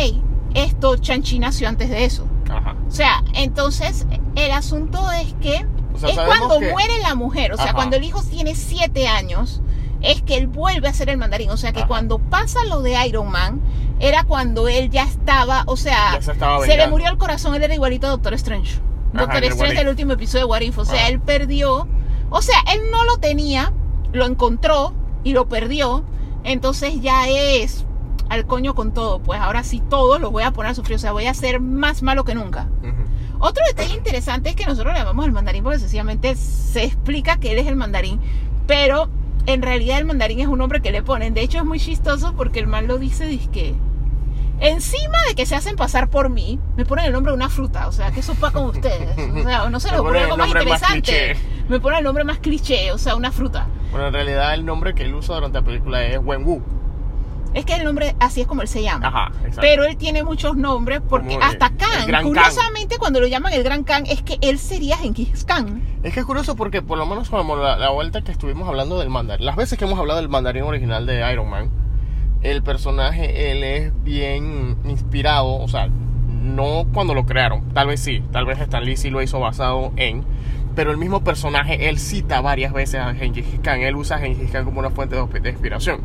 esto 0.54 0.96
Chanchi 0.98 1.40
nació 1.40 1.68
antes 1.70 1.90
de 1.90 2.06
eso. 2.06 2.26
Ajá. 2.50 2.76
O 2.88 2.92
sea, 2.92 3.24
entonces 3.34 4.06
el 4.36 4.52
asunto 4.52 5.12
es 5.12 5.34
que 5.42 5.66
O 5.94 6.00
sea, 6.00 6.10
es 6.10 6.16
cuando 6.20 6.60
que- 6.60 6.72
muere 6.72 7.00
la 7.02 7.16
mujer. 7.16 7.52
O 7.54 7.58
sea, 7.58 7.74
cuando 7.74 7.96
el 7.98 8.04
hijo 8.04 8.22
tiene 8.24 8.56
7 8.56 9.08
años, 9.08 9.62
es 10.02 10.22
que 10.22 10.36
él 10.38 10.48
vuelve 10.48 10.88
a 10.88 10.94
ser 10.94 11.10
el 11.10 11.18
mandarín. 11.18 11.50
O 11.50 11.58
sea, 11.58 11.74
que 11.74 11.80
Ajá. 11.80 11.88
cuando 11.88 12.20
pasa 12.20 12.64
lo 12.66 12.82
de 12.82 12.96
Iron 13.08 13.30
Man, 13.32 13.62
era 14.00 14.24
cuando 14.24 14.68
él 14.68 14.90
ya 14.92 15.04
estaba, 15.04 15.64
o 15.66 15.76
sea, 15.76 16.20
se 16.22 16.34
se 16.36 16.78
le 16.78 16.88
murió 16.88 17.10
el 17.10 17.18
corazón, 17.18 17.56
él 17.56 17.64
era 17.64 17.74
igualito 17.74 18.06
a 18.08 18.12
Doctor 18.12 18.34
Strange. 18.36 18.80
Doctor 19.14 19.44
Strange 19.44 19.60
What 19.64 19.72
es 19.74 19.80
el 19.80 19.86
If. 19.86 19.90
último 19.90 20.14
episodio 20.14 20.46
de 20.46 20.52
What 20.52 20.62
If. 20.62 20.78
O 20.78 20.86
sea, 20.86 21.08
él 21.10 21.20
perdió, 21.20 21.88
o 22.30 22.42
sea, 22.42 22.58
él 22.74 22.82
no 22.92 23.06
lo 23.06 23.18
tenía, 23.18 23.74
lo 24.12 24.26
encontró 24.26 24.94
y 25.24 25.34
lo 25.34 25.48
perdió. 25.48 26.04
Entonces 26.44 27.02
ya 27.02 27.28
es 27.28 27.86
al 28.30 28.46
coño 28.46 28.76
con 28.76 28.94
todo. 28.94 29.20
Pues 29.20 29.40
ahora 29.40 29.64
sí 29.64 29.82
todos 29.90 30.20
los 30.20 30.32
voy 30.32 30.44
a 30.44 30.52
poner 30.52 30.72
a 30.72 30.76
sufrir. 30.76 30.96
O 30.96 31.00
sea, 31.00 31.12
voy 31.12 31.26
a 31.26 31.34
ser 31.34 31.60
más 31.60 32.02
malo 32.02 32.24
que 32.24 32.36
nunca. 32.36 32.68
Otro 33.40 33.64
detalle 33.68 33.94
interesante 33.94 34.50
es 34.50 34.56
que 34.56 34.66
nosotros 34.66 34.94
le 34.94 35.00
llamamos 35.00 35.26
el 35.26 35.32
mandarín 35.32 35.64
porque 35.64 35.80
sencillamente 35.80 36.36
se 36.36 36.84
explica 36.84 37.38
que 37.38 37.52
él 37.52 37.60
es 37.60 37.68
el 37.68 37.76
mandarín, 37.76 38.20
pero 38.66 39.10
en 39.46 39.62
realidad 39.62 40.00
el 40.00 40.06
mandarín 40.06 40.40
es 40.40 40.48
un 40.48 40.58
nombre 40.58 40.82
que 40.82 40.92
le 40.92 41.04
ponen. 41.04 41.36
De 41.36 41.42
hecho 41.42 41.60
es 41.60 41.66
muy 41.66 41.80
chistoso 41.80 42.34
porque 42.36 42.60
el 42.60 42.66
man 42.68 42.88
lo 42.88 42.98
dice, 42.98 43.40
que 43.52 43.76
encima 44.60 45.18
de 45.28 45.36
que 45.36 45.46
se 45.46 45.56
hacen 45.56 45.76
pasar 45.76 46.10
por 46.10 46.30
mí, 46.30 46.60
me 46.76 46.86
ponen 46.86 47.06
el 47.06 47.14
nombre 47.14 47.32
de 47.32 47.36
una 47.36 47.50
fruta, 47.50 47.88
o 47.88 47.92
sea, 47.92 48.12
que 48.12 48.20
eso 48.22 48.34
pa 48.36 48.52
con 48.52 48.66
ustedes. 48.66 49.18
O 49.18 49.44
sea, 49.44 49.70
no 49.70 49.80
se 49.80 49.90
les 49.92 50.00
ocurre 50.00 50.22
algo 50.24 50.38
más 50.38 50.50
más 50.50 50.62
interesante. 50.62 51.02
cliché. 51.02 51.36
me 51.70 51.80
ponen 51.80 52.00
el 52.00 52.04
nombre 52.06 52.24
más 52.24 52.40
cliché, 52.40 52.92
o 52.92 52.98
sea, 52.98 53.16
una 53.16 53.32
fruta. 53.32 53.68
Bueno, 53.92 54.08
en 54.08 54.14
realidad 54.14 54.54
el 54.54 54.66
nombre 54.66 54.94
que 54.94 55.04
él 55.04 55.14
usa 55.14 55.36
durante 55.36 55.60
la 55.60 55.66
película 55.66 56.04
es 56.06 56.20
Wenwu. 56.22 56.62
Es 57.54 57.66
que 57.66 57.74
el 57.76 57.86
nombre 57.86 58.16
así 58.20 58.42
es 58.42 58.48
como 58.48 58.62
él 58.62 58.68
se 58.68 58.84
llama. 58.84 59.08
Ajá, 59.08 59.32
exacto. 59.40 59.62
Pero 59.62 59.86
él 59.86 59.98
tiene 59.98 60.22
muchos 60.22 60.56
nombres 60.58 61.02
porque 61.08 61.36
Como 61.36 61.46
hasta 61.46 61.70
Khan. 61.72 62.24
curiosamente 62.24 62.98
cuando 62.98 63.20
lo 63.20 63.26
llaman 63.26 63.54
el 63.54 63.64
Gran 63.64 63.84
Khan 63.84 64.06
es 64.06 64.22
que 64.22 64.38
él 64.42 64.60
sería 64.60 64.98
Genghis 64.98 65.46
Khan. 65.46 65.82
Es 66.04 66.14
que 66.14 66.20
es 66.20 66.26
curioso 66.26 66.56
porque 66.56 66.82
por 66.82 66.98
lo 66.98 67.06
menos 67.06 67.30
como 67.30 67.56
la, 67.56 67.78
la 67.78 67.90
vuelta 67.90 68.22
que 68.22 68.32
estuvimos 68.32 68.68
hablando 68.68 69.00
del 69.00 69.10
mandarín, 69.10 69.46
las 69.46 69.56
veces 69.56 69.80
que 69.80 69.86
hemos 69.86 69.98
hablado 69.98 70.20
del 70.20 70.30
mandarín 70.30 70.64
original 70.64 71.06
de 71.08 71.32
Iron 71.32 71.50
Man, 71.50 71.72
el 72.42 72.64
personaje, 72.64 73.52
él 73.52 73.64
es 73.64 74.04
bien 74.04 74.78
inspirado, 74.86 75.56
o 75.56 75.68
sea, 75.68 75.88
no 75.88 76.86
cuando 76.94 77.14
lo 77.14 77.26
crearon, 77.26 77.70
tal 77.74 77.88
vez 77.88 78.00
sí, 78.00 78.24
tal 78.32 78.46
vez 78.46 78.60
Stan 78.60 78.84
Lee 78.84 78.98
sí 78.98 79.10
lo 79.10 79.22
hizo 79.22 79.40
basado 79.40 79.92
en, 79.96 80.24
pero 80.76 80.92
el 80.92 80.98
mismo 80.98 81.24
personaje, 81.24 81.90
él 81.90 82.00
cita 82.00 82.42
varias 82.42 82.72
veces 82.72 83.02
a 83.02 83.14
Genghis 83.14 83.46
Khan, 83.62 83.82
él 83.82 83.96
usa 83.96 84.18
a 84.18 84.20
Khan 84.20 84.66
como 84.66 84.80
una 84.80 84.92
fuente 84.92 85.16
de, 85.16 85.50
inspiración. 85.50 86.02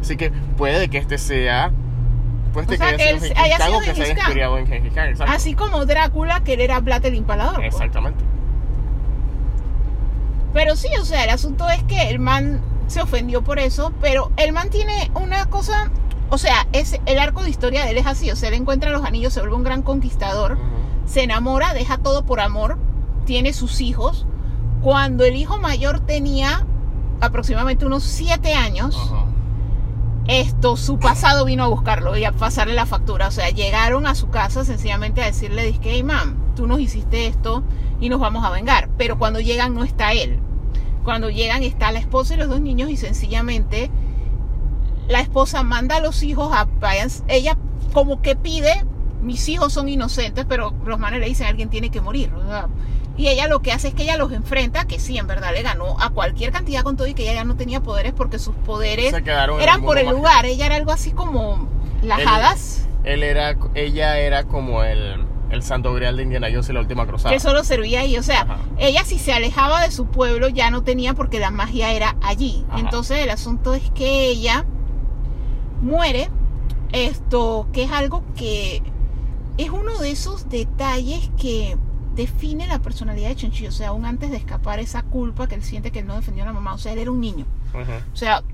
Así 0.00 0.16
que 0.16 0.30
puede 0.30 0.88
que 0.90 0.98
este 0.98 1.16
sea, 1.16 1.72
puede 2.52 2.66
O 2.66 2.70
que 2.70 2.76
sea, 2.76 2.88
haya 2.88 2.96
que 2.98 3.08
él 3.08 3.32
haya 3.36 3.58
sido 3.58 3.80
que 3.80 3.94
se 3.94 4.02
haya 4.02 4.12
inspirado 4.12 4.58
en 4.58 4.66
Genghis 4.66 4.92
Khan, 4.92 5.08
exacto. 5.08 5.32
Así 5.32 5.54
como 5.54 5.86
Drácula, 5.86 6.40
que 6.44 6.54
él 6.54 6.60
era 6.60 6.80
Vlad 6.80 7.06
el 7.06 7.14
Impalador. 7.14 7.56
pues. 7.56 7.68
Exactamente. 7.68 8.22
Pero 10.52 10.76
sí, 10.76 10.88
o 11.00 11.04
sea, 11.04 11.24
el 11.24 11.30
asunto 11.30 11.68
es 11.68 11.82
que 11.82 12.10
el 12.10 12.20
man 12.20 12.60
se 12.86 13.02
ofendió 13.02 13.42
por 13.42 13.58
eso, 13.58 13.92
pero 14.00 14.30
el 14.36 14.52
man 14.52 14.70
tiene 14.70 15.10
una 15.14 15.46
cosa, 15.46 15.90
o 16.30 16.38
sea, 16.38 16.66
es 16.72 17.00
el 17.06 17.18
arco 17.18 17.42
de 17.42 17.50
historia 17.50 17.84
de 17.84 17.90
él 17.92 17.98
es 17.98 18.06
así, 18.06 18.30
o 18.30 18.36
sea, 18.36 18.48
él 18.48 18.54
encuentra 18.54 18.90
los 18.90 19.04
anillos, 19.04 19.32
se 19.32 19.40
vuelve 19.40 19.56
un 19.56 19.64
gran 19.64 19.82
conquistador, 19.82 20.58
se 21.06 21.22
enamora, 21.22 21.74
deja 21.74 21.98
todo 21.98 22.24
por 22.24 22.40
amor, 22.40 22.78
tiene 23.24 23.52
sus 23.52 23.80
hijos. 23.80 24.26
Cuando 24.82 25.24
el 25.24 25.36
hijo 25.36 25.58
mayor 25.58 26.00
tenía 26.00 26.66
aproximadamente 27.20 27.86
unos 27.86 28.04
siete 28.04 28.54
años, 28.54 28.96
Ajá. 28.96 29.24
esto, 30.26 30.76
su 30.76 30.98
pasado 30.98 31.44
vino 31.44 31.64
a 31.64 31.68
buscarlo 31.68 32.16
y 32.16 32.24
a 32.24 32.32
pasarle 32.32 32.74
la 32.74 32.86
factura. 32.86 33.28
O 33.28 33.30
sea, 33.30 33.48
llegaron 33.50 34.06
a 34.06 34.14
su 34.14 34.28
casa 34.28 34.64
sencillamente 34.64 35.22
a 35.22 35.26
decirle, 35.26 35.64
dizque, 35.64 35.92
hey, 35.92 36.02
mam, 36.02 36.36
tú 36.54 36.66
nos 36.66 36.80
hiciste 36.80 37.26
esto 37.26 37.62
y 38.00 38.08
nos 38.08 38.20
vamos 38.20 38.44
a 38.44 38.50
vengar. 38.50 38.90
Pero 38.98 39.18
cuando 39.18 39.40
llegan 39.40 39.74
no 39.74 39.84
está 39.84 40.12
él. 40.12 40.40
Cuando 41.04 41.30
llegan 41.30 41.62
está 41.62 41.92
la 41.92 41.98
esposa 41.98 42.34
y 42.34 42.36
los 42.38 42.48
dos 42.48 42.60
niños 42.60 42.90
y 42.90 42.96
sencillamente 42.96 43.90
la 45.08 45.20
esposa 45.20 45.62
manda 45.62 45.96
a 45.96 46.00
los 46.00 46.22
hijos 46.22 46.50
a 46.52 46.66
ella 47.28 47.56
como 47.92 48.22
que 48.22 48.36
pide, 48.36 48.84
mis 49.20 49.48
hijos 49.48 49.72
son 49.72 49.88
inocentes, 49.88 50.46
pero 50.48 50.74
los 50.84 50.98
manes 50.98 51.20
le 51.20 51.26
dicen, 51.26 51.46
alguien 51.46 51.68
tiene 51.68 51.90
que 51.90 52.00
morir. 52.00 52.30
y 53.16 53.28
ella 53.28 53.46
lo 53.48 53.60
que 53.60 53.72
hace 53.72 53.88
es 53.88 53.94
que 53.94 54.02
ella 54.02 54.16
los 54.16 54.32
enfrenta, 54.32 54.86
que 54.86 54.98
sí, 54.98 55.18
en 55.18 55.26
verdad 55.26 55.52
le 55.52 55.62
ganó 55.62 56.00
a 56.00 56.10
cualquier 56.10 56.52
cantidad 56.52 56.82
con 56.82 56.96
todo 56.96 57.06
y 57.06 57.14
que 57.14 57.22
ella 57.22 57.34
ya 57.34 57.44
no 57.44 57.56
tenía 57.56 57.80
poderes 57.80 58.12
porque 58.12 58.38
sus 58.38 58.54
poderes 58.54 59.12
eran 59.12 59.82
por 59.82 59.98
el 59.98 60.08
lugar. 60.08 60.46
Ella 60.46 60.66
era 60.66 60.76
algo 60.76 60.90
así 60.90 61.12
como 61.12 61.68
las 62.02 62.20
hadas, 62.26 62.88
Él 63.04 63.22
era, 63.22 63.56
ella 63.74 64.18
era 64.18 64.44
como 64.44 64.82
el, 64.82 65.24
el 65.54 65.62
santo 65.62 65.94
grial 65.94 66.16
de 66.16 66.24
Indiana 66.24 66.48
Jones 66.50 66.68
y 66.68 66.72
la 66.72 66.80
última 66.80 67.06
cruzada. 67.06 67.32
que 67.34 67.40
solo 67.40 67.64
servía 67.64 68.00
ahí. 68.00 68.16
O 68.18 68.22
sea, 68.22 68.42
Ajá. 68.42 68.58
ella 68.78 69.04
si 69.04 69.18
se 69.18 69.32
alejaba 69.32 69.82
de 69.82 69.90
su 69.90 70.06
pueblo 70.06 70.48
ya 70.48 70.70
no 70.70 70.82
tenía 70.82 71.14
porque 71.14 71.38
la 71.40 71.50
magia 71.50 71.92
era 71.92 72.16
allí. 72.22 72.64
Ajá. 72.68 72.80
Entonces 72.80 73.18
el 73.20 73.30
asunto 73.30 73.74
es 73.74 73.90
que 73.92 74.26
ella 74.28 74.64
muere. 75.80 76.28
Esto, 76.92 77.66
que 77.72 77.82
es 77.84 77.90
algo 77.90 78.22
que 78.36 78.80
es 79.58 79.70
uno 79.70 79.98
de 79.98 80.12
esos 80.12 80.48
detalles 80.48 81.28
que 81.36 81.76
define 82.14 82.68
la 82.68 82.78
personalidad 82.78 83.30
de 83.30 83.34
Chenchi. 83.36 83.66
O 83.66 83.72
sea, 83.72 83.88
aún 83.88 84.04
antes 84.04 84.30
de 84.30 84.36
escapar 84.36 84.78
esa 84.78 85.02
culpa 85.02 85.48
que 85.48 85.56
él 85.56 85.64
siente 85.64 85.90
que 85.90 86.00
él 86.00 86.06
no 86.06 86.14
defendió 86.14 86.44
a 86.44 86.46
la 86.46 86.52
mamá. 86.52 86.74
O 86.74 86.78
sea, 86.78 86.92
él 86.92 87.00
era 87.00 87.10
un 87.10 87.20
niño. 87.20 87.46
O 88.12 88.16
sea, 88.16 88.44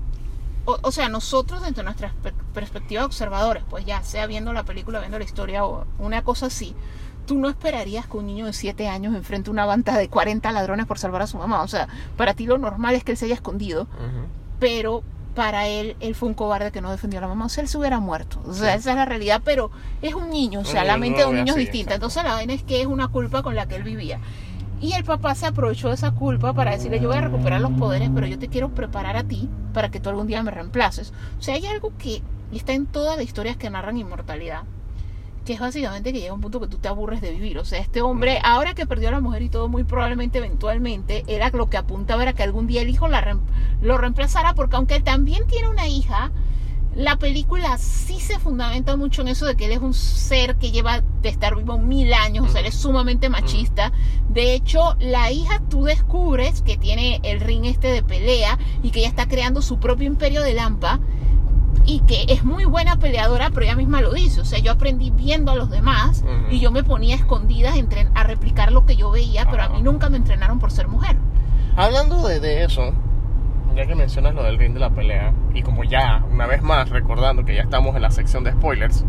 o, 0.73 0.79
o 0.81 0.91
sea, 0.91 1.09
nosotros 1.09 1.61
desde 1.61 1.83
nuestra 1.83 2.13
per- 2.23 2.33
perspectiva 2.53 3.01
de 3.01 3.05
observadores, 3.05 3.63
pues 3.69 3.85
ya 3.85 4.03
sea 4.03 4.25
viendo 4.27 4.53
la 4.53 4.63
película, 4.63 4.99
viendo 4.99 5.17
la 5.19 5.25
historia 5.25 5.65
o 5.65 5.85
una 5.99 6.23
cosa 6.23 6.47
así, 6.47 6.75
tú 7.25 7.37
no 7.37 7.49
esperarías 7.49 8.07
que 8.07 8.17
un 8.17 8.25
niño 8.25 8.45
de 8.45 8.53
7 8.53 8.87
años 8.89 9.15
enfrente 9.15 9.49
a 9.49 9.53
una 9.53 9.65
banda 9.65 9.97
de 9.97 10.09
40 10.09 10.51
ladrones 10.51 10.85
por 10.85 10.97
salvar 10.99 11.21
a 11.21 11.27
su 11.27 11.37
mamá. 11.37 11.61
O 11.63 11.67
sea, 11.67 11.87
para 12.17 12.33
ti 12.33 12.45
lo 12.45 12.57
normal 12.57 12.95
es 12.95 13.03
que 13.03 13.11
él 13.11 13.17
se 13.17 13.25
haya 13.25 13.35
escondido, 13.35 13.87
pero 14.59 15.03
para 15.35 15.65
él, 15.67 15.95
él 16.01 16.13
fue 16.13 16.27
un 16.27 16.35
cobarde 16.35 16.71
que 16.73 16.81
no 16.81 16.91
defendió 16.91 17.19
a 17.19 17.21
la 17.21 17.27
mamá. 17.29 17.45
O 17.45 17.49
sea, 17.49 17.61
él 17.63 17.69
se 17.69 17.77
hubiera 17.77 17.99
muerto. 18.01 18.41
O 18.45 18.53
sea, 18.53 18.75
esa 18.75 18.89
es 18.91 18.95
la 18.97 19.05
realidad, 19.05 19.41
pero 19.45 19.71
es 20.01 20.13
un 20.13 20.29
niño. 20.29 20.59
O 20.59 20.65
sea, 20.65 20.81
Un 20.81 20.87
la 20.87 20.97
mente 20.97 21.19
de 21.21 21.25
un 21.27 21.35
niño 21.35 21.53
es 21.53 21.57
distinta. 21.59 21.93
exacto. 21.95 22.07
Entonces 22.07 22.23
la 22.25 22.33
vaina 22.33 22.53
es 22.53 22.63
que 22.63 22.81
es 22.81 22.87
una 22.87 23.07
culpa 23.07 23.41
con 23.41 23.55
la 23.55 23.65
que 23.65 23.75
él 23.77 23.83
vivía. 23.83 24.19
Y 24.81 24.93
el 24.93 25.03
papá 25.03 25.35
se 25.35 25.45
aprovechó 25.45 25.89
de 25.89 25.93
esa 25.93 26.11
culpa 26.11 26.53
para 26.53 26.71
decirle, 26.71 26.99
yo 26.99 27.07
voy 27.07 27.17
a 27.17 27.21
recuperar 27.21 27.61
los 27.61 27.71
poderes, 27.73 28.09
pero 28.13 28.25
yo 28.25 28.39
te 28.39 28.47
quiero 28.47 28.69
preparar 28.69 29.15
a 29.15 29.23
ti 29.23 29.47
para 29.73 29.91
que 29.91 29.99
tú 29.99 30.09
algún 30.09 30.25
día 30.25 30.41
me 30.41 30.49
reemplaces. 30.49 31.13
O 31.37 31.41
sea, 31.43 31.53
hay 31.53 31.67
algo 31.67 31.93
que 31.99 32.23
está 32.51 32.73
en 32.73 32.87
todas 32.87 33.15
las 33.15 33.25
historias 33.25 33.57
que 33.57 33.69
narran 33.69 33.97
inmortalidad, 33.97 34.63
que 35.45 35.53
es 35.53 35.59
básicamente 35.59 36.11
que 36.11 36.19
llega 36.19 36.33
un 36.33 36.41
punto 36.41 36.59
que 36.59 36.67
tú 36.67 36.77
te 36.77 36.87
aburres 36.87 37.21
de 37.21 37.29
vivir. 37.29 37.59
O 37.59 37.65
sea, 37.65 37.79
este 37.79 38.01
hombre, 38.01 38.39
ahora 38.43 38.73
que 38.73 38.87
perdió 38.87 39.09
a 39.09 39.11
la 39.11 39.21
mujer 39.21 39.43
y 39.43 39.49
todo, 39.49 39.69
muy 39.69 39.83
probablemente, 39.83 40.39
eventualmente, 40.39 41.23
era 41.27 41.49
lo 41.49 41.69
que 41.69 41.77
apuntaba 41.77 42.23
era 42.23 42.33
que 42.33 42.41
algún 42.41 42.65
día 42.65 42.81
el 42.81 42.89
hijo 42.89 43.07
la 43.07 43.37
lo 43.83 43.97
reemplazara, 43.99 44.55
porque 44.55 44.77
aunque 44.77 44.95
él 44.95 45.03
también 45.03 45.45
tiene 45.45 45.69
una 45.69 45.87
hija, 45.87 46.31
la 46.95 47.15
película 47.15 47.77
sí 47.77 48.19
se 48.19 48.37
fundamenta 48.39 48.97
mucho 48.97 49.21
en 49.21 49.29
eso 49.29 49.45
de 49.45 49.55
que 49.55 49.65
él 49.65 49.71
es 49.71 49.79
un 49.79 49.93
ser 49.93 50.57
que 50.57 50.71
lleva 50.71 51.01
de 51.21 51.29
estar 51.29 51.55
vivo 51.55 51.77
mil 51.77 52.13
años, 52.13 52.47
o 52.47 52.51
sea, 52.51 52.61
él 52.61 52.67
es 52.67 52.75
sumamente 52.75 53.29
machista. 53.29 53.91
De 54.29 54.53
hecho, 54.53 54.95
la 54.99 55.31
hija 55.31 55.61
tú 55.69 55.85
descubres 55.85 56.61
que 56.61 56.77
tiene 56.77 57.21
el 57.23 57.39
ring 57.39 57.65
este 57.65 57.87
de 57.87 58.03
pelea 58.03 58.59
y 58.83 58.91
que 58.91 58.99
ella 58.99 59.09
está 59.09 59.27
creando 59.27 59.61
su 59.61 59.79
propio 59.79 60.07
imperio 60.07 60.41
de 60.41 60.53
Lampa 60.53 60.99
y 61.85 62.01
que 62.01 62.25
es 62.27 62.43
muy 62.43 62.65
buena 62.65 62.97
peleadora, 62.97 63.49
pero 63.49 63.65
ella 63.65 63.75
misma 63.75 64.01
lo 64.01 64.13
dice. 64.13 64.41
O 64.41 64.45
sea, 64.45 64.59
yo 64.59 64.73
aprendí 64.73 65.11
viendo 65.11 65.51
a 65.51 65.55
los 65.55 65.69
demás 65.69 66.23
y 66.49 66.59
yo 66.59 66.71
me 66.71 66.83
ponía 66.83 67.15
escondidas 67.15 67.75
a 68.15 68.23
replicar 68.23 68.71
lo 68.71 68.85
que 68.85 68.97
yo 68.97 69.11
veía, 69.11 69.47
pero 69.49 69.63
a 69.63 69.69
mí 69.69 69.81
nunca 69.81 70.09
me 70.09 70.17
entrenaron 70.17 70.59
por 70.59 70.71
ser 70.71 70.87
mujer. 70.87 71.15
Hablando 71.75 72.27
de, 72.27 72.41
de 72.41 72.65
eso, 72.65 72.93
ya 73.75 73.85
que 73.85 73.95
mencionas 73.95 74.35
lo 74.35 74.43
del 74.43 74.57
ring 74.57 74.73
de 74.73 74.79
la 74.79 74.89
pelea, 74.89 75.33
y 75.53 75.61
como 75.61 75.83
ya, 75.83 76.23
una 76.31 76.47
vez 76.47 76.61
más, 76.61 76.89
recordando 76.89 77.45
que 77.45 77.55
ya 77.55 77.61
estamos 77.61 77.95
en 77.95 78.01
la 78.01 78.11
sección 78.11 78.43
de 78.43 78.51
spoilers, 78.51 79.05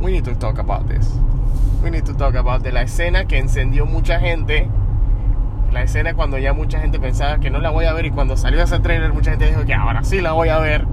we 0.00 0.10
need 0.10 0.24
to 0.24 0.34
talk 0.34 0.58
about 0.58 0.86
this. 0.88 1.18
We 1.82 1.90
need 1.90 2.04
to 2.04 2.14
talk 2.14 2.34
about 2.36 2.62
de 2.62 2.72
la 2.72 2.82
escena 2.82 3.24
que 3.24 3.38
encendió 3.38 3.86
mucha 3.86 4.20
gente. 4.20 4.68
La 5.72 5.82
escena 5.82 6.14
cuando 6.14 6.38
ya 6.38 6.52
mucha 6.52 6.80
gente 6.80 7.00
pensaba 7.00 7.38
que 7.38 7.50
no 7.50 7.58
la 7.58 7.70
voy 7.70 7.86
a 7.86 7.92
ver 7.92 8.06
y 8.06 8.10
cuando 8.10 8.36
salió 8.36 8.62
ese 8.62 8.78
trailer 8.78 9.12
mucha 9.12 9.30
gente 9.30 9.46
dijo 9.46 9.64
que 9.64 9.74
ahora 9.74 10.04
sí 10.04 10.20
la 10.20 10.32
voy 10.32 10.48
a 10.48 10.58
ver. 10.58 10.86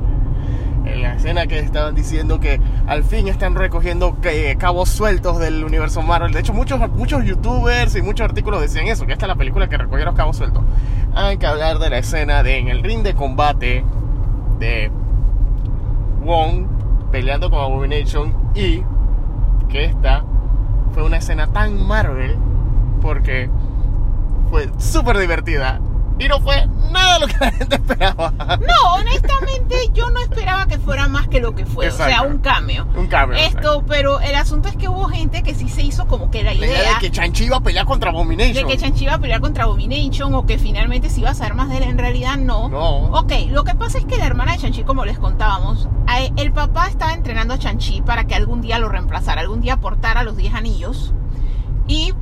En 0.86 1.02
la 1.02 1.16
escena 1.16 1.46
que 1.46 1.60
estaban 1.60 1.94
diciendo 1.94 2.40
que 2.40 2.60
al 2.88 3.04
fin 3.04 3.28
están 3.28 3.56
recogiendo 3.56 4.18
eh, 4.24 4.56
cabos 4.58 4.90
sueltos 4.90 5.38
del 5.40 5.64
universo 5.64 6.02
Marvel. 6.02 6.32
De 6.32 6.40
hecho, 6.40 6.54
muchos, 6.54 6.80
muchos 6.92 7.24
youtubers 7.26 7.96
y 7.96 8.02
muchos 8.02 8.26
artículos 8.26 8.62
decían 8.62 8.88
eso, 8.88 9.06
que 9.06 9.14
esta 9.14 9.26
es 9.26 9.30
la 9.30 9.36
película 9.36 9.70
que 9.70 9.78
recogió 9.78 10.14
cabos 10.14 10.38
sueltos. 10.38 10.64
Hay 11.14 11.38
que 11.38 11.46
hablar 11.46 11.80
de 11.80 11.90
la 11.90 12.00
escena 12.00 12.44
de 12.44 12.58
en 12.58 12.70
el 12.70 12.84
ring 12.84 13.04
de 13.04 13.14
combate 13.14 13.84
de 14.60 14.92
Wong 16.24 16.66
peleando 17.12 17.50
con 17.50 17.60
Abomination 17.60 18.34
y 18.56 18.84
que 19.70 19.86
esta 19.86 20.24
fue 20.94 21.04
una 21.04 21.18
escena 21.18 21.48
tan 21.48 21.86
Marvel 21.86 22.38
porque 23.02 23.50
fue 24.50 24.70
súper 24.78 25.18
divertida 25.18 25.80
y 26.20 26.28
no 26.28 26.40
fue 26.42 26.68
nada 26.92 27.14
de 27.16 27.20
lo 27.22 27.28
que 27.28 27.38
la 27.40 27.52
gente 27.52 27.76
esperaba. 27.76 28.34
No, 28.38 28.96
honestamente 28.96 29.76
yo 29.94 30.10
no 30.10 30.20
esperaba 30.22 30.68
que 30.68 30.78
fuera 30.78 31.08
más 31.08 31.28
que 31.28 31.40
lo 31.40 31.56
que 31.56 31.66
fue, 31.66 31.88
o 31.90 31.92
sea, 31.92 32.22
un 32.24 32.40
cameo. 32.40 32.86
Un 32.96 33.08
cambio. 33.08 33.38
Esto, 33.38 33.84
pero 33.88 34.20
el 34.20 34.36
asunto 34.36 34.68
es 34.70 34.76
que 34.76 34.88
hubo 34.88 35.06
gente 35.08 35.44
que 35.44 35.54
sí 35.56 35.70
se 35.70 35.82
hizo 35.84 36.08
como 36.08 36.30
que 36.32 36.44
la 36.44 36.54
La 36.54 36.66
idea 36.66 36.94
de 36.96 37.00
que 37.00 37.12
Chanchi 37.12 37.46
iba 37.46 37.58
a 37.58 37.62
pelear 37.62 37.86
contra 37.86 38.10
Abomination. 38.12 38.68
de 38.68 38.72
que 38.74 38.78
Chanchi 38.78 39.06
iba 39.06 39.14
a 39.16 39.20
pelear 39.20 39.40
contra 39.42 39.64
Abomination 39.66 40.34
o 40.36 40.46
que 40.46 40.58
finalmente 40.58 41.10
se 41.10 41.22
iba 41.22 41.30
a 41.30 41.36
saber 41.36 41.54
más 41.54 41.70
de 41.70 41.78
él, 41.78 41.84
en 41.84 41.98
realidad 41.98 42.38
no. 42.38 42.70
No. 42.70 42.98
Ok, 43.20 43.32
lo 43.50 43.64
que 43.64 43.76
pasa 43.76 43.98
es 44.00 44.06
que 44.06 44.18
la 44.18 44.26
hermana 44.26 44.54
de 44.54 44.60
Chanchi, 44.60 44.84
como 44.84 45.06
les 45.06 45.18
contábamos, 45.20 45.88
a- 46.08 46.20
el 46.20 46.52
papá 46.52 46.88
estaba 46.88 47.14
entrenando 47.14 47.54
a 47.54 47.60
Chanchi 47.60 48.02
para 48.02 48.26
que 48.26 48.36
algún 48.36 48.62
día 48.62 48.80
lo 48.80 48.90
reemplazara, 48.90 49.42
algún 49.42 49.62
día 49.62 49.74
aportara 49.76 50.24
los 50.24 50.36
10 50.36 50.54
anillos 50.54 51.14
y 51.88 52.14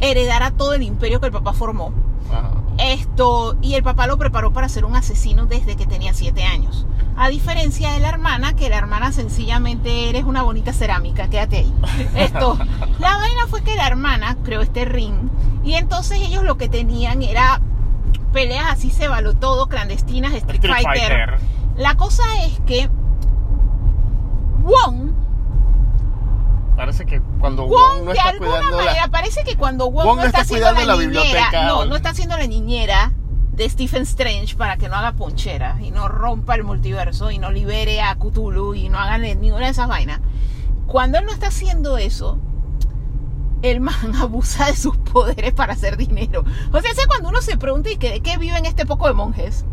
heredara 0.00 0.50
todo 0.52 0.74
el 0.74 0.82
imperio 0.82 1.20
que 1.20 1.26
el 1.26 1.32
papá 1.32 1.52
formó. 1.52 1.92
Ajá. 2.30 2.52
Esto, 2.78 3.56
y 3.60 3.74
el 3.74 3.82
papá 3.82 4.06
lo 4.06 4.18
preparó 4.18 4.52
para 4.52 4.68
ser 4.68 4.84
un 4.84 4.94
asesino 4.94 5.46
desde 5.46 5.76
que 5.76 5.86
tenía 5.86 6.14
7 6.14 6.44
años. 6.44 6.86
A 7.16 7.28
diferencia 7.28 7.92
de 7.92 7.98
la 7.98 8.08
hermana, 8.08 8.54
que 8.54 8.68
la 8.68 8.78
hermana 8.78 9.10
sencillamente 9.10 10.08
eres 10.08 10.22
una 10.22 10.42
bonita 10.42 10.72
cerámica, 10.72 11.28
quédate 11.28 11.58
ahí. 11.58 11.74
Esto, 12.14 12.56
la 13.00 13.16
vaina 13.16 13.46
fue 13.48 13.62
que 13.62 13.74
la 13.74 13.88
hermana 13.88 14.36
creó 14.44 14.60
este 14.60 14.84
ring 14.84 15.28
y 15.64 15.74
entonces 15.74 16.20
ellos 16.22 16.44
lo 16.44 16.56
que 16.56 16.68
tenían 16.68 17.22
era 17.22 17.60
peleas 18.32 18.66
así 18.70 18.90
se 18.90 19.08
való 19.08 19.34
todo, 19.34 19.66
clandestinas, 19.66 20.32
Street, 20.34 20.62
Street 20.62 20.84
Fighter. 20.84 21.08
Fighter. 21.08 21.40
La 21.76 21.96
cosa 21.96 22.22
es 22.44 22.60
que 22.60 22.88
Wong, 24.62 25.12
Parece 26.78 27.04
que 27.06 27.20
cuando 27.40 27.64
Wong 27.64 27.72
Wong 27.72 27.98
no 28.04 28.10
de 28.12 28.16
está 28.16 28.28
alguna 28.30 28.50
cuidando 28.52 28.76
manera, 28.78 28.94
la... 29.06 29.08
parece 29.10 29.42
que 29.44 29.56
cuando 29.56 29.90
Wong, 29.90 30.06
Wong 30.06 30.16
no 30.18 30.22
está, 30.24 30.28
está 30.28 30.40
haciendo 30.42 30.66
la, 30.66 30.74
cuidando 30.74 30.92
la 30.96 31.06
niñera, 31.08 31.22
biblioteca, 31.24 31.66
no, 31.66 31.78
o- 31.80 31.84
no 31.86 31.96
está 31.96 32.10
haciendo 32.10 32.36
la 32.38 32.46
niñera 32.46 33.12
de 33.52 33.68
Stephen 33.68 34.02
Strange 34.02 34.54
para 34.56 34.76
que 34.76 34.88
no 34.88 34.94
haga 34.94 35.12
ponchera 35.12 35.76
y 35.82 35.90
no 35.90 36.06
rompa 36.06 36.54
el 36.54 36.62
multiverso 36.62 37.32
y 37.32 37.38
no 37.38 37.50
libere 37.50 38.00
a 38.00 38.14
Cthulhu 38.14 38.74
y 38.74 38.88
no 38.88 38.98
hagan 39.00 39.22
ninguna 39.22 39.64
de 39.66 39.72
esas 39.72 39.88
vainas. 39.88 40.20
Cuando 40.86 41.18
él 41.18 41.24
no 41.26 41.32
está 41.32 41.48
haciendo 41.48 41.98
eso, 41.98 42.38
el 43.62 43.80
man 43.80 44.14
abusa 44.20 44.66
de 44.66 44.76
sus 44.76 44.96
poderes 44.98 45.52
para 45.54 45.72
hacer 45.72 45.96
dinero. 45.96 46.44
O 46.72 46.80
sea, 46.80 46.92
es 46.92 47.06
cuando 47.08 47.28
uno 47.28 47.42
se 47.42 47.56
pregunta 47.56 47.90
y 47.90 47.96
que 47.96 48.10
de 48.12 48.20
qué 48.20 48.38
viven 48.38 48.64
este 48.66 48.86
poco 48.86 49.08
de 49.08 49.14
monjes. 49.14 49.64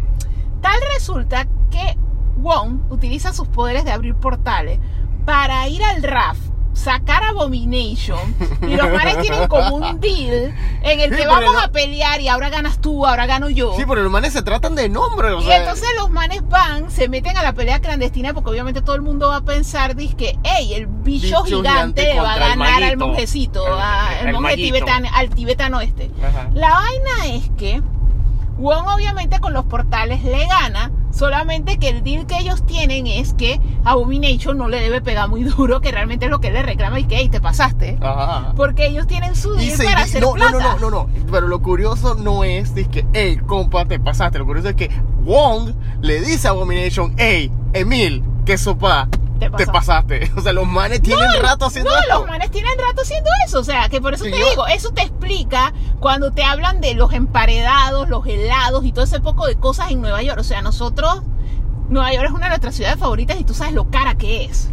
Tal 0.61 0.79
resulta 0.95 1.45
que 1.69 1.95
Wong 2.37 2.91
utiliza 2.91 3.31
sus 3.31 3.47
poderes 3.47 3.85
de 3.85 3.91
abrir 3.91 4.15
portales 4.15 4.79
para 5.25 5.67
ir 5.67 5.83
al 5.83 6.01
RAF, 6.01 6.37
sacar 6.75 7.23
Abomination, 7.23 8.19
y 8.61 8.75
los 8.75 8.89
manes 8.91 9.19
tienen 9.21 9.47
como 9.47 9.75
un 9.77 9.99
deal 10.01 10.53
en 10.83 10.99
el 10.99 11.09
Sí, 11.11 11.15
que 11.21 11.25
vamos 11.27 11.55
a 11.63 11.69
pelear 11.71 12.19
y 12.21 12.27
ahora 12.27 12.49
ganas 12.49 12.79
tú, 12.79 13.05
ahora 13.07 13.25
gano 13.25 13.49
yo. 13.49 13.73
Sí, 13.77 13.83
pero 13.87 14.03
los 14.03 14.11
manes 14.11 14.33
se 14.33 14.41
tratan 14.43 14.75
de 14.75 14.89
nombre, 14.89 15.31
o 15.31 15.39
Y 15.41 15.45
sea... 15.45 15.57
entonces 15.57 15.87
los 15.97 16.09
manes 16.09 16.47
van, 16.47 16.91
se 16.91 17.07
meten 17.09 17.37
a 17.37 17.43
la 17.43 17.53
pelea 17.53 17.79
clandestina 17.79 18.33
porque 18.33 18.49
obviamente 18.51 18.81
todo 18.81 18.95
el 18.95 19.01
mundo 19.01 19.29
va 19.29 19.37
a 19.37 19.41
pensar, 19.41 19.95
que, 19.95 20.37
hey, 20.43 20.73
el 20.73 20.87
bicho, 20.87 21.41
Bicho 21.43 21.43
gigante, 21.61 22.19
va 22.19 22.33
a 22.33 22.37
ganar 22.37 22.83
al 22.83 22.97
monjecito, 22.97 23.63
a- 23.65 24.09
el, 24.21 24.27
el 24.27 24.33
monje 24.33 24.55
tibetano, 24.57 25.07
al 25.13 25.29
tibetano 25.29 25.81
este. 25.81 26.11
Ajá. 26.21 26.49
La 26.53 26.69
vaina 26.71 27.35
es 27.35 27.49
que 27.57 27.81
Wong 28.57 28.87
obviamente 28.87 29.39
con 29.39 29.53
los 29.53 29.65
portales 29.65 30.23
le 30.23 30.45
gana, 30.45 30.91
solamente 31.15 31.77
que 31.77 31.89
el 31.89 32.03
deal 32.03 32.25
que 32.27 32.37
ellos 32.37 32.65
tienen 32.65 33.07
es 33.07 33.33
que 33.33 33.59
Abomination 33.85 34.57
no 34.57 34.67
le 34.67 34.79
debe 34.81 35.01
pegar 35.01 35.29
muy 35.29 35.43
duro, 35.43 35.79
que 35.81 35.91
realmente 35.91 36.25
es 36.25 36.31
lo 36.31 36.39
que 36.39 36.47
él 36.47 36.53
le 36.53 36.63
reclama 36.63 36.99
y 36.99 37.05
que, 37.05 37.17
hey, 37.17 37.29
te 37.29 37.39
pasaste. 37.39 37.97
Ajá. 38.01 38.53
Porque 38.55 38.87
ellos 38.87 39.07
tienen 39.07 39.35
su 39.35 39.53
deal 39.55 39.77
se- 39.77 39.83
para 39.85 40.01
hacer 40.01 40.21
no, 40.21 40.33
plata. 40.33 40.51
no, 40.51 40.59
no, 40.59 40.79
no, 40.79 40.89
no, 40.89 41.09
Pero 41.31 41.47
lo 41.47 41.61
curioso 41.61 42.15
no 42.15 42.43
es 42.43 42.75
de 42.75 42.85
que, 42.85 43.05
hey, 43.13 43.37
compa, 43.45 43.85
te 43.85 43.99
pasaste. 43.99 44.39
Lo 44.39 44.45
curioso 44.45 44.69
es 44.69 44.75
que 44.75 44.89
Wong 45.23 45.73
le 46.01 46.21
dice 46.21 46.47
a 46.47 46.51
Abomination, 46.51 47.13
hey, 47.17 47.51
Emil, 47.73 48.23
que 48.45 48.57
sopa, 48.57 49.07
Te 49.39 49.49
te 49.49 49.67
pasaste. 49.67 50.31
O 50.37 50.41
sea, 50.41 50.53
los 50.53 50.65
manes 50.67 51.01
tienen 51.01 51.27
rato 51.41 51.65
haciendo 51.65 51.91
No, 51.91 51.97
esto. 51.99 52.19
los 52.19 52.27
manes 52.27 52.51
tienen 52.51 52.77
rato 52.79 53.01
haciendo 53.01 53.29
eso, 53.45 53.59
o 53.59 53.63
sea, 53.63 53.89
que 53.89 53.99
por 54.01 54.13
eso 54.13 54.23
Sí, 54.23 54.31
te 54.31 54.39
yo- 54.39 54.49
digo, 54.49 54.67
eso 54.67 54.91
te 54.91 55.01
explica 55.01 55.73
cuando 55.99 56.31
te 56.31 56.43
hablan 56.43 56.79
de 56.81 56.93
los 56.95 57.11
emparedados, 57.13 58.07
los 58.09 58.25
helados 58.27 58.85
y 58.85 58.91
todo 58.91 59.03
ese 59.05 59.19
poco 59.19 59.45
de 59.47 59.55
cosas 59.55 59.91
en 59.91 60.01
Nueva 60.01 60.21
York. 60.21 60.39
O 60.39 60.43
sea, 60.43 60.61
nosotros, 60.61 61.21
Nueva 61.89 62.13
York 62.13 62.25
es 62.27 62.31
una 62.31 62.45
de 62.45 62.49
nuestras 62.49 62.75
ciudades 62.75 62.97
favoritas 62.97 63.39
y 63.39 63.43
tú 63.43 63.53
sabes 63.53 63.73
lo 63.73 63.89
cara 63.91 64.15
que 64.15 64.45
es. 64.45 64.69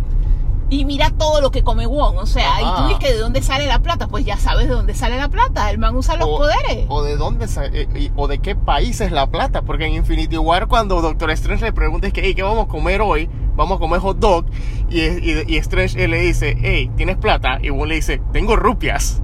Y 0.72 0.84
mira 0.86 1.10
todo 1.10 1.40
lo 1.42 1.50
que 1.50 1.62
come 1.62 1.86
Wong, 1.86 2.16
o 2.16 2.24
sea, 2.26 2.60
y 2.60 2.64
tú 2.64 2.68
Ajá. 2.70 2.86
dices 2.88 2.98
que 3.00 3.12
de 3.12 3.18
dónde 3.18 3.42
sale 3.42 3.66
la 3.66 3.80
plata, 3.80 4.08
pues 4.08 4.24
ya 4.24 4.38
sabes 4.38 4.68
de 4.68 4.74
dónde 4.74 4.94
sale 4.94 5.18
la 5.18 5.28
plata, 5.28 5.70
el 5.70 5.76
man 5.78 5.94
usa 5.94 6.16
los 6.16 6.26
o, 6.26 6.38
poderes. 6.38 6.86
o 6.88 7.02
de 7.02 7.16
dónde 7.16 7.46
eh, 7.74 7.88
y- 7.94 8.10
o 8.16 8.26
de 8.26 8.38
qué 8.38 8.56
país 8.56 9.00
es 9.02 9.12
la 9.12 9.26
plata 9.26 9.60
porque 9.62 9.84
en 9.84 9.92
Infinity 9.92 10.38
War 10.38 10.68
cuando 10.68 11.02
Doctor 11.02 11.30
Strange 11.32 11.66
le 11.66 11.72
pregunta 11.74 12.06
es 12.06 12.12
que 12.14 12.22
hey, 12.24 12.34
qué 12.34 12.42
vamos 12.42 12.64
a 12.64 12.68
comer 12.68 13.02
hoy 13.02 13.28
vamos 13.54 13.76
a 13.76 13.80
comer 13.80 14.00
hot 14.00 14.18
dog 14.18 14.46
y, 14.88 15.00
y, 15.00 15.44
y 15.46 15.56
Strange 15.58 16.02
eh, 16.02 16.08
le 16.08 16.20
dice 16.20 16.56
hey 16.58 16.90
tienes 16.96 17.18
plata 17.18 17.58
y 17.60 17.68
Wong 17.68 17.88
le 17.88 17.96
dice 17.96 18.22
tengo 18.32 18.56
rupias 18.56 19.20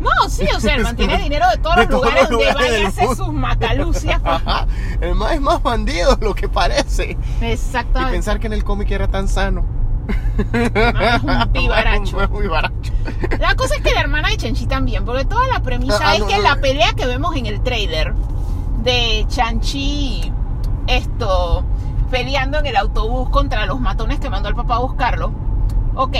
No, 0.00 0.10
sí, 0.30 0.46
o 0.56 0.60
sea, 0.60 0.76
el 0.76 0.82
man 0.82 0.96
tiene 0.96 1.18
dinero 1.22 1.46
de 1.50 1.58
todos 1.58 1.76
De 1.76 1.82
los 1.82 1.90
todos 1.90 2.04
lugares 2.04 2.22
los 2.22 2.30
donde 2.30 2.52
lugares 2.52 2.72
vaya 2.72 2.86
a 2.86 2.88
hacer 2.88 3.16
sus 3.16 3.32
macalucias. 3.32 4.20
pues. 4.20 4.32
Ajá. 4.34 4.66
el 5.00 5.14
más 5.14 5.32
es 5.32 5.40
más 5.42 5.62
bandido 5.62 6.16
de 6.16 6.24
lo 6.24 6.34
que 6.34 6.48
parece 6.48 7.16
y 7.40 7.44
Exactamente. 7.44 8.12
pensar 8.12 8.38
que 8.40 8.46
en 8.46 8.52
el 8.54 8.64
cómic 8.64 8.90
era 8.90 9.08
tan 9.08 9.28
sano 9.28 9.64
es 10.08 11.22
un. 11.22 11.40
Es 11.40 12.30
muy 12.30 12.46
baracho 12.48 12.92
La 13.38 13.54
cosa 13.54 13.74
es 13.76 13.82
que 13.82 13.92
la 13.92 14.00
hermana 14.00 14.28
de 14.28 14.36
Chanchi 14.36 14.66
también, 14.66 15.04
porque 15.04 15.24
toda 15.24 15.46
la 15.48 15.60
premisa 15.60 15.98
Ah, 16.02 16.14
es 16.14 16.20
no, 16.20 16.26
que 16.26 16.36
no, 16.36 16.42
la 16.42 16.54
no. 16.56 16.60
pelea 16.60 16.92
que 16.94 17.06
vemos 17.06 17.34
en 17.36 17.46
el 17.46 17.60
trailer 17.62 18.14
de 18.82 19.24
Chanchi, 19.28 20.32
esto, 20.86 21.64
peleando 22.10 22.58
en 22.58 22.66
el 22.66 22.76
autobús 22.76 23.28
contra 23.30 23.66
los 23.66 23.80
matones 23.80 24.20
que 24.20 24.30
mandó 24.30 24.48
el 24.48 24.54
papá 24.54 24.76
a 24.76 24.80
buscarlo, 24.80 25.32
ok, 25.94 26.16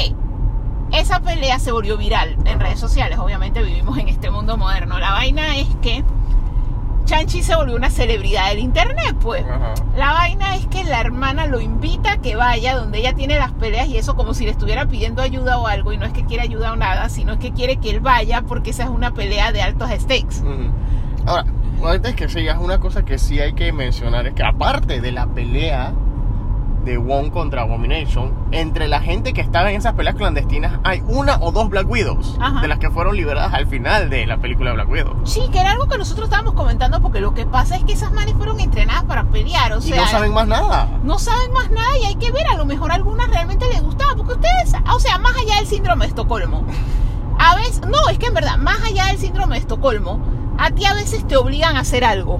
esa 0.92 1.20
pelea 1.20 1.58
se 1.58 1.72
volvió 1.72 1.96
viral 1.96 2.36
en 2.44 2.60
redes 2.60 2.78
sociales, 2.80 3.18
obviamente 3.18 3.62
vivimos 3.62 3.98
en 3.98 4.08
este 4.08 4.30
mundo 4.30 4.56
moderno. 4.56 4.98
La 4.98 5.10
vaina 5.12 5.56
es 5.56 5.68
que 5.82 6.04
Chanchi 7.06 7.42
se 7.42 7.54
volvió 7.54 7.76
una 7.76 7.88
celebridad 7.88 8.50
del 8.50 8.58
internet, 8.58 9.16
pues. 9.20 9.44
Ajá. 9.44 9.74
La 9.96 10.12
vaina 10.12 10.56
es 10.56 10.66
que 10.66 10.84
la 10.84 11.00
hermana 11.00 11.46
lo 11.46 11.60
invita 11.60 12.12
a 12.12 12.16
que 12.18 12.36
vaya 12.36 12.76
donde 12.76 12.98
ella 12.98 13.14
tiene 13.14 13.38
las 13.38 13.52
peleas 13.52 13.86
y 13.88 13.96
eso 13.96 14.16
como 14.16 14.34
si 14.34 14.44
le 14.44 14.50
estuviera 14.50 14.86
pidiendo 14.86 15.22
ayuda 15.22 15.58
o 15.58 15.68
algo 15.68 15.92
y 15.92 15.96
no 15.96 16.04
es 16.04 16.12
que 16.12 16.24
quiere 16.24 16.42
ayuda 16.42 16.72
o 16.72 16.76
nada, 16.76 17.08
sino 17.08 17.34
es 17.34 17.38
que 17.38 17.52
quiere 17.52 17.76
que 17.76 17.90
él 17.90 18.00
vaya 18.00 18.42
porque 18.42 18.70
esa 18.70 18.82
es 18.82 18.90
una 18.90 19.14
pelea 19.14 19.52
de 19.52 19.62
altos 19.62 19.88
stakes. 19.90 20.42
Ujú. 20.42 20.70
Ahora, 21.26 21.46
antes 21.84 22.14
que 22.16 22.28
sigas, 22.28 22.58
una 22.60 22.78
cosa 22.78 23.04
que 23.04 23.18
sí 23.18 23.40
hay 23.40 23.52
que 23.52 23.72
mencionar 23.72 24.26
es 24.26 24.34
que 24.34 24.42
aparte 24.42 25.00
de 25.00 25.12
la 25.12 25.26
pelea 25.26 25.92
de 26.86 26.96
Wong 26.98 27.30
contra 27.30 27.62
Abomination, 27.62 28.32
entre 28.52 28.86
la 28.88 29.00
gente 29.00 29.32
que 29.34 29.40
estaba 29.40 29.70
en 29.70 29.76
esas 29.76 29.94
peleas 29.94 30.14
clandestinas 30.14 30.78
hay 30.84 31.02
una 31.08 31.36
o 31.40 31.50
dos 31.50 31.68
Black 31.68 31.90
Widows, 31.90 32.38
Ajá. 32.40 32.60
de 32.60 32.68
las 32.68 32.78
que 32.78 32.90
fueron 32.90 33.16
liberadas 33.16 33.52
al 33.52 33.66
final 33.66 34.08
de 34.08 34.24
la 34.24 34.38
película 34.38 34.72
Black 34.72 34.88
Widow. 34.88 35.26
Sí, 35.26 35.42
que 35.52 35.58
era 35.60 35.72
algo 35.72 35.88
que 35.88 35.98
nosotros 35.98 36.26
estábamos 36.28 36.54
comentando 36.54 37.02
porque 37.02 37.20
lo 37.20 37.34
que 37.34 37.44
pasa 37.44 37.76
es 37.76 37.82
que 37.84 37.92
esas 37.92 38.12
manes 38.12 38.34
fueron 38.36 38.60
entrenadas 38.60 39.02
para 39.04 39.24
pelear, 39.24 39.72
o 39.72 39.78
y 39.78 39.82
sea, 39.82 39.96
no 39.96 40.06
saben 40.06 40.32
más 40.32 40.46
nada. 40.46 40.88
no 41.02 41.18
saben 41.18 41.52
más 41.52 41.70
nada 41.70 41.98
y 42.00 42.04
hay 42.04 42.14
que 42.14 42.30
ver, 42.30 42.46
a 42.46 42.54
lo 42.56 42.64
mejor 42.64 42.92
a 42.92 42.94
algunas 42.94 43.28
realmente 43.28 43.66
les 43.68 43.82
gustaba, 43.82 44.14
porque 44.14 44.34
ustedes, 44.34 44.72
o 44.94 45.00
sea, 45.00 45.18
más 45.18 45.36
allá 45.36 45.56
del 45.56 45.66
síndrome 45.66 46.04
de 46.04 46.10
Estocolmo, 46.10 46.64
a 47.40 47.56
veces, 47.56 47.80
no, 47.82 48.08
es 48.08 48.18
que 48.18 48.26
en 48.26 48.34
verdad, 48.34 48.56
más 48.58 48.80
allá 48.84 49.06
del 49.06 49.18
síndrome 49.18 49.56
de 49.56 49.60
Estocolmo, 49.62 50.20
a 50.56 50.70
ti 50.70 50.84
a 50.86 50.94
veces 50.94 51.26
te 51.26 51.36
obligan 51.36 51.76
a 51.76 51.80
hacer 51.80 52.04
algo. 52.04 52.38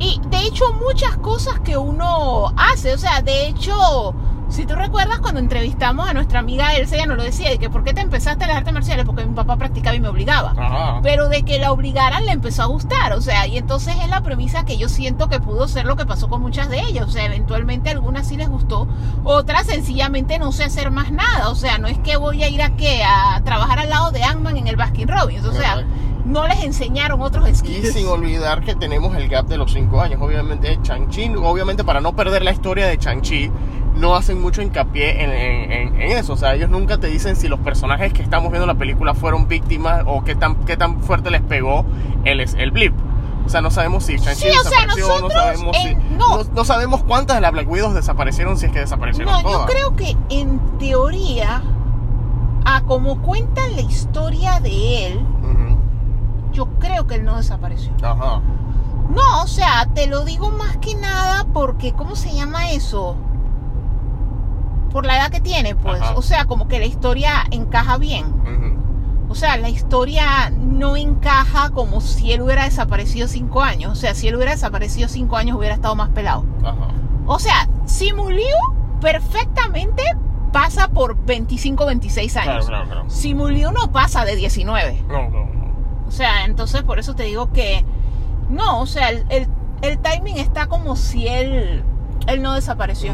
Y 0.00 0.18
de 0.28 0.46
hecho 0.46 0.64
muchas 0.72 1.16
cosas 1.18 1.60
que 1.60 1.76
uno 1.76 2.52
hace, 2.56 2.94
o 2.94 2.98
sea, 2.98 3.20
de 3.20 3.46
hecho, 3.48 4.14
si 4.48 4.64
tú 4.64 4.74
recuerdas 4.74 5.20
cuando 5.20 5.40
entrevistamos 5.40 6.08
a 6.08 6.14
nuestra 6.14 6.38
amiga 6.38 6.74
Elsa, 6.74 6.96
ella 6.96 7.04
nos 7.04 7.18
lo 7.18 7.22
decía, 7.22 7.50
de 7.50 7.58
que 7.58 7.68
¿por 7.68 7.84
qué 7.84 7.92
te 7.92 8.00
empezaste 8.00 8.44
a 8.44 8.48
las 8.48 8.56
artes 8.56 8.72
marciales? 8.72 9.04
Porque 9.04 9.26
mi 9.26 9.34
papá 9.34 9.58
practicaba 9.58 9.94
y 9.94 10.00
me 10.00 10.08
obligaba 10.08 10.54
Ajá. 10.56 11.00
pero 11.02 11.28
de 11.28 11.42
que 11.42 11.58
la 11.58 11.70
obligaran 11.70 12.24
le 12.24 12.32
empezó 12.32 12.62
a 12.62 12.66
gustar, 12.66 13.12
o 13.12 13.20
sea, 13.20 13.46
y 13.46 13.58
entonces 13.58 13.94
es 14.02 14.08
la 14.08 14.22
premisa 14.22 14.64
que 14.64 14.78
yo 14.78 14.88
siento 14.88 15.28
que 15.28 15.38
pudo 15.38 15.68
ser 15.68 15.84
lo 15.84 15.96
que 15.96 16.06
pasó 16.06 16.30
con 16.30 16.40
muchas 16.40 16.70
de 16.70 16.80
ellas, 16.80 17.06
o 17.06 17.10
sea, 17.10 17.26
eventualmente 17.26 17.90
algunas 17.90 18.26
sí 18.26 18.38
les 18.38 18.48
gustó, 18.48 18.88
otras 19.22 19.66
sencillamente 19.66 20.38
no 20.38 20.50
sé 20.50 20.64
hacer 20.64 20.90
más 20.90 21.12
nada, 21.12 21.50
o 21.50 21.54
sea, 21.54 21.76
no 21.76 21.88
es 21.88 21.98
que 21.98 22.16
voy 22.16 22.42
a 22.42 22.48
ir 22.48 22.62
a 22.62 22.74
qué, 22.74 23.04
a 23.04 23.42
trabajar 23.44 23.78
al 23.78 23.90
lado 23.90 24.12
de 24.12 24.22
Ant-Man 24.22 24.56
en 24.56 24.66
el 24.66 24.76
Baskin 24.76 25.08
Robbins, 25.08 25.44
o 25.44 25.52
sea, 25.52 25.72
Ajá. 25.72 25.84
No 26.24 26.46
les 26.46 26.62
enseñaron 26.64 27.20
otros 27.22 27.48
Y 27.48 27.54
skills. 27.54 27.92
sin 27.92 28.06
olvidar 28.06 28.60
que 28.62 28.74
tenemos 28.74 29.16
el 29.16 29.28
gap 29.28 29.46
de 29.46 29.56
los 29.56 29.72
5 29.72 30.00
años, 30.00 30.20
obviamente 30.22 30.78
Chang-Chi, 30.82 31.32
obviamente 31.36 31.84
para 31.84 32.00
no 32.00 32.14
perder 32.14 32.42
la 32.44 32.52
historia 32.52 32.86
de 32.86 32.98
Chang-Chi, 32.98 33.50
no 33.96 34.14
hacen 34.14 34.40
mucho 34.40 34.62
hincapié 34.62 35.22
en, 35.24 35.30
en- 35.30 35.94
en- 35.96 36.00
eso, 36.12 36.32
o 36.34 36.36
sea, 36.36 36.54
ellos 36.54 36.70
nunca 36.70 36.98
te 36.98 37.08
dicen 37.08 37.36
si 37.36 37.48
los 37.48 37.58
personajes 37.60 38.12
que 38.12 38.22
estamos 38.22 38.50
viendo 38.50 38.64
en 38.64 38.68
la 38.74 38.78
película 38.78 39.14
fueron 39.14 39.48
víctimas 39.48 40.04
o 40.06 40.22
qué 40.24 40.34
tan, 40.34 40.54
qué 40.64 40.76
tan 40.76 41.00
fuerte 41.02 41.30
les 41.30 41.42
pegó 41.42 41.84
el, 42.24 42.40
el 42.40 42.70
blip. 42.70 42.94
O 43.44 43.48
sea, 43.48 43.62
no 43.62 43.70
sabemos 43.70 44.04
si 44.04 44.16
Shang-Chi 44.16 44.34
Sí, 44.42 44.48
o 44.48 44.62
sea, 44.62 44.86
desapareció, 44.86 45.20
no 45.20 45.30
sabemos 45.30 45.76
si. 45.76 45.88
en- 45.88 46.18
no. 46.18 46.36
no- 46.38 46.44
no 46.54 46.64
sabemos 46.64 47.02
cuántas 47.02 47.36
de 47.36 47.40
las 47.40 47.50
Black 47.52 47.68
Widows 47.68 47.94
desaparecieron, 47.94 48.56
si 48.58 48.66
es 48.66 48.72
que 48.72 48.78
desaparecieron 48.80 49.32
No, 49.32 49.42
yo 49.42 49.48
todas. 49.50 49.70
creo 49.70 49.96
que 49.96 50.16
en 50.28 50.60
teoría, 50.78 51.62
a 52.64 52.82
como 52.82 53.20
cuentan 53.22 53.74
la 53.74 53.82
historia 53.82 54.60
de 54.60 55.06
él. 55.08 55.20
Yo 56.60 56.66
creo 56.78 57.06
que 57.06 57.14
él 57.14 57.24
no 57.24 57.36
desapareció. 57.38 57.90
Ajá. 58.02 58.40
No, 59.14 59.42
o 59.42 59.46
sea, 59.46 59.88
te 59.94 60.06
lo 60.06 60.24
digo 60.24 60.50
más 60.50 60.76
que 60.76 60.94
nada 60.94 61.46
porque, 61.52 61.92
¿cómo 61.94 62.14
se 62.16 62.34
llama 62.34 62.70
eso? 62.72 63.16
Por 64.92 65.06
la 65.06 65.16
edad 65.16 65.30
que 65.30 65.40
tiene, 65.40 65.74
pues. 65.74 66.02
Ajá. 66.02 66.14
O 66.16 66.22
sea, 66.22 66.44
como 66.44 66.68
que 66.68 66.78
la 66.78 66.84
historia 66.86 67.44
encaja 67.50 67.96
bien. 67.96 68.38
O 69.28 69.34
sea, 69.36 69.56
la 69.56 69.68
historia 69.68 70.50
no 70.50 70.96
encaja 70.96 71.70
como 71.70 72.00
si 72.00 72.32
él 72.32 72.42
hubiera 72.42 72.64
desaparecido 72.64 73.28
cinco 73.28 73.62
años. 73.62 73.92
O 73.92 73.94
sea, 73.94 74.12
si 74.14 74.26
él 74.28 74.34
hubiera 74.34 74.50
desaparecido 74.52 75.08
cinco 75.08 75.36
años 75.36 75.56
hubiera 75.56 75.76
estado 75.76 75.94
más 75.94 76.08
pelado. 76.10 76.44
Ajá. 76.64 76.88
O 77.26 77.38
sea, 77.38 77.68
Simuliu 77.86 78.44
perfectamente 79.00 80.02
pasa 80.52 80.88
por 80.88 81.16
25, 81.24 81.86
26 81.86 82.32
Claro, 82.32 82.50
años. 82.50 82.66
claro, 82.66 82.84
claro. 82.86 83.04
Simuliu 83.08 83.70
no 83.70 83.92
pasa 83.92 84.24
de 84.24 84.34
19. 84.34 85.04
No, 85.08 85.28
no, 85.30 85.46
no. 85.46 85.59
O 86.10 86.12
sea, 86.12 86.44
entonces 86.44 86.82
por 86.82 86.98
eso 86.98 87.14
te 87.14 87.22
digo 87.22 87.52
que 87.52 87.84
no, 88.50 88.80
o 88.80 88.86
sea, 88.86 89.08
el, 89.10 89.24
el- 89.30 89.48
el 89.82 89.98
timing 90.00 90.36
está 90.36 90.66
como 90.66 90.94
si 90.96 91.26
él, 91.26 91.82
él 92.26 92.42
no 92.42 92.52
desapareció. 92.54 93.12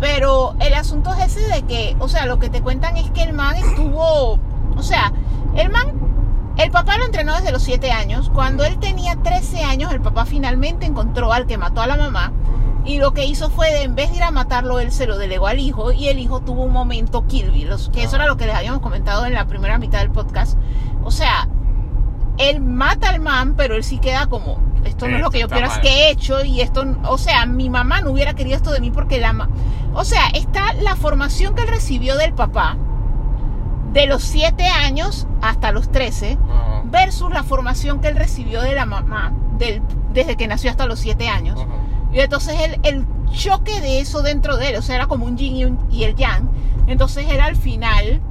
Pero 0.00 0.54
el 0.60 0.72
asunto 0.74 1.12
es 1.14 1.36
ese 1.36 1.40
de 1.48 1.62
que, 1.62 1.96
o 1.98 2.08
sea, 2.08 2.24
lo 2.26 2.38
que 2.38 2.48
te 2.48 2.62
cuentan 2.62 2.96
es 2.96 3.10
que 3.10 3.22
el 3.22 3.32
man 3.34 3.56
estuvo, 3.56 4.38
o 4.76 4.82
sea, 4.82 5.12
el 5.54 5.70
man, 5.70 5.92
el 6.58 6.70
papá 6.70 6.96
lo 6.96 7.04
entrenó 7.04 7.34
desde 7.34 7.52
los 7.52 7.62
7 7.62 7.90
años. 7.92 8.30
Cuando 8.32 8.64
él 8.64 8.78
tenía 8.78 9.16
13 9.16 9.64
años, 9.64 9.92
el 9.92 10.00
papá 10.00 10.24
finalmente 10.26 10.86
encontró 10.86 11.32
al 11.32 11.46
que 11.46 11.58
mató 11.58 11.80
a 11.82 11.86
la 11.86 11.96
mamá. 11.96 12.32
Y 12.86 12.98
lo 12.98 13.12
que 13.12 13.24
hizo 13.26 13.50
fue, 13.50 13.70
de, 13.72 13.82
en 13.82 13.94
vez 13.96 14.10
de 14.10 14.18
ir 14.18 14.22
a 14.22 14.30
matarlo, 14.30 14.78
él 14.78 14.92
se 14.92 15.06
lo 15.06 15.18
delegó 15.18 15.48
al 15.48 15.58
hijo. 15.58 15.90
Y 15.92 16.08
el 16.08 16.18
hijo 16.20 16.40
tuvo 16.40 16.62
un 16.62 16.72
momento 16.72 17.26
Kill 17.26 17.50
Bill, 17.50 17.70
que 17.92 18.04
eso 18.04 18.14
Ah. 18.14 18.20
era 18.20 18.26
lo 18.26 18.36
que 18.36 18.46
les 18.46 18.54
habíamos 18.54 18.80
comentado 18.80 19.26
en 19.26 19.34
la 19.34 19.46
primera 19.46 19.76
mitad 19.78 19.98
del 19.98 20.10
podcast. 20.10 20.56
O 21.04 21.10
sea, 21.10 21.48
él 22.38 22.60
mata 22.60 23.10
al 23.10 23.20
man, 23.20 23.54
pero 23.56 23.74
él 23.74 23.82
sí 23.84 23.98
queda 23.98 24.26
como, 24.26 24.58
esto 24.84 25.08
no 25.08 25.16
es 25.16 25.22
lo 25.22 25.30
que 25.30 25.40
yo 25.40 25.48
quiero 25.48 25.68
que 25.82 25.88
he 25.88 26.10
hecho. 26.10 26.44
Y 26.44 26.60
esto, 26.60 26.84
o 27.08 27.18
sea, 27.18 27.44
mi 27.46 27.68
mamá 27.68 28.00
no 28.02 28.12
hubiera 28.12 28.34
querido 28.34 28.56
esto 28.56 28.70
de 28.70 28.80
mí 28.80 28.90
porque 28.90 29.18
la... 29.18 29.48
O 29.94 30.04
sea, 30.04 30.28
está 30.34 30.72
la 30.74 30.94
formación 30.94 31.54
que 31.54 31.62
él 31.62 31.68
recibió 31.68 32.16
del 32.16 32.34
papá, 32.34 32.76
de 33.92 34.06
los 34.06 34.22
7 34.22 34.64
años 34.66 35.26
hasta 35.40 35.72
los 35.72 35.90
13 35.90 36.36
Ajá. 36.50 36.82
versus 36.84 37.30
la 37.32 37.42
formación 37.42 38.00
que 38.00 38.08
él 38.08 38.16
recibió 38.16 38.60
de 38.60 38.74
la 38.74 38.84
mamá 38.84 39.32
del, 39.58 39.80
desde 40.12 40.36
que 40.36 40.46
nació 40.46 40.70
hasta 40.70 40.84
los 40.86 41.00
7 41.00 41.28
años. 41.28 41.58
Y 42.16 42.20
entonces 42.20 42.56
el, 42.60 42.80
el 42.82 43.06
choque 43.30 43.78
de 43.82 44.00
eso 44.00 44.22
dentro 44.22 44.56
de 44.56 44.70
él, 44.70 44.76
o 44.76 44.82
sea, 44.82 44.96
era 44.96 45.06
como 45.06 45.26
un 45.26 45.36
yin 45.36 45.54
y, 45.56 45.64
un- 45.66 45.78
y 45.90 46.04
el 46.04 46.16
yang. 46.16 46.48
Entonces 46.86 47.26
él 47.28 47.40
al 47.42 47.56
final, 47.56 48.22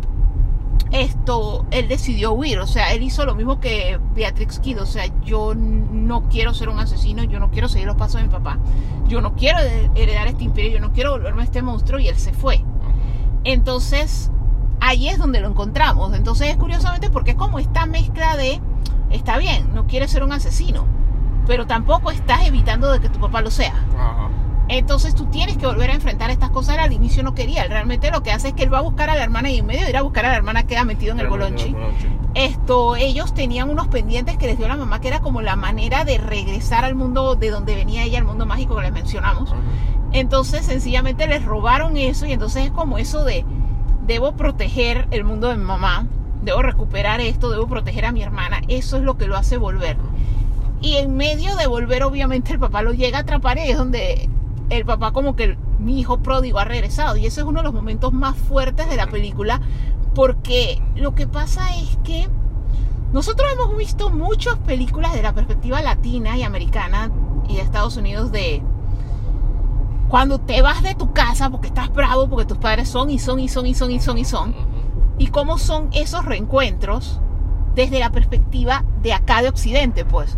esto, 0.92 1.66
él 1.72 1.88
decidió 1.88 2.32
huir, 2.34 2.58
o 2.60 2.68
sea, 2.68 2.94
él 2.94 3.04
hizo 3.04 3.26
lo 3.26 3.36
mismo 3.36 3.60
que 3.60 4.00
Beatrix 4.16 4.60
Kidd, 4.60 4.82
o 4.82 4.86
sea, 4.86 5.06
yo 5.24 5.54
no 5.56 6.30
quiero 6.30 6.54
ser 6.56 6.70
un 6.70 6.80
asesino, 6.80 7.24
yo 7.24 7.40
no 7.40 7.52
quiero 7.52 7.68
seguir 7.70 7.86
los 7.88 7.96
pasos 7.96 8.22
de 8.22 8.28
mi 8.28 8.34
papá, 8.34 8.58
yo 9.08 9.22
no 9.22 9.36
quiero 9.36 9.60
heredar 9.96 10.28
este 10.28 10.46
imperio, 10.46 10.72
yo 10.74 10.80
no 10.80 10.92
quiero 10.94 11.12
volverme 11.12 11.44
este 11.44 11.62
monstruo 11.62 12.00
y 12.00 12.08
él 12.08 12.16
se 12.18 12.34
fue. 12.34 12.64
Entonces, 13.44 14.32
ahí 14.80 15.10
es 15.10 15.18
donde 15.20 15.42
lo 15.42 15.48
encontramos. 15.50 16.14
Entonces 16.16 16.50
es 16.50 16.58
curiosamente 16.58 17.10
porque 17.10 17.32
es 17.32 17.38
como 17.38 17.60
esta 17.60 17.86
mezcla 17.86 18.36
de, 18.38 18.60
está 19.12 19.38
bien, 19.38 19.74
no 19.76 19.86
quieres 19.86 20.12
ser 20.12 20.24
un 20.24 20.32
asesino, 20.32 20.86
pero 21.48 21.68
tampoco 21.68 22.12
estás 22.12 22.48
evitando 22.48 22.92
de 22.92 23.00
que 23.00 23.10
tu 23.10 23.20
papá 23.20 23.42
lo 23.42 23.52
sea. 23.52 23.74
Ajá. 23.98 24.30
Entonces 24.68 25.14
tú 25.14 25.26
tienes 25.28 25.58
que 25.58 25.68
volver 25.68 25.92
a 25.92 25.94
enfrentar 25.94 26.32
estas 26.32 26.50
cosas. 26.50 26.76
Él 26.76 26.82
al 26.82 26.94
inicio 26.94 27.22
no 27.24 27.36
quería. 27.36 27.64
Él 27.64 27.70
realmente 27.70 28.10
lo 28.10 28.24
que 28.24 28.32
hace 28.32 28.50
es 28.50 28.54
que 28.56 28.64
él 28.64 28.74
va 28.74 28.80
a 28.80 28.82
buscar 28.82 29.10
a 29.10 29.16
la 29.16 29.24
hermana 29.24 29.52
y 29.52 29.60
en 29.60 29.66
medio 29.66 29.84
de 29.84 29.92
ir 29.92 29.98
a 29.98 30.02
buscar 30.02 30.26
a 30.26 30.30
la 30.30 30.36
hermana 30.36 30.64
queda 30.64 30.84
metido 30.86 31.14
en 31.14 31.20
el 31.20 31.28
bolonchi. 31.28 31.76
Esto, 32.34 32.96
ellos 32.96 33.34
tenían 33.34 33.70
unos 33.70 33.88
pendientes 33.88 34.38
que 34.38 34.48
les 34.48 34.58
dio 34.58 34.68
la 34.68 34.76
mamá 34.76 35.00
que 35.00 35.08
era 35.08 35.20
como 35.20 35.42
la 35.42 35.56
manera 35.56 36.04
de 36.04 36.18
regresar 36.18 36.84
al 36.84 36.96
mundo 36.96 37.36
de 37.36 37.52
donde 37.52 37.76
venía 37.76 38.04
ella, 38.04 38.18
al 38.18 38.26
mundo 38.26 38.46
mágico 38.46 38.76
que 38.76 38.82
les 38.82 38.92
mencionamos. 38.92 39.52
Ajá. 39.52 39.62
Entonces 40.12 40.66
sencillamente 40.66 41.28
les 41.28 41.44
robaron 41.44 41.98
eso 41.98 42.26
y 42.26 42.32
entonces 42.32 42.66
es 42.66 42.72
como 42.72 42.98
eso 42.98 43.24
de 43.24 43.46
debo 44.08 44.34
proteger 44.34 45.08
el 45.12 45.24
mundo 45.24 45.50
de 45.50 45.58
mi 45.58 45.64
mamá, 45.64 46.08
debo 46.42 46.62
recuperar 46.62 47.22
esto, 47.22 47.50
debo 47.50 47.68
proteger 47.68 48.06
a 48.06 48.12
mi 48.12 48.24
hermana. 48.24 48.62
Eso 48.68 48.98
es 48.98 49.04
lo 49.04 49.18
que 49.18 49.28
lo 49.28 49.36
hace 49.36 49.58
volver. 49.58 49.98
Y 50.86 50.98
en 50.98 51.18
medio 51.18 51.56
de 51.56 51.66
volver 51.66 52.04
obviamente 52.04 52.54
el 52.54 52.60
papá 52.60 52.84
lo 52.84 52.94
llega 52.94 53.18
a 53.18 53.22
atrapar 53.22 53.58
y 53.58 53.72
es 53.72 53.76
donde 53.76 54.30
el 54.70 54.86
papá 54.86 55.14
como 55.14 55.36
que 55.36 55.58
mi 55.80 56.00
hijo 56.00 56.20
pródigo 56.20 56.60
ha 56.60 56.64
regresado. 56.64 57.18
Y 57.18 57.26
ese 57.26 57.42
es 57.42 57.48
uno 57.48 57.62
de 57.62 57.64
los 57.64 57.74
momentos 57.74 58.14
más 58.14 58.38
fuertes 58.38 58.88
de 58.88 58.96
la 58.96 59.08
película 59.08 59.62
porque 60.14 60.80
lo 60.96 61.16
que 61.16 61.26
pasa 61.26 61.76
es 61.76 61.98
que 62.04 62.30
nosotros 63.14 63.52
hemos 63.52 63.76
visto 63.76 64.12
muchas 64.12 64.58
películas 64.58 65.16
de 65.16 65.24
la 65.24 65.34
perspectiva 65.34 65.82
latina 65.82 66.38
y 66.38 66.44
americana 66.44 67.10
y 67.50 67.56
de 67.56 67.62
Estados 67.64 67.98
Unidos 67.98 68.32
de 68.32 68.62
cuando 70.08 70.40
te 70.40 70.62
vas 70.62 70.84
de 70.84 70.94
tu 70.94 71.14
casa 71.14 71.50
porque 71.50 71.70
estás 71.70 71.92
bravo, 71.92 72.30
porque 72.30 72.46
tus 72.46 72.60
padres 72.60 72.90
son 72.90 73.10
y 73.10 73.18
son 73.18 73.40
y 73.40 73.50
son 73.50 73.66
y 73.66 73.74
son 73.74 73.90
y 73.90 74.00
son 74.00 74.20
y 74.20 74.24
son, 74.24 74.56
y 75.18 75.28
cómo 75.30 75.58
son 75.58 75.90
esos 75.94 76.26
reencuentros 76.26 77.22
desde 77.74 77.98
la 77.98 78.12
perspectiva 78.12 78.86
de 79.02 79.14
acá 79.14 79.42
de 79.42 79.50
Occidente, 79.50 80.06
pues. 80.06 80.38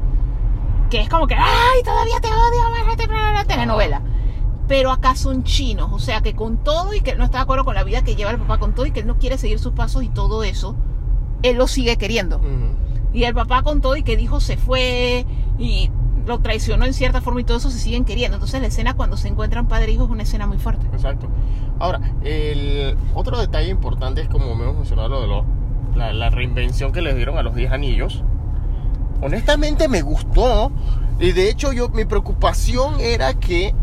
Que 0.90 1.02
es 1.02 1.10
como 1.10 1.28
que, 1.28 1.36
¡ay, 1.36 1.84
todavía 1.84 2.20
te 2.22 2.28
odio! 2.28 3.08
bla", 3.08 3.46
telenovela. 3.46 4.02
Pero 4.68 4.92
acá 4.92 5.16
son 5.16 5.44
chinos, 5.44 5.90
o 5.94 6.00
sea 6.00 6.22
que 6.22 6.34
con 6.36 6.58
todo 6.58 6.94
y 6.94 7.02
que 7.02 7.12
él 7.12 7.18
no 7.18 7.24
está 7.24 7.38
de 7.38 7.44
acuerdo 7.44 7.64
con 7.64 7.76
la 7.76 7.84
vida 7.84 8.04
que 8.04 8.16
lleva 8.16 8.32
el 8.32 8.38
papá, 8.38 8.58
con 8.58 8.74
todo 8.74 8.86
y 8.86 8.92
que 8.92 9.00
él 9.00 9.08
no 9.08 9.18
quiere 9.18 9.38
seguir 9.38 9.60
sus 9.60 9.74
pasos 9.74 10.04
y 10.04 10.10
todo 10.10 10.44
eso, 10.44 10.76
él 11.44 11.58
lo 11.58 11.68
sigue 11.68 11.98
queriendo. 11.98 12.42
Y 13.14 13.24
el 13.24 13.34
papá 13.34 13.64
con 13.64 13.82
todo 13.82 13.96
y 13.96 14.04
que 14.04 14.18
dijo 14.18 14.42
se 14.42 14.58
fue 14.58 15.26
y 15.58 15.90
lo 16.26 16.40
traicionó 16.40 16.86
en 16.86 16.94
cierta 16.94 17.22
forma 17.22 17.40
y 17.40 17.44
todo 17.46 17.58
eso 17.58 17.72
se 17.72 17.80
siguen 17.80 18.04
queriendo. 18.04 18.36
Entonces 18.36 18.60
la 18.60 18.68
escena 18.68 18.94
cuando 18.96 19.16
se 19.16 19.30
encuentran 19.30 19.68
padre 19.68 19.88
e 19.88 19.92
hijo 19.94 20.04
es 20.04 20.10
una 20.10 20.24
escena 20.24 20.46
muy 20.46 20.58
fuerte. 20.58 20.86
Exacto. 20.92 21.28
Ahora, 21.80 22.02
el 22.24 22.98
otro 23.14 23.40
detalle 23.40 23.70
importante 23.70 24.22
es 24.22 24.28
como 24.28 24.52
hemos 24.52 24.76
mencionado 24.76 25.08
lo 25.08 25.22
de 25.22 25.28
los, 25.28 25.46
la, 25.96 26.12
la 26.12 26.30
reinvención 26.30 26.92
que 26.92 27.02
les 27.02 27.16
dieron 27.16 27.38
a 27.38 27.44
los 27.44 27.56
10 27.56 27.72
anillos. 27.72 28.24
Honestamente 29.22 29.88
me 29.88 30.02
gustó. 30.02 30.72
Y 31.20 31.32
de 31.32 31.50
hecho 31.50 31.74
yo 31.74 31.90
mi 31.90 32.06
preocupación 32.06 33.00
era 33.00 33.34
que 33.34 33.74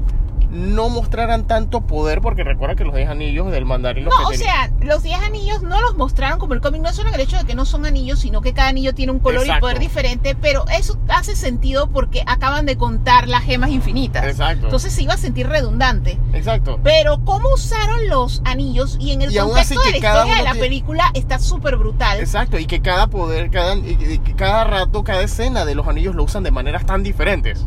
no 0.55 0.89
mostraran 0.89 1.47
tanto 1.47 1.83
poder 1.83 2.21
porque 2.21 2.45
recuerda 2.45 2.77
que 2.77 2.85
los 2.85 2.95
10 2.95 3.09
anillos 3.11 3.51
del 3.51 3.65
mandarín 3.65 4.05
los 4.05 4.15
No, 4.19 4.29
que 4.29 4.37
o 4.37 4.39
sea, 4.39 4.71
los 4.81 5.03
10 5.03 5.21
anillos 5.21 5.63
no 5.63 5.81
los 5.81 5.97
mostraron 5.97 6.39
como 6.39 6.55
el 6.55 6.61
cómic, 6.61 6.81
no 6.81 6.93
solo 6.93 7.09
en 7.09 7.17
el 7.17 7.21
hecho 7.21 7.37
de 7.37 7.45
que 7.45 7.55
no 7.55 7.65
son 7.65 7.85
anillos, 7.87 8.21
sino 8.21 8.41
que 8.41 8.53
cada 8.55 8.69
anillo 8.69 8.95
tiene 8.95 9.13
un 9.13 9.19
color 9.19 9.41
Exacto. 9.43 9.59
y 9.59 9.61
poder 9.61 9.79
diferente, 9.81 10.37
pero 10.41 10.65
eso 10.69 10.97
hace 11.09 11.35
sentido 11.37 11.89
porque 11.91 12.23
acaban 12.27 12.67
de 12.67 12.77
contar 12.77 13.29
las 13.29 13.43
gemas 13.43 13.71
infinitas. 13.71 14.25
Exacto. 14.25 14.67
Entonces 14.67 14.93
se 14.93 15.03
iba 15.03 15.15
a 15.15 15.19
sentir 15.19 15.49
redundante. 15.49 16.19
Exacto. 16.33 16.79
Pero 16.83 17.25
cómo 17.25 17.49
usaron 17.53 18.09
los 18.09 18.41
anillos 18.45 18.97
y 19.01 19.13
en 19.13 19.23
el 19.23 19.33
Y 19.33 19.39
contexto 19.39 19.81
de 19.81 19.91
la 19.91 19.97
historia 19.97 20.35
de 20.37 20.43
la 20.43 20.53
tiene- 20.53 20.61
película 20.61 21.11
está 21.15 21.39
súper 21.39 21.77
brutal. 21.77 22.21
Exacto, 22.21 22.59
y 22.59 22.67
que 22.67 22.81
cada 22.81 23.09
poder, 23.09 23.51
cada, 23.51 23.75
y 23.77 24.19
cada 24.37 24.65
rato, 24.65 25.03
cada 25.05 25.23
escena 25.23 25.65
de 25.65 25.75
los 25.75 25.89
anillos 25.89 26.15
lo 26.15 26.23
usan 26.23 26.43
de 26.45 26.51
maneras 26.51 26.87
tan 26.87 27.03
diferentes. 27.03 27.67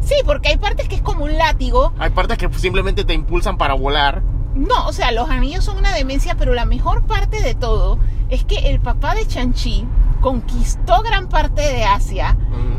Sí, 0.00 0.14
porque 0.24 0.48
hay 0.48 0.56
partes 0.56 0.88
que 0.88 0.96
es 0.96 1.02
como 1.02 1.24
un 1.24 1.36
látigo. 1.36 1.92
Hay 1.98 2.10
partes 2.10 2.38
que 2.38 2.52
simplemente 2.54 3.04
te 3.04 3.14
impulsan 3.14 3.58
para 3.58 3.74
volar. 3.74 4.22
No, 4.54 4.86
o 4.86 4.92
sea, 4.92 5.12
los 5.12 5.28
anillos 5.28 5.64
son 5.64 5.76
una 5.76 5.94
demencia, 5.94 6.34
pero 6.36 6.54
la 6.54 6.64
mejor 6.64 7.02
parte 7.06 7.42
de 7.42 7.54
todo 7.54 7.98
es 8.30 8.44
que 8.44 8.70
el 8.70 8.80
papá 8.80 9.14
de 9.14 9.26
Chanchi 9.26 9.86
conquistó 10.20 11.02
gran 11.02 11.28
parte 11.28 11.60
de 11.60 11.84
Asia. 11.84 12.36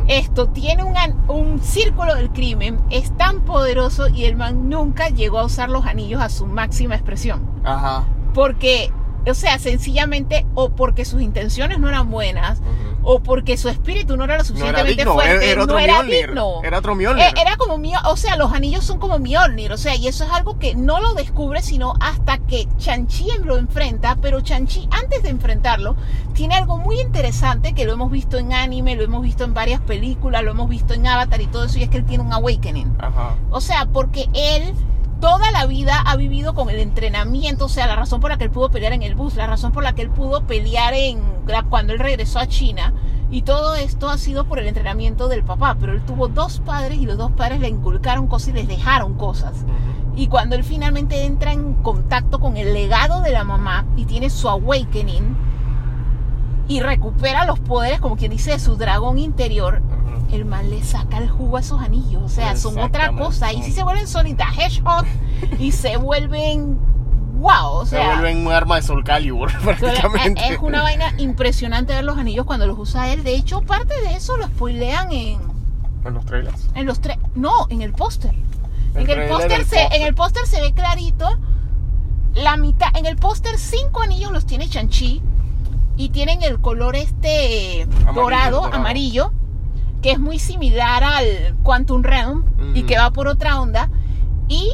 Esto 0.07 0.47
tiene 0.47 0.83
un, 0.83 0.95
un 1.27 1.59
círculo 1.59 2.15
del 2.15 2.31
crimen, 2.31 2.79
es 2.89 3.15
tan 3.15 3.41
poderoso 3.41 4.07
y 4.07 4.25
el 4.25 4.35
man 4.35 4.69
nunca 4.69 5.09
llegó 5.09 5.39
a 5.39 5.45
usar 5.45 5.69
los 5.69 5.85
anillos 5.85 6.21
a 6.21 6.29
su 6.29 6.47
máxima 6.47 6.95
expresión. 6.95 7.45
Ajá. 7.63 8.05
Porque, 8.33 8.91
o 9.25 9.33
sea, 9.33 9.59
sencillamente 9.59 10.45
o 10.55 10.69
porque 10.69 11.05
sus 11.05 11.21
intenciones 11.21 11.79
no 11.79 11.89
eran 11.89 12.09
buenas 12.09 12.61
o 13.03 13.19
porque 13.19 13.55
su 13.55 13.69
espíritu 13.69 14.17
no 14.17 14.25
era 14.25 14.33
lo 14.37 14.43
No 14.43 14.43
era 14.43 14.43
suficientemente 14.43 14.95
digno, 14.97 15.13
fuerte, 15.13 15.51
era 15.51 15.63
otro 15.63 15.75
no 15.75 15.79
era 15.79 15.93
Mjolnir. 15.93 16.25
digno. 16.27 16.61
Era 16.63 16.77
otro 16.79 16.95
Mjolnir. 16.95 17.25
Eh, 17.25 17.33
Era 17.41 17.55
como 17.55 17.77
mío, 17.77 17.97
o 18.05 18.17
sea, 18.17 18.35
los 18.35 18.51
anillos 18.51 18.83
son 18.83 18.99
como 18.99 19.17
Mjolnir, 19.19 19.71
o 19.71 19.77
sea, 19.77 19.95
y 19.95 20.07
eso 20.07 20.25
es 20.25 20.31
algo 20.31 20.59
que 20.59 20.75
no 20.75 20.99
lo 20.99 21.13
descubre 21.13 21.61
sino 21.61 21.93
hasta 22.01 22.37
que 22.37 22.67
Chanchi 22.77 23.27
lo 23.43 23.57
enfrenta, 23.57 24.17
pero 24.21 24.41
Chanchi 24.41 24.89
antes 24.91 25.23
de 25.23 25.29
enfrentarlo 25.29 25.95
tiene 26.33 26.55
algo 26.55 26.77
muy 26.77 26.99
interesante 26.99 27.73
que 27.73 27.85
lo 27.85 27.93
hemos 27.93 28.11
visto 28.11 28.37
en 28.37 28.51
anime, 28.51 28.95
lo 28.95 29.03
hemos 29.03 29.23
visto 29.23 29.45
en 29.45 29.53
varias 29.53 29.79
películas, 29.81 30.43
lo 30.43 30.51
hemos 30.51 30.69
visto 30.69 30.93
en 30.93 31.07
Avatar 31.07 31.39
y 31.41 31.47
todo 31.47 31.63
eso, 31.65 31.79
y 31.79 31.83
es 31.83 31.89
que 31.89 31.97
él 31.97 32.05
tiene 32.05 32.23
un 32.25 32.33
awakening. 32.33 32.93
Ajá. 32.99 33.35
O 33.51 33.61
sea, 33.61 33.85
porque 33.85 34.27
él 34.33 34.73
toda 35.19 35.51
la 35.51 35.65
vida 35.65 36.01
ha 36.05 36.15
vivido 36.15 36.53
con 36.53 36.69
el 36.69 36.79
entrenamiento, 36.79 37.65
o 37.65 37.69
sea, 37.69 37.87
la 37.87 37.95
razón 37.95 38.19
por 38.21 38.29
la 38.29 38.37
que 38.37 38.45
él 38.45 38.51
pudo 38.51 38.69
pelear 38.69 38.93
en 38.93 39.03
el 39.03 39.15
bus, 39.15 39.35
la 39.35 39.47
razón 39.47 39.71
por 39.71 39.83
la 39.83 39.93
que 39.93 40.01
él 40.03 40.09
pudo 40.09 40.41
pelear 40.45 40.93
en 40.93 41.19
la- 41.47 41.63
cuando 41.63 41.93
él 41.93 41.99
regresó 41.99 42.39
a 42.39 42.47
China, 42.47 42.93
y 43.29 43.41
todo 43.41 43.75
esto 43.75 44.09
ha 44.09 44.17
sido 44.17 44.45
por 44.45 44.59
el 44.59 44.67
entrenamiento 44.67 45.27
del 45.27 45.43
papá, 45.43 45.75
pero 45.79 45.93
él 45.93 46.01
tuvo 46.05 46.27
dos 46.27 46.61
padres 46.61 46.97
y 46.97 47.05
los 47.05 47.17
dos 47.17 47.31
padres 47.31 47.59
le 47.59 47.67
inculcaron 47.67 48.27
cosas 48.27 48.49
y 48.49 48.53
les 48.53 48.67
dejaron 48.67 49.15
cosas. 49.15 49.65
Y 50.15 50.27
cuando 50.27 50.55
él 50.55 50.63
finalmente 50.63 51.25
entra 51.25 51.51
en 51.51 51.73
contacto 51.75 52.39
con 52.39 52.57
el 52.57 52.73
legado 52.73 53.21
de 53.21 53.31
la 53.31 53.43
mamá 53.43 53.85
y 53.97 54.05
tiene 54.05 54.29
su 54.29 54.47
awakening 54.49 55.35
y 56.69 56.79
recupera 56.79 57.45
los 57.45 57.59
poderes, 57.59 57.99
como 57.99 58.17
quien 58.17 58.31
dice, 58.31 58.51
de 58.51 58.59
su 58.59 58.77
dragón 58.77 59.19
interior. 59.19 59.81
El 60.31 60.45
man 60.45 60.69
le 60.69 60.83
saca 60.83 61.17
el 61.17 61.29
jugo 61.29 61.57
a 61.57 61.59
esos 61.61 61.81
anillos. 61.81 62.21
O 62.23 62.29
sea, 62.29 62.55
son 62.55 62.77
otra 62.79 63.11
cosa. 63.13 63.51
Y 63.53 63.63
si 63.63 63.71
se 63.71 63.83
vuelven 63.83 64.07
Sonic 64.07 64.37
the 64.37 64.43
Hedgehog 64.61 65.05
y 65.59 65.71
se 65.71 65.97
vuelven. 65.97 66.77
¡Wow! 67.39 67.67
O 67.81 67.85
Se 67.85 67.97
sea, 67.97 68.19
vuelve 68.19 68.35
un 68.35 68.51
arma 68.51 68.77
de 68.77 68.81
Soul 68.81 69.03
Calibur, 69.03 69.51
prácticamente. 69.63 70.41
es 70.53 70.57
una 70.59 70.81
vaina 70.81 71.13
impresionante 71.19 71.93
ver 71.93 72.03
los 72.03 72.17
anillos 72.17 72.45
cuando 72.47 72.65
los 72.65 72.79
usa 72.79 73.13
él. 73.13 73.23
De 73.23 73.35
hecho, 73.35 73.61
parte 73.61 73.93
de 74.01 74.15
eso 74.15 74.37
lo 74.37 74.47
spoilean 74.47 75.11
en, 75.11 75.39
En 76.03 76.13
los 76.15 76.25
trailers. 76.25 76.67
en 76.73 76.85
los 76.87 76.99
tres. 76.99 77.17
No, 77.35 77.67
en 77.69 77.83
el 77.83 77.93
póster. 77.93 78.33
En 78.95 79.07
el 79.07 79.29
póster 79.29 79.63
se, 79.65 79.83
en 79.95 80.01
el 80.01 80.15
póster 80.15 80.47
se 80.47 80.59
ve 80.61 80.73
clarito 80.73 81.37
la 82.33 82.57
mitad. 82.57 82.87
En 82.95 83.05
el 83.05 83.17
póster 83.17 83.59
cinco 83.59 84.01
anillos 84.01 84.31
los 84.31 84.47
tiene 84.47 84.67
Chanchi 84.67 85.21
y 85.95 86.09
tienen 86.09 86.41
el 86.41 86.59
color 86.59 86.95
este 86.95 87.83
Amarillo, 87.83 88.13
dorado, 88.21 88.61
dorado. 88.61 88.75
amarillo, 88.75 89.31
que 90.01 90.11
es 90.11 90.19
muy 90.19 90.39
similar 90.39 91.03
al 91.03 91.55
Quantum 91.63 92.03
Realm 92.03 92.43
y 92.75 92.83
que 92.83 92.97
va 92.97 93.11
por 93.11 93.27
otra 93.27 93.59
onda. 93.59 93.89
Y 94.47 94.71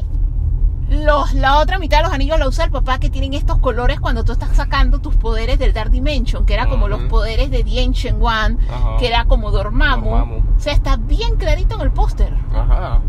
los, 0.90 1.34
la 1.34 1.58
otra 1.60 1.80
mitad 1.80 1.98
de 2.00 2.04
los 2.04 2.14
anillos 2.14 2.38
la 2.38 2.48
usa 2.48 2.66
el 2.66 2.72
papá 2.72 3.00
que 3.00 3.10
tienen 3.10 3.34
estos 3.34 3.58
colores 3.60 4.00
cuando 4.00 4.24
tú 4.24 4.32
estás 4.34 4.56
sacando 4.56 5.00
tus 5.00 5.16
poderes 5.16 5.58
del 5.58 5.74
Dark 5.74 5.90
Dimension, 5.92 6.46
que 6.46 6.54
era 6.54 6.68
como 6.68 6.88
los 6.88 7.00
Ujú. 7.00 7.08
poderes 7.10 7.50
de 7.50 7.64
The 7.64 7.84
Ancient 7.84 8.18
One, 8.22 8.58
Ajá. 8.70 8.98
que 9.00 9.08
era 9.08 9.26
como 9.26 9.50
Dormammu. 9.52 10.10
Dormammu. 10.10 10.38
O 10.58 10.60
sea, 10.60 10.74
está 10.74 10.98
bien 10.98 11.38
clarito 11.38 11.76
en 11.76 11.82
el 11.82 11.92
póster. 11.92 12.34
Ajá. 12.54 13.00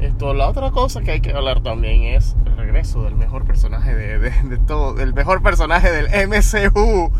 Esto, 0.00 0.34
la 0.34 0.48
otra 0.48 0.72
cosa 0.72 1.00
que 1.02 1.12
hay 1.12 1.20
que 1.20 1.32
hablar 1.32 1.62
también 1.62 2.02
es 2.02 2.34
el 2.46 2.56
regreso 2.56 3.04
del 3.04 3.14
mejor 3.14 3.44
personaje 3.44 3.94
de, 3.94 4.18
de, 4.18 4.30
de 4.42 4.58
todo, 4.58 4.94
del 4.94 5.14
mejor 5.14 5.42
personaje 5.42 5.92
del 5.92 6.08
MCU. 6.28 7.12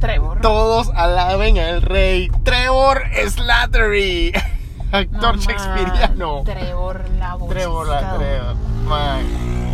Trevor. 0.00 0.40
Todos 0.40 0.90
alaben 0.94 1.58
al 1.58 1.82
rey 1.82 2.28
Trevor 2.42 3.02
Slattery, 3.28 4.32
actor 4.92 5.36
man, 5.36 5.38
shakespeariano. 5.38 6.42
Trevor 6.44 7.04
la 7.18 7.34
voz. 7.36 7.48
Trevor, 7.50 7.86
la 7.88 8.16
Trevor. 8.18 8.54
Man. 8.86 9.24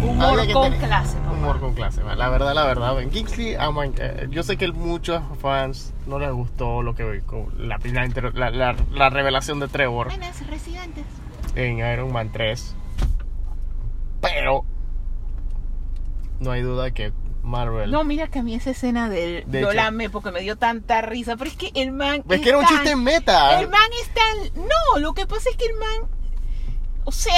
Humor 0.03 0.41
Había 0.41 0.55
con 0.55 0.73
clase, 0.79 1.17
papá. 1.19 1.31
Humor 1.33 1.61
con 1.61 1.75
clase, 1.75 2.03
man. 2.03 2.19
la 2.19 2.29
verdad, 2.31 2.55
la 2.55 2.65
verdad. 2.65 2.95
Ben 2.95 3.11
Kingsley, 3.11 3.55
eh, 3.99 4.29
yo 4.31 4.43
sé 4.43 4.57
que 4.57 4.65
a 4.67 4.73
muchos 4.73 5.21
fans 5.43 5.93
no 6.07 6.19
les 6.19 6.31
gustó 6.33 6.81
lo 6.83 6.95
que 6.95 7.05
la, 7.59 7.79
la, 7.85 8.09
la, 8.33 8.51
la- 8.51 8.77
la 8.93 9.11
revelación 9.11 9.61
de 9.61 9.69
Trevor 9.69 10.07
Buenas 10.09 10.47
residentes. 10.47 11.05
en 11.55 11.79
Iron 11.79 12.13
Man 12.13 12.31
3. 12.33 12.75
Pero 14.23 14.65
no 16.41 16.51
hay 16.53 16.63
duda 16.63 16.91
que 16.93 17.13
Marvel. 17.51 17.91
No, 17.91 18.05
mira 18.05 18.29
que 18.29 18.39
a 18.39 18.43
mí 18.43 18.55
esa 18.55 18.71
escena 18.71 19.09
del 19.11 19.45
De 19.51 19.61
yo 19.61 19.69
hecho- 19.69 19.77
la 19.77 19.89
amé 19.89 20.09
porque 20.09 20.31
me 20.31 20.41
dio 20.41 20.57
tanta 20.57 21.03
risa. 21.03 21.37
Pero 21.37 21.51
es 21.51 21.57
que 21.57 21.71
el 21.75 21.93
man. 21.93 22.23
es 22.29 22.41
que 22.41 22.49
era 22.49 22.59
un 22.59 22.65
tan- 22.65 22.75
chiste 22.77 22.97
meta. 22.97 23.61
El 23.61 23.69
man 23.69 23.81
es 24.03 24.09
tan. 24.15 24.65
No, 24.65 24.99
lo 25.01 25.13
que 25.13 25.27
pasa 25.27 25.51
es 25.51 25.57
que 25.57 25.67
el 25.67 25.75
man. 25.75 26.09
O 27.05 27.13
sea, 27.13 27.35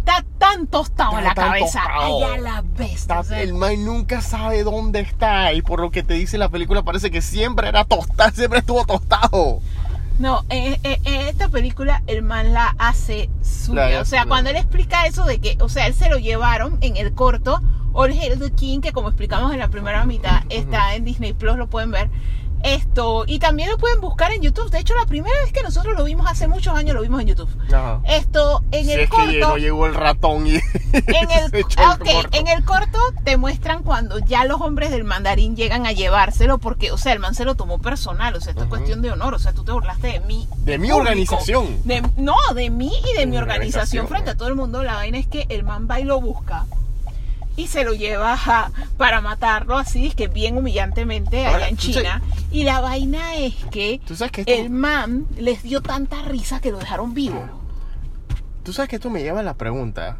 está 0.00 0.24
tan 0.38 0.66
tostado 0.66 1.12
en 1.12 1.18
Está 1.18 1.28
la 1.30 1.34
tan 1.34 1.44
cabeza. 1.48 1.80
tostado. 1.82 2.24
Allá 2.26 2.38
la 2.38 2.62
bestia. 2.62 2.94
Está- 2.94 3.20
o 3.20 3.24
sea, 3.24 3.42
el 3.42 3.54
man 3.54 3.84
nunca 3.84 4.20
sabe 4.20 4.62
dónde 4.64 5.00
está 5.00 5.52
y 5.52 5.62
por 5.62 5.80
lo 5.80 5.90
que 5.90 6.02
te 6.02 6.14
dice 6.14 6.36
la 6.38 6.48
película 6.48 6.82
parece 6.82 7.10
que 7.10 7.22
siempre 7.22 7.68
era 7.68 7.84
tostado, 7.84 8.30
siempre 8.34 8.58
estuvo 8.60 8.84
tostado. 8.84 9.60
No, 10.18 10.44
en, 10.48 10.78
en- 10.82 11.00
en 11.06 11.20
esta 11.28 11.48
película 11.48 12.02
el 12.06 12.22
man 12.22 12.52
la 12.52 12.74
hace 12.78 13.30
suya. 13.42 13.88
La- 13.88 14.00
o 14.00 14.04
sea, 14.04 14.24
la- 14.24 14.28
cuando 14.28 14.50
él 14.50 14.56
explica 14.56 15.06
eso 15.06 15.24
de 15.24 15.38
que, 15.40 15.56
o 15.60 15.68
sea, 15.68 15.86
él 15.86 15.94
se 15.94 16.08
lo 16.10 16.18
llevaron 16.18 16.78
en 16.80 16.96
el 16.96 17.14
corto 17.14 17.60
All 17.92 18.10
Hail 18.12 18.38
the 18.38 18.50
King, 18.52 18.80
que 18.80 18.92
como 18.92 19.08
explicamos 19.08 19.52
en 19.52 19.58
la 19.58 19.68
primera 19.68 20.04
mitad, 20.04 20.42
está 20.50 20.94
en 20.94 21.04
Disney 21.04 21.32
Plus, 21.32 21.56
lo 21.56 21.68
pueden 21.68 21.90
ver. 21.90 22.10
Esto, 22.64 23.24
y 23.26 23.38
también 23.38 23.70
lo 23.70 23.78
pueden 23.78 24.00
buscar 24.00 24.32
en 24.32 24.42
YouTube. 24.42 24.70
De 24.70 24.78
hecho, 24.80 24.94
la 24.94 25.06
primera 25.06 25.34
vez 25.42 25.52
que 25.52 25.62
nosotros 25.62 25.96
lo 25.96 26.04
vimos 26.04 26.26
hace 26.28 26.48
muchos 26.48 26.74
años, 26.74 26.94
lo 26.94 27.02
vimos 27.02 27.20
en 27.20 27.28
YouTube. 27.28 27.48
Ajá. 27.68 28.00
Esto, 28.04 28.62
en 28.72 28.84
si 28.86 28.92
el 28.92 29.00
es 29.00 29.10
que 29.10 29.16
corto. 29.16 29.48
no 29.48 29.56
llegó 29.58 29.86
el 29.86 29.94
ratón 29.94 30.46
y 30.46 30.54
En 30.92 31.30
el, 31.30 31.50
se 31.50 31.60
echó 31.60 31.80
el 31.80 31.88
ok, 31.90 32.12
corto. 32.12 32.38
en 32.38 32.48
el 32.48 32.64
corto 32.64 32.98
te 33.24 33.36
muestran 33.36 33.82
cuando 33.82 34.18
ya 34.18 34.44
los 34.44 34.60
hombres 34.60 34.90
del 34.90 35.04
mandarín 35.04 35.56
llegan 35.56 35.86
a 35.86 35.92
llevárselo 35.92 36.58
porque, 36.58 36.90
o 36.92 36.98
sea, 36.98 37.12
el 37.12 37.20
man 37.20 37.34
se 37.34 37.44
lo 37.44 37.54
tomó 37.54 37.78
personal, 37.78 38.34
o 38.34 38.40
sea, 38.40 38.50
esto 38.50 38.64
es 38.64 38.68
cuestión 38.68 39.02
de 39.02 39.10
honor, 39.12 39.34
o 39.34 39.38
sea, 39.38 39.52
tú 39.52 39.64
te 39.64 39.72
burlaste 39.72 40.08
de 40.08 40.20
mí. 40.20 40.48
De 40.58 40.78
mi 40.78 40.88
público. 40.88 40.96
organización. 40.98 41.80
De- 41.84 42.02
no, 42.16 42.34
de 42.54 42.70
mí 42.70 42.92
y 43.10 43.12
de 43.14 43.20
De 43.20 43.26
mi 43.26 43.36
organización. 43.36 44.08
frente 44.08 44.30
a 44.30 44.36
todo 44.36 44.48
el 44.48 44.54
mundo. 44.56 44.82
La 44.82 44.94
vaina 44.94 45.18
es 45.18 45.26
que 45.26 45.46
el 45.48 45.62
man 45.64 45.86
va 45.90 46.00
y 46.00 46.04
lo 46.04 46.20
busca 46.20 46.66
y 47.58 47.66
se 47.66 47.84
lo 47.84 47.92
lleva 47.92 48.32
a- 48.34 48.70
para 48.96 49.20
matarlo 49.20 49.76
así, 49.76 50.06
es 50.06 50.14
que 50.14 50.28
bien 50.28 50.56
humillantemente 50.56 51.44
allá 51.46 51.68
en 51.68 51.76
China. 51.76 52.22
Y 52.50 52.64
la 52.64 52.80
vaina 52.80 53.36
es 53.36 53.54
que 53.70 54.00
Tú 54.06 54.16
sabes 54.16 54.32
que 54.32 54.40
esto, 54.42 54.52
el 54.52 54.70
man 54.70 55.26
les 55.36 55.62
dio 55.62 55.82
tanta 55.82 56.22
risa 56.22 56.60
que 56.60 56.70
lo 56.70 56.78
dejaron 56.78 57.12
vivo. 57.14 57.44
tú 58.62 58.72
sabes 58.72 58.88
que 58.88 58.96
esto 58.96 59.10
me 59.10 59.22
lleva 59.22 59.40
a 59.40 59.42
la 59.42 59.54
pregunta, 59.54 60.18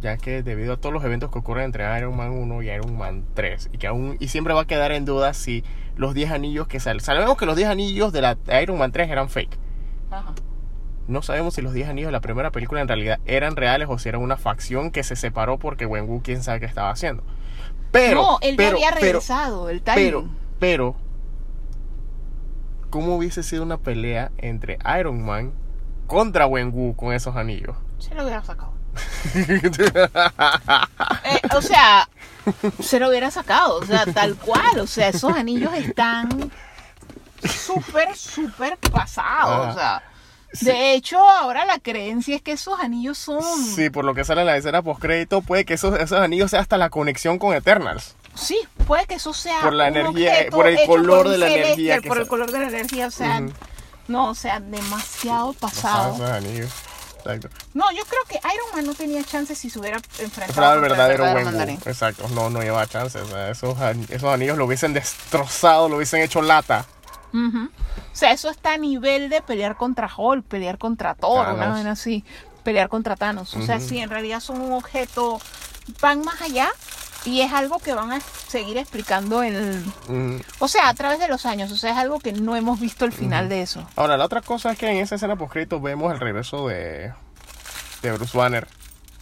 ya 0.00 0.16
que 0.16 0.42
debido 0.42 0.72
a 0.74 0.76
todos 0.76 0.92
los 0.92 1.04
eventos 1.04 1.30
que 1.30 1.38
ocurren 1.38 1.66
entre 1.66 1.84
Iron 1.98 2.16
Man 2.16 2.30
1 2.30 2.62
y 2.62 2.70
Iron 2.70 2.96
Man 2.98 3.24
3 3.34 3.68
y 3.72 3.78
que 3.78 3.86
aún 3.86 4.16
y 4.18 4.28
siempre 4.28 4.52
va 4.54 4.62
a 4.62 4.66
quedar 4.66 4.92
en 4.92 5.04
duda 5.04 5.34
si 5.34 5.62
los 5.96 6.14
10 6.14 6.30
anillos 6.30 6.66
que 6.68 6.80
salen, 6.80 7.00
sabemos 7.00 7.36
que 7.36 7.46
los 7.46 7.54
10 7.56 7.68
anillos 7.68 8.12
de 8.12 8.22
la 8.22 8.34
de 8.34 8.62
Iron 8.62 8.78
Man 8.78 8.90
3 8.92 9.08
eran 9.10 9.28
fake. 9.28 9.56
Ajá. 10.10 10.32
No 11.08 11.22
sabemos 11.22 11.54
si 11.54 11.62
los 11.62 11.72
10 11.72 11.88
anillos 11.88 12.08
de 12.08 12.12
la 12.12 12.20
primera 12.20 12.50
película 12.50 12.80
en 12.80 12.88
realidad 12.88 13.18
eran 13.24 13.56
reales 13.56 13.88
o 13.90 13.98
si 13.98 14.08
era 14.08 14.18
una 14.18 14.36
facción 14.36 14.90
que 14.90 15.02
se 15.02 15.16
separó 15.16 15.58
porque 15.58 15.86
Wenwu 15.86 16.22
quién 16.22 16.42
sabe 16.42 16.60
qué 16.60 16.66
estaba 16.66 16.90
haciendo. 16.90 17.22
Pero, 17.90 18.22
no, 18.22 18.38
él 18.40 18.56
pero, 18.56 18.78
ya 18.78 18.88
había 18.88 19.00
pero, 19.00 19.00
regresado, 19.00 19.68
el 19.68 19.82
timing. 19.82 20.04
pero, 20.04 20.28
pero, 20.58 20.96
¿cómo 22.90 23.16
hubiese 23.16 23.42
sido 23.42 23.62
una 23.62 23.78
pelea 23.78 24.30
entre 24.38 24.78
Iron 24.98 25.22
Man 25.22 25.52
contra 26.06 26.46
Wenwu 26.46 26.94
con 26.96 27.12
esos 27.12 27.36
anillos? 27.36 27.76
Se 27.98 28.14
lo 28.14 28.24
hubiera 28.24 28.42
sacado. 28.42 28.72
Eh, 31.24 31.40
o 31.56 31.62
sea, 31.62 32.08
se 32.80 32.98
lo 32.98 33.08
hubiera 33.08 33.30
sacado, 33.30 33.76
o 33.76 33.84
sea, 33.84 34.04
tal 34.12 34.34
cual. 34.36 34.80
O 34.80 34.86
sea, 34.86 35.08
esos 35.08 35.32
anillos 35.32 35.72
están 35.74 36.50
súper, 37.44 38.16
súper 38.16 38.76
pasado. 38.78 39.62
Ajá. 39.62 39.70
O 39.70 39.74
sea, 39.74 40.02
Sí. 40.52 40.66
de 40.66 40.94
hecho, 40.94 41.18
ahora 41.18 41.64
la 41.64 41.78
creencia 41.78 42.36
es 42.36 42.42
que 42.42 42.52
esos 42.52 42.78
anillos 42.78 43.18
son. 43.18 43.42
Sí, 43.42 43.90
por 43.90 44.04
lo 44.04 44.14
que 44.14 44.24
sale 44.24 44.42
en 44.42 44.46
la 44.48 44.56
escena 44.56 44.82
postcrédito, 44.82 45.40
puede 45.40 45.64
que 45.64 45.74
esos, 45.74 45.98
esos 45.98 46.18
anillos 46.18 46.50
sea 46.50 46.60
hasta 46.60 46.76
la 46.76 46.90
conexión 46.90 47.38
con 47.38 47.54
Eternals. 47.54 48.14
Sí, 48.34 48.58
puede 48.86 49.06
que 49.06 49.14
eso 49.14 49.32
sea. 49.32 49.60
Por 49.62 49.72
la 49.72 49.88
un 49.88 49.96
energía, 49.96 50.32
objeto 50.32 50.56
por 50.56 50.66
el 50.66 50.86
color 50.86 51.28
de 51.28 51.38
la 51.38 51.48
energía 51.48 52.00
que 52.00 52.08
Por 52.08 52.18
el 52.18 52.26
color 52.26 52.50
de 52.50 52.58
la 52.58 52.68
energía, 52.68 53.06
o 53.06 53.10
sea. 53.10 53.40
Ujú. 53.40 53.52
No, 54.08 54.30
o 54.30 54.34
sea, 54.34 54.60
demasiado 54.60 55.52
pasado. 55.52 56.14
esos 56.14 56.28
anillos. 56.28 56.70
Exacto. 57.18 57.48
No, 57.72 57.90
yo 57.92 58.02
creo 58.04 58.22
que 58.28 58.34
Iron 58.34 58.66
Man 58.74 58.84
no 58.84 58.94
tenía 58.94 59.22
chance 59.22 59.54
si 59.54 59.70
se 59.70 59.78
hubiera 59.78 59.98
enfrentado 60.18 60.80
contra 60.80 60.80
verdadero 60.80 61.24
mandarín. 61.44 61.78
Exacto, 61.86 62.28
no, 62.30 62.50
no 62.50 62.62
lleva 62.62 62.86
chances. 62.86 63.22
o 63.22 63.26
sea, 63.28 63.50
esos, 63.50 63.76
esos 64.10 64.34
anillos 64.34 64.58
lo 64.58 64.64
hubiesen 64.64 64.92
destrozado, 64.92 65.88
lo 65.88 65.96
hubiesen 65.96 66.20
hecho 66.20 66.42
lata. 66.42 66.84
O 67.32 67.68
sea, 68.14 68.32
eso 68.32 68.50
está 68.50 68.74
a 68.74 68.78
nivel 68.78 69.28
de 69.30 69.40
pelear 69.42 69.76
contra 69.76 70.08
Hulk, 70.14 70.44
pelear 70.44 70.78
contra 70.78 71.14
Thor, 71.14 71.48
una 71.54 71.72
vez 71.74 71.86
así, 71.86 72.24
pelear 72.62 72.88
contra 72.88 73.16
Thanos. 73.16 73.54
O 73.54 73.62
sea, 73.62 73.80
sí, 73.80 73.98
en 73.98 74.10
realidad 74.10 74.40
son 74.40 74.60
un 74.60 74.72
objeto, 74.72 75.40
van 76.00 76.20
más 76.22 76.40
allá 76.42 76.68
y 77.24 77.40
es 77.40 77.52
algo 77.52 77.78
que 77.78 77.94
van 77.94 78.12
a 78.12 78.20
seguir 78.20 78.76
explicando 78.78 79.42
en, 79.42 79.82
Mm. 80.08 80.40
o 80.58 80.68
sea, 80.68 80.88
a 80.88 80.94
través 80.94 81.18
de 81.20 81.28
los 81.28 81.46
años. 81.46 81.70
O 81.72 81.76
sea, 81.76 81.92
es 81.92 81.96
algo 81.96 82.18
que 82.18 82.32
no 82.32 82.54
hemos 82.56 82.78
visto 82.80 83.04
el 83.04 83.12
final 83.12 83.48
de 83.48 83.62
eso. 83.62 83.86
Ahora, 83.96 84.16
la 84.16 84.24
otra 84.26 84.40
cosa 84.42 84.72
es 84.72 84.78
que 84.78 84.90
en 84.90 84.98
esa 84.98 85.14
escena 85.14 85.36
postcrédito 85.36 85.80
vemos 85.80 86.12
el 86.12 86.20
regreso 86.20 86.68
de, 86.68 87.12
de 88.02 88.12
Bruce 88.12 88.36
Banner. 88.36 88.66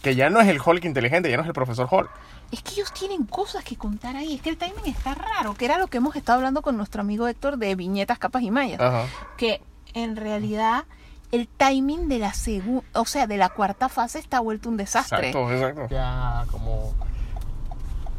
Que 0.01 0.15
ya 0.15 0.29
no 0.31 0.41
es 0.41 0.47
el 0.47 0.59
Hulk 0.59 0.83
inteligente, 0.83 1.29
ya 1.29 1.37
no 1.37 1.43
es 1.43 1.47
el 1.47 1.53
profesor 1.53 1.87
Hulk. 1.89 2.09
Es 2.51 2.61
que 2.61 2.73
ellos 2.73 2.93
tienen 2.93 3.25
cosas 3.25 3.63
que 3.63 3.77
contar 3.77 4.15
ahí. 4.15 4.35
Es 4.35 4.41
que 4.41 4.49
el 4.49 4.57
timing 4.57 4.85
está 4.85 5.15
raro, 5.15 5.53
que 5.53 5.65
era 5.65 5.77
lo 5.77 5.87
que 5.87 5.97
hemos 5.97 6.15
estado 6.15 6.37
hablando 6.37 6.61
con 6.61 6.75
nuestro 6.77 7.01
amigo 7.01 7.27
Héctor 7.27 7.57
de 7.57 7.75
viñetas, 7.75 8.19
capas 8.19 8.43
y 8.43 8.51
mallas. 8.51 8.79
Ajá. 8.81 9.05
que 9.37 9.61
en 9.93 10.15
realidad 10.15 10.85
el 11.31 11.47
timing 11.47 12.09
de 12.09 12.19
la 12.19 12.33
segunda, 12.33 12.83
o 12.93 13.05
sea, 13.05 13.25
de 13.27 13.37
la 13.37 13.49
cuarta 13.49 13.87
fase 13.89 14.19
está 14.19 14.39
vuelto 14.39 14.69
un 14.69 14.77
desastre. 14.77 15.29
Exacto, 15.29 15.51
exacto. 15.51 15.87
Ya 15.89 16.45
como... 16.51 16.93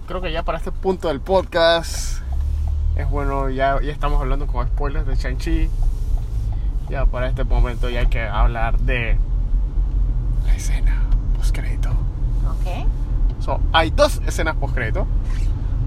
Creo 0.06 0.20
que 0.20 0.32
ya 0.32 0.42
para 0.42 0.58
este 0.58 0.72
punto 0.72 1.08
del 1.08 1.20
podcast 1.20 2.22
es 2.96 3.08
bueno, 3.08 3.48
ya, 3.50 3.80
ya 3.80 3.92
estamos 3.92 4.20
hablando 4.20 4.46
con 4.46 4.66
spoilers 4.66 5.06
de 5.06 5.16
Shang-Chi. 5.16 5.70
Ya 6.90 7.06
para 7.06 7.28
este 7.28 7.44
momento 7.44 7.88
ya 7.88 8.00
hay 8.00 8.08
que 8.08 8.22
hablar 8.22 8.78
de 8.80 9.18
la 10.44 10.54
escena 10.54 11.02
postcrédito. 11.36 11.90
Ok. 11.90 12.86
So, 13.44 13.60
hay 13.72 13.90
dos 13.90 14.20
escenas 14.26 14.54
postcrédito. 14.56 15.06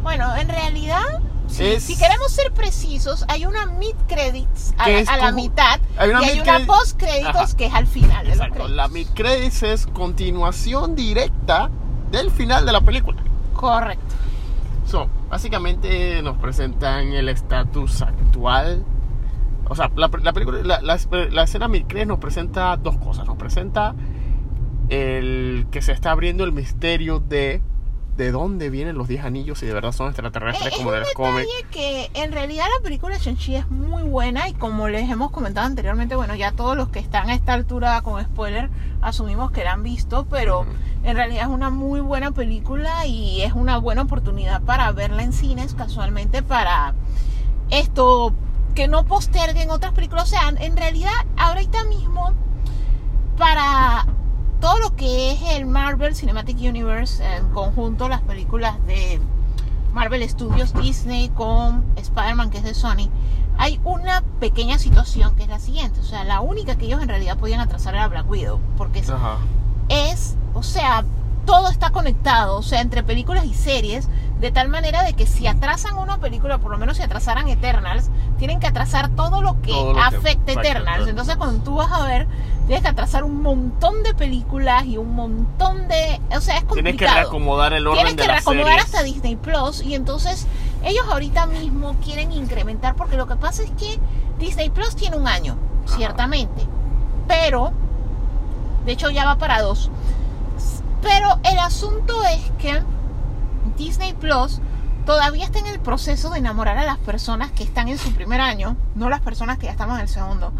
Bueno, 0.03 0.35
en 0.35 0.49
realidad, 0.49 1.01
si, 1.47 1.65
Es- 1.65 1.83
si 1.83 1.97
queremos 1.97 2.31
ser 2.31 2.51
precisos, 2.51 3.23
hay 3.27 3.45
una 3.45 3.65
mid 3.65 3.95
credits 4.07 4.73
a, 4.77 4.89
la- 4.89 5.11
a 5.11 5.17
la 5.17 5.31
mitad 5.31 5.79
hay 5.97 6.09
una 6.09 6.21
y 6.21 6.29
hay 6.29 6.39
una 6.41 6.59
post 6.65 6.99
créditos 6.99 7.35
Ajá. 7.35 7.57
que 7.57 7.65
es 7.67 7.73
al 7.73 7.87
final 7.87 8.25
de 8.25 8.31
Exacto. 8.33 8.53
créditos. 8.55 8.75
La 8.75 8.87
mid 8.89 9.07
credits 9.15 9.63
es 9.63 9.87
continuación 9.87 10.95
directa 10.95 11.69
del 12.11 12.29
final 12.29 12.65
de 12.65 12.71
la 12.73 12.81
película. 12.81 13.21
Correcto. 13.53 14.03
So, 14.85 15.07
básicamente 15.29 16.21
nos 16.21 16.37
presentan 16.37 17.13
el 17.13 17.29
estatus 17.29 18.01
actual. 18.01 18.83
O 19.67 19.75
sea, 19.75 19.89
la, 19.95 20.11
la 20.21 20.33
película, 20.33 20.59
la, 20.61 20.81
la- 20.81 20.99
la 21.31 21.43
escena 21.43 21.67
mid 21.67 21.85
credits 21.87 22.07
nos 22.09 22.19
presenta 22.19 22.75
dos 22.77 22.97
cosas. 22.97 23.25
Nos 23.25 23.37
presenta 23.37 23.95
el 24.89 25.67
que 25.71 25.81
se 25.81 25.91
está 25.91 26.11
abriendo 26.11 26.43
el 26.43 26.51
misterio 26.51 27.19
de 27.19 27.61
de 28.17 28.31
dónde 28.31 28.69
vienen 28.69 28.97
los 28.97 29.09
10 29.09 29.25
anillos 29.25 29.61
y 29.61 29.65
de 29.65 29.73
verdad 29.73 29.91
son 29.91 30.07
extraterrestres 30.07 30.67
Eh, 30.67 30.69
Es 30.71 30.77
como 30.77 30.93
de 30.93 31.01
los 31.01 31.11
cómics. 31.11 31.49
que 31.69 32.09
en 32.13 32.31
realidad 32.31 32.63
la 32.77 32.81
película 32.81 33.13
de 33.17 33.21
Shang-Chi 33.21 33.55
es 33.57 33.69
muy 33.69 34.03
buena 34.03 34.47
y 34.47 34.53
como 34.53 34.87
les 34.87 35.09
hemos 35.09 35.31
comentado 35.31 35.67
anteriormente, 35.67 36.15
bueno, 36.15 36.33
ya 36.33 36.53
todos 36.53 36.77
los 36.77 36.87
que 36.87 36.99
están 36.99 37.29
a 37.29 37.33
esta 37.33 37.51
altura 37.51 38.01
con 38.03 38.23
spoiler 38.23 38.69
asumimos 39.01 39.51
que 39.51 39.65
la 39.65 39.73
han 39.73 39.83
visto, 39.83 40.25
pero 40.29 40.65
en 41.03 41.17
realidad 41.17 41.41
es 41.43 41.49
una 41.49 41.69
muy 41.69 41.99
buena 41.99 42.31
película 42.31 43.05
y 43.05 43.41
es 43.41 43.51
una 43.51 43.79
buena 43.79 44.03
oportunidad 44.03 44.61
para 44.61 44.89
verla 44.93 45.21
en 45.21 45.33
cines 45.33 45.73
casualmente 45.73 46.41
para 46.41 46.93
esto 47.69 48.33
que 48.75 48.87
no 48.87 49.03
posterguen 49.03 49.71
otras 49.71 49.91
películas. 49.91 50.23
O 50.23 50.27
sea, 50.27 50.53
en 50.57 50.77
realidad 50.77 51.11
ahorita 51.35 51.83
mismo 51.83 52.31
para 53.37 54.05
todo 54.59 54.79
lo 54.79 54.95
que 54.95 55.31
es 55.31 55.41
el 55.51 55.65
Marvel 55.65 56.15
Cinematic 56.15 56.57
Universe 56.57 57.23
en 57.23 57.49
conjunto, 57.49 58.09
las 58.09 58.21
películas 58.21 58.83
de 58.85 59.19
Marvel 59.93 60.27
Studios 60.27 60.73
Disney 60.73 61.29
con 61.29 61.85
Spider-Man 61.95 62.49
que 62.49 62.57
es 62.57 62.63
de 62.63 62.73
Sony, 62.73 63.09
hay 63.57 63.79
una 63.83 64.21
pequeña 64.39 64.77
situación 64.77 65.35
que 65.35 65.43
es 65.43 65.49
la 65.49 65.59
siguiente. 65.59 65.99
O 65.99 66.03
sea, 66.03 66.23
la 66.23 66.41
única 66.41 66.75
que 66.75 66.85
ellos 66.85 67.01
en 67.01 67.09
realidad 67.09 67.37
podían 67.37 67.61
atrasar 67.61 67.95
era 67.95 68.07
Black 68.07 68.29
Widow, 68.29 68.59
porque 68.77 68.99
es, 68.99 69.11
es, 69.89 70.35
o 70.53 70.63
sea, 70.63 71.05
todo 71.45 71.69
está 71.69 71.91
conectado, 71.91 72.57
o 72.57 72.63
sea, 72.63 72.81
entre 72.81 73.03
películas 73.03 73.45
y 73.45 73.53
series, 73.53 74.09
de 74.39 74.51
tal 74.51 74.67
manera 74.67 75.03
de 75.03 75.13
que 75.13 75.25
si 75.25 75.47
atrasan 75.47 75.97
una 75.97 76.17
película, 76.17 76.57
por 76.57 76.71
lo 76.71 76.77
menos 76.77 76.97
si 76.97 77.03
atrasaran 77.03 77.47
Eternals, 77.47 78.09
tienen 78.37 78.59
que 78.59 78.67
atrasar 78.67 79.09
todo 79.09 79.41
lo 79.41 79.61
que 79.61 79.71
Todo 79.71 79.93
lo 79.93 79.95
que 79.95 80.01
afecte 80.01 80.51
afecte 80.51 80.69
Eternals. 80.69 81.07
Entonces, 81.07 81.35
cuando 81.37 81.63
tú 81.63 81.75
vas 81.75 81.91
a 81.91 82.05
ver, 82.05 82.27
tienes 82.67 82.83
que 82.83 82.89
atrasar 82.89 83.23
un 83.23 83.41
montón 83.41 84.03
de 84.03 84.13
películas 84.13 84.85
y 84.85 84.97
un 84.97 85.15
montón 85.15 85.87
de, 85.87 86.19
o 86.35 86.41
sea, 86.41 86.57
es 86.57 86.63
complicado. 86.63 86.73
Tienes 86.73 86.95
que 86.97 87.07
reacomodar 87.07 87.73
el 87.73 87.87
orden 87.87 88.05
Tienes 88.05 88.15
de 88.15 88.21
que 88.21 88.27
las 88.27 88.45
reacomodar 88.45 88.79
hasta 88.79 89.03
Disney 89.03 89.35
Plus 89.35 89.81
y 89.83 89.95
entonces 89.95 90.47
ellos 90.83 91.05
ahorita 91.09 91.45
mismo 91.47 91.95
quieren 92.03 92.31
incrementar 92.31 92.95
porque 92.95 93.17
lo 93.17 93.27
que 93.27 93.35
pasa 93.35 93.63
es 93.63 93.71
que 93.71 93.99
Disney 94.39 94.69
Plus 94.69 94.95
tiene 94.95 95.17
un 95.17 95.27
año, 95.27 95.57
Ajá. 95.87 95.97
ciertamente, 95.97 96.67
pero 97.27 97.71
de 98.85 98.91
hecho 98.91 99.09
ya 99.09 99.25
va 99.25 99.37
para 99.37 99.61
dos. 99.61 99.89
Pero 101.01 101.39
el 101.43 101.59
asunto 101.59 102.23
es 102.23 102.41
que 102.57 102.81
Disney 103.77 104.13
Plus 104.13 104.59
todavía 105.05 105.45
está 105.45 105.59
en 105.59 105.67
el 105.67 105.79
proceso 105.79 106.31
de 106.31 106.39
enamorar 106.39 106.77
a 106.77 106.85
las 106.85 106.97
personas 106.97 107.51
que 107.51 107.63
están 107.63 107.87
en 107.87 107.97
su 107.97 108.11
primer 108.13 108.41
año, 108.41 108.75
no 108.95 109.09
las 109.09 109.21
personas 109.21 109.57
que 109.57 109.67
ya 109.67 109.71
estamos 109.71 109.95
en 109.95 110.01
el 110.01 110.09
segundo. 110.09 110.51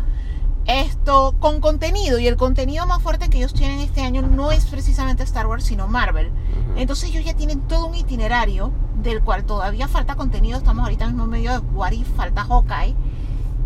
Esto 0.68 1.36
con 1.40 1.62
contenido 1.62 2.18
y 2.18 2.28
el 2.28 2.38
contenido 2.38 2.88
más 2.88 3.02
fuerte 3.02 3.30
que 3.30 3.38
ellos 3.38 3.54
tienen 3.54 3.80
este 3.80 4.02
año 4.02 4.24
no 4.24 4.52
es 4.52 4.66
precisamente 4.66 5.24
Star 5.24 5.46
Wars, 5.46 5.66
sino 5.66 5.88
Marvel. 5.88 6.32
Entonces 6.76 7.10
ellos 7.10 7.24
ya 7.24 7.36
tienen 7.36 7.62
todo 7.62 7.88
un 7.88 7.96
itinerario 7.96 8.72
del 9.02 9.22
cual 9.22 9.46
todavía 9.46 9.88
falta 9.88 10.16
contenido. 10.16 10.58
Estamos 10.58 10.84
ahorita 10.84 11.06
mismo 11.08 11.26
en 11.26 11.30
medio 11.30 11.52
de 11.52 11.60
What 11.60 11.92
If, 11.92 12.08
falta 12.16 12.46
Hawkeye. 12.46 12.96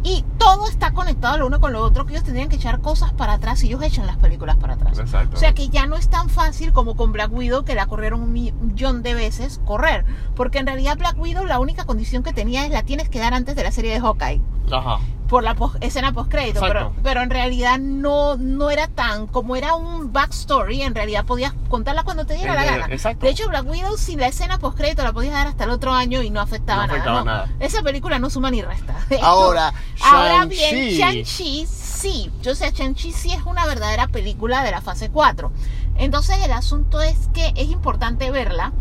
Y 0.02 0.24
todo 0.38 0.68
está 0.68 0.92
conectado 0.92 1.38
lo 1.38 1.48
uno 1.48 1.60
con 1.60 1.74
lo 1.74 1.84
otro 1.84 2.06
que 2.06 2.14
ellos 2.14 2.24
tendrían 2.24 2.48
que 2.48 2.56
echar 2.56 2.80
cosas 2.80 3.12
para 3.12 3.34
atrás 3.34 3.64
y 3.64 3.68
ellos 3.68 3.84
echan 3.84 4.08
las 4.08 4.18
películas 4.18 4.56
para 4.58 4.76
atrás. 4.76 4.98
Exacto. 4.98 5.36
O 5.36 5.40
sea 5.40 5.54
que 5.54 5.68
ya 5.70 5.86
no 5.86 5.96
es 5.98 6.10
tan 6.10 6.30
fácil 6.30 6.72
como 6.72 6.96
con 6.96 7.12
Black 7.12 7.32
Widow 7.34 7.66
que 7.66 7.76
la 7.76 7.86
corrieron 7.88 8.22
un 8.22 8.34
millón 8.34 9.04
de 9.04 9.14
veces 9.14 9.60
correr. 9.66 10.06
Porque 10.36 10.60
en 10.60 10.68
realidad 10.68 10.98
Black 10.98 11.20
Widow 11.20 11.46
la 11.46 11.60
única 11.60 11.86
condición 11.86 12.24
que 12.24 12.34
tenía 12.34 12.66
es 12.66 12.72
la 12.72 12.84
tienes 12.84 13.10
que 13.10 13.20
dar 13.20 13.34
antes 13.34 13.56
de 13.56 13.64
la 13.64 13.72
serie 13.72 13.92
de 13.92 14.00
Hawkeye 14.00 14.42
Ajá. 14.72 15.00
Por 15.30 15.44
la 15.44 15.54
pos- 15.56 15.78
escena 15.82 16.12
post 16.12 16.32
crédito, 16.32 16.60
pero, 16.62 16.92
pero 17.04 17.22
en 17.22 17.30
realidad 17.30 17.78
no, 17.80 18.36
no 18.38 18.70
era 18.72 18.88
tan, 18.88 19.28
como 19.28 19.56
era 19.56 19.76
un 19.76 20.12
backstory, 20.12 20.82
en 20.82 20.96
realidad 20.96 21.24
podías 21.26 21.54
contarla 21.70 22.04
cuando 22.04 22.26
te 22.26 22.34
diera 22.34 22.56
la 22.56 22.64
Eh, 22.66 22.70
gana. 22.80 22.94
exacto. 22.94 23.26
De 23.26 23.32
hecho, 23.32 23.48
Black 23.48 23.66
Widow 23.70 23.96
sin 23.98 24.20
la 24.20 24.28
escena 24.28 24.58
post 24.58 24.76
crédito 24.78 25.04
la 25.04 25.14
podías 25.14 25.34
dar 25.34 25.48
hasta 25.48 25.66
el 25.66 25.70
otro 25.70 25.94
año 25.94 26.24
y 26.24 26.30
no 26.32 26.42
afectaba, 26.42 26.88
No 26.88 26.94
afectaba 26.94 27.24
nada, 27.24 27.46
nada. 27.46 27.56
Esa 27.60 27.84
película 27.84 28.18
no 28.20 28.30
suma 28.30 28.50
ni 28.52 28.62
resta. 28.64 28.96
Esto- 29.10 29.24
Ahora, 29.26 29.72
Ahora 30.02 30.46
bien. 30.46 30.98
Shang-Chi 30.98 31.68
sí, 31.68 32.32
yo 32.42 32.56
sé, 32.56 32.72
Shang-Chi 32.72 33.12
sí 33.12 33.32
es 33.32 33.44
una 33.46 33.66
verdadera 33.66 34.08
película 34.08 34.64
de 34.64 34.72
la 34.72 34.82
fase 34.82 35.10
4. 35.10 35.52
Entonces 35.98 36.38
el 36.44 36.52
asunto 36.54 37.02
es 37.02 37.28
que 37.34 37.52
es 37.56 37.70
importante 37.70 38.32
verla 38.32 38.72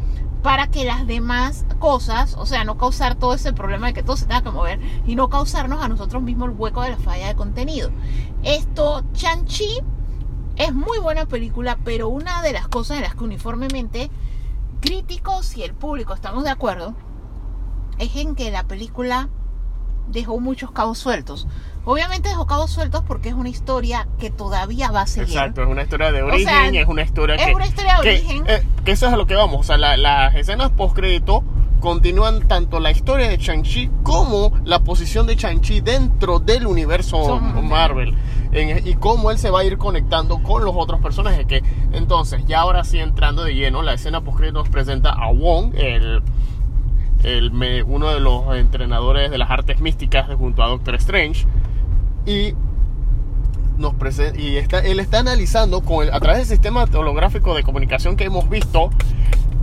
para 0.43 0.69
que 0.69 0.85
las 0.85 1.07
demás 1.07 1.65
cosas, 1.79 2.35
o 2.37 2.47
sea, 2.47 2.65
no 2.65 2.77
causar 2.79 3.17
todo 3.17 3.35
ese 3.35 3.53
problema 3.53 3.89
de 3.89 3.95
que 3.95 4.03
todo 4.03 4.17
se 4.17 4.27
tenga 4.27 4.43
que 4.43 4.51
mover 4.51 4.81
y 5.07 5.17
no 5.17 5.29
causarnos 5.29 5.83
a 5.83 5.89
nosotros 5.89 6.23
mismos 6.23 6.51
el 6.51 6.57
hueco 6.57 6.83
de 6.83 6.91
la 6.91 6.99
falla 6.99 7.29
de 7.29 7.35
contenido. 7.35 7.91
Esto, 8.43 9.03
Shang-Chi 9.15 9.81
es 10.57 10.75
muy 10.75 10.99
buena 10.99 11.27
película, 11.27 11.79
pero 11.85 12.09
una 12.09 12.43
de 12.43 12.53
las 12.53 12.69
cosas 12.69 12.99
en 12.99 13.03
las 13.05 13.15
que 13.15 13.25
uniformemente 13.25 14.11
críticos 14.81 15.57
y 15.57 15.63
el 15.63 15.75
público 15.75 16.15
estamos 16.15 16.45
de 16.45 16.51
acuerdo 16.51 16.95
es 17.99 18.15
en 18.17 18.35
que 18.35 18.51
la 18.51 18.65
película 18.65 19.29
dejó 20.09 20.41
muchos 20.41 20.71
cabos 20.71 20.99
sueltos. 20.99 21.47
Obviamente 21.91 22.29
dejó 22.29 22.47
cabos 22.47 22.71
sueltos 22.71 23.03
porque 23.07 23.31
es 23.31 23.35
una 23.35 23.49
historia 23.49 24.07
que 24.19 24.31
todavía 24.31 24.91
va 24.91 25.01
a 25.03 25.07
seguir. 25.07 25.31
Exacto, 25.31 25.63
es 25.63 25.69
una 25.69 25.83
historia 25.83 26.13
de 26.13 26.23
O 26.23 26.27
origen, 26.27 26.47
sea, 26.47 26.69
es 26.69 26.87
una 26.87 27.03
historia 27.03 27.35
es 27.37 27.47
que... 27.47 27.55
una 27.55 27.67
historia 27.67 27.97
de 27.97 28.03
que, 28.03 28.09
origen. 28.11 28.45
eh, 28.47 28.63
que 28.85 28.93
eso 28.93 29.07
es 29.07 29.13
a 29.13 29.17
lo 29.17 29.27
que 29.27 29.35
vamos, 29.35 29.61
o 29.61 29.63
sea, 29.63 29.79
la- 29.79 29.97
las 29.97 30.35
escenas 30.35 30.71
post-crédito 30.71 31.43
continúan 31.81 32.47
tanto 32.47 32.79
la 32.81 32.91
historia 32.91 33.29
de 33.29 33.39
Shang-Chi 33.39 33.89
como 34.03 34.53
la 34.65 34.81
posición 34.81 35.27
de 35.27 35.37
Shang-Chi 35.37 35.81
dentro 35.81 36.41
del 36.41 36.67
universo 36.67 37.25
Son- 37.25 37.67
Marvel 37.69 38.15
en- 38.53 38.87
y 38.87 38.95
cómo 38.97 39.31
él 39.31 39.39
se 39.39 39.49
va 39.51 39.61
a 39.61 39.65
ir 39.65 39.79
conectando 39.79 40.43
con 40.43 40.65
los 40.65 40.75
otros 40.77 41.01
personajes 41.01 41.47
que 41.47 41.63
entonces 41.93 42.45
ya 42.47 42.61
ahora 42.61 42.85
sí 42.85 42.99
entrando 42.99 43.45
de 43.45 43.55
lleno 43.55 43.81
la 43.83 43.95
escena 43.95 44.21
post-crédito 44.23 44.59
nos 44.59 44.69
presenta 44.69 45.11
a 45.13 45.31
Wong 45.33 45.73
el 45.77 46.23
el, 47.25 47.51
me- 47.51 47.83
uno 47.83 48.09
de 48.11 48.21
los 48.21 48.55
entrenadores 48.57 49.31
de 49.31 49.39
las 49.39 49.51
artes 49.51 49.81
místicas 49.81 50.29
junto 50.37 50.63
a 50.63 50.69
Doctor 50.69 50.95
Strange. 50.97 51.47
Y 52.29 52.55
nos 53.79 53.95
prese- 53.95 54.39
y 54.39 54.57
está, 54.57 54.81
él 54.81 55.01
está 55.01 55.21
analizando 55.21 55.81
con 55.81 56.13
a 56.13 56.21
través 56.21 56.41
del 56.41 56.47
sistema 56.59 56.85
holográfico 56.93 57.55
de 57.55 57.63
comunicación 57.63 58.17
que 58.17 58.25
hemos 58.25 58.51
visto, 58.51 58.91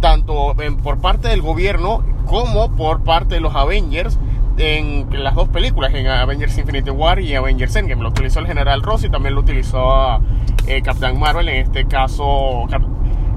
tanto 0.02 0.56
por 0.82 0.98
parte 0.98 1.28
del 1.28 1.42
gobierno 1.44 2.04
como 2.26 2.72
por 2.72 3.04
parte 3.04 3.36
de 3.36 3.42
los 3.42 3.54
Avengers 3.56 4.18
en 4.58 5.08
las 5.24 5.36
dos 5.36 5.50
películas, 5.50 5.94
en 5.94 6.08
Avengers 6.08 6.58
Infinity 6.58 6.90
War 6.90 7.20
y 7.20 7.36
Avengers 7.36 7.76
Endgame. 7.76 8.02
Lo 8.02 8.10
utilizó 8.10 8.40
el 8.40 8.48
general 8.48 8.82
Ross 8.82 9.04
y 9.04 9.10
también 9.10 9.36
lo 9.36 9.42
utilizó 9.42 10.20
eh, 10.66 10.82
Captain 10.82 11.20
Marvel. 11.20 11.48
En 11.50 11.58
este 11.68 11.86
caso, 11.86 12.66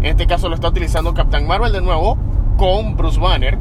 en 0.01 0.07
este 0.07 0.27
caso 0.27 0.49
lo 0.49 0.55
está 0.55 0.69
utilizando 0.69 1.13
Captain 1.13 1.47
Marvel 1.47 1.73
de 1.73 1.83
nuevo 1.83 2.17
con 2.57 2.97
Bruce 2.97 3.21
Banner. 3.21 3.59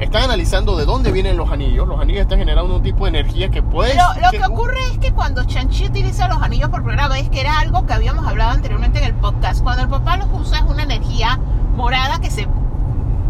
Están 0.00 0.22
analizando 0.22 0.76
de 0.76 0.86
dónde 0.86 1.12
vienen 1.12 1.36
los 1.36 1.50
anillos. 1.50 1.86
Los 1.86 2.00
anillos 2.00 2.22
están 2.22 2.38
generando 2.38 2.74
un 2.74 2.82
tipo 2.82 3.04
de 3.04 3.10
energía 3.10 3.50
que 3.50 3.62
puede. 3.62 3.94
Lo, 3.94 4.20
lo 4.22 4.30
que 4.30 4.44
ocurre 4.44 4.78
es 4.92 4.98
que 4.98 5.12
cuando 5.12 5.44
Chanchi 5.44 5.86
utiliza 5.86 6.26
los 6.26 6.42
anillos 6.42 6.70
por 6.70 6.82
primera 6.82 7.06
vez, 7.08 7.28
que 7.28 7.40
era 7.40 7.60
algo 7.60 7.84
que 7.84 7.92
habíamos 7.92 8.26
hablado 8.26 8.52
anteriormente 8.52 8.98
en 8.98 9.04
el 9.04 9.14
podcast, 9.14 9.62
cuando 9.62 9.82
el 9.82 9.88
papá 9.88 10.16
los 10.16 10.28
usa 10.32 10.58
es 10.58 10.64
una 10.64 10.84
energía 10.84 11.38
morada 11.76 12.18
que 12.18 12.30
se 12.30 12.48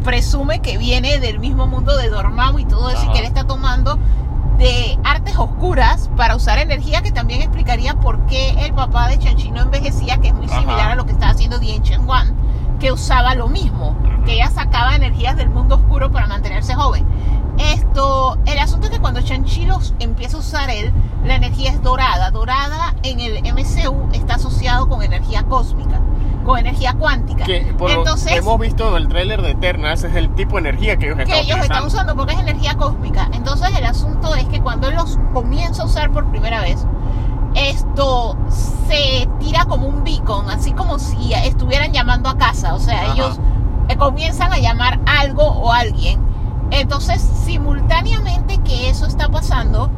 presume 0.04 0.60
que 0.60 0.78
viene 0.78 1.18
del 1.18 1.40
mismo 1.40 1.66
mundo 1.66 1.96
de 1.96 2.08
Dormammu 2.08 2.60
y 2.60 2.64
todo 2.64 2.88
eso, 2.88 3.04
y 3.04 3.12
que 3.12 3.18
él 3.18 3.24
está 3.24 3.44
tomando 3.44 3.98
de 4.56 4.98
artes 5.04 5.36
oscuras 5.36 6.10
para 6.16 6.36
usar 6.36 6.58
energía 6.58 7.02
que 7.02 7.10
también 7.10 7.40
explicaría 7.42 7.94
por 7.94 8.26
qué 8.26 8.50
el 8.64 8.74
papá 8.74 9.08
de 9.08 9.18
Chanchi 9.18 9.50
no 9.50 9.62
envejecía, 9.62 10.18
que 10.18 10.28
es 10.28 10.34
muy 10.34 10.46
Ajá. 10.46 10.60
similar 10.60 10.92
a 10.92 10.94
lo 10.94 11.04
que 11.04 11.12
estaba 11.12 11.32
haciendo 11.32 11.58
Dien 11.58 11.82
Chen 11.82 12.06
Wan, 12.06 12.34
que 12.80 12.90
usaba 12.90 13.34
lo 13.34 13.48
mismo, 13.48 13.96
que 14.24 14.34
ella 14.34 14.50
sacaba 14.50 14.96
energías 14.96 15.36
del 15.36 15.50
mundo 15.50 15.76
oscuro 15.76 16.10
para 16.10 16.26
mantenerse 16.26 16.74
joven. 16.74 17.06
Esto, 17.58 18.38
el 18.46 18.58
asunto 18.58 18.86
es 18.86 18.92
que 18.92 19.00
cuando 19.00 19.20
Chanchi 19.20 19.66
los 19.66 19.94
empieza 20.00 20.38
a 20.38 20.40
usar 20.40 20.70
él, 20.70 20.92
la 21.24 21.36
energía 21.36 21.70
es 21.70 21.82
dorada. 21.82 22.30
Dorada 22.30 22.94
en 23.02 23.20
el 23.20 23.42
MCU 23.52 24.08
está 24.14 24.36
asociado 24.36 24.88
con 24.88 25.02
energía 25.02 25.42
cósmica, 25.42 26.00
con 26.46 26.58
energía 26.58 26.94
cuántica. 26.94 27.44
que 27.44 27.74
por 27.76 27.90
Entonces, 27.90 28.32
hemos 28.32 28.58
visto 28.58 28.88
en 28.88 29.02
el 29.02 29.08
tráiler 29.08 29.42
de 29.42 29.50
Eternals 29.50 30.02
es 30.04 30.14
el 30.14 30.34
tipo 30.34 30.54
de 30.54 30.70
energía 30.70 30.96
que 30.96 31.06
ellos 31.06 31.18
están 31.18 31.34
que 31.34 31.40
ellos 31.42 31.58
están 31.58 31.84
usando 31.84 32.16
porque 32.16 32.32
es 32.32 32.40
energía 32.40 32.76
cósmica. 32.76 33.28
Entonces 33.34 33.68
el 33.76 33.84
asunto 33.84 34.34
es 34.34 34.44
que 34.46 34.60
cuando 34.62 34.88
él 34.88 34.94
los 34.94 35.18
comienza 35.34 35.82
a 35.82 35.84
usar 35.84 36.10
por 36.12 36.30
primera 36.30 36.62
vez, 36.62 36.86
esto 37.54 38.36
se 38.88 39.28
tira 39.38 39.64
como 39.64 39.86
un 39.86 40.04
beacon, 40.04 40.48
así 40.50 40.72
como 40.72 40.98
si 40.98 41.32
estuvieran 41.32 41.92
llamando 41.92 42.28
a 42.28 42.36
casa. 42.36 42.74
O 42.74 42.80
sea, 42.80 43.02
Ajá. 43.02 43.12
ellos 43.12 43.40
eh, 43.88 43.96
comienzan 43.96 44.52
a 44.52 44.58
llamar 44.58 45.00
algo 45.06 45.42
o 45.42 45.72
alguien. 45.72 46.20
Entonces, 46.70 47.20
simultáneamente 47.20 48.58
que 48.58 48.88
eso 48.88 49.06
está 49.06 49.28
pasando, 49.28 49.90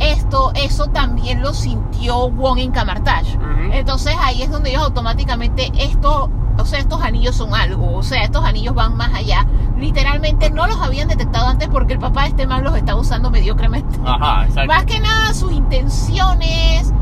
esto, 0.00 0.52
eso 0.54 0.88
también 0.88 1.40
lo 1.40 1.54
sintió 1.54 2.28
Wong 2.30 2.58
en 2.58 2.72
Camartage. 2.72 3.36
Ujú. 3.36 3.72
Entonces 3.72 4.14
ahí 4.20 4.42
es 4.42 4.50
donde 4.50 4.70
ellos 4.70 4.82
automáticamente 4.82 5.70
esto, 5.78 6.30
o 6.58 6.64
sea, 6.64 6.80
estos 6.80 7.00
anillos 7.02 7.36
son 7.36 7.54
algo, 7.54 7.96
o 7.96 8.02
sea, 8.02 8.22
estos 8.24 8.44
anillos 8.44 8.74
van 8.74 8.96
más 8.96 9.14
allá. 9.14 9.46
Literalmente 9.76 10.50
no 10.50 10.66
los 10.66 10.80
habían 10.80 11.08
detectado 11.08 11.48
antes 11.48 11.68
porque 11.68 11.94
el 11.94 11.98
papá 11.98 12.22
de 12.22 12.28
este 12.28 12.46
man 12.46 12.64
los 12.64 12.76
estaba 12.76 13.00
usando 13.00 13.30
mediocremente. 13.30 13.98
Ajá, 14.04 14.46
exacto. 14.46 14.72
Más 14.72 14.84
que 14.86 15.00
nada 15.00 15.34
sus 15.34 15.52
intenciones, 15.52 16.92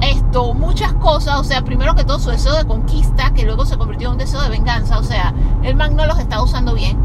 esto, 0.00 0.54
muchas 0.54 0.92
cosas, 0.94 1.38
o 1.40 1.44
sea, 1.44 1.62
primero 1.62 1.94
que 1.94 2.04
todo 2.04 2.18
su 2.18 2.30
deseo 2.30 2.54
de 2.56 2.64
conquista, 2.64 3.32
que 3.34 3.44
luego 3.44 3.66
se 3.66 3.76
convirtió 3.76 4.08
en 4.08 4.12
un 4.12 4.18
deseo 4.18 4.40
de 4.42 4.48
venganza, 4.48 4.98
o 4.98 5.02
sea, 5.02 5.34
el 5.62 5.74
man 5.74 5.96
no 5.96 6.06
los 6.06 6.18
estaba 6.18 6.42
usando 6.42 6.74
bien. 6.74 6.98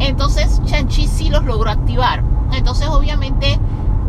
Entonces 0.00 0.60
Chanchi 0.64 1.06
sí 1.06 1.30
los 1.30 1.44
logró 1.44 1.70
activar. 1.70 2.24
Entonces 2.52 2.88
obviamente 2.88 3.58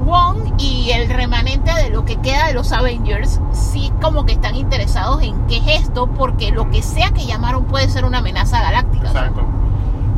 Wong 0.05 0.55
y 0.57 0.91
el 0.91 1.09
remanente 1.09 1.73
de 1.73 1.89
lo 1.89 2.03
que 2.03 2.17
queda 2.17 2.47
de 2.47 2.53
los 2.53 2.71
Avengers 2.71 3.39
sí 3.51 3.91
como 4.01 4.25
que 4.25 4.33
están 4.33 4.55
interesados 4.55 5.21
en 5.21 5.47
qué 5.47 5.57
es 5.57 5.81
esto, 5.83 6.07
porque 6.07 6.51
lo 6.51 6.69
que 6.69 6.81
sea 6.81 7.11
que 7.11 7.25
llamaron 7.25 7.65
puede 7.65 7.87
ser 7.89 8.05
una 8.05 8.17
amenaza 8.17 8.61
galáctica. 8.61 9.07
Exacto. 9.07 9.45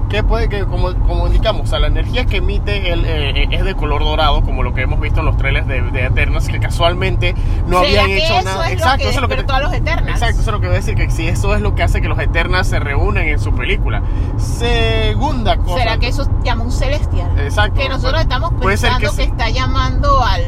Que 0.09 0.23
puede 0.23 0.49
que, 0.49 0.65
como, 0.65 0.93
como 1.07 1.27
indicamos, 1.27 1.63
o 1.63 1.65
sea, 1.65 1.79
la 1.79 1.87
energía 1.87 2.25
que 2.25 2.37
emite 2.37 2.91
él, 2.91 3.03
eh, 3.05 3.47
es 3.51 3.63
de 3.63 3.75
color 3.75 4.03
dorado, 4.03 4.41
como 4.43 4.61
lo 4.61 4.73
que 4.73 4.81
hemos 4.81 4.99
visto 4.99 5.19
en 5.21 5.25
los 5.25 5.37
trailers 5.37 5.67
de, 5.67 5.81
de 5.81 6.05
Eternals, 6.05 6.47
que 6.47 6.59
casualmente 6.59 7.33
no 7.67 7.81
¿Será 7.81 8.03
habían 8.03 8.05
que 8.07 8.17
hecho 8.23 8.33
eso 8.35 8.43
nada. 8.43 8.67
es 8.67 8.73
Exacto, 8.73 8.97
que 8.97 9.09
eso 9.09 9.17
es 9.17 9.21
lo 9.21 9.27
que 9.27 9.53
a 9.53 9.59
los 9.59 9.73
Eternals. 9.73 10.21
Exacto, 10.21 10.41
eso 10.41 10.49
es 10.49 10.53
lo 10.53 10.61
que 10.61 10.67
voy 10.67 10.75
a 10.75 10.79
decir, 10.79 10.95
que 10.95 11.09
si 11.09 11.27
eso 11.27 11.55
es 11.55 11.61
lo 11.61 11.75
que 11.75 11.83
hace 11.83 12.01
que 12.01 12.07
los 12.07 12.19
Eternals 12.19 12.67
se 12.67 12.79
reúnen 12.79 13.27
en 13.27 13.39
su 13.39 13.53
película. 13.53 14.03
Segunda 14.37 15.57
cosa. 15.57 15.79
¿Será 15.79 15.97
que 15.97 16.07
eso 16.07 16.29
llama 16.43 16.63
un 16.63 16.71
celestial? 16.71 17.37
Exacto. 17.39 17.79
que 17.79 17.89
nosotros 17.89 18.21
estamos 18.21 18.53
pensando 18.61 18.99
que, 18.99 19.07
sí. 19.09 19.21
está 19.23 19.49
llamando 19.49 20.21
al, 20.21 20.43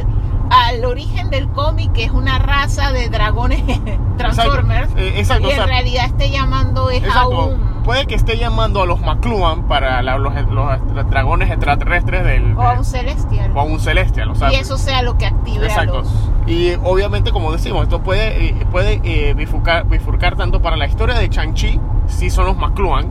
al 0.49 0.85
origen 0.85 1.29
del 1.29 1.49
cómic, 1.49 1.91
que 1.93 2.03
es 2.03 2.11
una 2.11 2.39
raza 2.39 2.91
de 2.91 3.09
dragones 3.09 3.61
Transformers. 4.17 4.89
Exacto, 4.89 5.01
eh, 5.01 5.19
exacto, 5.19 5.43
y 5.43 5.47
o 5.47 5.49
en 5.51 5.57
sea, 5.57 5.65
realidad 5.65 6.05
esté 6.05 6.29
llamando 6.29 6.89
es 6.89 7.03
a 7.07 7.27
un, 7.27 7.76
Puede 7.87 8.05
que 8.05 8.15
esté 8.15 8.37
llamando 8.37 8.81
a 8.81 8.85
los 8.85 8.99
McLuhan 8.99 9.63
para 9.63 10.01
la- 10.01 10.17
los, 10.17 10.33
los 10.51 11.09
dragones 11.09 11.49
extraterrestres 11.49 12.21
del. 12.25 12.53
o 12.57 12.61
a 12.61 12.73
un 12.73 12.83
celestial. 12.83 13.51
o 13.55 13.61
a 13.61 13.63
un 13.63 13.79
celestial. 13.79 14.29
O 14.29 14.35
sea, 14.35 14.51
y 14.51 14.55
eso 14.57 14.77
sea 14.77 15.01
lo 15.03 15.17
que 15.17 15.25
active 15.25 15.63
a 15.63 15.69
Exacto. 15.69 15.99
los... 15.99 16.29
Y 16.47 16.73
obviamente, 16.83 17.31
como 17.31 17.49
decimos, 17.53 17.83
esto 17.83 18.01
puede, 18.03 18.47
eh, 18.49 18.55
puede 18.71 18.99
eh, 19.05 19.33
bifurcar, 19.35 19.87
bifurcar 19.87 20.35
tanto 20.35 20.61
para 20.61 20.75
la 20.75 20.85
historia 20.85 21.15
de 21.15 21.29
Chang-Chi, 21.29 21.79
si 22.07 22.29
son 22.29 22.45
los 22.47 22.57
McLuhan, 22.57 23.09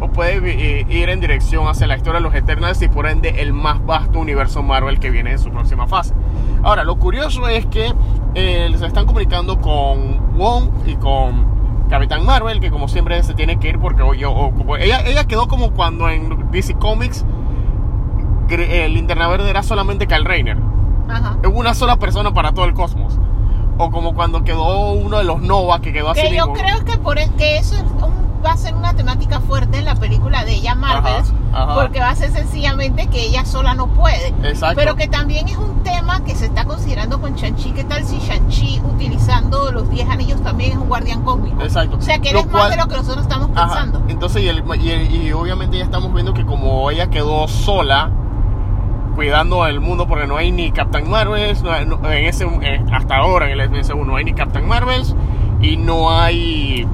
o 0.00 0.08
puede 0.08 0.40
eh, 0.80 0.86
ir 0.90 1.08
en 1.08 1.20
dirección 1.20 1.66
hacia 1.66 1.86
la 1.86 1.96
historia 1.96 2.20
de 2.20 2.24
los 2.24 2.34
Eternals 2.34 2.82
y 2.82 2.88
por 2.88 3.06
ende 3.06 3.40
el 3.40 3.54
más 3.54 3.82
vasto 3.86 4.18
universo 4.18 4.62
Marvel 4.62 5.00
que 5.00 5.08
viene 5.08 5.32
en 5.32 5.38
su 5.38 5.50
próxima 5.50 5.86
fase. 5.86 6.12
Ahora, 6.62 6.84
lo 6.84 6.96
curioso 6.96 7.48
es 7.48 7.64
que 7.64 7.94
eh, 8.34 8.74
se 8.78 8.84
están 8.86 9.06
comunicando 9.06 9.58
con 9.58 10.36
Wong 10.36 10.68
y 10.86 10.96
con 10.96 11.55
Capitán 11.88 12.24
Marvel, 12.26 12.60
que 12.60 12.70
como 12.70 12.88
siempre 12.88 13.22
se 13.22 13.34
tiene 13.34 13.58
que 13.58 13.68
ir 13.68 13.78
porque 13.78 14.02
o 14.02 14.12
yo- 14.14 14.32
o 14.32 14.76
ella, 14.76 15.00
ella 15.06 15.24
quedó 15.24 15.46
como 15.48 15.70
cuando 15.70 16.08
en 16.08 16.50
DC 16.50 16.74
Comics 16.74 17.24
el 18.48 18.94
Linterna 18.94 19.28
Verde 19.28 19.50
era 19.50 19.62
solamente 19.62 20.06
Kyle 20.06 20.24
Rayner 20.24 20.56
Ajá. 21.08 21.36
una 21.52 21.74
sola 21.74 21.96
persona 21.96 22.32
para 22.32 22.52
todo 22.52 22.64
el 22.64 22.74
cosmos. 22.74 23.18
O 23.78 23.90
como 23.90 24.14
cuando 24.14 24.42
quedó 24.42 24.92
uno 24.92 25.18
de 25.18 25.24
los 25.24 25.42
Nova 25.42 25.80
que 25.80 25.92
quedó 25.92 26.10
así 26.10 26.22
Que 26.22 26.34
yo 26.36 26.46
mismo. 26.48 26.54
creo 26.54 26.84
que, 26.84 26.96
por, 26.98 27.18
e, 27.18 27.28
que 27.36 27.58
eso 27.58 27.74
es 27.74 27.82
un- 27.82 28.25
va 28.44 28.52
a 28.52 28.56
ser 28.56 28.74
una 28.74 28.94
temática 28.94 29.40
fuerte 29.40 29.78
en 29.78 29.84
la 29.84 29.94
película 29.94 30.44
de 30.44 30.54
ella, 30.54 30.74
Marvel, 30.74 31.12
Ajá, 31.52 31.62
ajá. 31.64 31.74
porque 31.74 32.00
va 32.00 32.10
a 32.10 32.14
ser 32.16 32.30
sencillamente 32.30 33.06
que 33.08 33.20
ella 33.26 33.44
sola 33.44 33.74
no 33.74 33.88
puede. 33.88 34.28
Exacto. 34.44 34.76
Pero 34.76 34.94
que 34.96 35.08
también 35.08 35.48
es 35.48 35.56
un 35.56 35.82
tema 35.82 36.22
que 36.24 36.34
se 36.34 36.46
está 36.46 36.64
considerando 36.64 37.20
con 37.20 37.34
Shang-Chi. 37.34 37.72
¿Qué 37.72 37.84
tal 37.84 38.04
si 38.04 38.18
Shang-Chi, 38.18 38.80
utilizando 38.84 39.72
los 39.72 39.88
10 39.90 40.08
anillos, 40.08 40.42
también 40.42 40.72
es 40.72 40.78
un 40.78 40.88
guardián 40.88 41.22
cósmico? 41.22 41.60
Exacto. 41.62 41.96
O 41.96 42.00
sea, 42.00 42.18
que 42.20 42.30
él 42.30 42.36
es 42.36 42.46
más 42.50 42.70
de 42.70 42.76
lo 42.76 42.86
que 42.86 42.96
nosotros 42.96 43.22
estamos 43.22 43.50
Ajá. 43.54 43.66
pensando. 43.68 44.02
Entonces, 44.08 44.42
y, 44.42 44.48
el- 44.48 44.64
y 44.80 44.90
el- 44.90 45.10
y 45.26 45.32
obviamente 45.32 45.78
ya 45.78 45.84
estamos 45.84 46.12
viendo 46.12 46.32
que 46.34 46.44
como 46.44 46.90
ella 46.90 47.08
quedó 47.08 47.48
sola 47.48 48.10
cuidando 49.14 49.66
el 49.66 49.80
mundo 49.80 50.06
porque 50.06 50.26
no 50.26 50.36
hay 50.36 50.52
ni 50.52 50.70
Captain 50.72 51.08
Marvels, 51.08 51.62
no 51.62 51.72
hay- 51.72 51.86
no- 51.86 51.96
en 52.10 52.26
ese, 52.26 52.46
hasta 52.92 53.16
ahora 53.16 53.46
en 53.50 53.58
el 53.58 53.70
MCU 53.70 54.04
no 54.04 54.16
hay 54.16 54.24
ni 54.24 54.34
Captain 54.34 54.68
Marvels 54.68 55.14
y 55.62 55.78
no 55.78 56.10
hay 56.10 56.86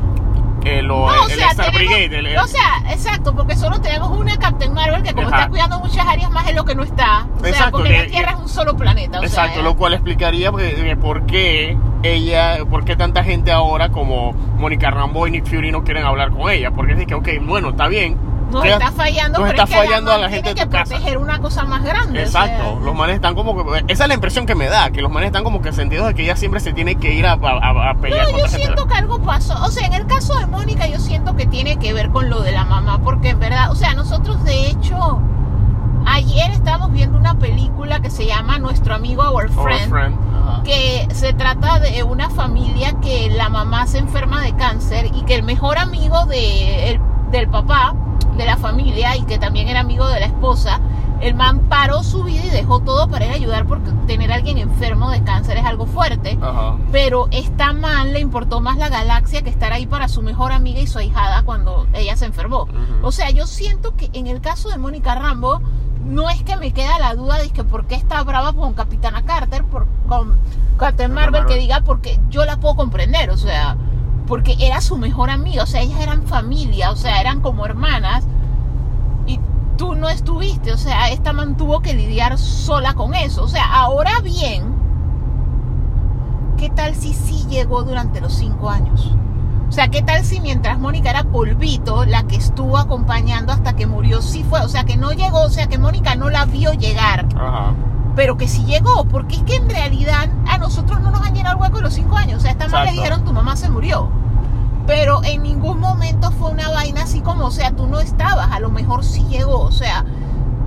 eh, 0.65 0.83
lo- 0.83 1.11
No, 1.11 1.23
o 1.25 1.29
el 1.29 1.35
sea, 1.37 1.49
Star 1.51 1.67
tenemos- 1.73 1.95
Brigade. 1.97 2.19
el- 2.33 2.39
o 2.39 2.47
sea, 2.47 2.83
exacto, 2.91 3.35
porque 3.35 3.57
solo 3.57 3.81
tenemos 3.81 4.11
una 4.11 4.37
Captain 4.39 4.73
Marvel 4.73 5.03
que 5.03 5.13
como 5.15 5.29
Ajá. 5.29 5.37
está 5.39 5.51
cuidando 5.51 5.81
muchas 5.81 6.07
áreas 6.07 6.31
más 6.31 6.49
es 6.49 6.55
lo 6.55 6.65
que 6.65 6.75
no 6.75 6.83
está. 6.83 7.27
O 7.37 7.41
sea, 7.41 7.49
Exacto, 7.51 7.73
porque 7.79 7.89
que- 7.91 7.99
la 7.99 8.07
Tierra 8.07 8.31
es 8.33 8.39
un 8.39 8.49
solo 8.49 8.77
planeta. 8.77 9.21
o 9.21 9.23
Exacto, 9.23 9.55
sea, 9.55 9.63
lo 9.63 9.77
cual 9.77 9.95
explicaría 9.95 10.51
eh, 10.61 10.97
por 11.01 11.27
qué 11.27 11.77
ella, 12.03 12.59
por 12.69 12.85
qué 12.85 12.97
tanta 12.97 13.23
gente 13.25 13.53
ahora 13.53 13.91
como 13.91 14.33
Mónica 14.59 14.91
Rambo 14.91 15.27
y 15.27 15.33
Nick 15.33 15.47
Fury 15.47 15.71
no 15.73 15.85
quieren 15.85 16.05
hablar 16.05 16.31
con 16.31 16.51
ella, 16.51 16.71
porque 16.71 16.93
es 16.95 17.07
que, 17.07 17.15
ok, 17.15 17.29
bueno, 17.43 17.71
está 17.71 17.89
bien. 17.89 18.17
Nos 18.51 18.65
está 18.65 18.91
fallando, 18.93 19.39
nos 19.39 19.49
pero 19.51 19.63
está 19.63 19.63
es 19.65 19.71
que 19.81 19.87
fallando 19.89 20.13
a 20.13 20.19
la 20.19 20.29
gente 20.29 20.49
de 20.51 20.55
tiene 20.55 20.67
tu 20.67 20.73
que 20.73 20.79
casa. 20.79 20.91
proteger 20.95 21.19
una 21.19 21.39
cosa 21.41 21.65
más 21.65 21.83
grande. 21.85 22.19
o 22.19 22.23
Exacto, 22.23 22.63
sea. 22.77 22.85
los 22.85 22.95
manes 22.95 23.15
están 23.17 23.35
como 23.35 23.55
que, 23.57 23.85
esa 23.89 24.05
es 24.05 24.09
la 24.09 24.15
impresión 24.15 24.47
que 24.47 24.55
me 24.55 24.67
da, 24.69 24.91
que 24.91 25.01
los 25.03 25.11
manes 25.11 25.29
están 25.29 25.45
como 25.45 25.63
que 25.63 25.73
sentidos 25.73 26.07
de 26.09 26.15
que 26.15 26.23
ella 26.25 26.37
siempre 26.37 26.61
se 26.61 26.73
tiene 26.73 26.97
que 26.97 27.13
ir 27.15 27.27
a, 27.27 27.33
a- 27.33 27.91
a- 27.91 27.95
pelear 27.95 28.25
No, 28.27 28.31
yo 28.39 28.45
gente. 28.45 28.57
siento 28.59 28.87
que 28.87 28.95
algo 28.95 29.19
pasó. 29.21 29.55
O 29.65 29.71
sea, 29.71 29.87
en 29.87 29.95
el 29.95 30.07
caso 30.07 30.39
de 30.39 30.47
Mónica, 30.47 30.87
yo 30.87 30.99
siento 30.99 31.37
que 31.37 31.47
tiene 31.47 31.77
que 31.79 31.93
ver 31.93 32.11
con 32.11 32.29
lo 32.31 32.41
de 32.43 32.53
la 32.53 32.65
mamá, 32.65 32.99
porque 33.03 33.31
en 33.31 33.39
verdad, 33.41 33.71
o 33.71 33.75
sea, 33.75 33.95
nosotros 33.95 34.43
de 34.45 34.69
hecho, 34.69 35.21
ayer 36.07 36.51
estábamos 36.51 36.93
viendo 36.93 37.17
una 37.17 37.35
película 37.35 38.01
que 38.01 38.11
se 38.11 38.27
llama 38.27 38.59
Nuestro 38.59 38.95
amigo 38.95 39.23
Our 39.23 39.51
Our 39.57 39.73
Friend, 39.89 40.17
que 40.65 41.07
se 41.15 41.33
trata 41.33 41.79
de 41.79 42.03
una 42.03 42.29
familia 42.31 42.95
que 43.01 43.31
la 43.31 43.49
mamá 43.49 43.87
se 43.87 43.99
enferma 43.99 44.43
de 44.43 44.55
cáncer 44.57 45.07
y 45.15 45.23
que 45.23 45.35
el 45.37 45.43
mejor 45.43 45.79
amigo 45.79 46.27
de 46.27 46.91
el- 46.91 47.01
del 47.33 47.49
papá, 47.49 47.95
de 48.37 48.45
la 48.45 48.57
familia, 48.57 49.17
y 49.17 49.25
que 49.25 49.39
también 49.39 49.69
era 49.69 49.81
amigo 49.81 50.07
de 50.07 50.21
la 50.21 50.27
esposa, 50.27 50.81
el 51.21 51.35
man 51.35 51.61
paró 51.69 52.03
su 52.03 52.25
vida 52.25 52.45
y 52.45 52.51
dejó 52.51 52.81
todo 52.81 53.09
para 53.09 53.27
ir 53.27 53.31
a 53.31 53.35
ayudar 53.35 53.65
porque 53.67 53.93
tener 54.07 54.33
a 54.33 54.35
alguien 54.35 54.59
enfermo 54.59 55.11
de 55.11 55.23
cáncer 55.23 55.57
es 55.57 55.65
algo 55.65 55.87
fuerte. 55.87 56.37
Ajá. 56.43 56.77
Pero 56.91 57.29
esta 57.31 57.73
man 57.73 58.13
le 58.13 58.19
importó 58.21 58.61
más 58.61 58.77
la 58.77 58.89
galaxia 58.89 59.43
que 59.43 59.51
estar 59.51 59.73
ahí 59.73 59.87
para 59.87 60.09
su 60.09 60.23
mejor 60.23 60.53
amiga 60.53 60.81
y 60.81 60.87
su 60.89 60.99
ahijada 60.99 61.45
cuando 61.45 61.87
ella 61.95 62.17
se 62.17 62.27
enfermó. 62.27 62.67
O 63.03 63.13
sea, 63.13 63.31
yo 63.31 63.47
siento 63.47 63.95
que 63.95 64.11
en 64.13 64.27
el 64.27 64.41
caso 64.41 64.69
de 64.69 64.79
Mónica 64.79 65.15
Rambo, 65.15 65.61
no 66.05 66.29
es 66.29 66.43
que 66.43 66.57
me 66.57 66.73
queda 66.73 66.99
la 66.99 67.15
duda 67.15 67.39
de 67.39 67.51
que 67.51 67.63
por 67.63 67.87
qué 67.87 67.95
está 67.95 68.23
brava 68.25 68.53
con 68.53 68.75
Capitana 68.75 69.23
Carter, 69.23 69.63
por, 69.65 69.87
con 70.09 70.37
Captain 70.77 71.13
Marvel, 71.13 71.43
Marvel. 71.43 71.55
que 71.55 71.61
diga 71.61 71.83
porque 71.83 72.19
yo 72.29 72.45
la 72.45 72.57
puedo 72.57 72.75
comprender, 72.75 73.31
o 73.31 73.37
sea, 73.37 73.77
porque 74.33 74.57
era 74.59 74.81
su 74.81 74.97
mejor 74.97 75.29
amiga, 75.29 75.63
o 75.63 75.67
sea, 75.67 75.83
ellas 75.83 76.01
eran 76.01 76.23
familia, 76.23 76.91
o 76.91 76.97
sea, 76.97 77.21
eran 77.21 77.43
como 77.43 77.67
hermanas 77.67 78.25
y 79.27 79.39
tú 79.77 79.95
no 79.95 80.09
estuviste, 80.09 80.73
o 80.73 80.79
sea, 80.79 81.11
esta 81.11 81.35
man 81.35 81.59
tuvo 81.59 81.83
que 81.83 81.93
lidiar 81.93 82.39
sola 82.39 82.95
con 82.95 83.15
eso, 83.15 83.43
o 83.43 83.49
sea, 83.49 83.71
ahora 83.71 84.21
bien, 84.23 84.75
¿qué 86.57 86.71
tal 86.71 86.95
si 86.95 87.13
sí 87.13 87.45
llegó 87.51 87.83
durante 87.83 88.23
los 88.23 88.33
cinco 88.33 88.71
años? 88.71 89.15
O 89.69 89.73
sea, 89.73 89.89
¿qué 89.89 90.01
tal 90.01 90.25
si 90.25 90.41
mientras 90.41 90.79
Mónica 90.79 91.11
era 91.11 91.25
polvito, 91.25 92.07
la 92.07 92.23
que 92.23 92.37
estuvo 92.37 92.79
acompañando 92.79 93.53
hasta 93.53 93.77
que 93.77 93.87
murió, 93.87 94.23
sí 94.23 94.47
fue? 94.49 94.63
O 94.63 94.69
sea, 94.71 94.85
que 94.85 94.97
no 94.97 95.13
llegó, 95.13 95.43
o 95.43 95.51
sea, 95.51 95.67
que 95.67 95.77
Mónica 95.77 96.15
no 96.15 96.31
la 96.31 96.47
vio 96.47 96.73
llegar, 96.73 97.27
Ajá. 97.37 97.75
Pero 98.15 98.37
que 98.37 98.49
sí 98.49 98.65
llegó, 98.65 99.05
porque 99.05 99.37
es 99.37 99.43
que 99.43 99.57
en 99.57 99.69
realidad 99.69 100.29
a 100.47 100.59
nosotros 100.59 101.01
no 101.01 101.11
nos 101.11 101.23
han 101.23 101.35
llenado 101.35 101.57
el 101.57 101.63
hueco 101.63 101.79
de 101.79 101.83
los 101.83 101.95
cinco 101.95 102.17
años. 102.17 102.39
O 102.39 102.41
sea, 102.41 102.53
esta 102.53 102.69
man 102.69 102.87
le 102.87 102.93
dijeron 102.93 103.25
tu 103.25 103.33
mamá 103.33 103.57
se 103.57 103.71
murió. 103.71 104.11
Pero 104.87 105.23
en 105.25 105.43
ningún 105.43 105.79
momento 105.79 106.31
fue 106.33 106.51
una 106.51 106.69
vaina 106.71 107.03
así 107.03 107.21
como, 107.21 107.47
o 107.47 107.51
sea, 107.51 107.73
tú 107.73 107.87
no 107.87 108.01
estabas, 108.01 108.51
a 108.51 108.61
lo 108.61 108.71
mejor 108.71 109.05
sí 109.05 109.25
llegó, 109.31 109.61
o 109.61 109.71
sea, 109.71 110.05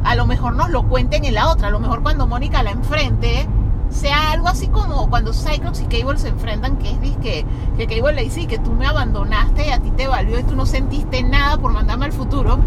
a 0.05 0.15
lo 0.15 0.25
mejor 0.25 0.55
nos 0.55 0.69
lo 0.69 0.87
cuenten 0.87 1.25
en 1.25 1.33
la 1.33 1.49
otra, 1.49 1.67
a 1.67 1.71
lo 1.71 1.79
mejor 1.79 2.01
cuando 2.01 2.25
Mónica 2.25 2.63
la 2.63 2.71
enfrente, 2.71 3.47
sea 3.89 4.31
algo 4.31 4.47
así 4.47 4.67
como 4.67 5.09
cuando 5.09 5.33
Cyclops 5.33 5.81
y 5.81 5.85
Cable 5.85 6.17
se 6.17 6.29
enfrentan, 6.29 6.77
que 6.77 6.91
es 6.91 7.01
disque, 7.01 7.45
que 7.77 7.87
Cable 7.87 8.13
le 8.13 8.23
dice 8.23 8.47
que 8.47 8.57
tú 8.57 8.71
me 8.71 8.87
abandonaste 8.87 9.67
y 9.67 9.71
a 9.71 9.79
ti 9.79 9.91
te 9.91 10.07
valió 10.07 10.39
y 10.39 10.43
tú 10.43 10.55
no 10.55 10.65
sentiste 10.65 11.21
nada 11.23 11.57
por 11.57 11.73
mandarme 11.73 12.05
al 12.05 12.13
futuro. 12.13 12.57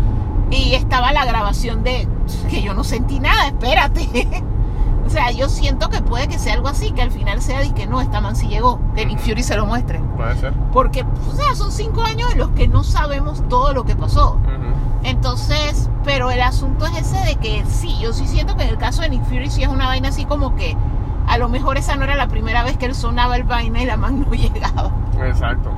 Y 0.51 0.75
estaba 0.75 1.13
la 1.13 1.27
grabación 1.27 1.83
de 1.83 2.09
que 2.49 2.63
yo 2.63 2.73
no 2.73 2.83
sentí 2.85 3.21
nada, 3.21 3.49
espérate. 3.49 4.45
o 5.09 5.10
sea, 5.10 5.30
yo 5.30 5.48
siento 5.48 5.89
que 5.89 6.02
puede 6.02 6.28
que 6.28 6.39
sea 6.39 6.52
algo 6.52 6.68
así, 6.68 6.93
que 6.93 7.01
al 7.01 7.10
final 7.10 7.40
sea 7.40 7.60
de 7.60 7.72
que 7.72 7.86
no, 7.86 8.02
esta 8.02 8.20
man 8.20 8.36
sí 8.36 8.47
llegó, 8.47 8.78
que 8.94 9.06
Nick 9.06 9.20
Fury 9.20 9.43
se 9.43 9.56
lo 9.56 9.64
muestre. 9.64 10.01
Puede 10.01 10.36
ser. 10.36 10.52
Porque, 10.70 11.02
o 11.02 11.35
sea, 11.35 11.55
son 11.55 11.72
cinco 11.72 12.02
años 12.02 12.30
en 12.30 12.36
los 12.36 12.51
que 12.51 12.68
no 12.68 12.85
sabemos 12.85 13.43
todo 13.48 13.72
lo 13.72 13.85
que 13.85 13.97
pasó. 13.97 14.39
Entonces, 15.05 15.89
pero 16.05 16.30
el 16.30 16.43
asunto 16.43 16.85
es 16.85 16.98
ese 16.98 17.24
de 17.24 17.36
que 17.36 17.64
sí, 17.64 17.97
yo 17.98 18.12
sí 18.12 18.26
siento 18.26 18.55
que 18.55 18.64
en 18.64 18.68
el 18.68 18.76
caso 18.76 19.01
de 19.01 19.09
Nick 19.09 19.24
Fury 19.24 19.48
sí 19.48 19.62
es 19.62 19.68
una 19.68 19.86
vaina 19.86 20.10
así 20.10 20.26
como 20.26 20.55
que 20.55 20.76
a 21.26 21.39
lo 21.39 21.48
mejor 21.48 21.78
esa 21.78 21.97
no 21.97 22.05
era 22.05 22.14
la 22.14 22.28
primera 22.28 22.62
vez 22.62 22.76
que 22.76 22.85
él 22.85 22.94
sonaba 22.94 23.36
el 23.36 23.44
vaina 23.44 23.80
y 23.82 23.86
la 23.86 23.97
man 23.97 24.20
no 24.28 24.35
llegaba. 24.35 24.90
Exacto. 25.22 25.70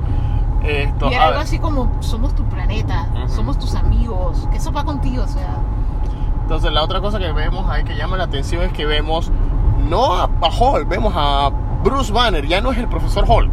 Esto, 0.61 1.09
Y 1.09 1.13
era 1.13 1.27
algo 1.27 1.39
así 1.39 1.57
como, 1.57 1.89
somos 2.01 2.35
tu 2.35 2.43
planeta, 2.43 3.07
somos 3.27 3.57
tus 3.57 3.75
amigos, 3.75 4.45
que 4.51 4.57
eso 4.57 4.73
va 4.73 4.83
contigo, 4.83 5.23
o 5.23 5.27
sea. 5.27 5.55
Entonces 6.51 6.73
la 6.73 6.83
otra 6.83 6.99
cosa 6.99 7.17
que 7.17 7.31
vemos 7.31 7.69
ahí 7.69 7.85
que 7.85 7.95
llama 7.95 8.17
la 8.17 8.25
atención 8.25 8.61
es 8.63 8.73
que 8.73 8.85
vemos 8.85 9.31
no 9.87 10.15
a, 10.15 10.23
a 10.25 10.49
Hulk, 10.49 10.85
vemos 10.89 11.13
a 11.15 11.49
Bruce 11.81 12.11
Banner, 12.11 12.45
ya 12.45 12.59
no 12.59 12.73
es 12.73 12.77
el 12.77 12.89
profesor 12.89 13.23
Hulk. 13.25 13.49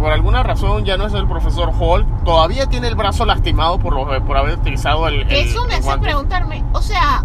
Por 0.00 0.10
alguna 0.10 0.42
razón 0.42 0.84
ya 0.84 0.96
no 0.96 1.06
es 1.06 1.14
el 1.14 1.28
profesor 1.28 1.70
Hulk, 1.78 2.24
todavía 2.24 2.66
tiene 2.66 2.88
el 2.88 2.96
brazo 2.96 3.24
lastimado 3.24 3.78
por, 3.78 3.94
lo- 3.94 4.24
por 4.24 4.36
haber 4.36 4.58
utilizado 4.58 5.06
el... 5.06 5.28
Que 5.28 5.42
el- 5.42 5.48
eso 5.50 5.60
me 5.66 5.74
el 5.74 5.78
hace 5.78 5.84
guante. 5.84 6.06
preguntarme, 6.06 6.64
o 6.72 6.82
sea, 6.82 7.24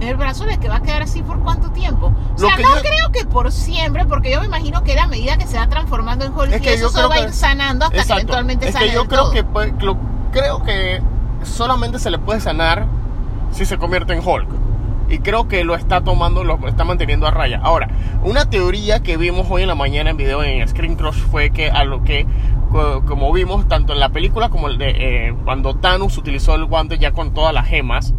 el 0.00 0.16
brazo 0.16 0.46
le 0.46 0.58
que 0.58 0.68
va 0.68 0.76
a 0.76 0.80
quedar 0.82 1.02
así 1.02 1.22
por 1.24 1.40
cuánto 1.40 1.70
tiempo. 1.72 2.12
O 2.36 2.38
sea, 2.38 2.54
que 2.54 2.62
no 2.62 2.76
yo- 2.76 2.82
creo 2.82 3.10
que 3.12 3.24
por 3.24 3.50
siempre, 3.50 4.06
porque 4.06 4.30
yo 4.30 4.38
me 4.38 4.46
imagino 4.46 4.84
que 4.84 4.96
a 4.96 5.08
medida 5.08 5.36
que 5.38 5.48
se 5.48 5.58
va 5.58 5.66
transformando 5.66 6.24
en 6.24 6.32
Hulk 6.38 6.52
Es 6.52 6.60
y 6.60 6.62
que 6.62 6.74
eso 6.74 6.82
yo 6.84 6.88
se 6.90 6.94
creo 6.98 7.08
va 7.08 7.14
a 7.16 7.18
que- 7.18 7.24
ir 7.24 7.32
sanando 7.32 7.84
hasta 7.86 7.96
que 7.96 8.00
Exacto. 8.02 8.20
eventualmente 8.22 8.68
es 8.68 8.72
sane 8.74 8.86
que 8.86 8.94
yo 8.94 9.06
creo 9.08 9.22
todo. 9.24 9.32
que, 9.32 9.42
puede- 9.42 9.74
lo- 9.80 9.96
creo 10.30 10.62
que 10.62 11.02
solamente 11.44 11.98
se 11.98 12.10
le 12.10 12.18
puede 12.18 12.40
sanar 12.40 12.86
si 13.50 13.64
se 13.64 13.78
convierte 13.78 14.12
en 14.14 14.26
Hulk. 14.26 14.48
Y 15.08 15.18
creo 15.18 15.46
que 15.46 15.62
lo 15.62 15.74
está 15.74 16.00
tomando, 16.00 16.42
lo 16.42 16.66
está 16.66 16.84
manteniendo 16.84 17.26
a 17.26 17.30
raya. 17.30 17.60
Ahora, 17.62 17.88
una 18.24 18.48
teoría 18.48 19.00
que 19.02 19.18
vimos 19.18 19.46
hoy 19.50 19.62
en 19.62 19.68
la 19.68 19.74
mañana 19.74 20.08
en 20.10 20.16
video 20.16 20.42
en 20.42 20.66
Screen 20.66 20.96
Crush 20.96 21.16
fue 21.16 21.50
que 21.50 21.70
a 21.70 21.84
lo 21.84 22.02
que, 22.02 22.26
co- 22.70 23.04
como 23.04 23.30
vimos 23.30 23.68
tanto 23.68 23.92
en 23.92 24.00
la 24.00 24.08
película 24.08 24.48
como 24.48 24.68
el 24.68 24.78
de 24.78 24.90
eh, 25.28 25.34
cuando 25.44 25.74
Thanos 25.74 26.16
utilizó 26.16 26.54
el 26.54 26.64
guante 26.64 26.98
ya 26.98 27.10
con 27.12 27.34
todas 27.34 27.52
las 27.52 27.66
gemas, 27.66 28.14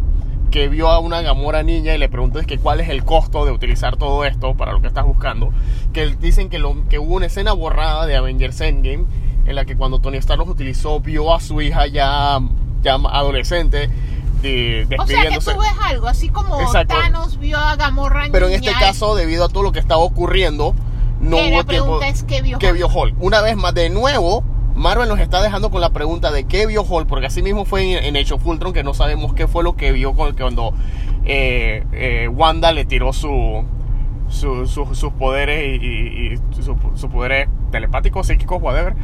que 0.52 0.68
vio 0.68 0.88
a 0.88 1.00
una 1.00 1.20
Gamora 1.20 1.64
niña 1.64 1.96
y 1.96 1.98
le 1.98 2.08
preguntó 2.08 2.38
es 2.38 2.46
que 2.46 2.58
cuál 2.58 2.78
es 2.78 2.88
el 2.88 3.04
costo 3.04 3.44
de 3.44 3.50
utilizar 3.50 3.96
todo 3.96 4.24
esto 4.24 4.54
para 4.54 4.72
lo 4.72 4.80
que 4.80 4.86
estás 4.86 5.04
buscando. 5.04 5.50
Que 5.92 6.14
dicen 6.14 6.48
que, 6.48 6.60
lo, 6.60 6.86
que 6.88 7.00
hubo 7.00 7.16
una 7.16 7.26
escena 7.26 7.52
borrada 7.54 8.06
de 8.06 8.14
Avengers 8.14 8.60
Endgame 8.60 9.04
en 9.46 9.56
la 9.56 9.64
que 9.64 9.76
cuando 9.76 9.98
Tony 9.98 10.18
Stark 10.18 10.38
los 10.38 10.48
utilizó 10.48 11.00
vio 11.00 11.34
a 11.34 11.40
su 11.40 11.60
hija 11.60 11.88
ya, 11.88 12.38
ya 12.84 12.94
adolescente 12.94 13.88
de- 14.42 14.86
O 14.98 15.06
sea 15.06 15.22
que 15.30 15.38
tú 15.38 15.58
ves 15.58 15.70
algo, 15.82 16.06
así 16.06 16.28
como 16.28 16.60
Exacto. 16.60 16.94
Thanos 16.94 17.38
vio 17.38 17.56
a 17.58 17.76
Gamorra 17.76 18.26
Pero 18.30 18.46
en 18.48 18.54
este 18.54 18.72
caso, 18.72 19.14
debido 19.16 19.46
a 19.46 19.48
todo 19.48 19.62
lo 19.62 19.72
que 19.72 19.78
estaba 19.80 20.02
ocurriendo, 20.02 20.74
no 21.20 21.36
hubo 21.36 21.42
la 21.42 21.48
tiempo. 21.50 21.66
pregunta 21.66 22.08
es 22.08 22.22
qué 22.24 22.42
vio 22.42 22.58
¿Qué 22.58 22.72
vio 22.72 22.88
Hulk? 22.88 23.16
Una 23.20 23.40
vez 23.40 23.56
más, 23.56 23.72
de 23.72 23.88
nuevo, 23.88 24.44
Marvel 24.74 25.08
nos 25.08 25.18
está 25.20 25.40
dejando 25.40 25.70
con 25.70 25.80
la 25.80 25.90
pregunta 25.90 26.30
de 26.30 26.44
qué 26.44 26.66
vio 26.66 26.82
Hulk, 26.82 27.06
porque 27.08 27.26
así 27.26 27.40
mismo 27.40 27.64
fue 27.64 27.96
en, 27.96 28.04
en 28.04 28.16
Age 28.22 28.34
of 28.34 28.46
Ultron 28.46 28.72
que 28.74 28.82
no 28.84 28.92
sabemos 28.92 29.32
qué 29.32 29.46
fue 29.48 29.64
lo 29.64 29.76
que 29.76 29.92
vio 29.92 30.12
con- 30.14 30.34
cuando 30.36 30.74
eh, 31.24 31.84
eh, 31.92 32.28
Wanda 32.28 32.72
le 32.72 32.84
tiró 32.84 33.14
su, 33.14 33.64
su- 34.28 34.66
su- 34.66 34.94
sus 34.94 35.12
poderes 35.14 35.80
y, 35.80 35.86
y- 35.86 36.34
y 36.34 36.62
su- 36.62 36.76
sus 36.96 37.10
poderes 37.10 37.48
telepáticos, 37.70 38.26
psíquicos, 38.26 38.60
whatever. 38.60 38.94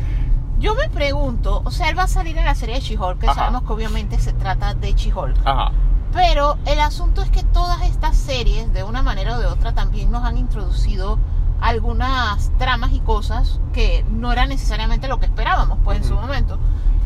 Yo 0.61 0.75
me 0.75 0.89
pregunto, 0.91 1.63
o 1.65 1.71
sea, 1.71 1.89
él 1.89 1.99
va 1.99 2.03
a 2.03 2.09
salir 2.09 2.37
en 2.37 2.45
la 2.45 2.55
serie 2.55 2.75
de 2.77 2.81
She-Hulk, 2.83 3.19
que 3.19 3.27
Ajá. 3.27 3.35
sabemos 3.35 3.63
que 3.63 3.73
obviamente 3.73 4.19
se 4.21 4.33
trata 4.35 4.75
de 4.75 4.93
She-Hulk. 4.93 5.39
Ajá. 5.45 5.73
Pero 6.13 6.59
el 6.67 6.81
asunto 6.81 7.23
es 7.23 7.31
que 7.31 7.43
todas 7.45 7.83
estas 7.83 8.17
series, 8.17 8.71
de 8.73 8.83
una 8.85 9.03
manera 9.03 9.37
o 9.37 9.41
de 9.41 9.47
otra, 9.47 9.73
también 9.73 10.11
nos 10.11 10.23
han 10.25 10.37
introducido 10.37 11.19
algunas 11.63 12.51
tramas 12.59 12.93
y 12.93 13.01
cosas 13.01 13.61
que 13.73 14.05
no 14.11 14.33
era 14.33 14.47
necesariamente 14.47 15.09
lo 15.09 15.19
que 15.19 15.27
esperábamos, 15.27 15.79
pues 15.85 15.99
en 15.99 16.05
su 16.05 16.15
momento. 16.15 16.59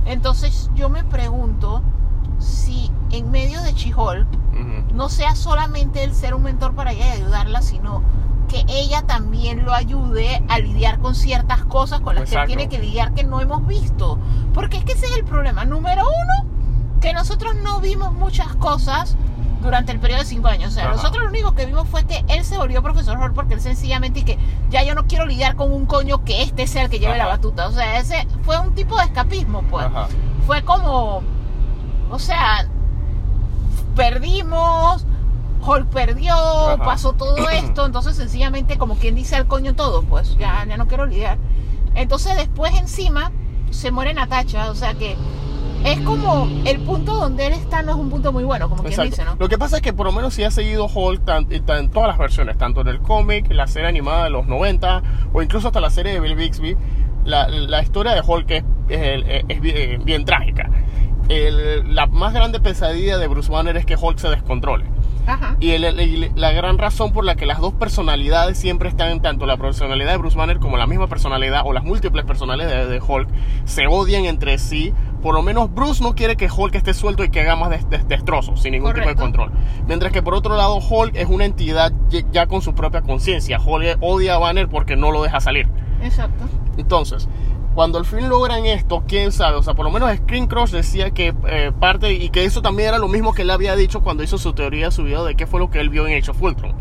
Entonces 0.05 0.71
yo 0.75 0.89
me 0.89 1.05
pregunto 1.05 1.83
si 2.39 2.91
en 3.11 3.31
medio 3.31 3.63
de 3.63 3.73
She-Hulk 3.73 4.27
Ujú. 4.53 4.95
no 4.95 5.09
sea 5.09 5.35
solamente 5.37 6.03
el 6.03 6.15
ser 6.15 6.35
un 6.35 6.43
mentor 6.43 6.75
para 6.75 6.93
ella 6.93 7.07
y 7.15 7.21
ayudarla, 7.23 7.63
sino 7.63 8.03
que 8.55 8.65
ella 8.69 9.03
también 9.03 9.65
lo 9.65 9.75
ayude 9.75 10.43
a 10.49 10.59
lidiar 10.61 11.01
con 11.01 11.15
ciertas 11.17 11.65
cosas 11.65 12.01
con 12.01 12.15
las 12.15 12.25
que 12.31 12.37
él 12.37 12.43
Exacto. 12.43 12.47
tiene 12.47 12.69
que 12.69 12.79
lidiar 12.79 13.13
que 13.15 13.25
no 13.25 13.41
hemos 13.41 13.67
visto. 13.67 14.17
Porque 14.53 14.77
es 14.77 14.85
que 14.85 14.93
ese 14.93 15.07
es 15.07 15.17
el 15.17 15.25
problema. 15.25 15.65
Número 15.65 16.05
uno, 16.05 16.51
que 17.01 17.13
nosotros 17.13 17.57
no 17.57 17.81
vimos 17.81 18.13
muchas 18.13 18.55
cosas 18.57 19.17
durante 19.61 19.91
el 19.91 19.99
periodo 19.99 20.21
de 20.21 20.27
cinco 20.27 20.47
años. 20.49 20.69
O 20.71 20.75
sea, 20.75 20.85
Ajá. 20.85 20.95
nosotros 20.95 21.25
lo 21.25 21.31
único 21.31 21.55
que 21.55 21.67
vimos 21.67 21.89
fue 21.89 22.05
que 22.05 22.25
él 22.29 22.45
se 22.45 22.57
volvió 22.57 22.81
profesor 22.83 23.19
Hall 23.19 23.33
porque 23.33 23.55
él 23.55 23.61
sencillamente 23.61 24.21
y 24.21 24.23
que 24.23 24.39
ya 24.71 24.85
yo 24.85 24.95
no 24.95 25.07
quiero 25.09 25.27
lidiar 25.27 25.57
con 25.57 25.73
un 25.73 25.87
coño 25.87 26.23
que 26.25 26.43
este 26.43 26.67
sea 26.69 26.83
el 26.85 26.91
que 26.91 27.01
lleve 27.01 27.17
la 27.19 27.25
Ajá. 27.25 27.33
batuta. 27.33 27.67
O 27.67 27.73
sea, 27.73 27.99
ese 27.99 28.27
fue 28.43 28.57
un 28.61 28.75
tipo 28.75 28.97
de 28.99 29.05
escapismo, 29.05 29.63
pues 29.71 29.87
Ajá. 29.87 30.07
fue 30.47 30.63
como, 30.63 31.23
o 32.11 32.19
sea, 32.21 32.69
perdimos, 33.97 35.07
Hulk 35.67 35.87
perdió, 35.89 36.35
Ajá. 36.35 36.85
pasó 36.85 37.13
todo 37.13 37.49
esto, 37.51 37.87
entonces 37.87 38.17
sencillamente 38.17 38.77
como 38.79 38.95
quien 38.97 39.15
dice 39.15 39.37
al 39.37 39.47
coño 39.47 39.75
todo, 39.75 40.03
pues 40.03 40.37
ya, 40.39 40.65
ya 40.69 40.77
no 40.77 40.87
quiero 40.87 41.07
lidiar. 41.07 41.39
Entonces 41.95 42.37
después 42.37 42.75
encima 42.79 43.31
se 43.71 43.91
muere 43.91 44.15
Natacha, 44.15 44.71
o 44.71 44.75
sea 44.75 44.95
que 44.95 45.17
es 45.85 46.01
como 46.01 46.49
el 46.65 46.81
punto 46.81 47.13
donde 47.15 47.47
él 47.47 47.53
está 47.53 47.83
no 47.83 47.91
es 47.93 47.99
un 47.99 48.09
punto 48.09 48.33
muy 48.33 48.43
bueno, 48.43 48.69
como 48.71 48.83
quien 48.83 49.03
dice, 49.03 49.23
¿no? 49.25 49.37
Lo 49.39 49.49
que 49.49 49.59
pasa 49.59 49.77
es 49.77 49.83
que 49.83 49.93
por 49.93 50.07
lo 50.07 50.13
menos 50.13 50.33
si 50.33 50.43
ha 50.43 50.51
seguido 50.51 50.87
Hulk 50.87 51.25
tan- 51.25 51.47
tan- 51.67 51.79
en 51.79 51.91
todas 51.91 52.09
las 52.09 52.17
versiones, 52.19 52.57
tanto 52.57 52.81
en 52.81 52.89
el 52.89 53.01
cómic, 53.01 53.51
la 53.51 53.67
serie 53.67 53.89
animada 53.89 54.25
de 54.25 54.31
los 54.31 54.47
90 54.47 55.03
o 55.35 55.43
incluso 55.43 55.67
hasta 55.69 55.81
la 55.81 55.91
serie 55.91 56.15
de 56.15 56.21
Bill 56.21 56.37
Bixby, 56.37 56.77
la, 57.27 57.49
la 57.49 57.83
historia 57.83 58.13
de 58.13 58.23
Hulk 58.27 58.51
es, 58.51 58.65
es 58.89 59.01
el- 59.01 59.45
es 59.49 59.61
bien, 59.61 60.05
bien 60.05 60.25
trágica. 60.25 60.71
El- 61.29 61.95
la 61.95 62.07
más 62.07 62.33
grande 62.33 62.61
pesadilla 62.61 63.19
de 63.19 63.27
Bruce 63.29 63.51
Banner 63.53 63.77
es 63.77 63.85
que 63.87 63.97
Hulk 63.97 64.19
se 64.19 64.29
descontrole. 64.29 64.85
Ajá. 65.27 65.57
Y 65.61 65.71
el- 65.71 65.85
el- 65.85 66.31
la 66.35 66.53
gran 66.53 66.77
razón 66.79 67.13
por 67.13 67.25
la 67.25 67.35
que 67.35 67.47
las 67.47 67.59
dos 67.61 67.73
personalidades 67.75 68.59
siempre 68.59 68.89
están 68.89 69.09
en 69.11 69.23
tanto 69.23 69.47
la 69.47 69.57
personalidad 69.57 70.11
de 70.13 70.17
Bruce 70.19 70.37
Banner 70.37 70.59
como 70.59 70.77
la 70.77 70.87
misma 70.87 71.07
personalidad 71.07 71.63
o 71.65 71.73
las 71.73 71.83
múltiples 71.85 72.25
personalidades 72.25 72.89
de, 72.89 72.93
de 72.95 73.01
Hulk 73.01 73.29
se 73.65 73.87
odian 73.87 74.25
entre 74.27 74.59
sí. 74.59 74.93
Por 75.23 75.35
lo 75.35 75.41
menos 75.43 75.73
Bruce 75.75 76.03
no 76.03 76.15
quiere 76.15 76.37
que 76.37 76.49
Hulk 76.55 76.75
esté 76.75 76.93
suelto 76.93 77.25
y 77.25 77.31
que 77.31 77.41
haga 77.41 77.57
más 77.57 77.71
des- 77.71 77.89
des- 77.89 78.07
destrozos 78.07 78.61
sin 78.61 78.73
ningún 78.73 78.93
tipo 78.93 79.09
de 79.09 79.15
control. 79.23 79.51
Mientras 79.87 80.13
que 80.13 80.23
por 80.23 80.35
otro 80.35 80.57
lado 80.57 80.77
Hulk 80.79 81.17
es 81.17 81.29
una 81.29 81.47
entidad 81.47 81.93
ya 82.31 82.47
con 82.47 82.61
su 82.61 82.75
propia 82.75 83.01
conciencia. 83.01 83.59
Hulk 83.59 83.99
odia 84.01 84.35
a 84.35 84.39
Banner 84.39 84.69
porque 84.69 84.97
no 84.97 85.11
lo 85.13 85.23
deja 85.23 85.41
salir. 85.41 85.67
Exacto. 86.03 86.45
Entonces, 86.77 87.29
cuando 87.75 87.99
al 87.99 88.05
fin 88.05 88.29
logran 88.29 88.65
esto, 88.67 89.03
quién 89.07 89.33
sabe, 89.33 89.57
o 89.57 89.63
sea, 89.63 89.75
por 89.75 89.85
lo 89.85 89.91
menos 89.91 90.15
Screen 90.17 90.47
Crush 90.47 90.71
decía 90.71 91.11
que 91.11 91.35
eh, 91.47 91.73
parte, 91.79 92.13
y 92.13 92.31
que 92.31 92.45
eso 92.45 92.63
también 92.63 92.91
era 92.91 92.99
lo 92.99 93.09
mismo 93.09 93.35
que 93.35 93.43
él 93.43 93.51
había 93.51 93.75
dicho 93.75 94.01
cuando 94.01 94.23
hizo 94.23 94.39
su 94.39 94.53
teoría, 94.53 94.91
su 94.91 95.03
video 95.03 95.25
de 95.25 95.35
qué 95.35 95.47
fue 95.47 95.61
lo 95.61 95.71
que 95.71 95.81
él 95.81 95.89
vio 95.89 96.07
en 96.07 96.17
Age 96.17 96.31
of 96.31 96.41
Ultron. 96.41 96.75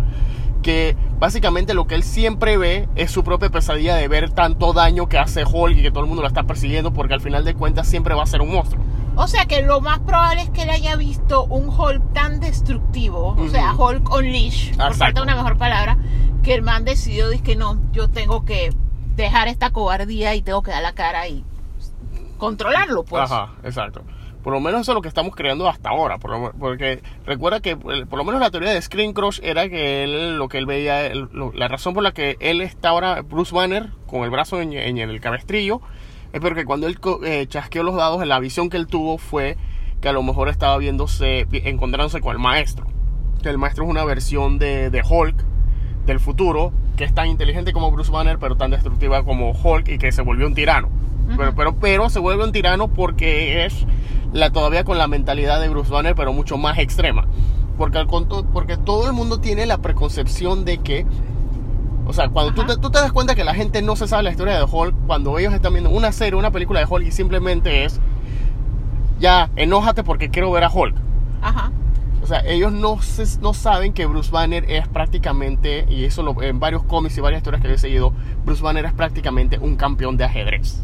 Que 0.61 0.95
básicamente 1.20 1.74
lo 1.74 1.88
que 1.88 1.95
él 1.95 2.03
siempre 2.03 2.57
ve 2.57 2.88
es 2.95 3.11
su 3.11 3.24
propia 3.24 3.49
pesadilla 3.49 3.95
de 3.95 4.07
ver 4.07 4.30
tanto 4.30 4.72
daño 4.72 5.10
que 5.10 5.18
hace 5.18 5.44
Hulk 5.44 5.78
y 5.78 5.82
que 5.82 5.91
todo 5.91 6.02
el 6.03 6.07
mundo 6.07 6.22
lo 6.22 6.28
está 6.28 6.44
persiguiendo, 6.44 6.94
porque 6.94 7.15
al 7.15 7.22
final 7.22 7.44
de 7.44 7.53
cuentas 7.53 7.88
siempre 7.88 8.14
va 8.14 8.24
a 8.24 8.28
ser 8.28 8.41
un 8.41 8.53
monstruo. 8.53 8.82
O 9.15 9.28
sea 9.28 9.45
que 9.45 9.61
lo 9.61 9.82
más 9.82 9.99
probable 9.99 10.41
es 10.41 10.49
que 10.52 10.64
él 10.64 10.70
haya 10.70 10.95
visto 10.95 11.44
un 11.45 11.70
Hulk 11.70 12.14
tan 12.14 12.40
destructivo, 12.40 13.36
o 13.38 13.49
sea. 13.49 13.74
Hulk 13.76 14.10
Unleash, 14.15 14.76
por 14.76 14.94
falta 14.95 15.20
de 15.20 15.24
una 15.24 15.36
mejor 15.36 15.57
palabra, 15.57 15.98
que 16.44 16.53
el 16.53 16.61
man 16.61 16.86
decidió, 16.86 17.30
dice 17.30 17.44
que 17.44 17.56
no, 17.56 17.78
yo 17.91 18.10
tengo 18.10 18.45
que 18.45 18.72
dejar 19.15 19.48
esta 19.48 19.72
cobardía 19.72 20.35
y 20.35 20.41
tengo 20.41 20.64
que 20.64 20.72
dar 20.72 20.81
la 20.84 20.94
cara 20.94 21.27
y 21.27 21.44
controlarlo, 22.38 23.03
pues. 23.03 23.23
Ajá, 23.23 23.53
exacto. 23.64 24.02
Por 24.44 24.52
lo 24.52 24.60
menos 24.60 24.81
eso 24.81 24.91
es 24.91 24.95
lo 24.95 25.02
que 25.02 25.07
estamos 25.07 25.34
creando 25.35 25.69
hasta 25.69 25.90
ahora. 25.90 26.18
Por 26.18 26.31
lo- 26.31 26.52
porque 26.52 27.02
recuerda 27.26 27.61
que 27.61 27.72
eh, 27.72 28.06
por 28.10 28.18
lo 28.18 28.26
menos 28.26 28.41
la 28.41 28.52
teoría 28.52 28.72
de 28.72 28.81
Screen 28.81 29.14
Crush 29.14 29.40
era 29.41 29.69
que 29.69 30.03
él, 30.03 30.38
lo 30.38 30.49
que 30.49 30.57
él 30.57 30.65
veía, 30.65 31.10
la 31.53 31.68
razón 31.69 31.94
por 31.94 32.03
la 32.03 32.11
que 32.11 32.35
él 32.41 32.60
está 32.60 32.90
ahora, 32.90 33.22
Bruce 33.22 33.56
Banner, 33.56 33.91
con 34.06 34.23
el 34.23 34.30
brazo 34.30 34.60
en, 34.60 34.73
el 34.73 35.22
cabestrillo, 35.22 35.80
es 36.34 36.41
porque 36.41 36.65
cuando 36.65 36.88
él 36.88 36.98
eh, 37.23 37.45
chasqueó 37.48 37.84
los 37.84 37.95
dados, 37.95 38.26
la 38.27 38.40
visión 38.40 38.69
que 38.69 38.76
él 38.77 38.88
tuvo 38.88 39.18
fue 39.18 39.56
que 40.02 40.10
a 40.10 40.11
lo 40.11 40.23
mejor 40.23 40.49
estaba 40.49 40.77
viéndose, 40.77 41.45
vi- 41.49 41.61
encontrándose 41.64 42.19
con 42.19 42.34
el 42.34 42.40
maestro. 42.40 42.85
Que 43.41 43.48
el 43.49 43.57
maestro 43.57 43.85
es 43.85 43.90
una 43.90 44.03
versión 44.03 44.60
de, 44.60 44.90
de 44.90 45.02
Hulk 45.10 45.45
del 46.05 46.19
futuro, 46.19 46.71
que 46.95 47.03
es 47.03 47.13
tan 47.13 47.27
inteligente 47.27 47.73
como 47.73 47.91
Bruce 47.91 48.11
Banner, 48.11 48.38
pero 48.39 48.55
tan 48.55 48.71
destructiva 48.71 49.23
como 49.23 49.51
Hulk 49.51 49.88
y 49.88 49.97
que 49.97 50.11
se 50.11 50.21
volvió 50.21 50.47
un 50.47 50.53
tirano. 50.53 50.89
Pero, 51.38 51.55
pero, 51.55 51.75
pero 51.75 52.09
se 52.09 52.19
vuelve 52.19 52.43
un 52.43 52.51
tirano 52.51 52.89
porque 52.89 53.65
es 53.65 53.85
la, 54.34 54.51
todavía 54.51 54.84
con 54.84 54.97
la 54.97 55.07
mentalidad 55.07 55.61
de 55.61 55.69
Bruce 55.69 55.91
Banner, 55.91 56.15
pero 56.15 56.34
mucho 56.34 56.57
más 56.57 56.77
extrema. 56.77 57.25
Porque, 57.77 57.97
al 57.97 58.07
porque 58.07 58.77
todo 58.77 59.07
el 59.07 59.13
mundo 59.13 59.39
tiene 59.39 59.65
la 59.65 59.77
preconcepción 59.80 60.65
de 60.65 60.80
que, 60.80 61.05
o 62.05 62.13
sea, 62.13 62.30
cuando 62.30 62.53
tú 62.53 62.67
te, 62.67 62.77
tú 62.77 62.91
te 62.91 62.99
das 62.99 63.11
cuenta 63.11 63.35
que 63.35 63.43
la 63.43 63.55
gente 63.55 63.81
no 63.81 63.95
se 63.95 64.07
sabe 64.07 64.23
la 64.23 64.31
historia 64.31 64.57
de 64.57 64.63
Hulk, 64.63 64.95
cuando 65.07 65.39
ellos 65.39 65.53
están 65.53 65.73
viendo 65.73 65.89
una 65.89 66.11
serie, 66.11 66.38
una 66.38 66.51
película 66.51 66.80
de 66.80 66.85
Hulk 66.88 67.07
y 67.07 67.11
simplemente 67.11 67.85
es, 67.85 67.99
ya, 69.19 69.49
enójate 69.55 70.03
porque 70.03 70.30
quiero 70.30 70.51
ver 70.51 70.65
a 70.65 70.69
Hulk. 70.69 70.95
Ajá. 71.41 71.71
O 72.23 72.25
sea, 72.25 72.39
ellos 72.45 72.71
no, 72.71 73.01
se- 73.01 73.39
no 73.41 73.53
saben 73.53 73.91
que 73.93 74.05
Bruce 74.05 74.31
Banner 74.31 74.63
es 74.71 74.87
prácticamente, 74.87 75.85
y 75.89 76.05
eso 76.05 76.23
lo- 76.23 76.41
en 76.41 76.59
varios 76.59 76.83
cómics 76.83 77.17
y 77.17 77.21
varias 77.21 77.41
historias 77.41 77.61
que 77.61 77.73
he 77.73 77.77
seguido, 77.77 78.13
Bruce 78.45 78.63
Banner 78.63 78.85
es 78.85 78.93
prácticamente 78.93 79.59
un 79.59 79.75
campeón 79.75 80.15
de 80.17 80.23
ajedrez. 80.23 80.79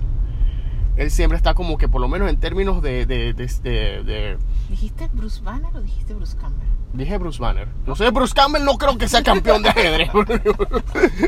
Él 0.97 1.09
siempre 1.11 1.37
está 1.37 1.53
como 1.53 1.77
que, 1.77 1.87
por 1.87 2.01
lo 2.01 2.09
menos 2.09 2.29
en 2.29 2.37
términos 2.41 2.81
de... 2.81 3.05
de- 3.05 3.33
de- 3.33 3.47
de- 3.63 4.03
de- 4.03 4.37
¿Dijiste 4.69 5.09
Bruce 5.13 5.41
Banner 5.41 5.73
o 5.75 5.81
dijiste 5.81 6.13
Bruce 6.13 6.35
Campbell? 6.37 6.67
dije 6.91 7.17
Bruce 7.19 7.39
Banner. 7.39 7.67
No 7.85 7.95
sé, 7.95 8.09
Bruce 8.09 8.33
Campbell 8.33 8.65
no 8.65 8.77
creo 8.77 8.97
que 8.97 9.07
sea 9.07 9.21
campeón 9.23 9.61
de 9.61 9.69
ajedrez. 9.69 10.09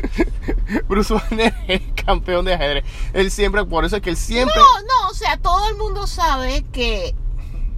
Bruce 0.88 1.14
Banner 1.14 1.54
es 1.68 1.82
campeón 2.04 2.44
de 2.44 2.54
ajedrez. 2.54 2.84
Él 3.12 3.30
siempre, 3.30 3.64
por 3.64 3.84
eso 3.84 3.96
es 3.96 4.02
que 4.02 4.10
él 4.10 4.16
siempre... 4.16 4.54
No, 4.56 4.80
no, 4.80 5.08
o 5.10 5.14
sea, 5.14 5.36
todo 5.38 5.68
el 5.70 5.76
mundo 5.76 6.06
sabe 6.06 6.64
que 6.72 7.14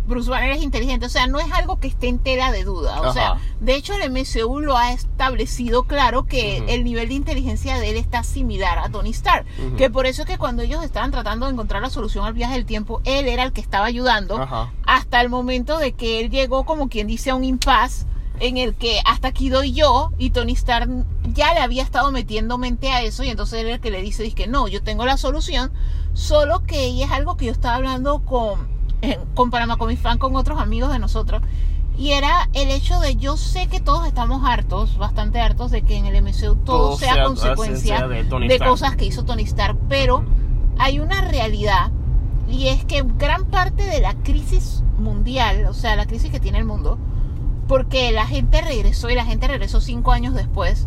Bruce 0.06 0.28
Banner 0.30 0.50
es 0.50 0.62
inteligente, 0.62 1.06
o 1.06 1.08
sea, 1.08 1.26
no 1.26 1.38
es 1.38 1.50
algo 1.52 1.80
que 1.80 1.88
esté 1.88 2.08
en 2.08 2.18
tela 2.18 2.52
de 2.52 2.64
duda, 2.64 3.00
o 3.00 3.04
Ajá. 3.04 3.12
sea, 3.12 3.34
de 3.60 3.74
hecho 3.74 3.94
el 3.94 4.10
MCU 4.10 4.60
lo 4.60 4.76
ha 4.76 4.92
establecido 4.92 5.84
claro 5.84 6.24
que 6.24 6.58
el 6.68 6.84
nivel 6.84 7.08
de 7.08 7.14
inteligencia 7.14 7.78
de 7.78 7.90
él 7.90 7.96
está 7.96 8.22
similar 8.22 8.78
a 8.78 8.88
Tony 8.90 9.10
Stark, 9.10 9.46
que 9.76 9.90
por 9.90 10.06
eso 10.06 10.22
es 10.22 10.28
que 10.28 10.38
cuando 10.38 10.62
ellos 10.62 10.84
estaban 10.84 11.10
tratando 11.10 11.46
de 11.46 11.52
encontrar 11.52 11.80
la 11.82 11.90
solución 11.90 12.24
al 12.24 12.34
viaje 12.34 12.54
del 12.54 12.66
tiempo, 12.66 13.00
él 13.04 13.28
era 13.28 13.42
el 13.44 13.52
que 13.52 13.60
estaba 13.60 13.86
ayudando 13.86 14.40
Ajá. 14.40 14.72
hasta 14.86 15.20
el 15.20 15.28
momento 15.30 15.78
de 15.78 15.92
que 15.92 16.20
él 16.20 16.30
llegó 16.30 16.64
como 16.64 16.88
quien 16.88 17.06
dice 17.06 17.30
a 17.30 17.34
un 17.34 17.44
impasse 17.44 18.06
en 18.40 18.56
el 18.58 18.74
que 18.74 19.00
hasta 19.04 19.28
aquí 19.28 19.48
doy 19.48 19.72
yo 19.72 20.10
y 20.18 20.30
Tony 20.30 20.52
Stark 20.52 20.90
ya 21.32 21.54
le 21.54 21.60
había 21.60 21.82
estado 21.84 22.10
metiendo 22.10 22.58
mente 22.58 22.90
a 22.90 23.00
eso 23.02 23.22
y 23.22 23.30
entonces 23.30 23.60
él 23.60 23.68
es 23.68 23.74
el 23.76 23.80
que 23.80 23.90
le 23.92 24.02
dice, 24.02 24.24
dice 24.24 24.34
que 24.34 24.46
no, 24.48 24.66
yo 24.68 24.82
tengo 24.82 25.06
la 25.06 25.16
solución, 25.16 25.72
solo 26.14 26.64
que 26.64 27.02
es 27.02 27.10
algo 27.10 27.36
que 27.36 27.46
yo 27.46 27.52
estaba 27.52 27.76
hablando 27.76 28.24
con, 28.24 28.73
con 29.34 29.50
Panamá 29.50 29.76
Comic 29.76 29.98
Fan, 29.98 30.18
con 30.18 30.36
otros 30.36 30.58
amigos 30.60 30.92
de 30.92 30.98
nosotros, 30.98 31.42
y 31.96 32.10
era 32.10 32.48
el 32.54 32.70
hecho 32.70 32.98
de 33.00 33.16
yo 33.16 33.36
sé 33.36 33.68
que 33.68 33.80
todos 33.80 34.06
estamos 34.06 34.42
hartos, 34.44 34.98
bastante 34.98 35.40
hartos 35.40 35.70
de 35.70 35.82
que 35.82 35.96
en 35.96 36.06
el 36.06 36.16
MCU 36.22 36.56
todo, 36.56 36.88
Todo 36.88 36.96
sea, 36.96 37.14
sea- 37.14 37.24
consecuencia 37.24 37.98
sea 37.98 38.08
de 38.08 38.24
de 38.24 38.58
cosas 38.58 38.96
que 38.96 39.04
hizo 39.04 39.24
Tony 39.24 39.42
Stark, 39.44 39.76
pero 39.88 40.24
hay 40.78 40.98
una 40.98 41.20
realidad 41.22 41.90
y 42.48 42.66
es 42.68 42.84
que 42.84 43.04
gran 43.16 43.44
parte 43.44 43.84
de 43.84 44.00
la 44.00 44.14
crisis 44.14 44.82
mundial, 44.98 45.66
o 45.66 45.72
sea, 45.74 45.94
la 45.96 46.06
crisis 46.06 46.30
que 46.30 46.40
tiene 46.40 46.58
el 46.58 46.64
mundo, 46.64 46.98
porque 47.68 48.10
la 48.12 48.26
gente 48.26 48.60
regresó 48.60 49.08
y 49.08 49.14
la 49.14 49.24
gente 49.24 49.46
regresó 49.48 49.80
cinco 49.80 50.12
años 50.12 50.34
después, 50.34 50.86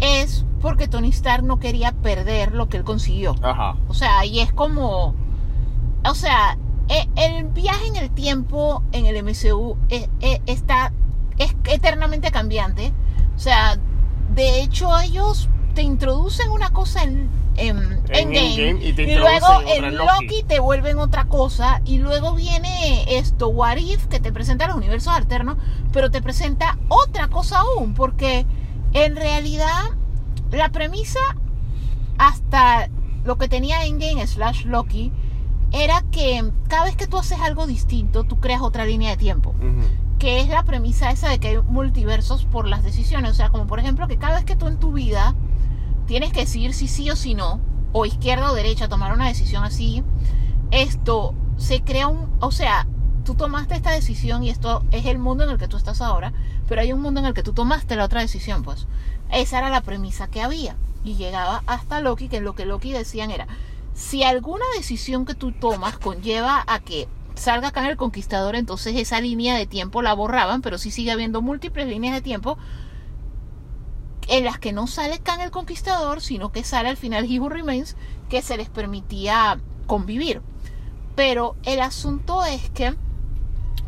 es 0.00 0.44
porque 0.60 0.86
Tony 0.88 1.08
Stark 1.08 1.42
no 1.44 1.58
quería 1.58 1.92
perder 1.92 2.54
lo 2.54 2.68
que 2.68 2.76
él 2.78 2.84
consiguió. 2.84 3.34
Ajá. 3.42 3.76
O 3.88 3.94
sea, 3.94 4.24
y 4.24 4.38
es 4.40 4.52
como, 4.52 5.14
o 6.04 6.14
sea, 6.14 6.56
el 7.16 7.44
viaje 7.44 7.86
en 7.88 7.96
el 7.96 8.10
tiempo 8.10 8.82
en 8.92 9.06
el 9.06 9.16
MCU 9.22 9.76
es, 9.88 10.08
es- 10.20 10.40
está, 10.46 10.92
es 11.38 11.54
eternamente 11.70 12.30
cambiante. 12.30 12.92
O 13.36 13.38
sea, 13.38 13.78
de 14.34 14.60
hecho 14.62 14.98
ellos 15.00 15.48
te 15.74 15.82
introducen 15.82 16.50
una 16.50 16.70
cosa 16.70 17.02
en, 17.04 17.28
en 17.56 18.02
En 18.08 18.34
Endgame, 18.34 18.84
y 18.84 19.16
luego 19.16 19.60
en 19.66 19.84
en 19.84 19.96
Loki. 19.96 20.24
Loki. 20.24 20.42
te 20.44 20.58
vuelven 20.60 20.98
otra 20.98 21.26
cosa 21.26 21.80
y 21.84 21.98
luego 21.98 22.34
viene 22.34 23.04
esto, 23.18 23.48
What 23.48 23.76
If, 23.76 24.06
que 24.06 24.18
te 24.20 24.32
presenta 24.32 24.66
los 24.66 24.76
universos 24.76 25.12
alternos, 25.12 25.56
pero 25.92 26.10
te 26.10 26.20
presenta 26.22 26.78
otra 26.88 27.28
cosa 27.28 27.60
aún, 27.60 27.94
porque 27.94 28.44
en 28.92 29.14
realidad 29.16 29.90
la 30.50 30.70
premisa 30.70 31.20
hasta 32.16 32.88
lo 33.24 33.36
que 33.38 33.48
tenía 33.48 33.84
Endgame 33.84 34.26
slash 34.26 34.64
Loki 34.64 35.12
era 35.72 36.02
que 36.10 36.52
cada 36.68 36.84
vez 36.84 36.96
que 36.96 37.06
tú 37.06 37.18
haces 37.18 37.40
algo 37.40 37.66
distinto, 37.66 38.24
tú 38.24 38.40
creas 38.40 38.62
otra 38.62 38.84
línea 38.84 39.10
de 39.10 39.16
tiempo. 39.16 39.54
Que 40.18 40.40
es 40.40 40.48
la 40.48 40.64
premisa 40.64 41.10
esa 41.10 41.28
de 41.28 41.38
que 41.38 41.48
hay 41.48 41.58
multiversos 41.62 42.44
por 42.44 42.66
las 42.66 42.82
decisiones. 42.82 43.30
O 43.30 43.34
sea, 43.34 43.50
como 43.50 43.66
por 43.66 43.78
ejemplo 43.78 44.08
que 44.08 44.18
cada 44.18 44.36
vez 44.36 44.44
que 44.44 44.56
tú 44.56 44.66
en 44.66 44.78
tu 44.78 44.92
vida 44.92 45.34
tienes 46.06 46.32
que 46.32 46.40
decidir 46.40 46.74
si 46.74 46.88
sí 46.88 47.10
o 47.10 47.16
si 47.16 47.34
no, 47.34 47.60
o 47.92 48.06
izquierda 48.06 48.50
o 48.50 48.54
derecha, 48.54 48.88
tomar 48.88 49.12
una 49.12 49.28
decisión 49.28 49.64
así, 49.64 50.02
esto 50.70 51.34
se 51.56 51.82
crea 51.82 52.08
un... 52.08 52.30
O 52.40 52.50
sea, 52.50 52.86
tú 53.24 53.34
tomaste 53.34 53.74
esta 53.74 53.90
decisión 53.90 54.42
y 54.42 54.50
esto 54.50 54.82
es 54.90 55.04
el 55.06 55.18
mundo 55.18 55.44
en 55.44 55.50
el 55.50 55.58
que 55.58 55.68
tú 55.68 55.76
estás 55.76 56.00
ahora, 56.00 56.32
pero 56.66 56.80
hay 56.80 56.92
un 56.92 57.02
mundo 57.02 57.20
en 57.20 57.26
el 57.26 57.34
que 57.34 57.42
tú 57.42 57.52
tomaste 57.52 57.94
la 57.94 58.04
otra 58.04 58.22
decisión, 58.22 58.62
pues. 58.62 58.86
Esa 59.30 59.58
era 59.58 59.70
la 59.70 59.82
premisa 59.82 60.28
que 60.28 60.42
había. 60.42 60.76
Y 61.04 61.14
llegaba 61.14 61.62
hasta 61.66 62.00
Loki, 62.00 62.28
que 62.28 62.40
lo 62.40 62.54
que 62.54 62.66
Loki 62.66 62.92
decían 62.92 63.30
era, 63.30 63.46
si 63.98 64.22
alguna 64.22 64.64
decisión 64.76 65.26
que 65.26 65.34
tú 65.34 65.50
tomas 65.50 65.98
conlleva 65.98 66.62
a 66.68 66.78
que 66.78 67.08
salga 67.34 67.68
acá 67.68 67.88
el 67.90 67.96
conquistador, 67.96 68.54
entonces 68.54 68.94
esa 68.94 69.20
línea 69.20 69.56
de 69.56 69.66
tiempo 69.66 70.02
la 70.02 70.14
borraban, 70.14 70.62
pero 70.62 70.78
sí 70.78 70.92
sigue 70.92 71.10
habiendo 71.10 71.42
múltiples 71.42 71.88
líneas 71.88 72.14
de 72.14 72.22
tiempo 72.22 72.58
en 74.28 74.44
las 74.44 74.60
que 74.60 74.72
no 74.72 74.86
sale 74.86 75.18
Khan 75.18 75.40
el 75.40 75.50
Conquistador, 75.50 76.20
sino 76.20 76.52
que 76.52 76.62
sale 76.62 76.90
al 76.90 76.96
final 76.96 77.26
He 77.28 77.40
Remains, 77.40 77.96
que 78.28 78.40
se 78.40 78.56
les 78.56 78.68
permitía 78.68 79.58
convivir. 79.88 80.42
Pero 81.16 81.56
el 81.64 81.80
asunto 81.80 82.44
es 82.44 82.70
que 82.70 82.94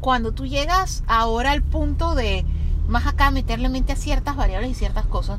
cuando 0.00 0.32
tú 0.32 0.44
llegas 0.44 1.04
ahora 1.06 1.52
al 1.52 1.62
punto 1.62 2.16
de 2.16 2.44
más 2.88 3.06
acá 3.06 3.30
meterle 3.30 3.68
mente 3.68 3.92
a 3.92 3.96
ciertas 3.96 4.34
variables 4.34 4.72
y 4.72 4.74
ciertas 4.74 5.06
cosas, 5.06 5.38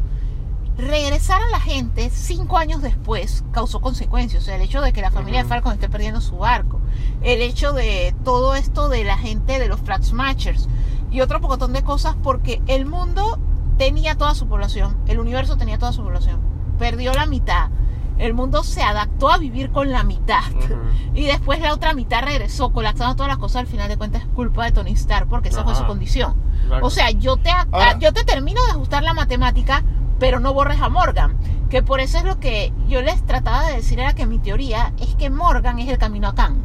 regresar 0.81 1.41
a 1.41 1.49
la 1.49 1.59
gente 1.59 2.09
cinco 2.11 2.57
años 2.57 2.81
después 2.81 3.43
causó 3.51 3.79
consecuencias. 3.81 4.43
O 4.43 4.45
sea, 4.45 4.55
el 4.55 4.61
hecho 4.61 4.81
de 4.81 4.91
que 4.93 5.01
la 5.01 5.11
familia 5.11 5.41
Ujú. 5.41 5.47
de 5.47 5.49
Falcon 5.55 5.73
esté 5.73 5.89
perdiendo 5.89 6.21
su 6.21 6.37
barco, 6.37 6.79
el 7.21 7.41
hecho 7.41 7.73
de 7.73 8.15
todo 8.23 8.55
esto 8.55 8.89
de 8.89 9.03
la 9.03 9.17
gente 9.17 9.59
de 9.59 9.67
los 9.67 9.79
Flag 9.79 10.03
Smashers 10.03 10.67
y 11.11 11.21
otro 11.21 11.39
pocotón 11.41 11.73
de 11.73 11.83
cosas 11.83 12.15
porque 12.21 12.61
el 12.67 12.85
mundo 12.85 13.39
tenía 13.77 14.15
toda 14.15 14.35
su 14.35 14.47
población, 14.47 14.97
el 15.07 15.19
universo 15.19 15.55
tenía 15.57 15.77
toda 15.77 15.93
su 15.93 16.03
población, 16.03 16.39
perdió 16.77 17.13
la 17.13 17.25
mitad. 17.25 17.69
El 18.17 18.35
mundo 18.35 18.61
se 18.63 18.83
adaptó 18.83 19.31
a 19.31 19.39
vivir 19.39 19.71
con 19.71 19.91
la 19.91 20.03
mitad. 20.03 20.43
Ujú. 20.55 20.75
Y 21.15 21.23
después 21.25 21.59
la 21.59 21.73
otra 21.73 21.93
mitad 21.95 22.21
regresó, 22.21 22.71
colapsando 22.71 23.15
todas 23.15 23.29
las 23.29 23.39
cosas. 23.39 23.61
Al 23.61 23.67
final 23.67 23.89
de 23.89 23.97
cuentas 23.97 24.21
es 24.21 24.27
culpa 24.27 24.65
de 24.65 24.71
Tony 24.71 24.91
Stark, 24.91 25.27
porque 25.27 25.49
esa 25.49 25.63
fue 25.63 25.73
su 25.73 25.85
condición. 25.87 26.35
O 26.83 26.91
sea, 26.91 27.09
yo 27.09 27.37
te, 27.37 27.49
Ahora- 27.49 27.97
yo 27.97 28.13
te 28.13 28.23
termino 28.23 28.63
de 28.65 28.71
ajustar 28.71 29.01
la 29.01 29.15
matemática, 29.15 29.83
pero 30.21 30.39
no 30.39 30.53
borres 30.53 30.79
a 30.79 30.87
Morgan. 30.87 31.35
Que 31.71 31.81
por 31.81 31.99
eso 31.99 32.19
es 32.19 32.23
lo 32.23 32.39
que 32.39 32.71
yo 32.87 33.01
les 33.01 33.25
trataba 33.25 33.65
de 33.65 33.77
decir, 33.77 33.99
era 33.99 34.13
que 34.13 34.27
mi 34.27 34.37
teoría 34.37 34.93
es 34.99 35.15
que 35.15 35.31
Morgan 35.31 35.79
es 35.79 35.89
el 35.89 35.97
camino 35.97 36.27
a 36.27 36.35
Khan. 36.35 36.61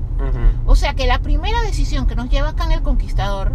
O 0.66 0.76
sea 0.76 0.92
que 0.92 1.06
la 1.06 1.20
primera 1.20 1.62
decisión 1.62 2.06
que 2.06 2.16
nos 2.16 2.28
lleva 2.28 2.50
a 2.50 2.54
Khan 2.54 2.70
el 2.72 2.82
Conquistador 2.82 3.54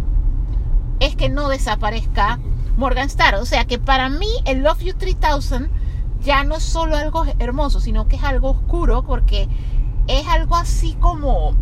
es 0.98 1.14
que 1.14 1.28
no 1.28 1.48
desaparezca 1.48 2.40
Morgan 2.76 3.06
Star. 3.06 3.36
O 3.36 3.46
sea 3.46 3.64
que 3.64 3.78
para 3.78 4.08
mí 4.08 4.26
el 4.44 4.64
Love 4.64 4.80
You 4.80 4.94
3000 4.94 5.70
ya 6.20 6.42
no 6.42 6.56
es 6.56 6.64
solo 6.64 6.96
algo 6.96 7.24
hermoso, 7.38 7.78
sino 7.78 8.08
que 8.08 8.16
es 8.16 8.24
algo 8.24 8.50
oscuro 8.50 9.04
porque 9.04 9.48
es 10.08 10.26
algo 10.26 10.56
así 10.56 10.94
como 10.98 11.54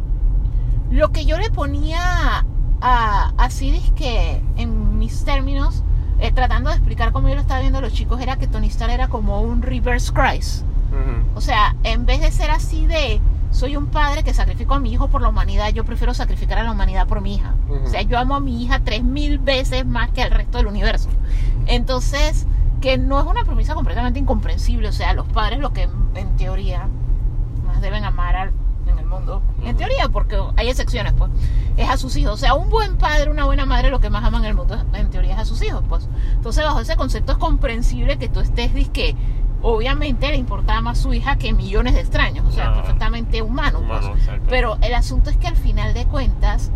lo 0.91 1.13
que 1.13 1.27
yo 1.27 1.37
le 1.37 1.51
ponía 1.51 2.47
a, 2.81 3.33
así 3.37 3.69
es 3.69 3.91
que 3.91 4.43
en 4.57 4.99
mis 4.99 5.27
términos, 5.27 5.85
eh, 6.21 6.33
tratando 6.33 6.71
de 6.71 6.77
explicar 6.77 7.13
cómo 7.13 7.29
yo 7.29 7.35
lo 7.35 7.41
estaba 7.41 7.61
viendo 7.61 7.79
a 7.79 7.83
los 7.83 7.93
chicos, 7.93 8.21
era 8.21 8.37
que 8.37 8.47
Tony 8.47 8.67
Stark 8.69 8.93
era 8.93 9.09
como 9.09 9.41
un 9.41 9.63
reverse 9.63 10.13
Christ. 10.13 10.65
O 11.35 11.41
sea, 11.41 11.77
en 11.85 12.05
vez 12.07 12.21
de 12.21 12.31
ser 12.31 12.51
así 12.51 12.87
de 12.87 13.21
soy 13.53 13.77
un 13.77 13.87
padre 13.87 14.23
que 14.23 14.33
sacrificó 14.35 14.75
a 14.75 14.81
mi 14.81 14.93
hijo 14.93 15.09
por 15.09 15.23
la 15.23 15.29
humanidad, 15.29 15.71
yo 15.71 15.85
prefiero 15.85 16.15
sacrificar 16.15 16.59
a 16.59 16.63
la 16.65 16.73
humanidad 16.73 17.07
por 17.07 17.21
mi 17.21 17.35
hija. 17.37 17.55
O 17.85 17.89
sea, 17.89 18.03
yo 18.03 18.19
amo 18.19 18.35
a 18.37 18.41
mi 18.41 18.63
hija 18.63 18.81
tres 18.85 19.03
mil 19.03 19.39
veces 19.39 19.85
más 19.87 20.11
que 20.11 20.23
al 20.23 20.31
resto 20.31 20.59
del 20.59 20.67
universo. 20.69 21.09
Entonces, 21.67 22.47
que 22.81 22.97
no 22.99 23.19
es 23.21 23.27
una 23.27 23.45
premisa 23.45 23.75
completamente 23.75 24.19
incomprensible. 24.19 24.89
O 24.89 24.93
sea, 24.93 25.13
los 25.15 25.27
padres 25.29 25.59
lo 25.61 25.73
que 25.73 25.89
en 26.15 26.37
teoría 26.37 26.89
más 27.67 27.81
deben 27.81 28.05
amar 28.05 28.37
al- 28.37 28.53
mundo, 29.11 29.43
en 29.63 29.77
teoría, 29.77 30.09
porque 30.09 30.39
hay 30.57 30.69
excepciones, 30.71 31.13
pues, 31.13 31.31
es 31.77 31.89
a 31.89 31.97
sus 31.99 32.17
hijos. 32.17 32.33
O 32.35 32.37
sea, 32.39 32.55
un 32.55 32.71
buen 32.71 32.97
padre, 32.97 33.31
una 33.31 33.45
buena 33.45 33.67
madre, 33.67 33.91
lo 33.91 34.01
que 34.01 34.09
más 34.09 34.25
ama 34.25 34.39
en 34.39 34.45
el 34.47 34.55
mundo, 34.55 34.77
en 34.95 35.11
teoría, 35.11 35.35
es 35.35 35.41
a 35.41 35.45
sus 35.45 35.63
hijos, 35.63 35.83
pues. 35.89 36.09
Entonces, 36.35 36.65
bajo 36.65 36.81
ese 36.81 36.97
concepto 36.97 37.33
es 37.33 37.39
comprensible 37.39 38.17
que 38.19 38.29
tú 38.29 38.41
estés, 38.41 38.71
que 38.91 39.15
obviamente 39.63 40.29
le 40.29 40.37
importaba 40.37 40.81
más 40.81 40.99
su 40.99 41.13
hija 41.13 41.37
que 41.37 41.53
millones 41.53 41.93
de 41.95 42.01
extraños, 42.01 42.47
o 42.49 42.51
sea, 42.53 42.71
Ah. 42.71 42.75
perfectamente 42.77 43.43
humano, 43.43 43.81
pues. 43.87 44.05
Humano. 44.07 44.43
Pero 44.49 44.79
el 44.81 44.95
asunto 44.95 45.29
es 45.29 45.37
que 45.37 45.49
al 45.49 45.57
final 45.57 45.93
de 45.93 46.07
cuentas, 46.07 46.71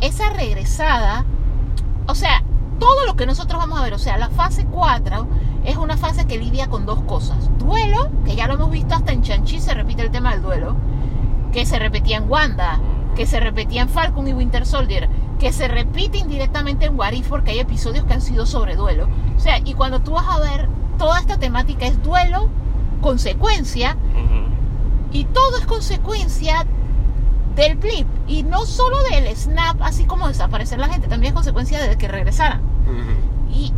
esa 0.00 0.30
regresada, 0.30 1.24
o 2.06 2.14
sea, 2.16 2.42
todo 2.80 3.06
lo 3.06 3.14
que 3.16 3.26
nosotros 3.26 3.60
vamos 3.60 3.78
a 3.78 3.82
ver, 3.82 3.94
o 3.94 3.98
sea, 3.98 4.16
la 4.18 4.30
fase 4.30 4.64
4 4.64 5.26
es 5.64 5.76
una 5.76 5.96
fase 5.96 6.26
que 6.26 6.38
lidia 6.38 6.68
con 6.68 6.86
dos 6.86 7.00
cosas. 7.02 7.50
Duelo, 7.58 8.08
que 8.24 8.34
ya 8.36 8.46
lo 8.46 8.54
hemos 8.54 8.70
visto 8.70 8.94
hasta 8.94 9.12
en 9.12 9.22
Chanchi, 9.22 9.60
se 9.60 9.74
repite 9.74 10.02
el 10.02 10.10
tema 10.10 10.30
del 10.30 10.42
duelo, 10.42 10.76
que 11.52 11.66
se 11.66 11.78
repetía 11.78 12.18
en 12.18 12.30
Wanda, 12.30 12.80
que 13.16 13.26
se 13.26 13.40
repetía 13.40 13.82
en 13.82 13.88
Falcon 13.88 14.28
y 14.28 14.32
Winter 14.32 14.66
Soldier, 14.66 15.08
que 15.38 15.52
se 15.52 15.68
repite 15.68 16.18
indirectamente 16.18 16.86
en 16.86 16.98
What 16.98 17.12
If 17.12 17.28
porque 17.28 17.52
hay 17.52 17.60
episodios 17.60 18.04
que 18.04 18.14
han 18.14 18.20
sido 18.22 18.46
sobre 18.46 18.76
duelo. 18.76 19.08
O 19.36 19.40
sea, 19.40 19.58
y 19.58 19.74
cuando 19.74 20.00
tú 20.00 20.12
vas 20.12 20.26
a 20.28 20.40
ver, 20.40 20.68
toda 20.98 21.18
esta 21.20 21.38
temática 21.38 21.86
es 21.86 22.02
duelo, 22.02 22.48
consecuencia, 23.00 23.96
y 25.12 25.24
todo 25.24 25.58
es 25.58 25.66
consecuencia 25.66 26.66
del 27.54 27.76
blip. 27.76 28.06
Y 28.26 28.42
no 28.42 28.66
solo 28.66 28.98
del 29.04 29.34
snap, 29.36 29.80
así 29.82 30.04
como 30.04 30.28
desaparecer 30.28 30.78
la 30.78 30.88
gente, 30.88 31.08
también 31.08 31.32
es 31.32 31.34
consecuencia 31.34 31.80
de 31.80 31.96
que 31.96 32.08
regresaran. 32.08 32.60
Y, 33.50 33.72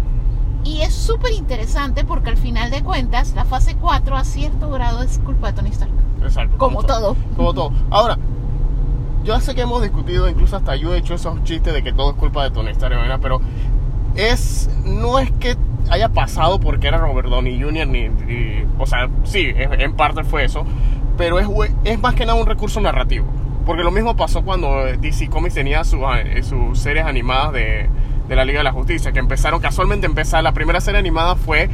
y 0.64 0.82
es 0.82 0.92
súper 0.94 1.32
interesante 1.32 2.04
porque 2.04 2.30
al 2.30 2.36
final 2.36 2.70
de 2.70 2.82
cuentas, 2.82 3.34
la 3.34 3.44
fase 3.44 3.76
4 3.76 4.16
a 4.16 4.24
cierto 4.24 4.70
grado 4.70 5.02
es 5.02 5.18
culpa 5.20 5.48
de 5.48 5.52
Tony 5.54 5.70
Stark. 5.70 5.92
Exacto. 6.22 6.56
Como 6.58 6.82
todo. 6.82 7.16
Como 7.36 7.54
todo. 7.54 7.72
Ahora, 7.90 8.18
yo 9.24 9.38
sé 9.40 9.54
que 9.54 9.62
hemos 9.62 9.82
discutido, 9.82 10.28
incluso 10.28 10.56
hasta 10.56 10.76
yo 10.76 10.94
he 10.94 10.98
hecho 10.98 11.14
esos 11.14 11.42
chistes 11.44 11.72
de 11.74 11.82
que 11.82 11.92
todo 11.92 12.10
es 12.10 12.16
culpa 12.16 12.42
de 12.44 12.50
Tony 12.50 12.70
Stark, 12.70 12.94
¿verdad? 12.96 13.18
pero 13.20 13.40
es 14.16 14.70
no 14.84 15.18
es 15.18 15.30
que 15.32 15.56
haya 15.90 16.08
pasado 16.08 16.58
porque 16.60 16.88
era 16.88 16.98
Robert 16.98 17.28
Downey 17.28 17.60
Jr. 17.60 17.86
ni, 17.86 18.08
ni- 18.08 18.64
o 18.78 18.86
sea, 18.86 19.08
sí, 19.24 19.52
en 19.56 19.92
parte 19.94 20.24
fue 20.24 20.44
eso, 20.44 20.64
pero 21.16 21.38
es, 21.38 21.48
es 21.84 22.00
más 22.00 22.14
que 22.14 22.24
nada 22.26 22.38
un 22.40 22.46
recurso 22.46 22.80
narrativo. 22.80 23.26
Porque 23.66 23.82
lo 23.82 23.90
mismo 23.90 24.16
pasó 24.16 24.42
cuando 24.42 24.84
DC 24.98 25.28
Comics 25.28 25.54
tenía 25.54 25.84
sus, 25.84 26.00
eh, 26.24 26.42
sus 26.42 26.78
series 26.78 27.04
animadas 27.04 27.52
de, 27.52 27.90
de 28.30 28.36
la 28.36 28.44
Liga 28.44 28.60
de 28.60 28.64
la 28.64 28.72
Justicia, 28.72 29.12
que 29.12 29.18
empezaron, 29.18 29.60
casualmente 29.60 30.06
empezar, 30.06 30.42
la 30.42 30.52
primera 30.52 30.80
serie 30.80 30.98
animada 31.00 31.34
fue 31.36 31.68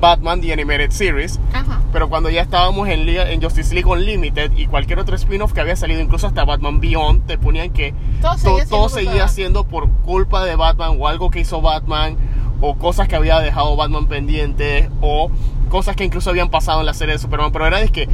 Batman 0.00 0.40
The 0.40 0.52
Animated 0.52 0.90
Series, 0.90 1.40
Ajá. 1.52 1.80
pero 1.92 2.08
cuando 2.08 2.30
ya 2.30 2.42
estábamos 2.42 2.88
en, 2.88 3.06
Liga, 3.06 3.30
en 3.30 3.42
Justice 3.42 3.74
League 3.74 3.90
Unlimited 3.90 4.52
y 4.56 4.66
cualquier 4.66 4.98
otro 5.00 5.16
spin-off 5.16 5.52
que 5.52 5.60
había 5.60 5.74
salido, 5.74 6.00
incluso 6.00 6.26
hasta 6.28 6.44
Batman 6.44 6.80
Beyond, 6.80 7.26
te 7.26 7.38
ponían 7.38 7.70
que 7.70 7.92
Todo 8.22 8.32
to- 8.34 8.38
seguía 8.38 8.66
todo 8.66 8.88
seguía 8.88 9.28
siendo 9.28 9.64
por 9.64 9.90
culpa 10.04 10.44
de 10.44 10.54
Batman 10.54 10.96
o 10.98 11.08
algo 11.08 11.30
que 11.30 11.40
hizo 11.40 11.60
Batman 11.60 12.16
o 12.60 12.76
cosas 12.76 13.08
que 13.08 13.16
había 13.16 13.40
dejado 13.40 13.74
Batman 13.74 14.06
pendientes 14.06 14.88
o 15.00 15.30
cosas 15.70 15.96
que 15.96 16.04
incluso 16.04 16.30
habían 16.30 16.50
pasado 16.50 16.80
en 16.80 16.86
la 16.86 16.94
serie 16.94 17.14
de 17.14 17.18
Superman. 17.18 17.50
Pero 17.50 17.66
era 17.66 17.80
es 17.80 17.90
que 17.90 18.08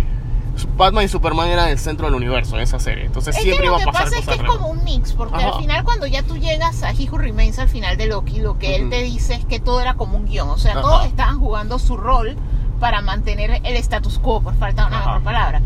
Batman 0.77 1.05
y 1.05 1.09
Superman 1.09 1.49
eran 1.49 1.69
el 1.69 1.79
centro 1.79 2.07
del 2.07 2.15
universo 2.15 2.57
en 2.57 2.63
esa 2.63 2.79
serie. 2.79 3.05
Entonces 3.07 3.35
Es 3.37 3.43
que 3.43 3.49
siempre 3.49 3.67
lo 3.67 3.73
iba 3.73 3.77
a 3.77 3.81
que 3.81 3.87
pasar 3.93 4.05
pasa 4.05 4.17
es 4.19 4.21
que 4.21 4.27
cosas 4.27 4.41
es 4.41 4.43
raras. 4.47 4.57
como 4.57 4.69
un 4.71 4.85
mix, 4.85 5.13
porque 5.13 5.37
Ajá. 5.37 5.49
al 5.49 5.55
final 5.61 5.85
cuando 5.85 6.07
ya 6.07 6.23
tú 6.23 6.37
llegas 6.37 6.83
a 6.83 6.91
He 6.93 7.09
Who 7.11 7.19
Remains 7.19 7.59
al 7.59 7.69
final 7.69 7.97
de 7.97 8.07
Loki, 8.07 8.41
lo 8.41 8.59
que 8.59 8.77
él 8.77 8.83
Ujú. 8.83 8.91
te 8.91 9.03
dice 9.03 9.35
es 9.35 9.45
que 9.45 9.61
todo 9.61 9.81
era 9.81 9.95
como 9.95 10.17
un 10.17 10.27
guion, 10.27 10.49
o 10.51 10.59
sea, 10.59 10.73
Ajá. 10.73 10.81
todos 10.83 11.07
estaban 11.07 11.39
jugando 11.41 11.79
su 11.79 11.97
rol 11.97 12.37
para 12.81 13.01
mantener 13.01 13.61
el 13.65 13.77
status 13.77 14.19
quo, 14.19 14.41
por 14.41 14.55
falta 14.57 14.83
de 14.83 14.89
una 14.89 14.99
Ajá. 14.99 15.07
mejor 15.11 15.23
palabra. 15.23 15.63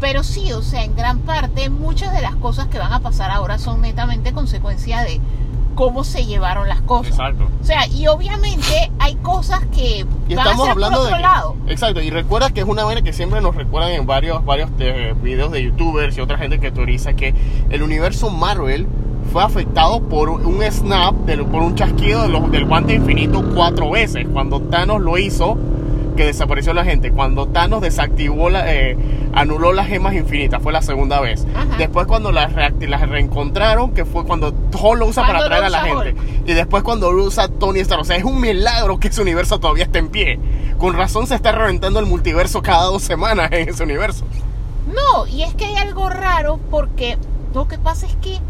Pero 0.00 0.22
sí, 0.22 0.52
o 0.52 0.62
sea, 0.62 0.84
en 0.84 0.94
gran 0.94 1.20
parte 1.20 1.70
muchas 1.70 2.12
de 2.12 2.20
las 2.22 2.36
cosas 2.36 2.68
que 2.68 2.78
van 2.78 2.92
a 2.92 3.00
pasar 3.00 3.30
ahora 3.32 3.58
son 3.58 3.80
netamente 3.80 4.32
consecuencia 4.32 5.00
de 5.02 5.20
cómo 5.78 6.02
se 6.02 6.26
llevaron 6.26 6.66
las 6.68 6.80
cosas. 6.82 7.12
Exacto. 7.12 7.44
O 7.62 7.64
sea, 7.64 7.86
y 7.86 8.08
obviamente 8.08 8.90
hay 8.98 9.14
cosas 9.22 9.60
que 9.72 10.04
Y 10.28 10.34
van 10.34 10.38
a 10.48 10.50
estamos 10.50 10.64
ser 10.66 10.72
hablando 10.72 10.98
por 10.98 11.06
de 11.06 11.12
otro 11.14 11.16
que- 11.18 11.22
lado. 11.22 11.56
Exacto, 11.68 12.02
y 12.02 12.10
recuerda 12.10 12.50
que 12.50 12.58
es 12.62 12.66
una 12.66 12.82
vaina 12.82 13.02
que 13.02 13.12
siempre 13.12 13.40
nos 13.40 13.54
recuerdan 13.54 13.92
en 13.92 14.04
varios, 14.04 14.44
varios 14.44 14.70
eh, 14.80 15.14
videos 15.22 15.52
de 15.52 15.62
youtubers 15.62 16.18
y 16.18 16.20
otra 16.20 16.36
gente 16.36 16.58
que 16.58 16.72
teoriza 16.72 17.12
que 17.12 17.32
el 17.70 17.84
universo 17.84 18.28
Marvel 18.28 18.88
fue 19.32 19.44
afectado 19.44 20.00
por 20.00 20.30
un 20.30 20.60
snap, 20.68 21.14
del- 21.26 21.44
por 21.46 21.62
un 21.62 21.76
chasquido 21.76 22.22
de 22.22 22.28
los- 22.28 22.50
del 22.50 22.64
guante 22.64 22.94
infinito 22.94 23.44
cuatro 23.54 23.90
veces. 23.92 24.26
Cuando 24.32 24.58
Thanos 24.60 25.00
lo 25.00 25.16
hizo, 25.16 25.56
que 26.18 26.24
desapareció 26.24 26.74
la 26.74 26.84
gente. 26.84 27.12
Cuando 27.12 27.46
Thanos 27.46 27.80
desactivó, 27.80 28.50
la, 28.50 28.74
eh, 28.74 28.96
anuló 29.34 29.72
las 29.72 29.86
gemas 29.86 30.14
infinitas, 30.14 30.60
fue 30.60 30.72
la 30.72 30.82
segunda 30.82 31.20
vez. 31.20 31.46
Ajá. 31.54 31.76
Después 31.78 32.08
cuando 32.08 32.32
las, 32.32 32.52
las 32.54 33.08
reencontraron, 33.08 33.94
que 33.94 34.04
fue 34.04 34.24
cuando 34.24 34.52
Thor 34.52 34.98
lo 34.98 35.06
usa 35.06 35.24
para 35.24 35.38
atraer 35.38 35.64
a 35.64 35.70
la 35.70 35.82
gente. 35.84 36.16
Y 36.44 36.54
después 36.54 36.82
cuando 36.82 37.12
lo 37.12 37.22
usa 37.22 37.46
Tony 37.46 37.78
Stark. 37.78 38.00
O 38.00 38.04
sea, 38.04 38.16
es 38.16 38.24
un 38.24 38.40
milagro 38.40 38.98
que 38.98 39.06
ese 39.06 39.22
universo 39.22 39.60
todavía 39.60 39.84
esté 39.84 40.00
en 40.00 40.08
pie. 40.08 40.40
Con 40.76 40.94
razón 40.94 41.28
se 41.28 41.36
está 41.36 41.52
reventando 41.52 42.00
el 42.00 42.06
multiverso 42.06 42.62
cada 42.62 42.86
dos 42.86 43.04
semanas 43.04 43.52
en 43.52 43.68
ese 43.68 43.84
universo. 43.84 44.24
No, 44.92 45.24
y 45.28 45.44
es 45.44 45.54
que 45.54 45.66
hay 45.66 45.76
algo 45.76 46.10
raro 46.10 46.58
porque 46.68 47.16
lo 47.54 47.68
que 47.68 47.78
pasa 47.78 48.06
es 48.06 48.16
que 48.16 48.40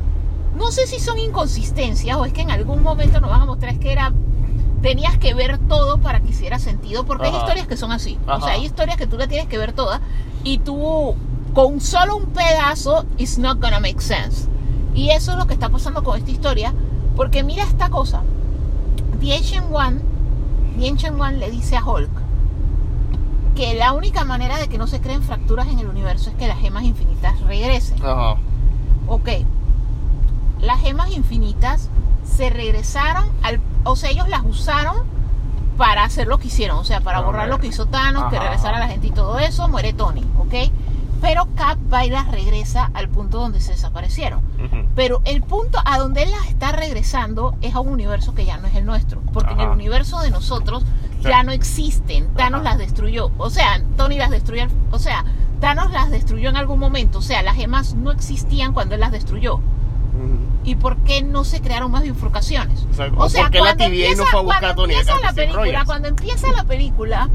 no 0.57 0.71
sé 0.71 0.87
si 0.87 1.01
son 1.01 1.19
inconsistencias 1.19 2.17
o 2.17 2.25
es 2.25 2.33
que 2.33 2.41
en 2.41 2.51
algún 2.51 2.83
momento 2.83 3.21
nos 3.21 3.29
van 3.29 3.43
a 3.43 3.45
mostrar 3.45 3.75
es 3.75 3.79
que 3.79 3.93
era 3.93 4.15
tenías 4.83 5.19
que 5.19 5.35
ver 5.35 5.59
todo 5.59 5.99
para 5.99 6.21
que 6.21 6.31
hiciera 6.31 6.59
sentido 6.59 7.05
porque 7.05 7.27
hay 7.27 7.37
historias 7.37 7.67
que 7.67 7.77
son 7.77 7.93
así. 7.93 8.19
O 8.27 8.41
sea, 8.41 8.53
hay 8.53 8.65
historias 8.65 8.97
que 8.97 9.07
tú 9.07 9.17
la 9.17 9.27
tienes 9.27 9.49
que 9.49 9.59
ver 9.59 9.73
toda 9.73 10.01
y 10.45 10.59
tú 10.59 11.15
con 11.55 11.81
solo 11.81 12.17
un 12.17 12.27
pedazo 12.27 13.05
it's 13.17 13.39
not 13.39 13.61
gonna 13.61 13.81
make 13.81 14.01
sense. 14.01 14.49
Y 14.95 15.11
eso 15.11 15.33
es 15.33 15.39
lo 15.39 15.47
que 15.47 15.55
está 15.55 15.69
pasando 15.69 16.03
con 16.03 16.19
esta 16.19 16.31
historia 16.31 16.73
porque 17.17 17.43
mira 17.43 17.65
esta 17.65 17.91
cosa. 17.91 18.23
The 19.21 19.35
Ancient 19.35 19.67
One, 19.73 20.01
The 20.79 20.89
Ancient 20.89 21.21
One 21.21 21.39
le 21.39 21.51
dice 21.51 21.77
a 21.77 21.85
Hulk 21.85 22.11
que 23.57 23.75
la 23.75 23.93
única 23.93 24.25
manera 24.25 24.59
de 24.59 24.69
que 24.69 24.79
no 24.79 24.87
se 24.87 25.01
creen 25.01 25.23
fracturas 25.23 25.67
en 25.67 25.81
el 25.81 25.89
universo 25.89 26.31
es 26.31 26.37
que 26.37 26.47
las 26.47 26.61
gemas 26.61 26.85
infinitas 26.85 27.41
regresen. 27.41 27.99
Ajá. 28.05 28.37
Ok, 29.09 29.29
las 30.61 30.81
gemas 30.81 31.11
infinitas 31.11 31.89
se 32.37 32.51
regresaron 32.51 33.29
al, 33.43 33.61
o 33.85 33.97
sea, 33.97 34.11
ellos 34.11 34.29
las 34.29 34.43
usaron 34.45 34.97
para 35.77 36.05
hacer 36.05 36.27
lo 36.27 36.39
que 36.39 36.49
hicieron, 36.49 36.79
o 36.79 36.85
sea, 36.85 37.01
para 37.01 37.21
Ok. 37.21 37.27
borrar 37.27 37.49
lo 37.49 37.59
que 37.59 37.69
hizo 37.69 37.87
Thanos, 37.87 38.31
que 38.31 38.39
regresara 38.39 38.79
ajá. 38.79 38.87
la 38.87 38.93
gente 38.93 39.07
y 39.09 39.11
todo 39.13 39.39
eso, 39.39 39.69
muere 39.69 39.93
Tony, 39.93 40.25
ok. 40.39 40.55
Pero 41.21 41.49
Cap 41.57 41.79
va 41.93 42.05
y 42.05 42.11
las 42.11 42.31
regresa 42.31 42.91
al 42.95 43.09
punto 43.09 43.39
donde 43.41 43.61
se 43.61 43.73
desaparecieron. 43.73 44.41
Pero 44.95 45.21
el 45.25 45.43
punto 45.43 45.79
a 45.85 45.99
donde 45.99 46.23
él 46.23 46.31
las 46.31 46.47
está 46.49 46.71
regresando 46.71 47.57
es 47.61 47.75
a 47.75 47.81
un 47.81 47.89
universo 47.89 48.35
que 48.37 48.45
ya 48.45 48.57
no 48.59 48.69
es 48.69 48.77
el 48.77 48.87
nuestro. 48.87 49.21
Porque 49.33 49.53
en 49.53 49.59
el 49.61 49.69
universo 49.69 50.21
de 50.21 50.31
nosotros 50.31 50.85
Sí. 51.21 51.25
ya 51.25 51.43
no 51.43 51.51
existen. 51.51 52.29
Thanos 52.37 52.61
Ajá. 52.61 52.71
las 52.71 52.79
destruyó. 52.79 53.33
O 53.39 53.51
sea, 53.51 53.83
Tony 53.97 54.17
las 54.17 54.31
destruyó. 54.31 54.67
O 54.93 55.01
sea, 55.01 55.25
Thanos 55.61 55.91
las 55.91 56.11
destruyó 56.13 56.51
en 56.51 56.57
algún 56.57 56.79
momento. 56.79 57.19
O 57.19 57.23
sea, 57.23 57.43
las 57.43 57.57
gemas 57.57 57.95
no 57.95 58.13
existían 58.13 58.73
cuando 58.73 58.95
él 58.95 59.01
las 59.01 59.11
destruyó. 59.11 59.59
¿Y 60.69 60.75
por 60.75 60.97
qué 60.99 61.23
no 61.23 61.45
se 61.45 61.61
crearon 61.63 61.91
más 61.91 62.03
bifurcaciones? 62.03 62.87
O 62.91 62.95
sea, 62.95 63.07
o 63.07 63.11
por 63.17 63.51
qué 63.51 63.59
la 63.59 63.75
cuando 63.75 63.85
TVA 63.87 64.15
no 64.17 64.25
fue 64.27 64.39
a 64.39 64.43
buscar 64.43 64.65
a 64.65 64.75
cuando 64.75 64.83
Tony 64.83 64.95
empieza 64.95 65.19
la 65.21 65.33
película, 65.33 65.63
Rogers? 65.65 65.85
cuando 65.87 66.09
empieza 66.09 66.53
la 66.53 66.65
película, 66.65 67.29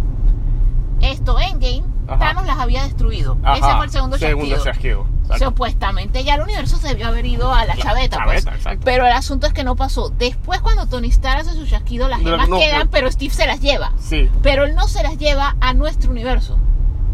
esto, 1.02 1.40
Endgame, 1.40 1.84
Ajá. 2.08 2.20
Thanos 2.20 2.46
las 2.46 2.58
había 2.60 2.84
destruido. 2.84 3.38
Ese 3.42 3.64
Ajá. 3.66 3.78
fue 3.78 3.86
el 3.86 3.92
segundo, 3.92 4.18
Segundo 4.18 4.58
chasquido. 4.64 5.06
Supuestamente 5.40 6.24
ya 6.24 6.36
el 6.36 6.42
universo 6.42 6.78
se 6.78 6.90
debió 6.90 7.08
haber 7.08 7.26
ido 7.26 7.52
a 7.54 7.66
la 7.66 7.76
La 7.76 7.82
chaveta, 7.82 8.18
chaveta, 8.18 8.52
pues. 8.62 8.78
Pero 8.84 9.06
el 9.08 9.14
asunto 9.14 9.48
es 9.48 9.54
que 9.54 9.64
no 9.64 9.76
pasó. 9.76 10.10
Después 10.10 10.62
cuando 10.62 10.86
Tony 10.86 11.08
Stark 11.08 11.40
hace 11.42 11.54
su 11.54 11.66
chasquido, 11.66 12.08
las 12.10 12.20
gemas 12.22 12.48
no, 12.50 12.60
quedan, 12.60 12.82
pero- 12.82 12.92
pero 12.92 13.12
Steve 13.12 13.34
se 13.34 13.48
las 13.48 13.62
lleva. 13.62 13.94
Sí. 13.98 14.30
Pero 14.44 14.66
él 14.66 14.76
no 14.76 14.88
se 14.88 15.02
las 15.02 15.18
lleva 15.18 15.56
a 15.60 15.74
nuestro 15.74 16.12
universo. 16.12 16.58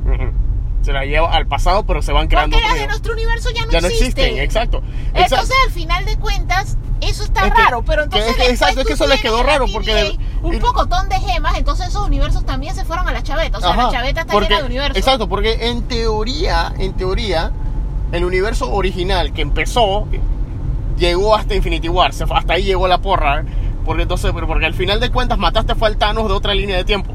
Ujú. 0.06 0.32
Se 0.82 0.94
la 0.94 1.04
lleva 1.06 1.32
al 1.34 1.46
pasado, 1.46 1.84
pero 1.86 2.02
se 2.02 2.14
van 2.14 2.28
creando 2.28 2.56
Porque 2.56 2.70
las 2.70 2.80
de 2.80 2.88
nuestro 2.88 3.14
universo 3.14 3.50
ya 3.54 3.66
no, 3.66 3.72
Ya 3.72 3.82
no 3.82 3.88
existen, 3.88 4.38
exacto. 4.40 4.82
Entonces, 5.14 5.32
Exacto. 5.34 5.54
al 5.66 5.72
final 5.72 6.06
de 6.06 6.18
cuentas, 6.18 6.78
eso 7.02 7.24
está 7.26 7.48
Es 7.48 7.54
que- 7.54 7.62
raro. 7.62 7.84
Pero 7.86 8.04
entonces. 8.04 8.30
es 8.30 8.36
que- 8.38 8.50
exacto, 8.50 8.82
es 8.82 8.88
que 8.88 8.94
eso 8.94 9.06
les 9.08 9.20
quedó 9.22 9.44
raro, 9.44 9.66
porque 9.74 10.18
un 10.42 10.54
Y- 10.56 10.58
pocotón 10.58 11.10
de 11.10 11.16
gemas, 11.20 11.58
entonces 11.58 11.88
esos 11.90 12.08
universos 12.08 12.46
también 12.46 12.74
se 12.76 12.86
fueron 12.86 13.08
a 13.10 13.12
la 13.12 13.22
chaveta. 13.22 13.58
O 13.58 13.62
sea, 13.62 13.72
Ajá, 13.72 13.84
la 13.84 13.92
chaveta 13.92 14.22
está 14.22 14.34
porque- 14.34 14.48
llena 14.50 14.62
de 14.62 14.66
universos. 14.68 14.98
Exacto, 14.98 15.28
porque 15.28 15.68
en 15.68 15.82
teoría, 15.84 16.74
en 16.80 16.94
teoría, 16.94 17.52
el 18.14 18.24
universo 18.24 18.72
original 18.72 19.34
que 19.34 19.42
empezó 19.42 20.08
llegó 20.98 21.36
hasta 21.36 21.56
Infinity 21.56 21.90
War, 21.90 22.12
hasta 22.12 22.54
ahí 22.54 22.64
llegó 22.64 22.88
la 22.88 23.00
porra, 23.00 23.44
porque 23.86 24.04
entonces, 24.04 24.32
pero 24.34 24.48
porque 24.48 24.66
al 24.66 24.74
final 24.74 25.00
de 25.00 25.12
cuentas 25.12 25.38
mataste 25.38 25.76
fue 25.76 25.88
al 25.90 25.98
Thanos 25.98 26.28
de 26.28 26.34
otra 26.34 26.54
línea 26.54 26.78
de 26.78 26.84
tiempo. 26.86 27.14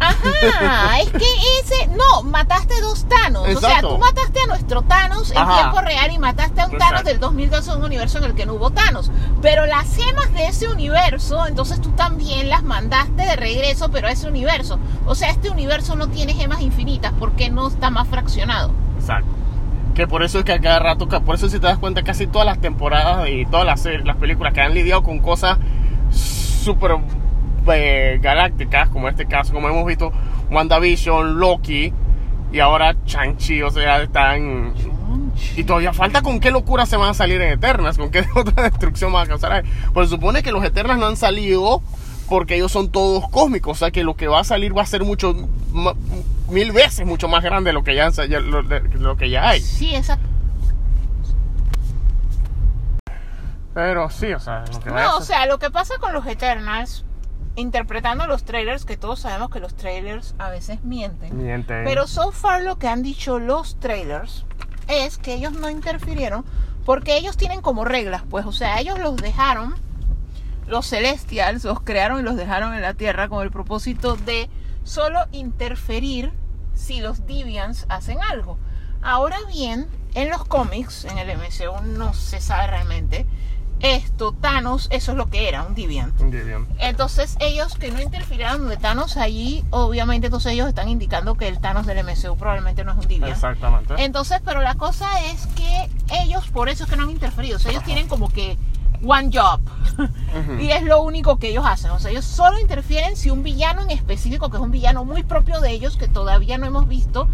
Ajá, 0.00 1.00
es 1.00 1.10
que 1.10 1.26
ese. 1.60 1.86
No, 1.96 2.22
mataste 2.22 2.80
dos 2.80 3.06
Thanos. 3.08 3.46
O 3.56 3.60
sea, 3.60 3.80
tú 3.80 3.98
mataste 3.98 4.40
a 4.40 4.46
nuestro 4.46 4.82
Thanos 4.82 5.30
en 5.30 5.38
Ajá. 5.38 5.60
tiempo 5.60 5.80
real 5.82 6.10
y 6.12 6.18
mataste 6.18 6.60
a 6.60 6.64
un 6.66 6.72
Thanos 6.72 7.00
Exacto. 7.00 7.08
del 7.10 7.20
2012, 7.20 7.74
un 7.76 7.84
universo 7.84 8.18
en 8.18 8.24
el 8.24 8.34
que 8.34 8.46
no 8.46 8.54
hubo 8.54 8.70
Thanos. 8.70 9.10
Pero 9.42 9.66
las 9.66 9.94
gemas 9.94 10.32
de 10.32 10.46
ese 10.46 10.68
universo, 10.68 11.46
entonces 11.46 11.80
tú 11.80 11.90
también 11.90 12.48
las 12.48 12.62
mandaste 12.62 13.22
de 13.22 13.36
regreso, 13.36 13.90
pero 13.90 14.08
a 14.08 14.12
ese 14.12 14.26
universo. 14.28 14.78
O 15.06 15.14
sea, 15.14 15.30
este 15.30 15.50
universo 15.50 15.96
no 15.96 16.08
tiene 16.08 16.32
gemas 16.34 16.60
infinitas 16.62 17.12
porque 17.18 17.50
no 17.50 17.68
está 17.68 17.90
más 17.90 18.08
fraccionado. 18.08 18.72
Exacto. 18.98 19.28
Que 19.94 20.06
por 20.06 20.22
eso 20.22 20.38
es 20.38 20.44
que 20.44 20.52
a 20.52 20.60
cada 20.60 20.78
rato, 20.78 21.08
por 21.08 21.34
eso 21.34 21.48
si 21.48 21.58
te 21.58 21.66
das 21.66 21.78
cuenta, 21.78 22.02
casi 22.02 22.26
todas 22.26 22.46
las 22.46 22.60
temporadas 22.60 23.28
y 23.28 23.44
todas 23.46 23.66
las, 23.66 23.84
series- 23.84 24.04
las 24.04 24.16
películas 24.16 24.54
que 24.54 24.60
han 24.60 24.72
lidiado 24.72 25.02
con 25.02 25.18
cosas 25.18 25.58
súper 26.10 26.92
eh, 27.72 28.18
galácticas, 28.20 28.88
como 28.88 29.08
en 29.08 29.14
este 29.14 29.26
caso, 29.26 29.52
como 29.52 29.68
hemos 29.68 29.86
visto, 29.86 30.12
WandaVision, 30.50 31.38
Loki 31.38 31.92
y 32.52 32.60
ahora 32.60 32.96
Shang-Chi, 33.04 33.62
o 33.62 33.70
sea, 33.70 34.02
están... 34.02 34.74
Y 35.56 35.64
todavía 35.64 35.92
falta 35.92 36.22
con 36.22 36.38
qué 36.38 36.50
locura 36.50 36.86
se 36.86 36.96
van 36.96 37.10
a 37.10 37.14
salir 37.14 37.40
en 37.40 37.52
Eternas, 37.52 37.96
con 37.96 38.10
qué 38.10 38.24
otra 38.34 38.64
destrucción 38.64 39.12
van 39.12 39.24
a 39.24 39.28
causar. 39.28 39.64
Pues 39.92 40.08
se 40.08 40.16
supone 40.16 40.42
que 40.42 40.52
los 40.52 40.64
Eternas 40.64 40.98
no 40.98 41.06
han 41.06 41.16
salido 41.16 41.82
porque 42.28 42.54
ellos 42.56 42.70
son 42.70 42.90
todos 42.90 43.28
cósmicos, 43.28 43.72
o 43.72 43.78
sea 43.78 43.90
que 43.90 44.04
lo 44.04 44.14
que 44.14 44.28
va 44.28 44.40
a 44.40 44.44
salir 44.44 44.76
va 44.76 44.82
a 44.82 44.86
ser 44.86 45.02
mucho, 45.02 45.34
mil 46.48 46.70
veces 46.70 47.04
mucho 47.04 47.26
más 47.26 47.42
grande 47.42 47.70
de 47.70 47.74
lo 47.74 47.82
que 47.82 47.96
ya, 47.96 48.10
lo, 48.40 48.62
lo 48.62 49.16
que 49.16 49.30
ya 49.30 49.48
hay. 49.48 49.60
Sí, 49.60 49.94
exacto. 49.94 50.28
Pero 53.74 54.10
sí, 54.10 54.32
o 54.32 54.40
sea, 54.40 54.64
lo 54.72 54.80
que 54.80 54.90
No, 54.90 55.16
o 55.16 55.22
sea, 55.22 55.46
lo 55.46 55.58
que 55.58 55.70
pasa 55.70 55.94
con 55.98 56.12
los 56.12 56.26
Eternals, 56.26 57.04
interpretando 57.56 58.26
los 58.26 58.44
trailers, 58.44 58.84
que 58.84 58.96
todos 58.96 59.20
sabemos 59.20 59.50
que 59.50 59.60
los 59.60 59.74
trailers 59.74 60.34
a 60.38 60.50
veces 60.50 60.82
mienten. 60.84 61.36
Miente. 61.36 61.82
Pero 61.84 62.06
so 62.06 62.32
far 62.32 62.62
lo 62.62 62.78
que 62.78 62.88
han 62.88 63.02
dicho 63.02 63.38
los 63.38 63.78
trailers 63.80 64.44
es 64.88 65.18
que 65.18 65.34
ellos 65.34 65.52
no 65.52 65.68
interfirieron 65.70 66.44
porque 66.84 67.16
ellos 67.16 67.36
tienen 67.36 67.60
como 67.60 67.84
reglas, 67.84 68.22
pues, 68.28 68.46
o 68.46 68.52
sea, 68.52 68.80
ellos 68.80 68.98
los 68.98 69.16
dejaron, 69.16 69.74
los 70.66 70.86
Celestials 70.86 71.64
los 71.64 71.80
crearon 71.80 72.20
y 72.20 72.22
los 72.22 72.36
dejaron 72.36 72.74
en 72.74 72.82
la 72.82 72.94
Tierra 72.94 73.28
con 73.28 73.42
el 73.42 73.50
propósito 73.50 74.16
de 74.16 74.48
solo 74.84 75.20
interferir 75.32 76.32
si 76.74 77.00
los 77.00 77.26
Deviants 77.26 77.86
hacen 77.88 78.18
algo. 78.22 78.58
Ahora 79.02 79.36
bien, 79.48 79.86
en 80.14 80.30
los 80.30 80.44
cómics, 80.44 81.04
en 81.04 81.18
el 81.18 81.36
MCU 81.36 81.82
no 81.84 82.12
se 82.14 82.40
sabe 82.40 82.66
realmente, 82.68 83.26
esto, 83.80 84.32
Thanos, 84.32 84.88
eso 84.90 85.12
es 85.12 85.18
lo 85.18 85.26
que 85.30 85.48
era, 85.48 85.62
un 85.64 85.74
Deviant. 85.74 86.18
Muy 86.20 86.30
bien. 86.30 86.66
Entonces 86.78 87.36
ellos 87.40 87.74
que 87.74 87.90
no 87.90 88.00
interfirieron 88.00 88.68
de 88.68 88.76
Thanos 88.76 89.16
allí, 89.16 89.64
obviamente 89.70 90.26
entonces 90.26 90.52
ellos 90.52 90.68
están 90.68 90.88
indicando 90.88 91.34
que 91.34 91.48
el 91.48 91.58
Thanos 91.60 91.86
del 91.86 92.04
MCU 92.04 92.36
probablemente 92.36 92.84
no 92.84 92.92
es 92.92 92.98
un 92.98 93.08
Deviant. 93.08 93.32
Exactamente. 93.32 93.94
Entonces, 93.98 94.40
pero 94.44 94.60
la 94.62 94.74
cosa 94.74 95.08
es 95.30 95.46
que 95.48 95.88
ellos 96.22 96.48
por 96.48 96.68
eso 96.68 96.84
es 96.84 96.90
que 96.90 96.96
no 96.96 97.04
han 97.04 97.10
interferido. 97.10 97.56
O 97.56 97.60
sea, 97.60 97.70
ellos 97.70 97.84
tienen 97.84 98.08
como 98.08 98.28
que 98.28 98.58
one 99.04 99.30
job. 99.32 99.60
Y 100.60 100.70
es 100.70 100.82
lo 100.82 101.02
único 101.02 101.38
que 101.38 101.48
ellos 101.48 101.64
hacen. 101.66 101.90
O 101.90 101.98
sea, 101.98 102.10
ellos 102.10 102.24
solo 102.24 102.58
interfieren 102.58 103.16
si 103.16 103.30
un 103.30 103.42
villano 103.42 103.82
en 103.82 103.90
específico, 103.90 104.48
que 104.50 104.56
es 104.56 104.62
un 104.62 104.70
villano 104.70 105.04
muy 105.04 105.22
propio 105.22 105.60
de 105.60 105.72
ellos, 105.72 105.96
que 105.96 106.08
todavía 106.08 106.56
no 106.58 106.66
hemos 106.66 106.88
visto. 106.88 107.28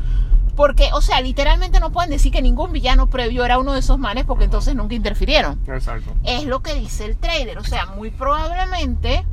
Porque, 0.56 0.88
o 0.94 1.02
sea, 1.02 1.20
literalmente 1.20 1.80
no 1.80 1.92
pueden 1.92 2.10
decir 2.10 2.32
que 2.32 2.40
ningún 2.40 2.72
villano 2.72 3.08
previo 3.08 3.44
era 3.44 3.58
uno 3.58 3.74
de 3.74 3.80
esos 3.80 3.98
manes 3.98 4.24
porque 4.24 4.44
entonces 4.44 4.74
nunca 4.74 4.94
interfirieron 4.94 5.60
Exacto. 5.68 6.10
es 6.24 6.44
lo 6.46 6.62
que 6.62 6.74
dice 6.74 7.04
el 7.04 7.18
trailer. 7.18 7.58
O 7.58 7.64
sea, 7.64 7.86
muy 7.86 8.10
probablemente, 8.10 9.26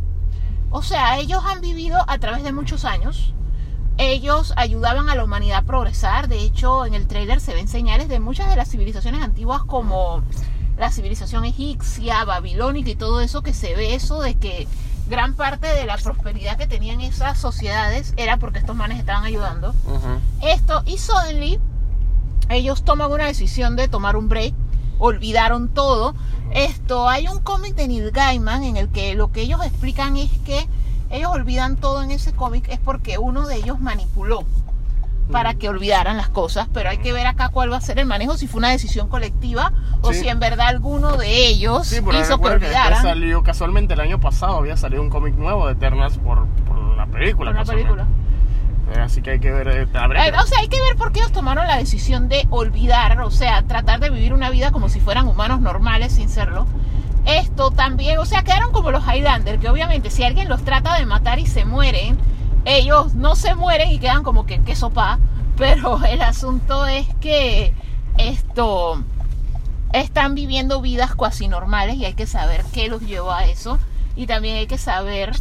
o 0.69 0.81
sea, 0.81 1.18
ellos 1.18 1.41
han 1.45 1.61
vivido 1.61 2.03
a 2.07 2.18
través 2.18 2.43
de 2.43 2.51
muchos 2.51 2.84
años. 2.84 3.34
Ellos 3.97 4.53
ayudaban 4.57 5.07
a 5.07 5.15
la 5.15 5.23
humanidad 5.23 5.60
a 5.60 5.61
progresar. 5.61 6.27
De 6.27 6.41
hecho, 6.41 6.85
en 6.85 6.93
el 6.93 7.07
trailer 7.07 7.39
se 7.39 7.53
ven 7.53 7.69
señales 7.69 8.10
de 8.10 8.19
muchas 8.19 8.49
de 8.49 8.57
las 8.57 8.69
civilizaciones 8.69 9.22
antiguas 9.22 9.64
como 9.64 10.23
la 10.77 10.91
civilización 10.91 11.45
egipcia, 11.45 12.25
babilónica 12.25 12.89
y 12.89 12.95
todo 12.95 13.21
eso, 13.21 13.41
que 13.41 13.53
se 13.53 13.75
ve 13.75 13.95
eso 13.95 14.21
de 14.21 14.35
que 14.35 14.67
gran 15.09 15.35
parte 15.35 15.67
de 15.67 15.85
la 15.85 15.97
prosperidad 15.97 16.57
que 16.57 16.67
tenían 16.67 17.01
esas 17.01 17.37
sociedades 17.37 18.13
era 18.17 18.37
porque 18.37 18.59
estos 18.59 18.75
manes 18.75 18.99
estaban 18.99 19.23
ayudando. 19.25 19.73
Esto 20.41 20.83
y 20.85 20.97
suddenly 20.97 21.59
ellos 22.49 22.83
toman 22.83 23.11
una 23.11 23.25
decisión 23.25 23.75
de 23.75 23.87
tomar 23.87 24.15
un 24.15 24.29
break 24.29 24.53
olvidaron 24.99 25.69
todo. 25.69 26.15
Esto 26.51 27.09
hay 27.09 27.27
un 27.27 27.39
cómic 27.39 27.75
de 27.75 27.87
Neil 27.87 28.11
Gaiman 28.11 28.63
en 28.63 28.77
el 28.77 28.89
que 28.89 29.15
lo 29.15 29.31
que 29.31 29.41
ellos 29.41 29.63
explican 29.65 30.17
es 30.17 30.29
que 30.45 30.67
ellos 31.09 31.31
olvidan 31.31 31.75
todo 31.75 32.01
en 32.01 32.11
ese 32.11 32.33
cómic 32.33 32.67
es 32.69 32.79
porque 32.79 33.17
uno 33.17 33.47
de 33.47 33.57
ellos 33.57 33.79
manipuló 33.79 34.45
para 35.31 35.53
que 35.55 35.69
olvidaran 35.69 36.17
las 36.17 36.29
cosas, 36.29 36.67
pero 36.73 36.89
hay 36.89 36.97
que 36.97 37.13
ver 37.13 37.25
acá 37.27 37.49
cuál 37.49 37.71
va 37.71 37.77
a 37.77 37.81
ser 37.81 37.97
el 37.99 38.05
manejo, 38.05 38.37
si 38.37 38.47
fue 38.47 38.59
una 38.59 38.69
decisión 38.69 39.07
colectiva 39.07 39.71
o 40.01 40.13
Sí. 40.13 40.21
si 40.21 40.27
en 40.29 40.39
verdad 40.39 40.67
alguno 40.67 41.17
de 41.17 41.47
ellos 41.47 41.87
Sí, 41.87 41.95
hizo 41.97 42.05
que 42.05 42.11
recuerda 42.21 42.59
que 42.59 42.65
olvidaran 42.65 43.01
salió 43.01 43.41
casualmente 43.43 43.93
el 43.93 43.99
año 44.01 44.19
pasado, 44.19 44.57
había 44.57 44.77
salido 44.77 45.01
un 45.01 45.09
cómic 45.09 45.35
nuevo 45.35 45.65
de 45.67 45.73
Eternas 45.73 46.17
por, 46.17 46.45
por 46.67 46.77
la 46.97 47.05
película. 47.07 47.51
la 47.51 47.57
casualmente. 47.59 47.93
película. 47.93 48.15
Eh, 48.95 48.99
así 48.99 49.21
que 49.21 49.31
hay 49.31 49.39
que 49.39 49.49
ver. 49.51 49.67
eh, 49.69 49.81
Eh, 49.83 49.87
que- 49.87 50.37
o 50.37 50.45
sea, 50.45 50.59
hay 50.59 50.67
que 50.67 50.79
ver 50.81 50.95
por 50.97 51.11
qué 51.13 51.19
ellos 51.21 51.31
tomaron 51.31 51.65
la 51.67 51.77
decisión 51.77 52.27
de 52.27 52.45
olvidar, 52.49 53.19
o 53.21 53.31
sea, 53.31 53.63
tratar 53.63 53.99
de 54.01 54.09
vivir 54.09 54.33
una 54.33 54.49
vida 54.49 54.71
como 54.71 54.89
si 54.89 54.99
fueran 54.99 55.27
humanos 55.27 55.61
normales 55.61 56.11
sin 56.13 56.27
serlo. 56.29 56.67
Esto 57.25 57.71
también, 57.71 58.19
o 58.19 58.25
sea, 58.25 58.43
quedaron 58.43 58.73
como 58.73 58.91
los 58.91 59.03
Highlander, 59.07 59.57
que 59.57 59.69
obviamente 59.69 60.11
si 60.11 60.23
alguien 60.25 60.49
los 60.49 60.63
trata 60.65 60.95
de 60.97 61.05
matar 61.05 61.39
y 61.39 61.47
se 61.47 61.63
mueren, 61.63 62.17
ellos 62.65 63.14
no 63.14 63.35
se 63.35 63.56
mueren 63.56 63.90
y 63.90 63.99
quedan 63.99 64.23
como 64.23 64.45
que 64.45 64.61
qué 64.61 64.76
sopa, 64.76 65.19
pero 65.57 66.03
el 66.06 66.22
asunto 66.22 66.85
es 66.85 67.07
que 67.15 67.73
esto 68.18 69.03
están 69.91 70.35
viviendo 70.35 70.81
vidas 70.81 71.15
cuasi 71.15 71.48
normales 71.48 71.95
y 71.95 72.06
hay 72.06 72.14
que 72.14 72.27
saber 72.27 72.64
qué 72.73 72.88
los 72.88 73.02
llevó 73.02 73.31
a 73.31 73.45
eso. 73.45 73.80
Y 74.15 74.27
también 74.27 74.57
hay 74.57 74.68
que 74.68 74.77
saber 74.77 75.31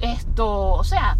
esto, 0.00 0.72
o 0.72 0.84
sea, 0.84 1.18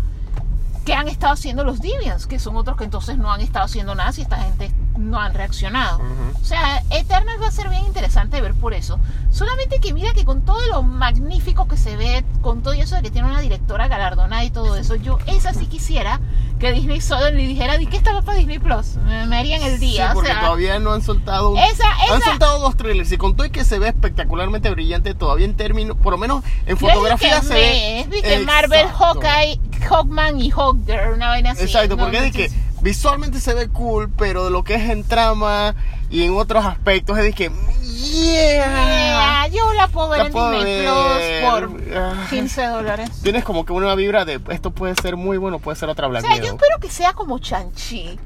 qué 0.85 0.95
han 0.95 1.09
estado 1.09 1.35
haciendo 1.35 1.65
los 1.65 1.81
Deviants, 1.81 2.27
que 2.27 2.39
son 2.39 2.57
otros 2.57 2.77
que 2.77 2.85
entonces 2.85 3.19
no 3.19 3.33
han 3.33 3.41
estado 3.41 3.67
haciendo 3.67 3.95
nada 3.95 4.13
si 4.13 4.23
esta 4.23 4.39
gente 4.39 4.71
no 4.97 5.21
han 5.21 5.35
reaccionado. 5.35 5.99
Ujú. 5.99 6.41
O 6.41 6.45
sea, 6.45 6.83
Eternals 6.91 7.41
va 7.43 7.49
a 7.49 7.51
ser 7.51 7.69
bien 7.69 7.85
interesante 7.85 8.41
ver 8.41 8.55
por 8.55 8.75
eso. 8.75 8.99
Solamente 9.31 9.81
que 9.81 9.93
mira 9.93 10.13
que 10.13 10.25
con 10.25 10.43
todo 10.43 10.61
lo 10.69 10.83
magnífico 10.83 11.67
que 11.69 11.77
se 11.77 11.97
ve, 11.97 12.25
con 12.43 12.63
todo 12.63 12.73
eso 12.75 12.95
de 12.97 13.03
que 13.03 13.11
tiene 13.11 13.29
una 13.29 13.41
directora 13.41 13.89
galardonada 13.89 14.45
y 14.45 14.51
todo 14.51 14.77
eso, 14.77 14.95
yo 14.97 15.19
esa 15.27 15.53
sí 15.55 15.67
quisiera 15.67 16.21
que 16.61 16.71
Disney 16.73 17.01
solo 17.01 17.31
le 17.31 17.47
dijera, 17.47 17.81
¿y 17.81 17.87
qué 17.87 17.97
estaba 17.97 18.23
para 18.23 18.39
Disney 18.39 18.59
Plus? 18.61 18.97
Me, 19.05 19.27
me 19.27 19.39
harían 19.39 19.63
el 19.63 19.81
día. 19.81 20.07
Sí, 20.07 20.11
o 20.13 20.15
porque 20.15 20.31
sea, 20.31 20.41
todavía 20.41 20.79
no 20.79 20.93
han 20.93 21.03
soltado 21.03 21.51
un- 21.51 21.59
esa, 21.59 21.85
Han 22.13 22.19
esa, 22.21 22.31
soltado 22.31 22.61
dos 22.61 22.77
trailers 22.77 23.11
y 23.11 23.17
con 23.19 23.35
todo 23.37 23.47
y 23.47 23.51
que 23.51 23.65
se 23.65 23.79
ve 23.79 23.89
espectacularmente 23.89 24.71
brillante 24.71 25.15
todavía 25.15 25.47
en 25.47 25.57
términos, 25.57 25.97
por 25.97 26.13
lo 26.13 26.19
menos 26.19 26.45
en 26.67 26.77
fotografía 26.77 27.43
se 27.43 27.55
ve. 27.55 28.01
es, 28.23 28.45
Marvel. 28.45 28.87
Hawkeye, 28.89 29.61
Hawkman 29.89 30.41
y 30.41 30.51
Hawker, 30.51 31.11
una 31.15 31.29
vaina 31.29 31.51
así. 31.53 31.65
Exacto, 31.65 31.97
No, 31.97 32.05
porque 32.05 32.19
es 32.19 32.23
de 32.23 32.31
que 32.33 32.51
visualmente 32.85 33.41
se 33.41 33.55
ve 33.55 33.69
cool, 33.69 34.09
pero 34.17 34.45
de 34.45 34.51
lo 34.51 34.63
que 34.63 34.75
es 34.75 34.89
en 34.91 35.03
trama 35.03 35.75
y 36.11 36.23
en 36.23 36.37
otros 36.37 36.65
aspectos 36.65 37.19
es 37.19 37.25
de 37.25 37.33
que 37.33 37.51
yeah, 37.83 39.47
Yeah, 39.47 39.47
yo 39.49 39.73
la 39.75 39.89
puedo 39.89 40.11
ver 40.11 40.19
La 40.21 40.27
en 40.27 40.33
puedo 40.33 40.51
Disney 40.53 40.87
ver. 40.87 41.71
Plus 41.71 41.81
por 41.91 41.97
Ah. 41.97 42.27
15 42.31 42.67
dólares. 42.67 43.11
tienes 43.23 43.45
como 43.45 43.65
que 43.65 43.73
una 43.73 43.95
vibra 43.95 44.25
de 44.25 44.41
esto 44.51 44.71
puede 44.71 44.95
ser 45.01 45.17
muy 45.17 45.39
bueno, 45.39 45.59
puede 45.59 45.77
ser 45.77 45.89
otra 45.89 46.07
O 46.07 46.11
Black 46.11 46.23
sea, 46.27 46.37
yo 46.37 46.45
espero 46.45 46.79
que 46.81 46.91
sea 46.91 47.13
como 47.15 47.39
Chanchi, 47.39 48.19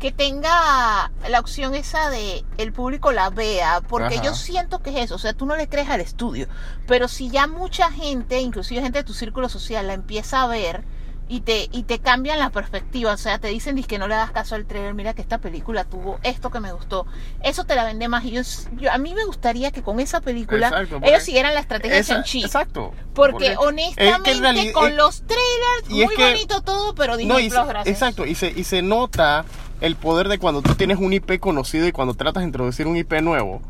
que 0.00 0.12
tenga 0.12 1.10
la 1.28 1.40
opción 1.40 1.74
esa 1.74 2.10
de 2.10 2.44
el 2.58 2.72
público 2.72 3.12
la 3.12 3.30
vea, 3.30 3.80
porque 3.88 4.16
Ajá. 4.16 4.24
yo 4.24 4.34
siento 4.34 4.82
que 4.82 4.90
es 4.90 4.96
eso, 5.06 5.14
o 5.16 5.18
sea, 5.18 5.32
tú 5.34 5.46
no 5.46 5.56
le 5.56 5.68
crees 5.68 5.88
al 5.88 6.00
estudio, 6.00 6.48
pero 6.86 7.08
si 7.08 7.28
ya 7.30 7.46
mucha 7.46 7.90
gente, 7.90 8.40
inclusive 8.40 8.80
gente 8.82 8.98
de 8.98 9.04
tu 9.04 9.14
círculo 9.14 9.48
social, 9.48 9.86
la 9.86 9.94
empieza 9.94 10.42
a 10.42 10.46
ver 10.46 10.84
y 11.28 11.40
te 11.40 11.68
y 11.72 11.82
te 11.82 11.98
cambian 11.98 12.38
la 12.38 12.50
perspectiva, 12.50 13.12
o 13.12 13.16
sea, 13.16 13.38
te 13.40 13.48
dicen 13.48 13.82
que 13.82 13.98
no 13.98 14.06
le 14.06 14.14
das 14.14 14.30
caso 14.30 14.54
al 14.54 14.64
trailer, 14.64 14.94
mira 14.94 15.12
que 15.14 15.22
esta 15.22 15.38
película 15.38 15.84
tuvo 15.84 16.18
esto 16.22 16.50
que 16.50 16.60
me 16.60 16.72
gustó, 16.72 17.04
eso 17.42 17.64
te 17.64 17.74
la 17.74 17.84
vende 17.84 18.06
más 18.08 18.24
y 18.24 18.30
yo, 18.30 18.42
yo- 18.76 18.92
a 18.92 18.98
mí 18.98 19.12
me 19.14 19.24
gustaría 19.24 19.70
que 19.72 19.82
con 19.82 19.98
esa 19.98 20.20
película 20.20 20.68
Exacto, 20.68 21.00
ellos 21.02 21.22
siguieran 21.24 21.54
la 21.54 21.60
estrategia 21.60 21.98
Esa- 21.98 22.14
de 22.14 22.20
Chanchi. 22.20 22.44
Exacto. 22.44 22.92
Porque, 23.14 23.46
es 23.48 23.58
que 23.58 23.64
honestamente 23.66 24.34
realidad- 24.34 24.72
con 24.72 24.90
es- 24.90 24.96
los 24.96 25.22
trailers, 25.22 25.84
es 25.88 26.06
muy 26.06 26.14
que- 26.16 26.24
bonito 26.24 26.60
todo, 26.62 26.94
pero 26.94 27.16
No, 27.16 27.40
y 27.40 27.50
se- 27.50 27.58
exacto, 27.90 28.24
y 28.24 28.34
se, 28.36 28.50
y 28.50 28.62
se 28.64 28.82
nota 28.82 29.44
el 29.80 29.96
poder 29.96 30.28
de 30.28 30.38
cuando 30.38 30.62
tú 30.62 30.74
tienes 30.74 30.98
un 30.98 31.12
IP 31.12 31.38
conocido 31.40 31.86
y 31.88 31.92
cuando 31.92 32.14
tratas 32.14 32.42
de 32.42 32.46
introducir 32.46 32.86
un 32.86 32.96
IP 32.96 33.20
nuevo. 33.20 33.60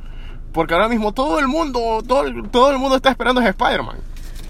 Porque 0.53 0.73
ahora 0.75 0.89
mismo 0.89 1.13
todo 1.13 1.39
el 1.39 1.49
mundo, 1.49 2.03
todo 2.07 2.23
el, 2.27 2.49
todo 2.51 2.71
el 2.71 2.79
mundo 2.79 2.97
está 2.97 3.11
esperando 3.11 3.41
es 3.41 3.47
Spider-Man. 3.49 3.97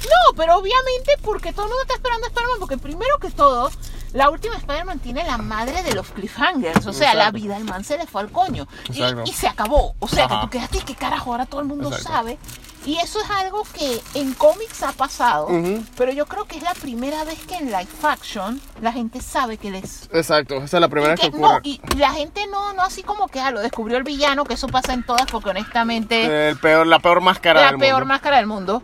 No, 0.05 0.37
pero 0.37 0.57
obviamente 0.57 1.13
porque 1.23 1.53
todo 1.53 1.65
el 1.67 1.71
mundo 1.71 1.83
está 1.83 1.95
esperando 1.95 2.27
a 2.27 2.29
Spider-Man, 2.29 2.59
porque 2.61 2.79
primero 2.79 3.19
que 3.19 3.31
todo, 3.31 3.71
la 4.13 4.31
última 4.31 4.57
Spider-Man 4.57 4.99
tiene 5.01 5.25
la 5.25 5.39
madre 5.39 5.83
de 5.83 5.95
los 5.95 6.07
cliffhangers, 6.09 6.87
o 6.87 6.93
sea, 6.93 7.15
la 7.15 7.31
vida 7.31 7.55
del 7.55 7.65
man 7.65 7.85
se 7.85 7.99
le 7.99 8.07
fue 8.07 8.21
al 8.23 8.31
coño. 8.31 8.67
Y, 8.93 9.03
y 9.29 9.33
se 9.33 9.49
acabó, 9.49 9.95
o 9.99 10.09
sea, 10.09 10.25
Ajá. 10.27 10.37
que 10.41 10.47
tú 10.47 10.51
quedaste, 10.51 10.79
¿qué 10.81 10.95
carajo? 10.95 11.33
Ahora 11.33 11.47
todo 11.47 11.61
el 11.61 11.67
mundo 11.67 11.89
Exacto. 11.89 12.09
sabe. 12.13 12.39
Y 12.85 12.99
eso 12.99 13.21
es 13.21 13.29
algo 13.31 13.65
que 13.75 14.01
en 14.15 14.33
cómics 14.35 14.85
ha 14.85 14.93
pasado, 14.93 15.49
Ujú. 15.49 15.83
pero 15.97 16.13
yo 16.13 16.27
creo 16.27 16.45
que 16.45 16.57
es 16.57 16.63
la 16.63 16.73
primera 16.75 17.25
vez 17.25 17.37
que 17.45 17.57
en 17.57 17.67
live 17.67 17.89
action 18.05 18.61
la 18.81 18.93
gente 18.93 19.21
sabe 19.21 19.57
que 19.59 19.73
les 19.73 20.09
Exacto, 20.13 20.55
esa 20.59 20.77
es 20.77 20.81
la 20.81 20.87
primera 20.89 21.15
y 21.15 21.17
vez 21.17 21.21
que 21.21 21.31
que- 21.33 21.37
ocurre. 21.37 21.55
no, 21.55 21.61
y 21.65 21.81
la 21.97 22.13
gente 22.13 22.47
no, 22.47 22.75
no 22.75 22.83
así 22.83 23.03
como 23.03 23.27
que 23.27 23.41
ah, 23.41 23.51
lo 23.51 23.59
descubrió 23.59 23.97
el 23.99 24.05
villano, 24.05 24.45
que 24.45 24.55
eso 24.55 24.69
pasa 24.69 24.95
en 24.95 25.03
todas, 25.05 25.27
porque 25.27 25.51
honestamente 25.51 26.51
El 26.51 26.59
peor, 26.59 26.87
la 26.87 27.01
peor 27.01 27.21
máscara 27.23 27.61
la 27.61 27.67
del 27.73 27.79
peor 27.81 27.95
mundo. 28.03 28.07
máscara 28.15 28.37
del 28.37 28.47
mundo. 28.47 28.83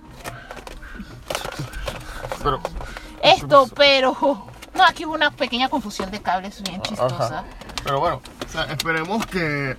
Pero, 2.43 2.61
Esto, 3.23 3.69
pero 3.75 4.17
no, 4.75 4.85
aquí 4.85 5.05
hubo 5.05 5.15
una 5.15 5.31
pequeña 5.31 5.69
confusión 5.69 6.11
de 6.11 6.21
cables 6.23 6.63
bien 6.63 6.81
chistosa. 6.83 7.25
Ajá. 7.41 7.45
Pero 7.85 8.01
bueno, 8.01 8.21
o 8.47 8.49
sea, 8.49 8.65
esperemos 8.65 9.27
que. 9.27 9.77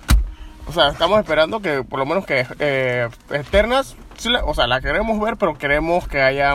O 0.66 0.72
sea, 0.72 0.88
estamos 0.88 1.18
esperando 1.18 1.60
que 1.60 1.82
por 1.84 1.98
lo 1.98 2.06
menos 2.06 2.24
que 2.24 2.46
eh, 2.58 3.08
la- 4.24 4.44
o 4.44 4.54
sea, 4.54 4.66
la 4.66 4.80
queremos 4.80 5.20
ver, 5.20 5.36
pero 5.36 5.58
queremos 5.58 6.08
que 6.08 6.22
haya 6.22 6.54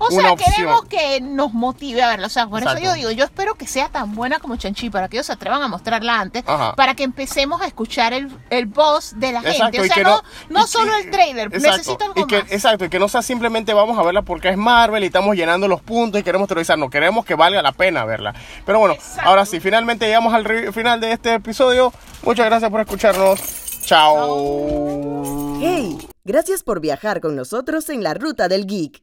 O 0.00 0.08
una 0.12 0.22
sea, 0.22 0.32
opción. 0.32 0.52
queremos 0.52 0.84
que 0.86 1.20
nos 1.20 1.52
motive 1.52 2.02
a 2.02 2.08
verla. 2.08 2.26
O 2.26 2.30
sea, 2.30 2.46
por 2.46 2.62
eso 2.62 2.78
yo 2.78 2.94
digo, 2.94 3.10
yo 3.10 3.24
espero 3.24 3.54
que 3.54 3.66
sea 3.66 3.88
tan 3.88 4.14
buena 4.14 4.38
como 4.38 4.56
Chanchi, 4.56 4.90
para 4.90 5.08
que 5.08 5.16
ellos 5.16 5.26
se 5.26 5.32
atrevan 5.32 5.62
a 5.62 5.68
mostrarla 5.68 6.20
antes, 6.20 6.44
Ajá. 6.46 6.74
para 6.76 6.94
que 6.94 7.02
empecemos 7.02 7.60
a 7.62 7.66
escuchar 7.66 8.12
el, 8.12 8.30
el 8.50 8.66
voz 8.66 9.18
de 9.18 9.32
la 9.32 9.40
Exacto, 9.40 9.78
gente. 9.78 9.80
O 9.80 9.94
sea, 9.94 10.22
no, 10.48 10.66
solo 10.66 10.94
el 10.96 11.10
trailer, 11.10 11.48
exacto, 11.48 11.76
necesito 11.76 12.04
algo 12.04 12.20
y 12.20 12.26
que, 12.26 12.42
más. 12.42 12.52
Exacto, 12.52 12.84
y 12.84 12.88
que 12.88 12.98
no 12.98 13.08
sea 13.08 13.22
simplemente 13.22 13.74
vamos 13.74 13.98
a 13.98 14.02
verla 14.02 14.22
porque 14.22 14.48
es 14.50 14.56
Marvel 14.56 15.02
y 15.02 15.06
estamos 15.06 15.34
llenando 15.36 15.68
los 15.68 15.80
puntos 15.80 16.20
y 16.20 16.24
queremos 16.24 16.48
teorizar, 16.48 16.78
no, 16.78 16.90
queremos 16.90 17.24
que 17.24 17.34
valga 17.34 17.62
la 17.62 17.72
pena 17.72 18.04
verla. 18.04 18.34
Pero 18.64 18.78
bueno, 18.78 18.94
Exacto. 18.94 19.28
ahora 19.28 19.46
sí, 19.46 19.60
finalmente 19.60 20.06
llegamos 20.06 20.32
al 20.34 20.72
final 20.72 21.00
de 21.00 21.12
este 21.12 21.34
episodio. 21.34 21.92
Muchas 22.22 22.46
gracias 22.46 22.70
por 22.70 22.80
escucharnos. 22.80 23.40
Chao. 23.84 25.58
¡Hey! 25.60 25.98
Gracias 26.24 26.62
por 26.62 26.80
viajar 26.80 27.20
con 27.20 27.34
nosotros 27.36 27.88
en 27.88 28.02
la 28.02 28.12
ruta 28.14 28.48
del 28.48 28.66
geek. 28.66 29.02